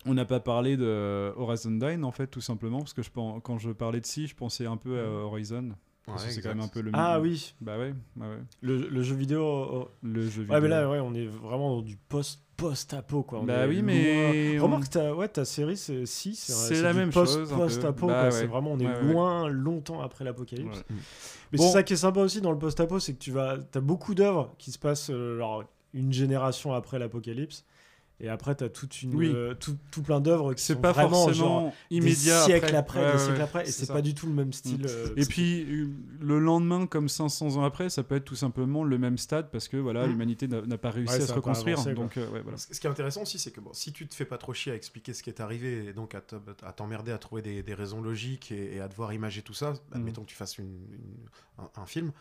On 0.06 0.14
n'a 0.16 0.26
pas 0.26 0.40
parlé 0.40 0.78
de 0.78 1.32
Horizon 1.38 1.72
Dine 1.72 2.04
en 2.04 2.12
fait, 2.12 2.26
tout 2.28 2.42
simplement, 2.42 2.80
parce 2.80 2.94
que 2.94 3.02
je 3.04 3.10
pen- 3.12 3.40
quand 3.44 3.58
je 3.60 3.70
parlais 3.72 4.02
de 4.02 4.06
si, 4.08 4.26
je 4.28 4.36
pensais 4.36 4.66
un 4.66 4.78
peu 4.78 5.00
à 5.00 5.08
Horizon. 5.08 5.70
Parce 6.06 6.24
Ouais, 6.24 6.28
que 6.30 6.34
c'est 6.36 6.42
quand 6.42 6.50
même 6.50 6.60
un 6.60 6.68
peu 6.68 6.82
le 6.82 6.90
Ah 6.94 7.22
oui, 7.22 7.54
Bah 7.62 7.78
ouais, 7.78 7.94
bah 8.18 8.26
ouais. 8.28 8.40
le, 8.62 8.90
le 8.90 9.04
jeu 9.04 9.16
vidéo. 9.16 9.42
oh, 9.42 9.90
Le 10.02 10.24
jeu 10.24 10.42
vidéo. 10.42 10.54
Ouais, 10.56 10.60
mais 10.62 10.68
là, 10.68 10.90
ouais, 10.90 11.00
on 11.00 11.14
est 11.14 11.28
vraiment 11.28 11.70
dans 11.78 11.82
du 11.82 11.96
post 11.96 12.43
post-apo 12.58 13.24
quoi. 13.24 13.40
On 13.40 13.44
Bah 13.44 13.68
oui, 13.68 13.82
mais 13.82 14.58
on- 14.60 14.64
remarque 14.64 14.90
ta, 14.90 15.14
ouais, 15.16 15.28
ta 15.28 15.46
série, 15.46 15.78
c'est 15.78 16.06
si, 16.06 16.36
C'est 16.36 16.82
la 16.82 16.94
même 16.94 17.10
post, 17.12 17.34
chose. 17.34 17.50
Post-apo, 17.52 18.08
Bah 18.08 18.14
quoi. 18.14 18.24
ouais. 18.26 18.32
C'est 18.32 18.46
vraiment, 18.46 18.72
on 18.74 18.80
est 18.80 18.88
Ouais, 18.88 19.02
loin, 19.04 19.48
longtemps 19.48 20.02
après 20.02 20.24
l'apocalypse. 20.24 20.84
Mais 21.52 21.58
Bon. 21.58 21.64
c'est 21.68 21.72
ça 21.74 21.84
qui 21.84 21.94
est 21.94 21.98
sympa 21.98 22.20
aussi 22.22 22.42
dans 22.42 22.52
le 22.52 22.58
post-apo, 22.60 23.00
c'est 23.00 23.14
que 23.14 23.20
tu 23.20 23.32
vas, 23.32 23.58
as 23.74 23.80
beaucoup 23.80 24.16
d'œuvres 24.16 24.54
qui 24.58 24.72
se 24.72 24.80
passent 24.80 25.10
euh, 25.12 25.38
genre, 25.38 25.64
une 25.94 26.12
génération 26.14 26.74
après 26.74 26.98
l'apocalypse. 27.00 27.66
Et 28.24 28.30
après, 28.30 28.56
tu 28.56 28.64
as 28.64 28.70
toute 28.70 29.02
une, 29.02 29.14
Oui. 29.16 29.32
euh, 29.36 29.54
tout, 29.54 29.76
tout 29.92 30.02
plein 30.02 30.22
d'œuvres 30.22 30.54
qui 30.54 30.64
C'est 30.64 30.76
sont 30.76 30.80
pas 30.80 30.94
vraiment 30.94 31.26
forcément 31.26 31.60
genre, 31.66 31.74
immédiat 31.92 32.40
des 32.46 32.52
siècles 32.54 32.74
après. 32.74 32.78
après, 32.78 33.00
Ouais, 33.02 33.06
des 33.12 33.18
ouais, 33.18 33.26
siècles 33.26 33.42
après, 33.42 33.68
et 33.68 33.72
c'est 33.72 33.92
pas 33.92 34.02
du 34.02 34.14
tout 34.14 34.28
le 34.28 34.32
même 34.34 34.54
style. 34.54 34.84
Mm. 34.84 34.88
euh, 34.88 35.08
Et 35.18 35.26
puis 35.26 35.64
euh, 35.70 35.90
le 36.22 36.40
lendemain, 36.40 36.88
comme 36.88 37.10
500 37.10 37.58
ans 37.58 37.66
après, 37.66 37.90
ça 37.90 38.02
peut 38.02 38.16
être 38.16 38.24
tout 38.24 38.38
simplement 38.38 38.86
le 38.86 38.98
même 38.98 39.18
stade 39.18 39.52
parce 39.52 39.68
que 39.68 39.76
voilà, 39.76 40.08
Mm. 40.08 40.10
l'humanité 40.10 40.48
n'a 40.48 40.62
n'a 40.62 40.78
pas 40.78 40.90
réussi 40.92 41.16
Ouais, 41.18 41.22
à 41.24 41.28
se 41.28 41.34
reconstruire. 41.34 41.78
avancé, 41.80 41.94
donc 41.96 42.16
euh, 42.16 42.30
ouais, 42.32 42.40
voilà. 42.42 42.58
Ce 42.58 42.68
qui 42.80 42.88
est 42.88 42.90
intéressant 42.90 43.24
aussi, 43.24 43.38
c'est 43.40 43.52
que 43.52 43.60
bon, 43.60 43.74
si 43.74 43.92
tu 43.92 44.08
te 44.08 44.16
fais 44.16 44.24
pas 44.26 44.38
trop 44.38 44.54
chier 44.54 44.72
à 44.72 44.76
expliquer 44.76 45.14
ce 45.14 45.22
qui 45.22 45.30
est 45.30 45.42
arrivé 45.42 45.88
et 45.90 45.92
donc 45.94 46.16
à 46.16 46.22
te- 46.22 46.36
à 46.66 46.72
t'emmerder 46.72 47.12
à 47.12 47.18
trouver 47.18 47.42
des, 47.42 47.62
des 47.62 47.74
raisons 47.74 48.02
logiques 48.02 48.54
et, 48.54 48.76
et 48.78 48.80
à 48.80 48.88
devoir 48.88 49.12
imager 49.12 49.42
tout 49.42 49.54
ça, 49.54 49.74
admettons 49.92 50.22
que 50.22 50.30
tu 50.30 50.36
fasses 50.36 50.58
une- 50.58 50.66
une- 50.94 51.28
un, 51.66 51.82
un 51.82 51.86
film, 51.86 52.14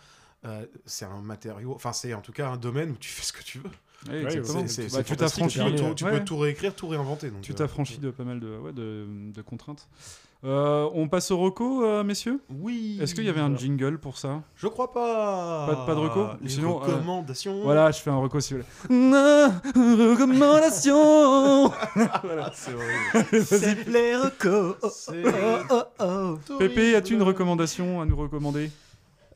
euh, 0.45 0.65
c'est 0.87 1.05
un 1.05 1.21
matériau, 1.21 1.73
enfin 1.75 1.93
c'est 1.93 2.15
en 2.15 2.21
tout 2.21 2.33
cas 2.33 2.49
un 2.49 2.57
domaine 2.57 2.91
où 2.91 2.97
tu 2.97 3.09
fais 3.11 3.23
ce 3.23 3.33
que 3.33 3.43
tu 3.43 3.59
veux. 3.59 3.71
Ouais. 4.11 4.43
C'est- 4.67 4.93
Bah, 4.93 5.05
tu 5.05 5.15
t'affranchis. 5.17 5.59
Tu, 5.59 5.65
peux, 5.65 5.65
permis, 5.77 5.89
tout, 5.91 5.95
tu 5.95 6.05
ouais. 6.05 6.19
peux 6.19 6.25
tout 6.25 6.37
réécrire, 6.37 6.75
tout 6.75 6.89
réinventer. 6.89 7.31
Donc, 7.31 7.43
Tu 7.43 7.53
euh, 7.53 7.55
t'affranchis 7.55 7.99
de 7.99 8.11
pas 8.11 8.25
mal 8.25 8.41
de, 8.41 8.59
ouais, 8.59 8.73
de, 8.73 9.07
de 9.33 9.43
contraintes. 9.43 9.87
Euh, 10.45 10.91
on 10.93 11.07
passe 11.07 11.31
au 11.31 11.39
reco, 11.39 11.85
euh, 11.85 12.03
messieurs? 12.03 12.41
Oui. 12.51 12.99
Est-ce 13.01 13.15
qu'il 13.15 13.23
y 13.23 13.29
avait 13.29 13.41
un 13.41 13.57
jingle 13.57 13.99
pour 13.99 14.19
ça? 14.19 14.43
Je 14.57 14.67
crois 14.67 14.93
pas. 14.93 15.67
Pas 15.69 15.75
de- 15.77 15.87
pas 15.87 15.95
de 15.95 16.01
reco 16.01 16.27
Les 16.43 16.49
Sinon, 16.49 16.79
euh, 16.83 16.85
recommandations. 16.87 17.63
Voilà, 17.63 17.93
je 17.93 18.01
fais 18.01 18.11
un 18.11 18.17
reco 18.17 18.41
si 18.41 18.55
vous 18.55 18.63
voulez. 18.89 19.13
Ah, 19.15 19.53
Recommandation 19.77 21.73
c'est 22.55 22.75
horrible. 22.75 23.45
C'est 23.45 23.87
les 23.89 24.17
recos. 24.17 24.77
Oh, 24.83 24.89
oh, 25.71 25.83
oh, 26.01 26.39
oh. 26.51 26.57
Pépé, 26.59 26.97
as-tu 26.97 27.15
une 27.15 27.23
recommandation 27.23 28.01
à 28.01 28.05
nous 28.05 28.17
recommander? 28.17 28.71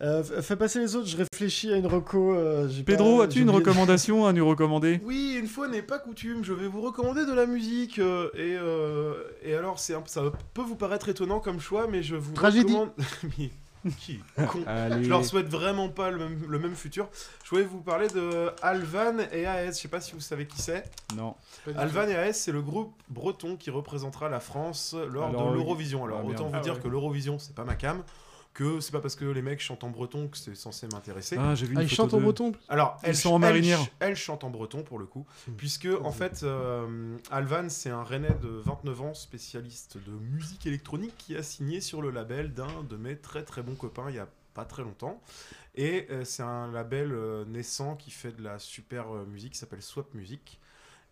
Euh, 0.02 0.22
fais 0.22 0.56
passer 0.56 0.78
les 0.80 0.94
autres, 0.94 1.06
je 1.08 1.16
réfléchis 1.16 1.72
à 1.72 1.76
une 1.76 1.86
reco. 1.86 2.34
euh, 2.34 2.68
Pedro, 2.84 3.18
pas- 3.18 3.24
as-tu 3.24 3.40
une 3.40 3.50
recommandation 3.50 4.26
à 4.26 4.32
nous 4.34 4.46
recommander? 4.46 5.00
Oui, 5.04 5.36
une 5.40 5.46
fois 5.48 5.68
n'est 5.68 5.80
pas 5.82 5.98
coutume, 5.98 6.44
je 6.44 6.52
vais 6.52 6.68
vous 6.68 6.82
recommander 6.82 7.24
de 7.24 7.32
la 7.32 7.46
musique. 7.46 7.98
euh, 7.98 8.28
et, 8.34 8.56
euh, 8.60 9.14
et 9.42 9.54
alors, 9.54 9.78
c'est 9.78 9.94
un- 9.94 10.02
ça 10.06 10.22
peut 10.52 10.62
vous 10.62 10.76
paraître 10.76 11.08
étonnant 11.08 11.40
comme 11.40 11.60
choix, 11.60 11.86
mais 11.90 12.02
je 12.02 12.14
vous 12.16 12.34
Tragédie. 12.34 12.72
recommande. 12.74 12.90
Mais 13.38 13.50
qui 13.98 14.18
con. 14.48 14.58
Je 14.66 15.08
leur 15.08 15.24
souhaite 15.24 15.48
vraiment 15.48 15.88
pas 15.88 16.10
le 16.10 16.18
même, 16.18 16.42
le 16.48 16.58
même 16.58 16.74
futur. 16.74 17.08
Je 17.44 17.50
voulais 17.50 17.62
vous 17.62 17.80
parler 17.80 18.08
de 18.08 18.50
Alvan 18.60 19.18
et 19.32 19.46
AS. 19.46 19.76
Je 19.76 19.82
sais 19.82 19.88
pas 19.88 20.00
si 20.00 20.12
vous 20.12 20.20
savez 20.20 20.44
qui 20.46 20.60
c'est. 20.60 20.84
Non. 21.16 21.34
Alvan 21.76 22.08
et 22.08 22.16
AS, 22.16 22.32
c'est 22.32 22.50
le 22.52 22.62
groupe 22.62 22.92
breton 23.10 23.56
qui 23.56 23.70
représentera 23.70 24.28
la 24.28 24.40
France 24.40 24.94
lors 25.12 25.28
Alors, 25.28 25.50
de 25.52 25.54
l'Eurovision. 25.56 26.04
Alors, 26.04 26.20
ah, 26.24 26.26
autant 26.28 26.44
vous 26.48 26.50
Ah, 26.54 26.60
dire 26.60 26.74
ouais. 26.74 26.80
que 26.80 26.88
l'Eurovision, 26.88 27.38
c'est 27.38 27.54
pas 27.54 27.62
ma 27.64 27.76
cam. 27.76 28.02
Que 28.56 28.80
c'est 28.80 28.90
pas 28.92 29.00
parce 29.02 29.16
que 29.16 29.26
les 29.26 29.42
mecs 29.42 29.60
chantent 29.60 29.84
en 29.84 29.90
breton 29.90 30.28
que 30.28 30.38
c'est 30.38 30.54
censé 30.56 30.86
m'intéresser. 30.90 31.36
Ah, 31.38 31.54
j'ai 31.54 31.66
vu 31.66 31.72
une 31.72 31.78
Ah, 31.78 31.82
ils 31.82 31.88
photo 31.90 32.02
chantent 32.04 32.14
en 32.14 32.20
breton 32.22 32.52
Alors, 32.70 32.98
Ils 33.02 33.10
elle, 33.10 33.16
sont 33.16 33.28
en 33.30 33.34
elle- 33.34 33.40
marinière. 33.40 33.80
Elle, 34.00 34.16
chante 34.16 34.44
en 34.44 34.50
breton 34.50 34.82
pour 34.82 34.98
le 34.98 35.04
coup, 35.04 35.26
Hmm. 35.46 35.52
puisque 35.58 35.88
en 36.02 36.10
fait, 36.10 36.42
euh, 36.42 37.18
Alvan, 37.30 37.68
c'est 37.68 37.90
un 37.90 38.02
Rennais 38.02 38.34
de 38.42 38.48
29 38.48 39.00
ans, 39.02 39.12
spécialiste 39.14 39.98
de 39.98 40.10
musique 40.12 40.66
électronique, 40.66 41.12
qui 41.18 41.36
a 41.36 41.42
signé 41.42 41.82
sur 41.82 42.00
le 42.00 42.10
label 42.10 42.54
d'un 42.54 42.82
de 42.88 42.96
mes 42.96 43.16
très 43.18 43.42
très 43.44 43.62
bons 43.62 43.74
copains 43.74 44.06
il 44.08 44.16
y 44.16 44.18
a 44.20 44.28
pas 44.54 44.64
très 44.64 44.82
longtemps. 44.82 45.20
Et 45.74 46.06
euh, 46.10 46.24
c'est 46.24 46.42
un 46.42 46.72
label 46.72 47.12
euh, 47.12 47.44
naissant 47.44 47.94
qui 47.94 48.10
fait 48.10 48.32
de 48.32 48.42
la 48.42 48.58
super 48.58 49.14
euh, 49.14 49.26
musique 49.26 49.52
qui 49.52 49.58
s'appelle 49.58 49.82
Swap 49.82 50.14
Music. 50.14 50.58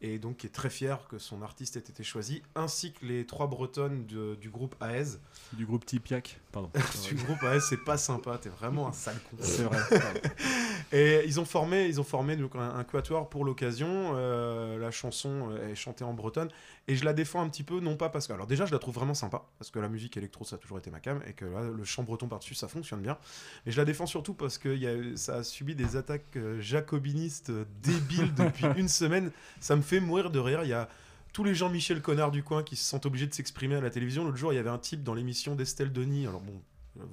Et 0.01 0.19
donc 0.19 0.39
qui 0.39 0.47
est 0.47 0.51
très 0.51 0.69
fier 0.71 0.99
que 1.09 1.19
son 1.19 1.41
artiste 1.43 1.77
ait 1.77 1.81
été 1.81 2.03
choisi, 2.05 2.43
ainsi 2.55 2.93
que 2.93 3.07
les 3.07 3.25
trois 3.27 3.47
bretonnes 3.47 4.07
de- 4.07 4.35
du 4.35 4.51
groupe 4.51 4.75
AES. 4.83 5.19
Du 5.55 5.65
groupe 5.65 5.87
Tipiak. 5.87 6.41
Pardon. 6.53 6.71
du 7.09 7.15
groupe 7.15 7.43
AES, 7.43 7.61
c'est 7.61 7.83
pas 7.85 7.97
sympa, 7.97 8.37
t'es 8.39 8.51
vraiment 8.51 8.89
un 8.89 8.93
sale 8.93 9.17
con. 9.31 9.37
C'est 9.41 9.63
vrai. 9.65 9.79
Et 10.93 11.23
ils 11.27 11.41
ont 11.41 11.45
formé, 11.45 11.87
ils 11.87 12.01
ont 12.01 12.05
formé 12.05 12.37
donc, 12.37 12.55
un, 12.55 12.75
un 12.77 12.85
quatuor 12.85 13.29
pour 13.29 13.45
l'occasion. 13.45 14.13
Euh, 14.15 14.79
la 14.79 14.91
chanson 14.91 15.49
euh, 15.51 15.71
est 15.71 15.75
chantée 15.75 16.05
en 16.05 16.13
bretonne. 16.13 16.49
Et 16.87 16.97
je 16.97 17.05
la 17.05 17.15
défends 17.15 17.41
un 17.41 17.49
petit 17.49 17.63
peu, 17.63 17.81
non 17.81 17.97
pas 17.97 18.11
parce 18.11 18.27
que. 18.27 18.33
Alors, 18.35 18.47
déjà, 18.47 18.67
je 18.67 18.73
la 18.73 18.79
trouve 18.79 18.95
vraiment 18.95 19.15
sympa, 19.15 19.47
parce 19.59 19.71
que 19.71 19.79
la 19.79 19.89
musique 19.89 20.17
électro, 20.19 20.45
ça 20.45 20.57
a 20.57 20.59
toujours 20.59 20.79
été 20.79 20.91
ma 20.91 21.01
cam, 21.01 21.21
et 21.27 21.33
que 21.33 21.47
là, 21.47 21.63
le 21.63 21.83
chant 21.85 22.03
breton 22.03 22.29
par-dessus, 22.29 22.55
ça 22.55 22.69
fonctionne 22.69 23.01
bien. 23.01 23.17
Mais 23.65 23.73
je 23.73 23.79
la 23.79 23.87
défends 23.87 24.07
surtout 24.07 24.35
parce 24.35 24.59
que 24.59 24.69
y 24.69 24.87
a, 24.87 25.17
ça 25.17 25.37
a 25.37 25.43
subi 25.43 25.75
des 25.75 25.97
attaques 25.97 26.37
euh, 26.37 26.61
jacobinistes 26.61 27.51
débiles 27.83 28.35
depuis 28.35 28.67
une 28.77 28.89
semaine. 28.89 29.31
Ça 29.61 29.77
me 29.77 29.83
fait 29.85 30.01
mourir 30.01 30.31
de 30.31 30.39
rire. 30.39 30.61
Il 30.65 30.69
y 30.69 30.73
a 30.73 30.89
tous 31.33 31.45
les 31.45 31.55
Jean-Michel 31.55 32.01
Connard 32.03 32.31
du 32.31 32.43
coin 32.43 32.63
qui 32.63 32.77
se 32.77 32.85
sentent 32.85 33.07
obligés 33.07 33.27
de 33.27 33.35
s'exprimer 33.35 33.77
à 33.77 33.81
la 33.81 33.91
télévision. 33.91 34.25
L'autre 34.25 34.37
jour, 34.37 34.53
il 34.53 34.57
y 34.57 34.59
avait 34.59 34.71
un 34.71 34.79
type 34.79 35.03
dans 35.03 35.15
l'émission 35.15 35.55
d'Estelle 35.55 35.93
Denis. 35.93 36.27
Alors, 36.27 36.41
bon. 36.41 36.61
euh, 37.01 37.05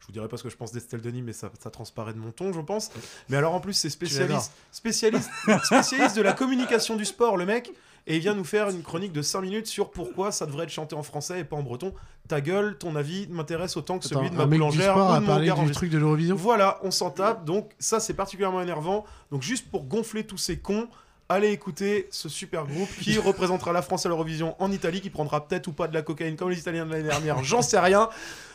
je 0.00 0.06
vous 0.06 0.12
dirai 0.12 0.28
pas 0.28 0.36
ce 0.36 0.42
que 0.42 0.50
je 0.50 0.56
pense 0.56 0.70
d'Estelle 0.70 1.00
Denis, 1.00 1.22
mais 1.22 1.32
ça, 1.32 1.50
ça 1.58 1.70
transparaît 1.70 2.12
de 2.12 2.18
mon 2.18 2.30
ton, 2.30 2.52
je 2.52 2.60
pense. 2.60 2.90
Mais 3.30 3.38
alors 3.38 3.54
en 3.54 3.60
plus, 3.60 3.72
c'est 3.72 3.88
spécialiste, 3.88 4.52
spécialiste, 4.70 5.30
spécialiste 5.64 6.14
de 6.16 6.20
la 6.20 6.34
communication 6.34 6.96
du 6.96 7.06
sport, 7.06 7.38
le 7.38 7.46
mec. 7.46 7.72
Et 8.06 8.16
il 8.16 8.20
vient 8.20 8.34
nous 8.34 8.44
faire 8.44 8.68
une 8.68 8.82
chronique 8.82 9.12
de 9.12 9.22
5 9.22 9.40
minutes 9.40 9.66
sur 9.66 9.90
pourquoi 9.90 10.30
ça 10.30 10.44
devrait 10.44 10.64
être 10.64 10.70
chanté 10.70 10.94
en 10.94 11.02
français 11.02 11.40
et 11.40 11.44
pas 11.44 11.56
en 11.56 11.62
breton. 11.62 11.94
Ta 12.28 12.42
gueule, 12.42 12.76
ton 12.76 12.96
avis 12.96 13.26
m'intéresse 13.28 13.78
autant 13.78 13.98
que 13.98 14.04
celui 14.04 14.26
Attends, 14.26 14.34
de 14.34 14.38
ma 14.38 14.44
boulangère 14.46 14.94
ou 14.94 15.14
de 15.14 15.20
mon 15.20 15.26
parlé 15.26 15.50
du 15.50 15.70
truc 15.70 15.90
de 15.90 15.96
l'Eurovision 15.96 16.36
Voilà, 16.36 16.80
on 16.82 16.90
s'en 16.90 17.10
tape. 17.10 17.46
Donc 17.46 17.72
ça, 17.78 18.00
c'est 18.00 18.12
particulièrement 18.12 18.60
énervant. 18.60 19.06
Donc 19.30 19.40
juste 19.40 19.70
pour 19.70 19.84
gonfler 19.84 20.26
tous 20.26 20.36
ces 20.36 20.58
cons, 20.58 20.86
allez 21.28 21.50
écouter 21.50 22.06
ce 22.10 22.28
super 22.28 22.66
groupe 22.66 22.88
qui 23.00 23.18
représentera 23.18 23.72
la 23.72 23.82
France 23.82 24.04
à 24.06 24.08
l'Eurovision 24.08 24.54
en 24.62 24.70
Italie, 24.72 25.00
qui 25.00 25.10
prendra 25.10 25.46
peut-être 25.46 25.68
ou 25.68 25.72
pas 25.72 25.88
de 25.88 25.94
la 25.94 26.02
cocaïne 26.02 26.36
comme 26.36 26.50
les 26.50 26.58
Italiens 26.58 26.86
de 26.86 26.90
l'année 26.90 27.08
dernière, 27.08 27.42
j'en 27.44 27.62
sais 27.62 27.78
rien. 27.78 28.08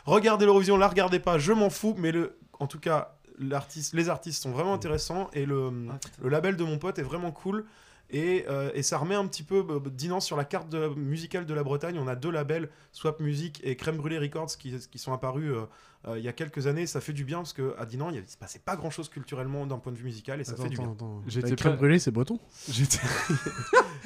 Regardez 0.06 0.46
l'Eurovision, 0.46 0.78
la 0.78 0.88
regardez 0.88 1.20
pas, 1.20 1.38
je 1.38 1.52
m'en 1.54 1.70
fous, 1.70 1.96
mais 1.98 2.12
le, 2.12 2.38
en 2.60 2.68
tout 2.68 2.80
cas, 2.80 3.16
l'artiste, 3.40 3.94
les 3.94 4.10
artistes 4.10 4.42
sont 4.44 4.52
vraiment 4.52 4.74
intéressants 4.74 5.30
et 5.34 5.46
le, 5.46 5.72
le 6.22 6.30
label 6.30 6.56
de 6.58 6.64
mon 6.64 6.78
pote 6.78 7.00
est 7.00 7.04
vraiment 7.04 7.32
cool. 7.32 7.66
Et, 8.12 8.46
euh, 8.50 8.72
et 8.74 8.82
ça 8.82 8.98
remet 8.98 9.14
un 9.14 9.28
petit 9.28 9.44
peu 9.44 9.64
euh, 9.70 9.80
Dinan 9.92 10.20
sur 10.20 10.36
la 10.36 10.44
carte 10.44 10.68
de- 10.68 10.88
musicale 10.96 11.46
de 11.46 11.54
la 11.54 11.62
Bretagne. 11.64 12.00
On 12.00 12.08
a 12.08 12.16
deux 12.16 12.32
labels, 12.32 12.70
Swap 12.92 13.20
Music 13.20 13.62
et 13.64 13.76
Crème 13.76 13.98
Brûlée 13.98 14.18
Records, 14.18 14.58
qui, 14.58 14.74
qui 14.92 14.98
sont 14.98 15.14
apparus 15.14 15.52
euh, 15.52 15.66
euh, 16.08 16.18
il 16.18 16.24
y 16.24 16.28
a 16.28 16.34
quelques 16.34 16.68
années. 16.68 16.88
Ça 16.88 17.02
fait 17.02 17.14
du 17.14 17.24
bien 17.26 17.38
parce 17.40 17.54
qu'à 17.54 17.86
Dinan, 17.86 18.10
il 18.12 18.22
ne 18.22 18.26
se 18.28 18.38
passait 18.38 18.60
pas 18.60 18.76
grand 18.76 18.90
chose 18.90 19.10
culturellement 19.10 19.66
d'un 19.66 19.78
point 19.78 19.92
de 19.92 19.98
vue 19.98 20.06
musical 20.06 20.40
et 20.40 20.44
ça 20.44 20.54
Attends, 20.54 20.64
fait 20.64 20.70
du 20.70 20.78
bien. 20.78 20.96
J'étais 21.28 21.56
pas- 21.56 21.70
brûlée, 21.72 22.00
c'est 22.00 22.12
breton 22.12 22.40
J'étais. 22.70 23.00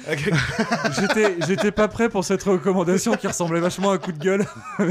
J'étais, 1.00 1.36
j'étais 1.46 1.70
pas 1.70 1.88
prêt 1.88 2.08
pour 2.08 2.24
cette 2.24 2.42
recommandation 2.42 3.14
qui 3.16 3.26
ressemblait 3.26 3.60
vachement 3.60 3.90
à 3.90 3.94
un 3.94 3.98
coup 3.98 4.12
de 4.12 4.18
gueule. 4.18 4.44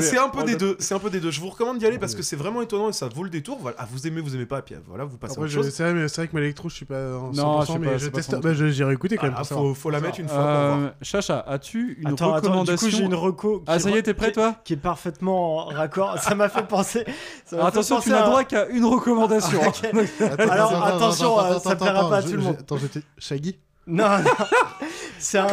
C'est 0.00 0.18
un 0.18 0.28
peu 0.28 0.44
des 0.44 0.56
deux, 0.56 0.76
c'est 0.78 0.94
un 0.94 0.98
peu 0.98 1.08
des 1.10 1.20
deux. 1.20 1.30
Je 1.30 1.40
vous 1.40 1.48
recommande 1.50 1.78
d'y 1.78 1.86
aller 1.86 1.98
parce 1.98 2.14
que 2.14 2.22
c'est 2.22 2.36
vraiment 2.36 2.60
étonnant 2.62 2.88
et 2.88 2.92
ça 2.92 3.08
vaut 3.08 3.22
le 3.24 3.30
détour. 3.30 3.58
Voilà, 3.60 3.76
ah, 3.80 3.86
vous 3.90 4.06
aimez, 4.06 4.20
vous 4.20 4.34
aimez 4.34 4.46
pas, 4.46 4.58
et 4.58 4.62
puis 4.62 4.74
euh, 4.74 4.78
voilà, 4.86 5.04
vous 5.04 5.16
passez 5.18 5.32
à 5.32 5.34
Après, 5.34 5.44
autre 5.44 5.50
je- 5.52 5.56
chose. 5.62 5.70
c'est 5.72 5.82
vrai, 5.82 5.94
mais 5.94 6.08
c'est 6.08 6.16
vrai 6.20 6.26
que 6.28 6.32
moi, 6.32 6.40
l'électro, 6.40 6.68
je 6.68 6.74
suis 6.74 6.84
pas 6.84 7.16
en 7.16 7.32
100%, 7.32 7.36
Non, 7.36 7.60
je 7.62 7.66
sais 7.72 7.78
mais 7.78 7.86
pas, 7.90 7.98
je 7.98 8.08
teste. 8.08 8.40
Bah, 8.40 8.52
je- 8.54 8.68
j'irai 8.70 8.92
écouter 8.94 9.16
quand 9.16 9.26
même. 9.26 9.34
Ah, 9.36 9.44
faut, 9.44 9.90
la 9.90 10.00
mettre 10.00 10.20
une 10.20 10.28
fois 10.28 10.38
Euh. 10.38 10.90
Chacha, 11.02 11.40
as-tu 11.40 11.96
une 12.00 12.08
Attends, 12.08 12.32
attends, 12.34 12.40
du 12.40 12.46
recommandation 12.48 12.86
coup, 12.88 12.96
j'ai 12.96 13.04
une 13.04 13.14
reco. 13.14 13.62
Ah, 13.66 13.78
ça 13.78 13.90
y 13.90 13.94
est, 13.94 14.02
t'es 14.02 14.14
prêt, 14.14 14.28
qui- 14.28 14.32
toi 14.34 14.56
Qui 14.64 14.72
est 14.74 14.76
parfaitement 14.76 15.58
en 15.58 15.64
raccord. 15.66 16.18
Ça 16.18 16.34
m'a 16.40 16.48
fait 16.48 16.66
penser. 16.66 17.04
ça 17.46 17.56
m'a 17.56 17.62
fait 17.62 17.68
Attention, 17.68 17.96
penser 17.96 18.08
tu 18.08 18.14
n'as 18.14 18.22
à- 18.22 18.26
droit 18.26 18.44
qu'à 18.44 18.66
une 18.68 18.84
recommandation. 18.84 19.60
Attends, 20.20 20.52
Alors, 20.52 20.72
attends, 20.84 20.96
attention, 20.96 21.38
attends, 21.38 21.60
ça 21.60 21.70
attends, 21.70 21.84
plaira 21.84 22.10
pas 22.10 22.16
à 22.18 22.22
tout 22.22 22.32
le 22.32 22.38
je- 22.40 22.44
monde. 22.44 22.56
Attends, 22.60 22.76
j'étais. 22.78 23.02
Shaggy 23.18 23.58
Non, 23.86 24.18
non. 24.24 24.30
C'est 25.18 25.38
un, 25.38 25.46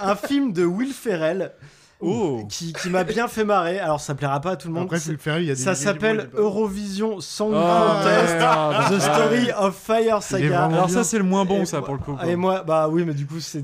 un 0.00 0.16
film 0.16 0.52
de 0.52 0.64
Will 0.64 0.92
Ferrell. 0.92 1.52
Oh. 2.02 2.42
Qui, 2.48 2.72
qui 2.72 2.88
m'a 2.88 3.04
bien 3.04 3.28
fait 3.28 3.44
marrer. 3.44 3.78
Alors, 3.78 4.00
ça 4.00 4.14
plaira 4.14 4.40
pas 4.40 4.52
à 4.52 4.56
tout 4.56 4.68
le 4.68 4.74
monde. 4.74 4.84
Après, 4.84 4.98
C'est- 4.98 5.10
Will 5.10 5.18
Ferrell, 5.18 5.42
il 5.42 5.48
y 5.48 5.50
a 5.50 5.54
des 5.54 5.60
ça 5.60 5.74
s'appelle 5.74 6.30
Eurovision 6.34 7.20
Song 7.20 7.52
Ah, 7.54 8.00
Contest. 8.02 8.96
The 8.96 9.00
Story 9.00 9.52
of 9.58 9.76
Fire 9.76 10.22
Saga. 10.22 10.64
Alors, 10.64 10.88
ça, 10.90 11.04
c'est 11.04 11.18
le 11.18 11.24
moins 11.24 11.44
bon, 11.44 11.62
Et 11.62 11.66
ça, 11.66 11.82
pour 11.82 11.94
le 11.94 12.00
coup. 12.00 12.14
quoi. 12.14 12.26
Et 12.26 12.36
moi, 12.36 12.62
bah 12.66 12.88
oui, 12.88 13.04
mais 13.06 13.12
du 13.14 13.26
coup, 13.26 13.40
c'est. 13.40 13.62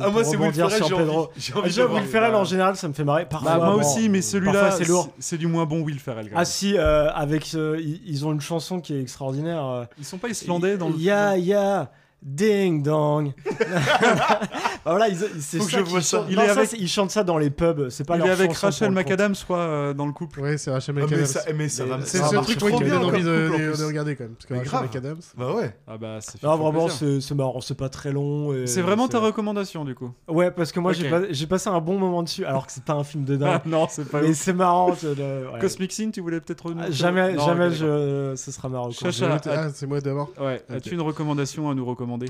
Ah, 0.00 0.08
moi, 0.10 0.24
c'est 0.24 0.36
Will 0.36 0.52
Ferrell, 0.52 0.72
sur 0.76 0.88
j'ai 0.88 0.96
Pedro. 0.96 1.28
de 1.34 1.62
Déjà, 1.64 1.82
le. 1.84 1.90
Will 1.94 2.04
Ferrell 2.04 2.34
en 2.34 2.44
général, 2.44 2.76
ça 2.76 2.86
me 2.88 2.92
fait 2.92 3.04
marrer. 3.04 3.26
Parfois, 3.26 3.56
Bah, 3.58 3.64
moi 3.66 3.74
aussi, 3.76 4.08
mais 4.08 4.22
celui-là, 4.22 4.70
c'est 4.72 4.84
lourd. 4.86 5.08
c'est- 5.18 5.38
du 5.38 5.46
moins 5.46 5.64
bon 5.64 5.80
Will 5.80 5.98
Ferrell. 5.98 6.28
quand 6.30 6.36
Ah 6.38 6.44
si, 6.44 6.76
euh, 6.76 7.10
avec 7.14 7.54
euh, 7.54 7.80
ils 8.04 8.26
ont 8.26 8.32
une 8.32 8.40
chanson 8.42 8.80
qui 8.80 8.94
est 8.94 9.00
extraordinaire. 9.00 9.64
euh, 9.64 9.84
Ils 9.98 10.04
sont 10.04 10.18
pas 10.18 10.28
islandais 10.28 10.76
dans 10.76 10.88
le. 10.90 10.96
Ya 10.98 11.36
ya 11.36 11.90
ding 12.22 12.82
dong. 12.82 13.32
bah 14.04 14.38
voilà, 14.84 15.08
ils, 15.08 15.16
c'est 15.40 15.58
Faut 15.58 15.64
que 15.64 15.70
ça 15.70 15.78
je 15.78 15.82
qu'ils 15.82 15.90
vois 15.92 16.02
ça. 16.02 16.18
chantent. 16.18 16.26
Il 16.30 16.36
Non, 16.36 16.42
est 16.42 16.46
ça, 16.46 16.52
avec- 16.52 16.68
c'est- 16.70 16.78
ils 16.78 16.88
chantent 16.88 17.10
ça 17.10 17.24
dans 17.24 17.38
les 17.38 17.50
pubs. 17.50 17.88
C'est 17.90 18.04
pas 18.06 18.16
Il 18.16 18.18
leur 18.20 18.28
est 18.28 18.30
avec 18.32 18.50
chanson 18.52 18.66
Rachel 18.66 18.88
pour 18.88 18.96
le 18.96 19.02
compte. 19.04 19.12
McAdams, 19.12 19.34
soit 19.34 19.56
euh, 19.58 19.94
dans 19.94 20.06
le 20.06 20.12
couple. 20.12 20.40
Ouais, 20.40 20.58
c'est 20.58 20.70
Rachel 20.70 20.94
Ah, 20.96 21.00
mais 21.00 21.06
McAdams. 21.06 21.26
ça, 21.26 21.40
mais 21.54 21.68
ça 21.68 21.84
va. 21.84 21.98
C'est 22.04 22.18
ça 22.18 22.28
le 22.30 22.32
marche 22.36 22.46
truc 22.46 22.58
trop 22.58 22.68
moi, 22.68 22.78
qui 22.78 22.84
me 22.84 22.90
bien 22.90 22.98
donne 23.00 23.06
comme 23.10 23.14
envie 23.16 23.24
de, 23.24 23.46
couple, 23.48 23.54
en 23.54 23.58
de- 23.64 23.70
plus. 23.70 23.78
de 23.80 23.84
regarder 23.84 24.16
quand 24.16 24.24
même. 24.24 24.32
Parce 24.34 24.46
que 24.46 24.52
Mais 24.54 24.58
Rachel 24.60 24.72
grave. 24.72 24.84
McAdams. 24.84 25.20
Bah 25.36 25.54
ouais. 25.54 25.74
Ah 25.86 25.98
bah, 25.98 26.18
c'est 26.20 26.42
Non, 26.42 26.56
trop 26.56 26.70
vraiment, 26.70 26.88
c'est 26.88 27.20
c'est 27.20 27.34
marrant, 27.34 27.60
c'est 27.60 27.76
pas 27.76 27.88
très 27.88 28.12
long. 28.12 28.52
et 28.54 28.66
C'est 28.66 28.82
vraiment 28.82 29.08
ta 29.08 29.18
recommandation, 29.18 29.84
du 29.84 29.94
coup. 29.94 30.10
Ouais, 30.28 30.50
parce 30.50 30.72
que 30.72 30.80
moi, 30.80 30.92
j'ai 30.92 31.04
Ok. 31.04 31.10
pas- 31.10 31.26
j'ai 31.32 31.46
passé 31.46 31.68
un 31.68 31.80
bon 31.80 31.98
moment 31.98 32.22
dessus, 32.22 32.44
alors 32.44 32.66
que 32.66 32.72
c'est 32.72 32.84
pas 32.84 32.94
un 32.94 33.04
film 33.04 33.24
de 33.24 33.36
dingue. 33.36 33.50
Ah, 33.54 33.62
non, 33.66 33.86
c'est 33.90 34.08
pas 34.08 34.20
mais 34.22 34.28
ouf. 34.30 34.36
c'est 34.36 34.52
marrant. 34.52 34.94
je- 34.94 35.08
le- 35.08 35.50
ouais. 35.52 35.58
Cosmic 35.60 35.92
Sin, 35.92 36.10
tu 36.10 36.20
voulais 36.20 36.40
peut-être 36.40 36.62
Ah, 36.66 36.68
revenir 36.68 36.92
Jamais, 36.92 37.32
Non, 37.34 37.44
jamais, 37.46 37.66
ok, 37.66 37.72
d'accord. 37.72 37.86
je... 37.88 38.32
ce 38.36 38.52
sera 38.52 38.68
marrant. 38.68 38.90
Chacha, 38.90 39.38
Ah, 39.46 39.68
c'est 39.72 39.86
moi 39.86 40.00
d'abord. 40.00 40.30
Ouais, 40.40 40.62
as-tu 40.68 40.94
une 40.94 41.00
recommandation 41.02 41.70
à 41.70 41.74
nous 41.74 41.84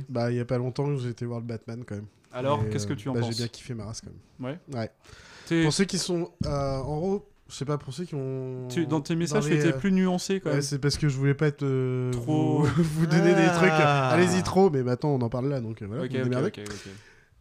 Bah, 0.08 0.30
il 0.30 0.36
y 0.36 0.40
a 0.40 0.44
pas 0.44 0.58
longtemps, 0.58 0.96
j'ai 0.96 1.10
été 1.10 1.24
voir 1.24 1.40
le 1.40 1.46
Batman 1.46 1.84
quand 1.86 1.94
même. 1.96 2.06
Alors, 2.32 2.68
qu'est-ce 2.68 2.86
que 2.86 2.92
tu 2.94 3.08
en 3.08 3.12
bah, 3.14 3.20
penses 3.20 3.30
J'ai 3.32 3.36
bien 3.38 3.48
kiffé 3.48 3.74
ma 3.74 3.84
race 3.86 4.00
quand 4.00 4.10
même. 4.10 4.58
Ouais. 4.72 4.78
Ouais. 4.78 5.62
Pour 5.64 5.72
ceux 5.72 5.84
qui 5.84 5.98
sont. 5.98 6.30
euh, 6.46 6.78
en 6.78 6.96
gros, 6.98 7.28
je 7.48 7.54
sais 7.56 7.64
pas, 7.64 7.76
pour 7.78 7.92
ceux 7.92 8.04
qui 8.04 8.14
ont. 8.14 8.68
tu- 8.68 8.86
Dans 8.86 9.00
tes 9.00 9.16
messages, 9.16 9.44
tu 9.44 9.50
les, 9.50 9.56
étais 9.66 9.74
euh, 9.74 9.78
plus 9.78 9.90
nuancé 9.90 10.38
quand 10.38 10.50
Ouais, 10.50 10.56
même. 10.56 10.62
c'est 10.62 10.78
parce 10.78 10.96
que 10.96 11.08
je 11.08 11.16
voulais 11.16 11.34
pas 11.34 11.48
être. 11.48 11.64
euh, 11.64 12.12
Trop- 12.12 12.62
Vous, 12.62 12.64
vous 12.84 13.06
donner 13.06 13.34
des 13.34 13.46
Ah. 13.48 13.56
trucs. 13.56 13.70
Allez-y 13.72 14.42
trop, 14.44 14.70
mais 14.70 14.82
maintenant 14.84 15.10
on 15.10 15.20
en 15.22 15.28
parle 15.28 15.48
là, 15.48 15.60
donc 15.60 15.82
voilà. 15.82 16.04
Ok, 16.04 16.10
vous 16.12 16.16
ok, 16.18 16.22
démerdez. 16.22 16.46
ok, 16.48 16.60
ok. 16.68 16.90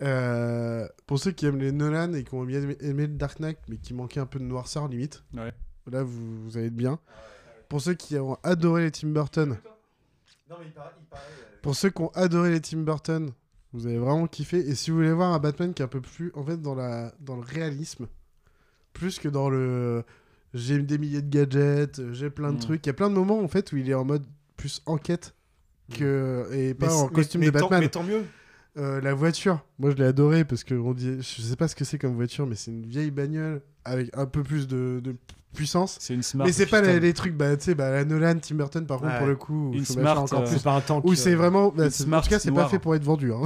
Euh, 0.01 0.87
pour 1.07 1.19
ceux 1.19 1.31
qui 1.31 1.45
aiment 1.45 1.59
les 1.59 1.71
Nolan 1.71 2.13
et 2.13 2.23
qui 2.23 2.33
ont 2.33 2.43
bien 2.45 2.61
aimé, 2.79 3.07
le 3.07 3.13
Dark 3.15 3.39
Knight, 3.39 3.57
mais 3.67 3.77
qui 3.77 3.93
manquait 3.93 4.21
un 4.21 4.25
peu 4.25 4.39
de 4.39 4.45
noirceur 4.45 4.87
limite, 4.87 5.23
Ouais. 5.35 5.51
là 5.91 6.03
vous, 6.03 6.43
vous 6.45 6.57
allez 6.57 6.67
être 6.67 6.75
bien. 6.75 6.99
Pour 7.67 7.81
ceux 7.81 7.93
qui 7.93 8.17
ont 8.17 8.37
adoré 8.43 8.83
les 8.83 8.91
Tim 8.91 9.09
Burton, 9.09 9.57
pour 11.61 11.75
ceux 11.75 11.89
qui 11.89 12.01
ont 12.01 12.09
adoré 12.15 12.51
les 12.51 12.61
Tim 12.61 12.79
Burton, 12.79 13.31
vous 13.73 13.85
allez 13.87 13.97
vraiment 13.97 14.27
kiffer. 14.27 14.57
Et 14.59 14.75
si 14.75 14.91
vous 14.91 14.97
voulez 14.97 15.11
voir 15.13 15.33
un 15.33 15.39
Batman 15.39 15.73
qui 15.73 15.81
est 15.81 15.85
un 15.85 15.89
peu 15.89 16.01
plus, 16.01 16.31
en 16.35 16.43
fait, 16.43 16.61
dans 16.61 16.75
la, 16.75 17.13
dans 17.19 17.35
le 17.35 17.41
réalisme, 17.43 18.07
plus 18.93 19.19
que 19.19 19.27
dans 19.29 19.49
le, 19.49 20.03
j'ai 20.53 20.79
des 20.79 20.97
milliers 20.97 21.21
de 21.21 21.29
gadgets, 21.29 21.99
euh, 21.99 22.13
j'ai 22.13 22.29
plein 22.29 22.51
de 22.51 22.57
Mm. 22.57 22.61
trucs. 22.61 22.85
Il 22.85 22.89
y 22.89 22.91
a 22.91 22.93
plein 22.93 23.09
de 23.09 23.15
moments 23.15 23.39
en 23.39 23.47
fait 23.47 23.71
où 23.71 23.77
il 23.77 23.89
est 23.89 23.93
en 23.93 24.05
mode 24.05 24.25
plus 24.57 24.81
enquête 24.85 25.35
que 25.93 26.47
et 26.53 26.73
pas 26.73 26.87
Mais- 26.87 26.93
en 26.93 27.07
costume 27.09 27.41
mais 27.41 27.47
de 27.51 27.51
tant- 27.51 27.69
Batman. 27.69 27.81
Mais 27.81 27.89
tant 27.89 28.03
mieux. 28.03 28.23
Euh, 28.77 29.01
la 29.01 29.13
voiture, 29.13 29.65
moi 29.79 29.89
je 29.91 29.95
l'ai 29.97 30.05
adoré 30.05 30.45
parce 30.45 30.63
que 30.63 30.75
on 30.75 30.93
dit, 30.93 31.17
je 31.21 31.41
sais 31.41 31.55
pas 31.55 31.67
ce 31.67 31.75
que 31.75 31.83
c'est 31.83 31.97
comme 31.97 32.13
voiture, 32.15 32.45
mais 32.47 32.55
c'est 32.55 32.71
une 32.71 32.85
vieille 32.85 33.11
bagnole 33.11 33.61
avec 33.83 34.09
un 34.15 34.25
peu 34.25 34.43
plus 34.43 34.67
de, 34.67 35.01
de 35.03 35.15
puissance. 35.53 35.97
C'est 35.99 36.13
une 36.13 36.23
smart. 36.23 36.45
mais 36.45 36.53
c'est 36.53 36.65
pas 36.65 36.81
les, 36.81 36.99
les 36.99 37.13
trucs, 37.13 37.35
bah 37.35 37.55
tu 37.57 37.65
sais, 37.65 37.75
bah 37.75 37.89
la 37.89 38.05
Nolan, 38.05 38.35
Tim 38.39 38.55
Burton 38.55 38.85
par 38.85 38.97
contre 38.99 39.11
Ouais. 39.13 39.17
pour 39.17 39.27
le 39.27 39.35
coup, 39.35 39.71
Une 39.73 39.85
smart, 39.85 40.17
encore 40.17 40.41
euh, 40.41 40.45
plus. 40.45 40.57
C'est 40.57 40.63
pas 40.63 40.73
un 40.73 40.81
tank. 40.81 41.03
Où 41.05 41.11
euh, 41.11 41.15
c'est 41.15 41.35
vraiment, 41.35 41.73
bah, 41.75 41.85
en 41.85 42.21
tout 42.21 42.29
cas 42.29 42.39
c'est 42.39 42.51
pas 42.51 42.67
fait 42.67 42.79
pour 42.79 42.95
être 42.95 43.03
vendu, 43.03 43.33
hein, 43.33 43.41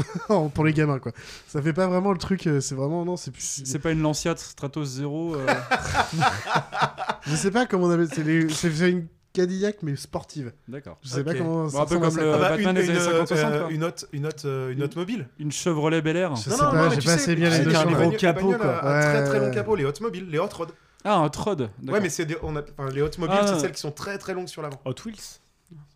pour 0.53 0.65
les 0.65 0.73
gamins 0.73 0.99
quoi. 0.99 1.11
Ça 1.47 1.61
fait 1.61 1.73
pas 1.73 1.87
vraiment 1.87 2.11
le 2.11 2.17
truc, 2.17 2.47
euh, 2.47 2.59
c'est 2.59 2.75
vraiment 2.75 3.05
non, 3.05 3.17
c'est 3.17 3.31
plus. 3.31 3.61
C'est 3.63 3.79
pas 3.79 3.91
une 3.91 4.01
Lancia 4.01 4.35
Stratos 4.35 4.85
0 4.85 5.35
euh, 5.35 5.47
Je 7.27 7.35
sais 7.35 7.51
pas 7.51 7.65
comment 7.65 7.85
on 7.87 7.91
appelle, 7.91 8.09
c'est 8.11 8.89
une 8.89 9.07
Cadillac 9.33 9.77
mais 9.81 9.95
sportive. 9.95 10.53
D'accord. 10.67 10.99
Je 11.03 11.09
sais 11.09 11.23
pas 11.23 11.33
comment. 11.33 11.63
Bon, 11.63 11.69
ça 11.69 11.81
un 11.81 11.85
peu 11.87 11.97
comme 11.97 12.11
ça, 12.11 12.21
le-. 12.21 12.33
Ah 12.33 12.37
bah, 12.37 12.49
Batman 12.51 12.77
une, 12.77 12.81
des 12.83 12.89
années 12.89 12.99
une, 12.99 13.05
50, 13.05 13.27
60, 13.27 13.51
euh, 13.51 13.61
quoi. 13.63 13.71
une 13.71 13.83
autre, 13.83 14.05
une 14.13 14.27
autre, 14.27 14.43
euh, 14.45 14.71
une 14.71 14.83
autre 14.83 14.97
mobile. 14.97 15.27
Une 15.39 15.51
Chevrolet 15.51 16.03
Bel 16.03 16.17
Air. 16.17 16.35
Je 16.35 16.41
sais 16.43 16.49
Non, 16.51 16.57
pas, 16.57 16.71
non, 16.73 16.83
mais 16.83 16.89
j'ai 16.91 17.01
tu 17.01 17.07
pas 17.07 17.17
sais, 17.17 17.23
assez 17.23 17.35
bien 17.35 17.49
les 17.49 17.65
notions. 17.65 17.79
un 17.89 17.91
gros 17.91 18.11
capot, 18.11 18.53
quoi. 18.53 18.83
à 18.83 19.01
très 19.01 19.23
très 19.25 19.39
long 19.39 19.51
capot, 19.51 19.75
les 19.75 19.85
hot 19.85 19.93
mobiles, 20.01 20.27
les 20.29 20.37
hot 20.37 20.49
rod. 20.53 20.69
Ah, 21.03 21.17
un 21.17 21.29
Trod. 21.29 21.69
Ouais, 21.87 21.99
mais 21.99 22.09
c'est 22.09 22.25
des, 22.25 22.37
on 22.43 22.55
a, 22.55 22.61
enfin, 22.77 22.89
les 22.91 23.01
hot 23.01 23.09
mobiles, 23.17 23.37
Ah, 23.41 23.47
c'est 23.47 23.59
celles 23.59 23.71
qui 23.73 23.81
sont 23.81 23.91
très 23.91 24.17
très 24.17 24.33
longues 24.33 24.47
sur 24.47 24.61
l'avant. 24.61 24.79
Hot 24.85 24.95
Wheels. 25.05 25.39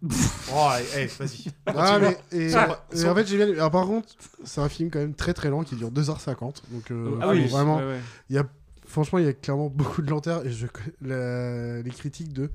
Oh, 0.53 0.69
eh, 0.95 1.01
eh, 1.03 1.05
vas-y. 1.05 1.45
Ah, 1.67 1.99
mais 1.99 2.17
et, 2.31 2.49
et 2.51 2.55
en 3.07 3.13
fait 3.15 3.27
j'ai 3.27 3.37
bien. 3.37 3.51
Alors 3.53 3.69
par 3.71 3.85
contre, 3.85 4.07
c'est 4.43 4.61
un 4.61 4.69
film 4.69 4.89
quand 4.89 4.97
même 4.99 5.13
très 5.13 5.33
très 5.33 5.49
lent 5.49 5.63
qui 5.63 5.75
dure 5.75 5.91
2h50. 5.91 6.61
Donc 6.71 6.89
euh, 6.91 7.17
Ah 7.21 7.25
faut 7.25 7.31
oui, 7.31 7.45
vraiment. 7.47 7.77
ouais, 7.77 7.83
ouais. 7.85 7.99
Il 8.29 8.35
y 8.35 8.39
a, 8.39 8.45
franchement, 8.87 9.19
il 9.19 9.25
y 9.25 9.27
a 9.27 9.33
clairement 9.33 9.67
beaucoup 9.69 10.01
de 10.01 10.09
lenteur 10.09 10.45
et 10.45 10.51
je 10.51 10.65
la- 11.01 11.81
les 11.81 11.91
critiques 11.91 12.33
de 12.33 12.49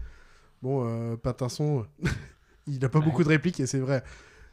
bon 0.63 0.85
euh, 0.87 1.17
Patinson, 1.17 1.87
il 2.67 2.85
a 2.85 2.89
pas 2.89 2.99
Ouais. 2.99 3.05
beaucoup 3.05 3.23
de 3.23 3.29
répliques 3.29 3.61
et 3.61 3.67
c'est 3.67 3.79
vrai. 3.79 4.03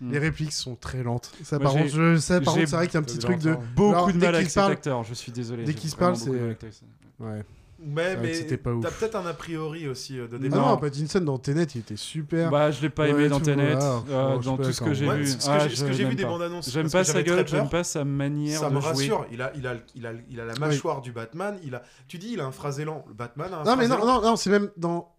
Hmm. 0.02 0.12
Les 0.12 0.20
répliques 0.20 0.54
sont 0.54 0.76
très 0.76 1.02
lentes. 1.04 1.32
Ça 1.44 1.58
Moi, 1.58 1.64
par 1.64 1.74
j'ai- 1.74 1.80
contre, 1.84 1.94
je 1.96 2.18
sais 2.18 2.40
par 2.42 2.54
j'ai 2.54 2.60
contre 2.62 2.70
c'est 2.70 2.76
vrai 2.76 2.86
qu'il 2.88 2.94
y 2.94 2.98
a 2.98 3.00
un 3.00 3.04
petit 3.04 3.18
truc 3.20 3.40
de. 3.40 3.56
Beaucoup 3.76 3.92
Alors, 3.94 4.08
de 4.08 4.12
dès 4.14 4.18
mal 4.20 4.28
qu'il 4.30 4.36
avec 4.36 4.48
cet 4.50 4.56
parle- 4.56 4.72
acteur, 4.74 5.04
je 5.04 5.14
suis 5.16 5.32
désolé. 5.32 5.64
dès 5.64 5.72
j'ai 5.72 5.78
qu'il 5.78 5.90
se 5.90 5.96
vraiment 5.96 6.14
parle, 6.14 6.20
beaucoup 6.26 6.32
de 6.34 6.38
c'est- 6.38 6.46
mal 6.46 6.58
avec 6.62 6.74
ça. 6.74 7.26
ouais. 7.26 7.44
Que 7.82 8.20
mais 8.22 8.34
c'était 8.34 8.58
pas 8.58 8.74
ouf. 8.74 8.84
t'as 8.84 8.92
peut-être 8.92 9.16
un 9.16 9.26
a 9.26 9.34
priori 9.34 9.88
aussi 9.88 10.20
euh, 10.20 10.28
de 10.28 10.36
Non. 10.38 10.42
départ. 10.44 10.68
Non, 10.68 10.78
Pattinson 10.78 11.22
dans 11.22 11.38
Tenet, 11.38 11.64
il 11.76 11.80
était 11.80 11.96
super. 11.96 12.52
Bah, 12.52 12.72
je 12.72 12.82
l'ai 12.82 12.90
pas 12.90 13.04
Ouais, 13.04 13.12
aimé 13.12 13.30
dans 13.30 13.40
Tenet, 13.40 13.72
voilà. 13.76 14.04
euh, 14.10 14.36
Oh, 14.38 14.40
dans 14.44 14.58
tout 14.58 14.72
ce 14.74 14.82
que 14.82 14.94
j'ai 14.94 15.08
Ouais, 15.08 15.18
vu. 15.18 15.28
ce 15.28 15.38
que 15.38 15.42
Ah, 15.48 15.68
j'ai- 15.68 15.86
vu 15.86 15.94
j'aime 15.94 16.14
des 16.14 16.24
pas. 16.24 16.30
bandes 16.30 16.42
annonces, 16.42 16.70
J'aime 16.72 16.90
pas 16.92 17.04
sa 17.06 17.24
gueule, 17.24 17.48
j'aime 17.48 17.70
pas 17.70 17.84
sa 17.86 18.04
manière 18.04 18.60
Ça 18.60 18.70
de 18.70 18.76
me 18.76 18.82
jouer. 18.82 18.90
rassure, 18.90 19.26
il 19.32 19.42
a, 19.42 19.52
il, 19.56 19.66
a, 19.66 19.76
il, 19.96 20.06
a, 20.06 20.12
il 20.30 20.40
a 20.42 20.46
la 20.46 20.56
mâchoire 20.56 21.02
du 21.02 21.12
Batman, 21.14 21.58
il 21.64 21.74
a... 21.76 21.82
tu 22.10 22.18
dis 22.18 22.32
il 22.34 22.42
a 22.42 22.46
un 22.46 22.52
phrasé 22.52 22.84
lent, 22.84 23.06
le 23.08 23.14
Batman 23.14 23.54
a 23.54 23.58
un 23.60 23.64
Non, 23.64 23.76
mais 23.78 23.86
phrasé 23.86 24.02
non, 24.02 24.06
lent. 24.08 24.22
non, 24.22 24.28
non, 24.32 24.36
c'est 24.36 24.50
même 24.50 24.70
dans 24.76 25.16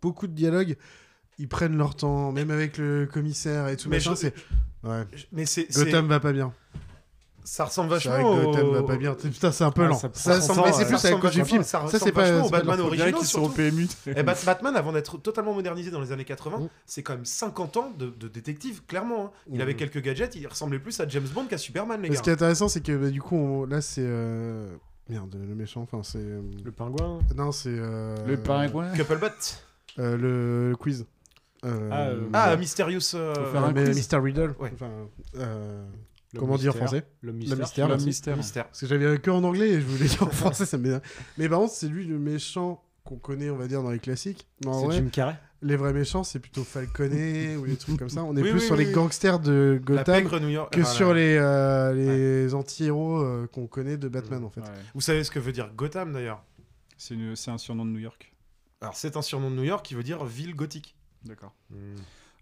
beaucoup 0.00 0.28
de 0.28 0.32
dialogues, 0.34 0.76
ils 1.38 1.48
prennent 1.48 1.76
leur 1.76 1.96
temps, 1.96 2.30
même 2.30 2.50
avec 2.52 2.78
le 2.78 3.08
commissaire 3.12 3.66
et 3.68 3.76
tout. 3.76 3.88
Mais 3.88 3.96
machin, 3.96 4.10
je- 4.12 4.16
c'est. 4.20 4.34
Ouais. 4.84 5.04
Mais 5.32 5.46
c'est, 5.46 5.66
c'est- 5.70 5.84
Gotham 5.84 6.06
va 6.06 6.20
pas 6.20 6.32
bien. 6.32 6.52
Ça 7.44 7.64
ressemble 7.64 7.88
C'est 8.00 8.08
vachement 8.08 8.32
vrai 8.34 8.40
que 8.42 8.46
Gotham 8.46 8.68
au... 8.68 8.72
va 8.72 8.82
pas 8.82 8.96
bien. 8.96 9.14
Putain, 9.14 9.52
c'est 9.52 9.64
un 9.64 9.70
peu 9.70 9.84
Ah, 9.84 9.88
lent. 9.88 9.94
ça 9.98 10.10
Ça, 10.14 10.34
ressemble- 10.36 10.62
mais 10.66 10.72
c'est 10.72 10.86
plus 10.86 10.98
Ça 10.98 11.08
du 11.08 11.14
ressemble 11.14 11.32
film. 11.44 11.62
vachement- 11.62 11.62
Ça, 11.62 11.80
ça 11.80 11.98
c'est 11.98 12.10
ressemble 12.10 12.12
vachement 12.14 12.44
c'est 12.44 12.50
pas 12.50 12.56
Batman 12.58 12.80
originaux, 12.80 13.18
qu'ils 13.18 13.26
sont 13.26 13.42
au. 13.42 13.48
PMU. 13.48 13.86
Bat- 14.06 14.44
Batman, 14.44 14.76
avant 14.76 14.92
d'être 14.92 15.18
totalement 15.18 15.54
modernisé 15.54 15.90
dans 15.90 16.00
les 16.00 16.12
années 16.12 16.24
80, 16.24 16.58
Mm. 16.58 16.68
c'est 16.86 17.02
quand 17.02 17.14
même 17.14 17.24
50 17.24 17.76
ans 17.76 17.92
de, 17.98 18.06
de 18.10 18.28
détective, 18.28 18.82
clairement. 18.86 19.26
hein. 19.26 19.30
Il 19.50 19.58
Mm. 19.58 19.60
avait 19.62 19.74
quelques 19.74 20.00
gadgets, 20.00 20.34
il 20.36 20.46
ressemblait 20.46 20.78
plus 20.78 20.98
à 21.00 21.08
James 21.08 21.26
Bond 21.34 21.46
qu'à 21.46 21.58
Superman, 21.58 22.00
les 22.00 22.08
Mais 22.08 22.14
gars. 22.14 22.18
ce 22.18 22.22
qui 22.22 22.30
est 22.30 22.34
intéressant, 22.34 22.68
c'est 22.68 22.80
que 22.82 22.92
bah, 22.96 23.10
du 23.10 23.20
coup, 23.20 23.36
on- 23.36 23.64
là, 23.66 23.80
c'est. 23.80 24.02
euh, 24.04 24.68
Merde, 25.08 25.34
le 25.34 25.54
méchant, 25.54 25.82
enfin, 25.82 26.02
c'est. 26.04 26.18
euh, 26.18 26.40
Le 26.64 26.70
pingouin. 26.70 27.18
Non, 27.36 27.50
c'est. 27.52 27.68
euh, 27.70 28.14
Le 28.26 28.36
pingouin. 28.36 28.88
Couplebot. 28.96 29.26
le... 29.98 30.16
le 30.70 30.76
quiz. 30.76 31.06
Ah, 31.64 32.08
Ah, 32.32 32.56
Mysterious... 32.56 33.00
Faut 33.00 33.44
faire 33.52 33.64
un 33.64 33.72
mais 33.72 33.84
quiz. 33.84 34.08
Mr. 34.12 34.18
Riddle. 34.18 34.54
Le 36.32 36.40
comment 36.40 36.56
dire 36.56 36.70
en 36.72 36.78
mystère. 36.80 36.88
français 36.88 37.06
Le 37.20 37.32
Le 37.32 37.36
mystère. 37.38 37.58
mystère. 37.58 37.88
Le 37.88 37.96
mystère. 37.96 38.36
Mystère. 38.36 38.64
Parce 38.66 38.80
que 38.80 38.86
j'avais 38.86 39.18
que 39.18 39.30
en 39.30 39.44
anglais 39.44 39.68
et 39.70 39.80
je 39.80 39.86
voulais 39.86 40.06
dire 40.08 40.22
en 40.22 40.30
français, 40.30 40.64
ça 40.66 40.78
m'énerve. 40.78 41.02
Mais 41.38 41.48
par 41.48 41.58
contre, 41.60 41.72
c'est 41.74 41.88
lui 41.88 42.06
le 42.06 42.18
méchant 42.18 42.82
qu'on 43.04 43.16
connaît, 43.16 43.50
on 43.50 43.56
va 43.56 43.66
dire, 43.66 43.82
dans 43.82 43.90
les 43.90 43.98
classiques. 43.98 44.46
C'est 44.62 44.90
Jim 44.92 45.08
Carrey. 45.12 45.36
les 45.60 45.76
vrais 45.76 45.92
méchants, 45.92 46.22
c'est 46.24 46.38
plutôt 46.38 46.62
Falconet 46.64 47.56
ou 47.56 47.64
les 47.64 47.76
trucs 47.76 47.98
comme 47.98 48.08
ça. 48.08 48.22
On 48.24 48.34
est 48.36 48.42
Oui, 48.42 48.50
plus 48.50 48.60
oui, 48.60 48.66
sur 48.66 48.76
oui, 48.76 48.82
les 48.84 48.88
oui. 48.88 48.94
gangsters 48.94 49.40
de 49.40 49.80
Gotham 49.84 50.24
que 50.28 50.80
enfin, 50.80 50.84
sur 50.84 51.12
les, 51.12 51.36
euh, 51.36 51.92
les 51.92 52.54
anti-héros 52.54 53.20
euh, 53.20 53.46
qu'on 53.52 53.66
connaît 53.66 53.96
de 53.96 54.08
Batman 54.08 54.44
en 54.44 54.50
fait. 54.50 54.60
Vous 54.94 55.00
savez 55.00 55.24
ce 55.24 55.30
que 55.30 55.38
veut 55.40 55.52
dire 55.52 55.70
Gotham 55.76 56.12
d'ailleurs? 56.12 56.44
C'est 56.96 57.50
un 57.50 57.58
surnom 57.58 57.84
de 57.84 57.90
New 57.90 57.98
York. 57.98 58.32
Alors 58.80 58.94
c'est 58.96 59.16
un 59.16 59.22
surnom 59.22 59.50
de 59.50 59.56
New 59.56 59.64
York 59.64 59.84
qui 59.84 59.94
veut 59.94 60.02
dire 60.04 60.24
ville 60.24 60.54
gothique. 60.54 60.96
D'accord. 61.24 61.52
J'ai- 61.70 61.76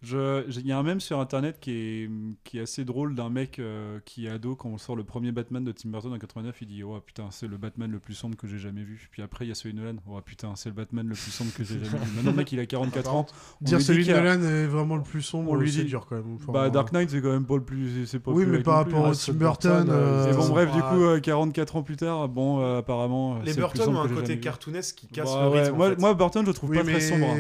Il 0.02 0.66
y 0.66 0.72
a 0.72 0.78
un 0.78 0.82
mème 0.82 1.01
sur 1.01 1.20
internet 1.20 1.59
qui 1.60 1.72
est, 1.72 2.10
qui 2.44 2.59
est 2.59 2.62
assez 2.62 2.85
drôle 2.85 3.14
d'un 3.14 3.28
mec 3.28 3.59
euh, 3.59 3.98
qui 4.05 4.27
est 4.27 4.31
ado 4.31 4.56
quand 4.56 4.68
on 4.70 4.78
sort 4.78 4.97
le 4.97 5.05
premier 5.05 5.31
Batman 5.31 5.62
de 5.62 5.72
Tim 5.72 5.90
Burton 5.90 6.12
en 6.12 6.18
89. 6.18 6.56
Il 6.62 6.68
dit 6.68 6.82
Oh 6.82 6.98
putain, 7.05 7.24
c'est 7.31 7.47
le 7.47 7.56
Batman 7.59 7.90
le 7.90 7.98
plus 7.98 8.14
sombre 8.14 8.36
que 8.36 8.47
j'ai 8.47 8.59
jamais 8.59 8.82
vu. 8.82 9.09
Puis 9.10 9.20
après, 9.22 9.44
il 9.44 9.48
y 9.48 9.51
a 9.52 9.55
celui 9.55 9.74
de 9.74 9.81
Nolan. 9.81 9.98
Oh 10.09 10.18
putain, 10.24 10.52
c'est 10.56 10.70
le 10.70 10.74
Batman 10.74 11.06
le 11.06 11.14
plus 11.14 11.31
sombre 11.31 11.52
que 11.52 11.64
j'ai 11.64 11.85
jamais 11.85 11.98
vu. 12.05 12.16
Maintenant, 12.16 12.31
le 12.31 12.36
mec, 12.36 12.51
il 12.52 12.60
a 12.60 12.66
44 12.66 13.14
ans. 13.14 13.27
On 13.60 13.64
Dire 13.64 13.81
celui 13.82 14.06
de 14.06 14.12
a- 14.14 14.20
Nolan 14.22 14.43
est 14.43 14.66
vraiment 14.66 14.97
le 14.97 15.02
plus 15.02 15.22
sombre, 15.22 15.51
on 15.51 15.56
lui 15.56 15.70
c'est 15.70 15.82
dit 15.82 15.90
dur 15.90 16.06
quand 16.09 16.16
même. 16.16 16.35
Enfin, 16.36 16.52
bah, 16.52 16.70
Dark 16.70 16.93
Knight, 16.93 17.10
c'est 17.10 17.20
quand 17.20 17.32
même 17.32 17.44
pas 17.47 17.56
le 17.56 17.64
plus. 17.64 18.06
c'est 18.06 18.20
Pas 18.20 18.31
Oui, 18.32 18.44
plus 18.44 18.52
mais 18.52 18.62
par 18.62 18.77
rapport 18.77 19.02
au 19.02 19.06
Ah, 19.06 19.12
Tim 19.14 19.32
Tim 19.32 19.39
Burton, 19.39 19.86
euh, 19.90 20.32
Et 20.32 20.36
bon, 20.36 20.48
bref, 20.48 20.72
du 20.72 20.81
pas- 20.81 20.90
coup, 20.94 21.02
euh, 21.02 21.20
44 21.20 21.77
ans 21.77 21.82
plus 21.82 21.97
tard, 21.97 22.28
bon, 22.28 22.60
euh, 22.60 22.78
apparemment. 22.78 23.39
Les 23.40 23.52
c'est 23.52 23.60
le 23.60 23.66
plus 23.66 23.77
Burton 23.78 23.85
sombre 23.85 23.98
ont 23.98 24.02
un 24.02 24.09
côté 24.09 24.40
cartoonesque 24.40 24.97
qui 24.97 25.06
casse 25.09 25.31
Bah 25.32 25.51
le 25.52 25.60
rythme, 25.60 25.97
moi, 26.01 26.14
Burton, 26.14 26.44
je 26.47 26.52
trouve 26.52 26.72
pas 26.72 26.82
très 26.85 27.01
sombre. 27.01 27.27
hein. 27.27 27.36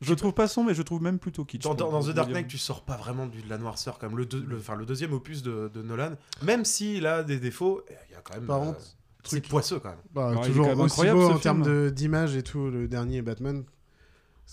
Je 0.00 0.10
le 0.10 0.16
trouve 0.16 0.32
pas 0.32 0.48
sombre, 0.48 0.68
mais 0.68 0.74
je 0.74 0.82
trouve 0.82 1.02
même 1.02 1.18
plutôt 1.18 1.44
kitsch. 1.50 1.62
Dans, 1.64 1.74
dans- 1.74 1.90
dans 1.90 2.02
The 2.02 2.10
Dark. 2.14 2.30
Knight, 2.30 2.48
tu 2.48 2.58
sors 2.58 2.82
pas 2.82 2.96
vraiment 2.96 3.26
de 3.26 3.32
la 3.48 3.58
noirceur 3.58 3.98
même. 4.02 4.16
Le, 4.16 4.24
deux- 4.26 4.44
le, 4.48 4.56
enfin, 4.58 4.76
le 4.76 4.86
deuxième 4.86 5.12
opus 5.12 5.42
de, 5.42 5.70
de 5.74 5.82
Nolan, 5.82 6.12
même 6.42 6.64
s'il 6.64 7.06
a 7.06 7.22
des 7.22 7.38
défauts, 7.38 7.82
il 7.90 8.12
y 8.12 8.16
a 8.16 8.20
quand 8.22 8.34
même. 8.34 8.46
Par 8.46 8.62
euh, 8.62 8.66
contre, 8.66 8.80
c'est 9.24 9.46
poisseux 9.46 9.78
quand 9.80 9.90
même. 9.90 9.98
Bah, 10.14 10.32
est 10.42 10.46
toujours 10.46 10.64
quand 10.66 10.70
même 10.70 10.80
aussi 10.80 10.92
incroyable, 10.94 11.18
beau 11.18 11.28
ce 11.30 11.34
en 11.34 11.38
termes 11.38 11.90
d'image 11.90 12.36
et 12.36 12.42
tout, 12.42 12.70
le 12.70 12.88
dernier 12.88 13.20
Batman. 13.22 13.64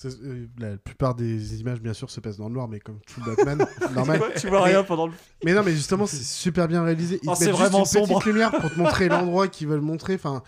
Euh, 0.05 0.45
La 0.59 0.77
plupart 0.77 1.15
des 1.15 1.59
images, 1.59 1.81
bien 1.81 1.93
sûr, 1.93 2.11
se 2.11 2.19
passent 2.19 2.37
dans 2.37 2.49
le 2.49 2.53
noir, 2.53 2.67
mais 2.67 2.79
comme 2.79 2.99
tout 3.07 3.19
Batman, 3.25 3.65
normal. 3.95 4.21
tu 4.37 4.47
vois 4.47 4.63
rien 4.63 4.83
pendant 4.83 5.07
le- 5.07 5.13
Mais 5.43 5.53
non, 5.53 5.63
mais 5.63 5.71
justement, 5.71 6.05
c'est 6.05 6.21
super 6.23 6.67
bien 6.67 6.83
réalisé. 6.83 7.19
Ils 7.23 7.29
Oh, 7.29 7.31
mettent 7.31 7.39
juste 7.39 7.51
vraiment 7.53 7.79
une 7.79 7.83
petite 7.85 8.05
sombre. 8.05 8.23
lumière 8.27 8.51
pour 8.51 8.69
te 8.71 8.77
montrer 8.77 9.09
l'endroit 9.09 9.47
qu'ils 9.47 9.67
veulent 9.67 9.81
montrer. 9.81 10.13
Enfin, 10.15 10.43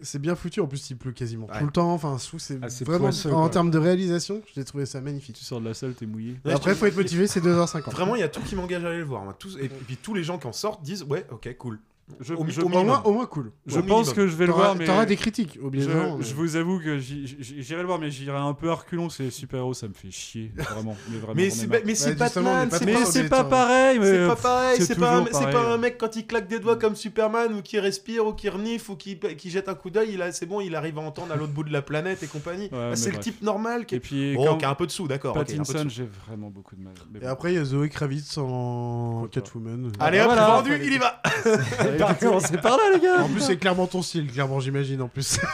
c'est 0.00 0.18
bien 0.20 0.34
foutu. 0.34 0.60
En 0.60 0.66
plus, 0.66 0.90
il 0.90 0.96
pleut 0.96 1.12
quasiment 1.12 1.46
Ouais. 1.46 1.58
tout 1.58 1.64
le 1.66 1.70
temps. 1.72 1.92
Enfin, 1.92 2.16
que 2.18 2.38
c'est 2.38 2.58
Ah, 2.62 2.66
vraiment 2.84 3.04
poisseux, 3.06 3.32
en 3.32 3.48
termes 3.48 3.70
de 3.70 3.78
réalisation, 3.78 4.42
j'ai 4.54 4.64
trouvé 4.64 4.86
ça 4.86 5.00
magnifique. 5.00 5.36
Tu 5.36 5.44
sors 5.44 5.60
de 5.60 5.66
la 5.66 5.74
salle, 5.74 5.94
t'es 5.94 6.06
mouillé. 6.06 6.38
Ouais, 6.44 6.52
Après, 6.52 6.74
faut 6.74 6.86
être 6.86 6.96
motivé, 6.96 7.26
c'est 7.26 7.40
2h50. 7.40 7.90
Vraiment, 7.92 8.14
il 8.16 8.20
y 8.20 8.24
a 8.24 8.28
tout 8.28 8.40
qui 8.42 8.56
m'engage 8.56 8.84
à 8.84 8.88
aller 8.88 8.98
le 8.98 9.04
voir. 9.04 9.36
Tous- 9.38 9.56
et, 9.60 9.68
puis 9.68 9.96
tous 9.96 10.14
les 10.14 10.24
gens 10.24 10.38
qui 10.38 10.46
en 10.46 10.52
sortent 10.52 10.82
disent 10.82 11.02
Ouais, 11.04 11.26
ok, 11.30 11.56
cool. 11.58 11.78
Je- 12.20 12.34
au, 12.34 12.44
je- 12.46 12.60
moins, 12.60 13.02
au 13.04 13.12
moins 13.14 13.24
cool. 13.24 13.50
Je 13.66 13.78
Au 13.78 13.82
pense 13.82 14.08
minimum. 14.08 14.14
que 14.14 14.26
je 14.28 14.36
vais 14.36 14.46
le 14.46 14.52
voir, 14.52 14.74
mais. 14.76 14.84
T'auras 14.84 15.06
des 15.06 15.16
critiques, 15.16 15.58
obligatoirement. 15.62 16.18
Je, 16.20 16.26
je 16.28 16.34
vous 16.34 16.56
avoue 16.56 16.78
que 16.78 16.98
j'irai 16.98 17.80
le 17.80 17.86
voir, 17.86 17.98
mais 17.98 18.10
j'irai 18.10 18.36
un 18.36 18.52
peu 18.52 18.68
à 18.70 18.74
reculons. 18.74 19.08
C'est 19.08 19.30
super-héros, 19.30 19.72
ça 19.72 19.88
me 19.88 19.94
fait 19.94 20.10
chier. 20.10 20.52
Vraiment. 20.54 20.96
Mais, 21.10 21.16
vraiment, 21.18 21.34
Mais 21.34 21.48
c'est 21.50 21.66
Ouais, 22.10 22.14
Batman, 22.14 22.68
c'est 22.70 23.28
pas, 23.28 23.44
pareil. 23.44 23.98
mais, 23.98 24.06
c'est 24.12 24.26
pas 24.28 24.36
pareil, 24.36 24.82
c'est 24.82 24.98
pas, 24.98 25.16
un- 25.16 25.24
pas 25.24 25.78
mec 25.78 25.96
quand 25.98 26.14
il 26.16 26.26
claque 26.26 26.46
des 26.46 26.58
doigts 26.58 26.76
comme 26.76 26.94
Superman 26.94 27.54
ou 27.54 27.62
qui 27.62 27.78
respire 27.80 28.26
ou 28.26 28.34
qui 28.34 28.50
renifle 28.50 28.90
ou 28.92 28.96
qui, 28.96 29.18
qui 29.18 29.48
jette 29.50 29.68
un 29.70 29.74
coup 29.74 29.88
d'œil, 29.90 30.10
il 30.12 30.20
a- 30.22 30.30
c'est 30.32 30.46
bon, 30.46 30.60
il 30.60 30.74
arrive 30.76 30.98
à 30.98 31.02
entendre 31.02 31.32
à 31.32 31.36
l'autre 31.36 31.52
bout 31.52 31.64
de 31.64 31.72
la 31.72 31.80
planète 31.82 32.22
et 32.22 32.26
compagnie. 32.26 32.64
Ouais, 32.64 32.90
Bah, 32.90 32.96
c'est 32.96 33.10
le 33.12 33.18
type 33.18 33.40
normal 33.42 33.86
qui 33.86 33.94
est... 33.94 34.00
puis, 34.00 34.36
Oh, 34.38 34.56
qui 34.56 34.64
a 34.66 34.70
un 34.70 34.74
peu 34.74 34.86
de 34.86 34.90
sous, 34.92 35.08
d'accord. 35.08 35.32
Pattinson, 35.34 35.86
j'ai 35.88 36.06
vraiment 36.26 36.50
beaucoup 36.50 36.76
de 36.76 36.82
mal. 36.82 36.92
Et 37.22 37.26
après, 37.26 37.52
il 37.52 37.56
y 37.56 37.58
a 37.58 37.64
Zoé 37.64 37.88
Kravitz 37.88 38.36
en 38.38 39.26
Catwoman. 39.30 39.90
Allez 39.98 40.20
hop, 40.20 40.30
vendu, 40.34 40.78
il 40.84 40.92
y 40.92 40.98
va 40.98 41.22
C'est 42.40 42.60
par 42.60 42.76
là, 42.76 42.82
les 42.94 43.00
gars. 43.00 43.22
En 43.22 43.28
plus, 43.28 43.40
c'est 43.40 43.56
clairement 43.56 43.86
ton 43.86 44.02
style, 44.02 44.30
clairement, 44.30 44.60
j'imagine, 44.60 45.02
en 45.02 45.08
plus. 45.08 45.38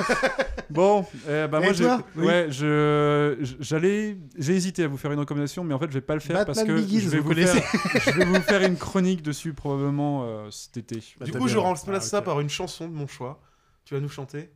Bon, 0.71 1.05
Et 1.29 1.49
moi, 1.49 1.75
toi? 1.75 2.01
ouais, 2.17 2.47
je, 2.49 3.37
j'allais, 3.59 4.17
j'ai 4.39 4.55
hésité 4.55 4.85
à 4.85 4.89
vous 4.89 4.97
faire 4.97 5.11
une 5.11 5.19
recommandation, 5.19 5.65
mais 5.65 5.75
en 5.75 5.81
fait, 5.81 5.89
je 5.89 5.95
vais 5.95 6.01
pas 6.01 6.15
le 6.15 6.21
faire 6.21 6.45
parce 6.47 6.63
que 6.63 6.77
je 6.77 7.09
vais 7.09 7.19
vous 7.19 7.29
vous, 7.31 7.35
faire, 7.35 7.63
je 8.07 8.11
vais 8.13 8.25
vous 8.25 8.41
faire 8.41 8.63
une 8.63 8.77
chronique 8.77 9.21
dessus 9.23 9.53
probablement 9.53 10.23
euh, 10.25 10.49
cet 10.53 10.77
été. 10.77 11.03
Bah, 11.19 11.27
Du 11.27 11.33
coup, 11.33 11.49
je 11.49 11.59
remplace 11.59 12.05
Ah, 12.07 12.09
ça 12.09 12.23
par 12.23 12.39
une 12.39 12.49
chanson 12.49 12.87
de 12.87 12.95
mon 12.95 13.09
choix. 13.09 13.41
Tu 13.85 13.95
vas 13.95 14.01
nous 14.01 14.09
chanter 14.09 14.51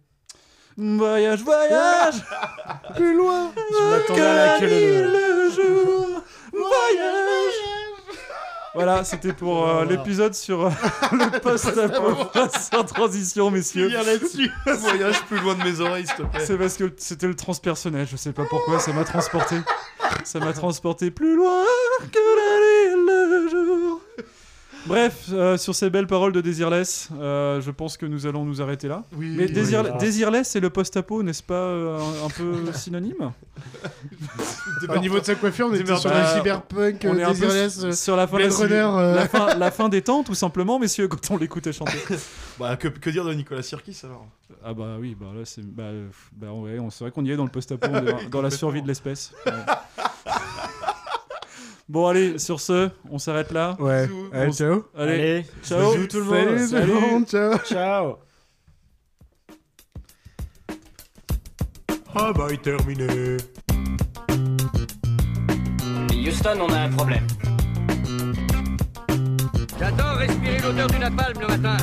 Voyage, 0.77 1.43
voyage, 1.43 2.15
Plus 2.95 3.17
loin 3.17 3.53
Je 3.73 3.91
m'attendais 3.91 4.21
à 4.21 4.35
la 4.55 4.61
queue 4.61 4.67
le 4.69 5.51
jour, 5.51 6.23
voyage. 6.53 7.84
Voilà, 8.75 9.05
c'était 9.05 9.33
pour 9.33 9.69
euh, 9.69 9.85
l'épisode 9.85 10.35
sur 10.35 10.67
euh, 10.67 10.71
le 11.13 11.39
post-apo 11.41 12.17
sans 12.59 12.83
transition, 12.85 13.51
messieurs. 13.51 13.89
là-dessus 13.89 14.51
Voyage 14.67 15.23
plus 15.27 15.39
loin 15.39 15.55
de 15.55 15.63
mes 15.63 15.81
oreilles, 15.81 16.07
s'il 16.07 16.17
te 16.17 16.23
plaît. 16.23 16.45
C'est 16.45 16.59
parce 16.59 16.77
que 16.77 16.93
c'était 16.97 17.29
le 17.29 17.37
transpersonnel, 17.37 18.07
je 18.11 18.17
sais 18.17 18.33
pas 18.33 18.45
pourquoi, 18.49 18.81
ça 18.81 18.93
m'a 18.93 19.05
transporté. 19.05 19.57
Ça 20.25 20.41
m'a 20.41 20.53
transporté 20.53 21.11
plus 21.13 21.37
loin 21.37 21.63
que 22.13 22.19
la 22.37 22.59
nuit 22.61 22.93
et 22.93 22.97
le 22.97 23.49
jour. 23.49 23.74
Bref, 24.87 25.27
euh, 25.33 25.57
sur 25.57 25.75
ces 25.75 25.89
belles 25.91 26.07
paroles 26.07 26.33
de 26.33 26.41
Desireless, 26.41 27.09
euh, 27.19 27.61
je 27.61 27.71
pense 27.71 27.97
que 27.97 28.05
nous 28.07 28.27
allons 28.27 28.45
nous 28.45 28.61
arrêter 28.61 28.89
là. 28.89 29.03
Oui, 29.17 29.35
Mais 29.37 29.47
oui, 29.47 29.53
Désir- 29.53 29.85
oui. 29.85 29.99
Desireless, 29.99 30.49
c'est 30.49 30.61
le 30.61 30.71
post-apo, 30.71 31.23
n'est-ce 31.23 31.43
pas 31.43 31.55
euh, 31.55 31.99
un, 31.99 32.27
un 32.27 32.31
peu 32.31 32.73
synonyme 32.75 33.33
Au 34.89 34.99
niveau 34.99 35.21
de 35.21 35.25
sa 35.25 35.35
coiffure, 35.37 35.69
on 35.71 35.75
était 35.75 35.97
sur 35.97 36.11
le 36.11 36.25
cyberpunk, 36.37 37.07
On 37.09 37.17
est 37.17 37.93
sur 37.95 38.17
la 38.17 38.27
fin, 38.27 38.37
Blade 38.37 38.51
la, 38.51 38.57
Runner, 38.57 38.75
euh. 38.99 39.15
la, 39.15 39.29
fin, 39.29 39.55
la 39.55 39.71
fin 39.71 39.89
des 39.89 40.03
temps, 40.03 40.23
tout 40.23 40.35
simplement, 40.35 40.79
messieurs, 40.79 41.09
quand 41.09 41.31
on 41.31 41.37
l'écoutait 41.39 41.73
chanter. 41.73 41.99
Bah, 42.57 42.77
que, 42.77 42.87
que 42.87 43.11
dire 43.11 43.25
de 43.25 43.35
Nicolas 43.35 43.63
Sirkis 43.63 44.01
alors? 44.05 44.29
Ah 44.65 44.73
bah 44.75 44.97
oui, 45.01 45.17
bah 45.19 45.27
là 45.37 45.45
c'est 45.45 45.67
bah, 45.67 45.91
bah 46.37 46.53
ouais, 46.53 46.79
vrai 46.79 47.11
qu'on 47.11 47.25
y 47.25 47.33
est 47.33 47.37
dans 47.37 47.43
le 47.43 47.51
post-apo, 47.51 47.89
dans, 47.89 48.17
dans 48.31 48.43
la 48.43 48.51
survie 48.51 48.81
de 48.81 48.87
l'espèce. 48.87 49.33
Ouais. 49.45 49.53
Bon 51.89 52.07
allez, 52.07 52.39
sur 52.39 52.61
ce, 52.61 52.91
on 53.11 53.19
s'arrête 53.19 53.53
là. 53.53 53.77
Ouais. 53.79 54.09
Allez, 54.33 54.53
ciao. 54.53 54.85
Allez, 54.97 55.13
Allez, 55.13 55.47
ciao 55.63 55.95
tout 56.07 56.19
le 56.19 56.25
monde. 56.25 56.59
Salut, 56.59 56.93
tout 56.93 57.01
le 57.01 57.01
monde, 57.01 57.27
ciao. 57.27 57.59
Ciao. 57.65 58.17
Ah 62.15 62.33
bah, 62.33 62.47
il 62.51 62.59
terminé. 62.59 63.37
Houston, 66.13 66.59
on 66.61 66.73
a 66.73 66.79
un 66.79 66.91
problème. 66.91 67.27
J'adore 69.79 70.17
respirer 70.17 70.59
l'odeur 70.63 70.87
du 70.87 70.99
napalm 70.99 71.41
le 71.41 71.47
matin. 71.47 71.77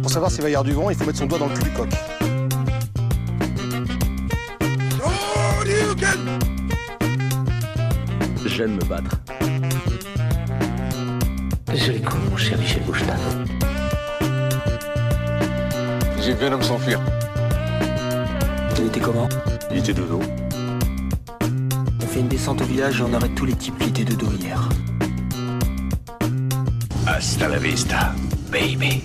Pour 0.00 0.10
savoir 0.10 0.30
s'il 0.30 0.42
va 0.42 0.48
y 0.48 0.54
avoir 0.54 0.64
du 0.64 0.72
vent, 0.72 0.88
il 0.88 0.96
faut 0.96 1.04
mettre 1.04 1.18
son 1.18 1.26
doigt 1.26 1.38
dans 1.38 1.48
le 1.48 1.54
cul 1.54 1.64
du 1.64 1.70
coq. 1.70 1.88
J'aime 8.56 8.76
me 8.76 8.84
battre. 8.86 9.10
Joli 11.74 12.00
coup, 12.00 12.16
mon 12.30 12.38
cher 12.38 12.56
Michel 12.56 12.82
Bouchard. 12.84 13.18
J'ai 16.22 16.32
vu 16.32 16.46
un 16.46 16.52
homme 16.52 16.62
s'enfuir. 16.62 16.98
Il 18.78 18.86
était 18.86 19.00
comment? 19.00 19.28
Il 19.70 19.76
était 19.76 19.92
de 19.92 20.00
dos. 20.00 20.22
On 22.02 22.06
fait 22.06 22.20
une 22.20 22.28
descente 22.28 22.62
au 22.62 22.64
village 22.64 22.98
et 22.98 23.02
on 23.02 23.12
arrête 23.12 23.34
tous 23.34 23.44
les 23.44 23.52
types 23.52 23.76
qui 23.78 23.90
étaient 23.90 24.04
de 24.04 24.14
dos 24.14 24.32
hier. 24.40 24.66
Hasta 27.06 27.48
la 27.48 27.58
vista, 27.58 28.14
baby. 28.50 29.02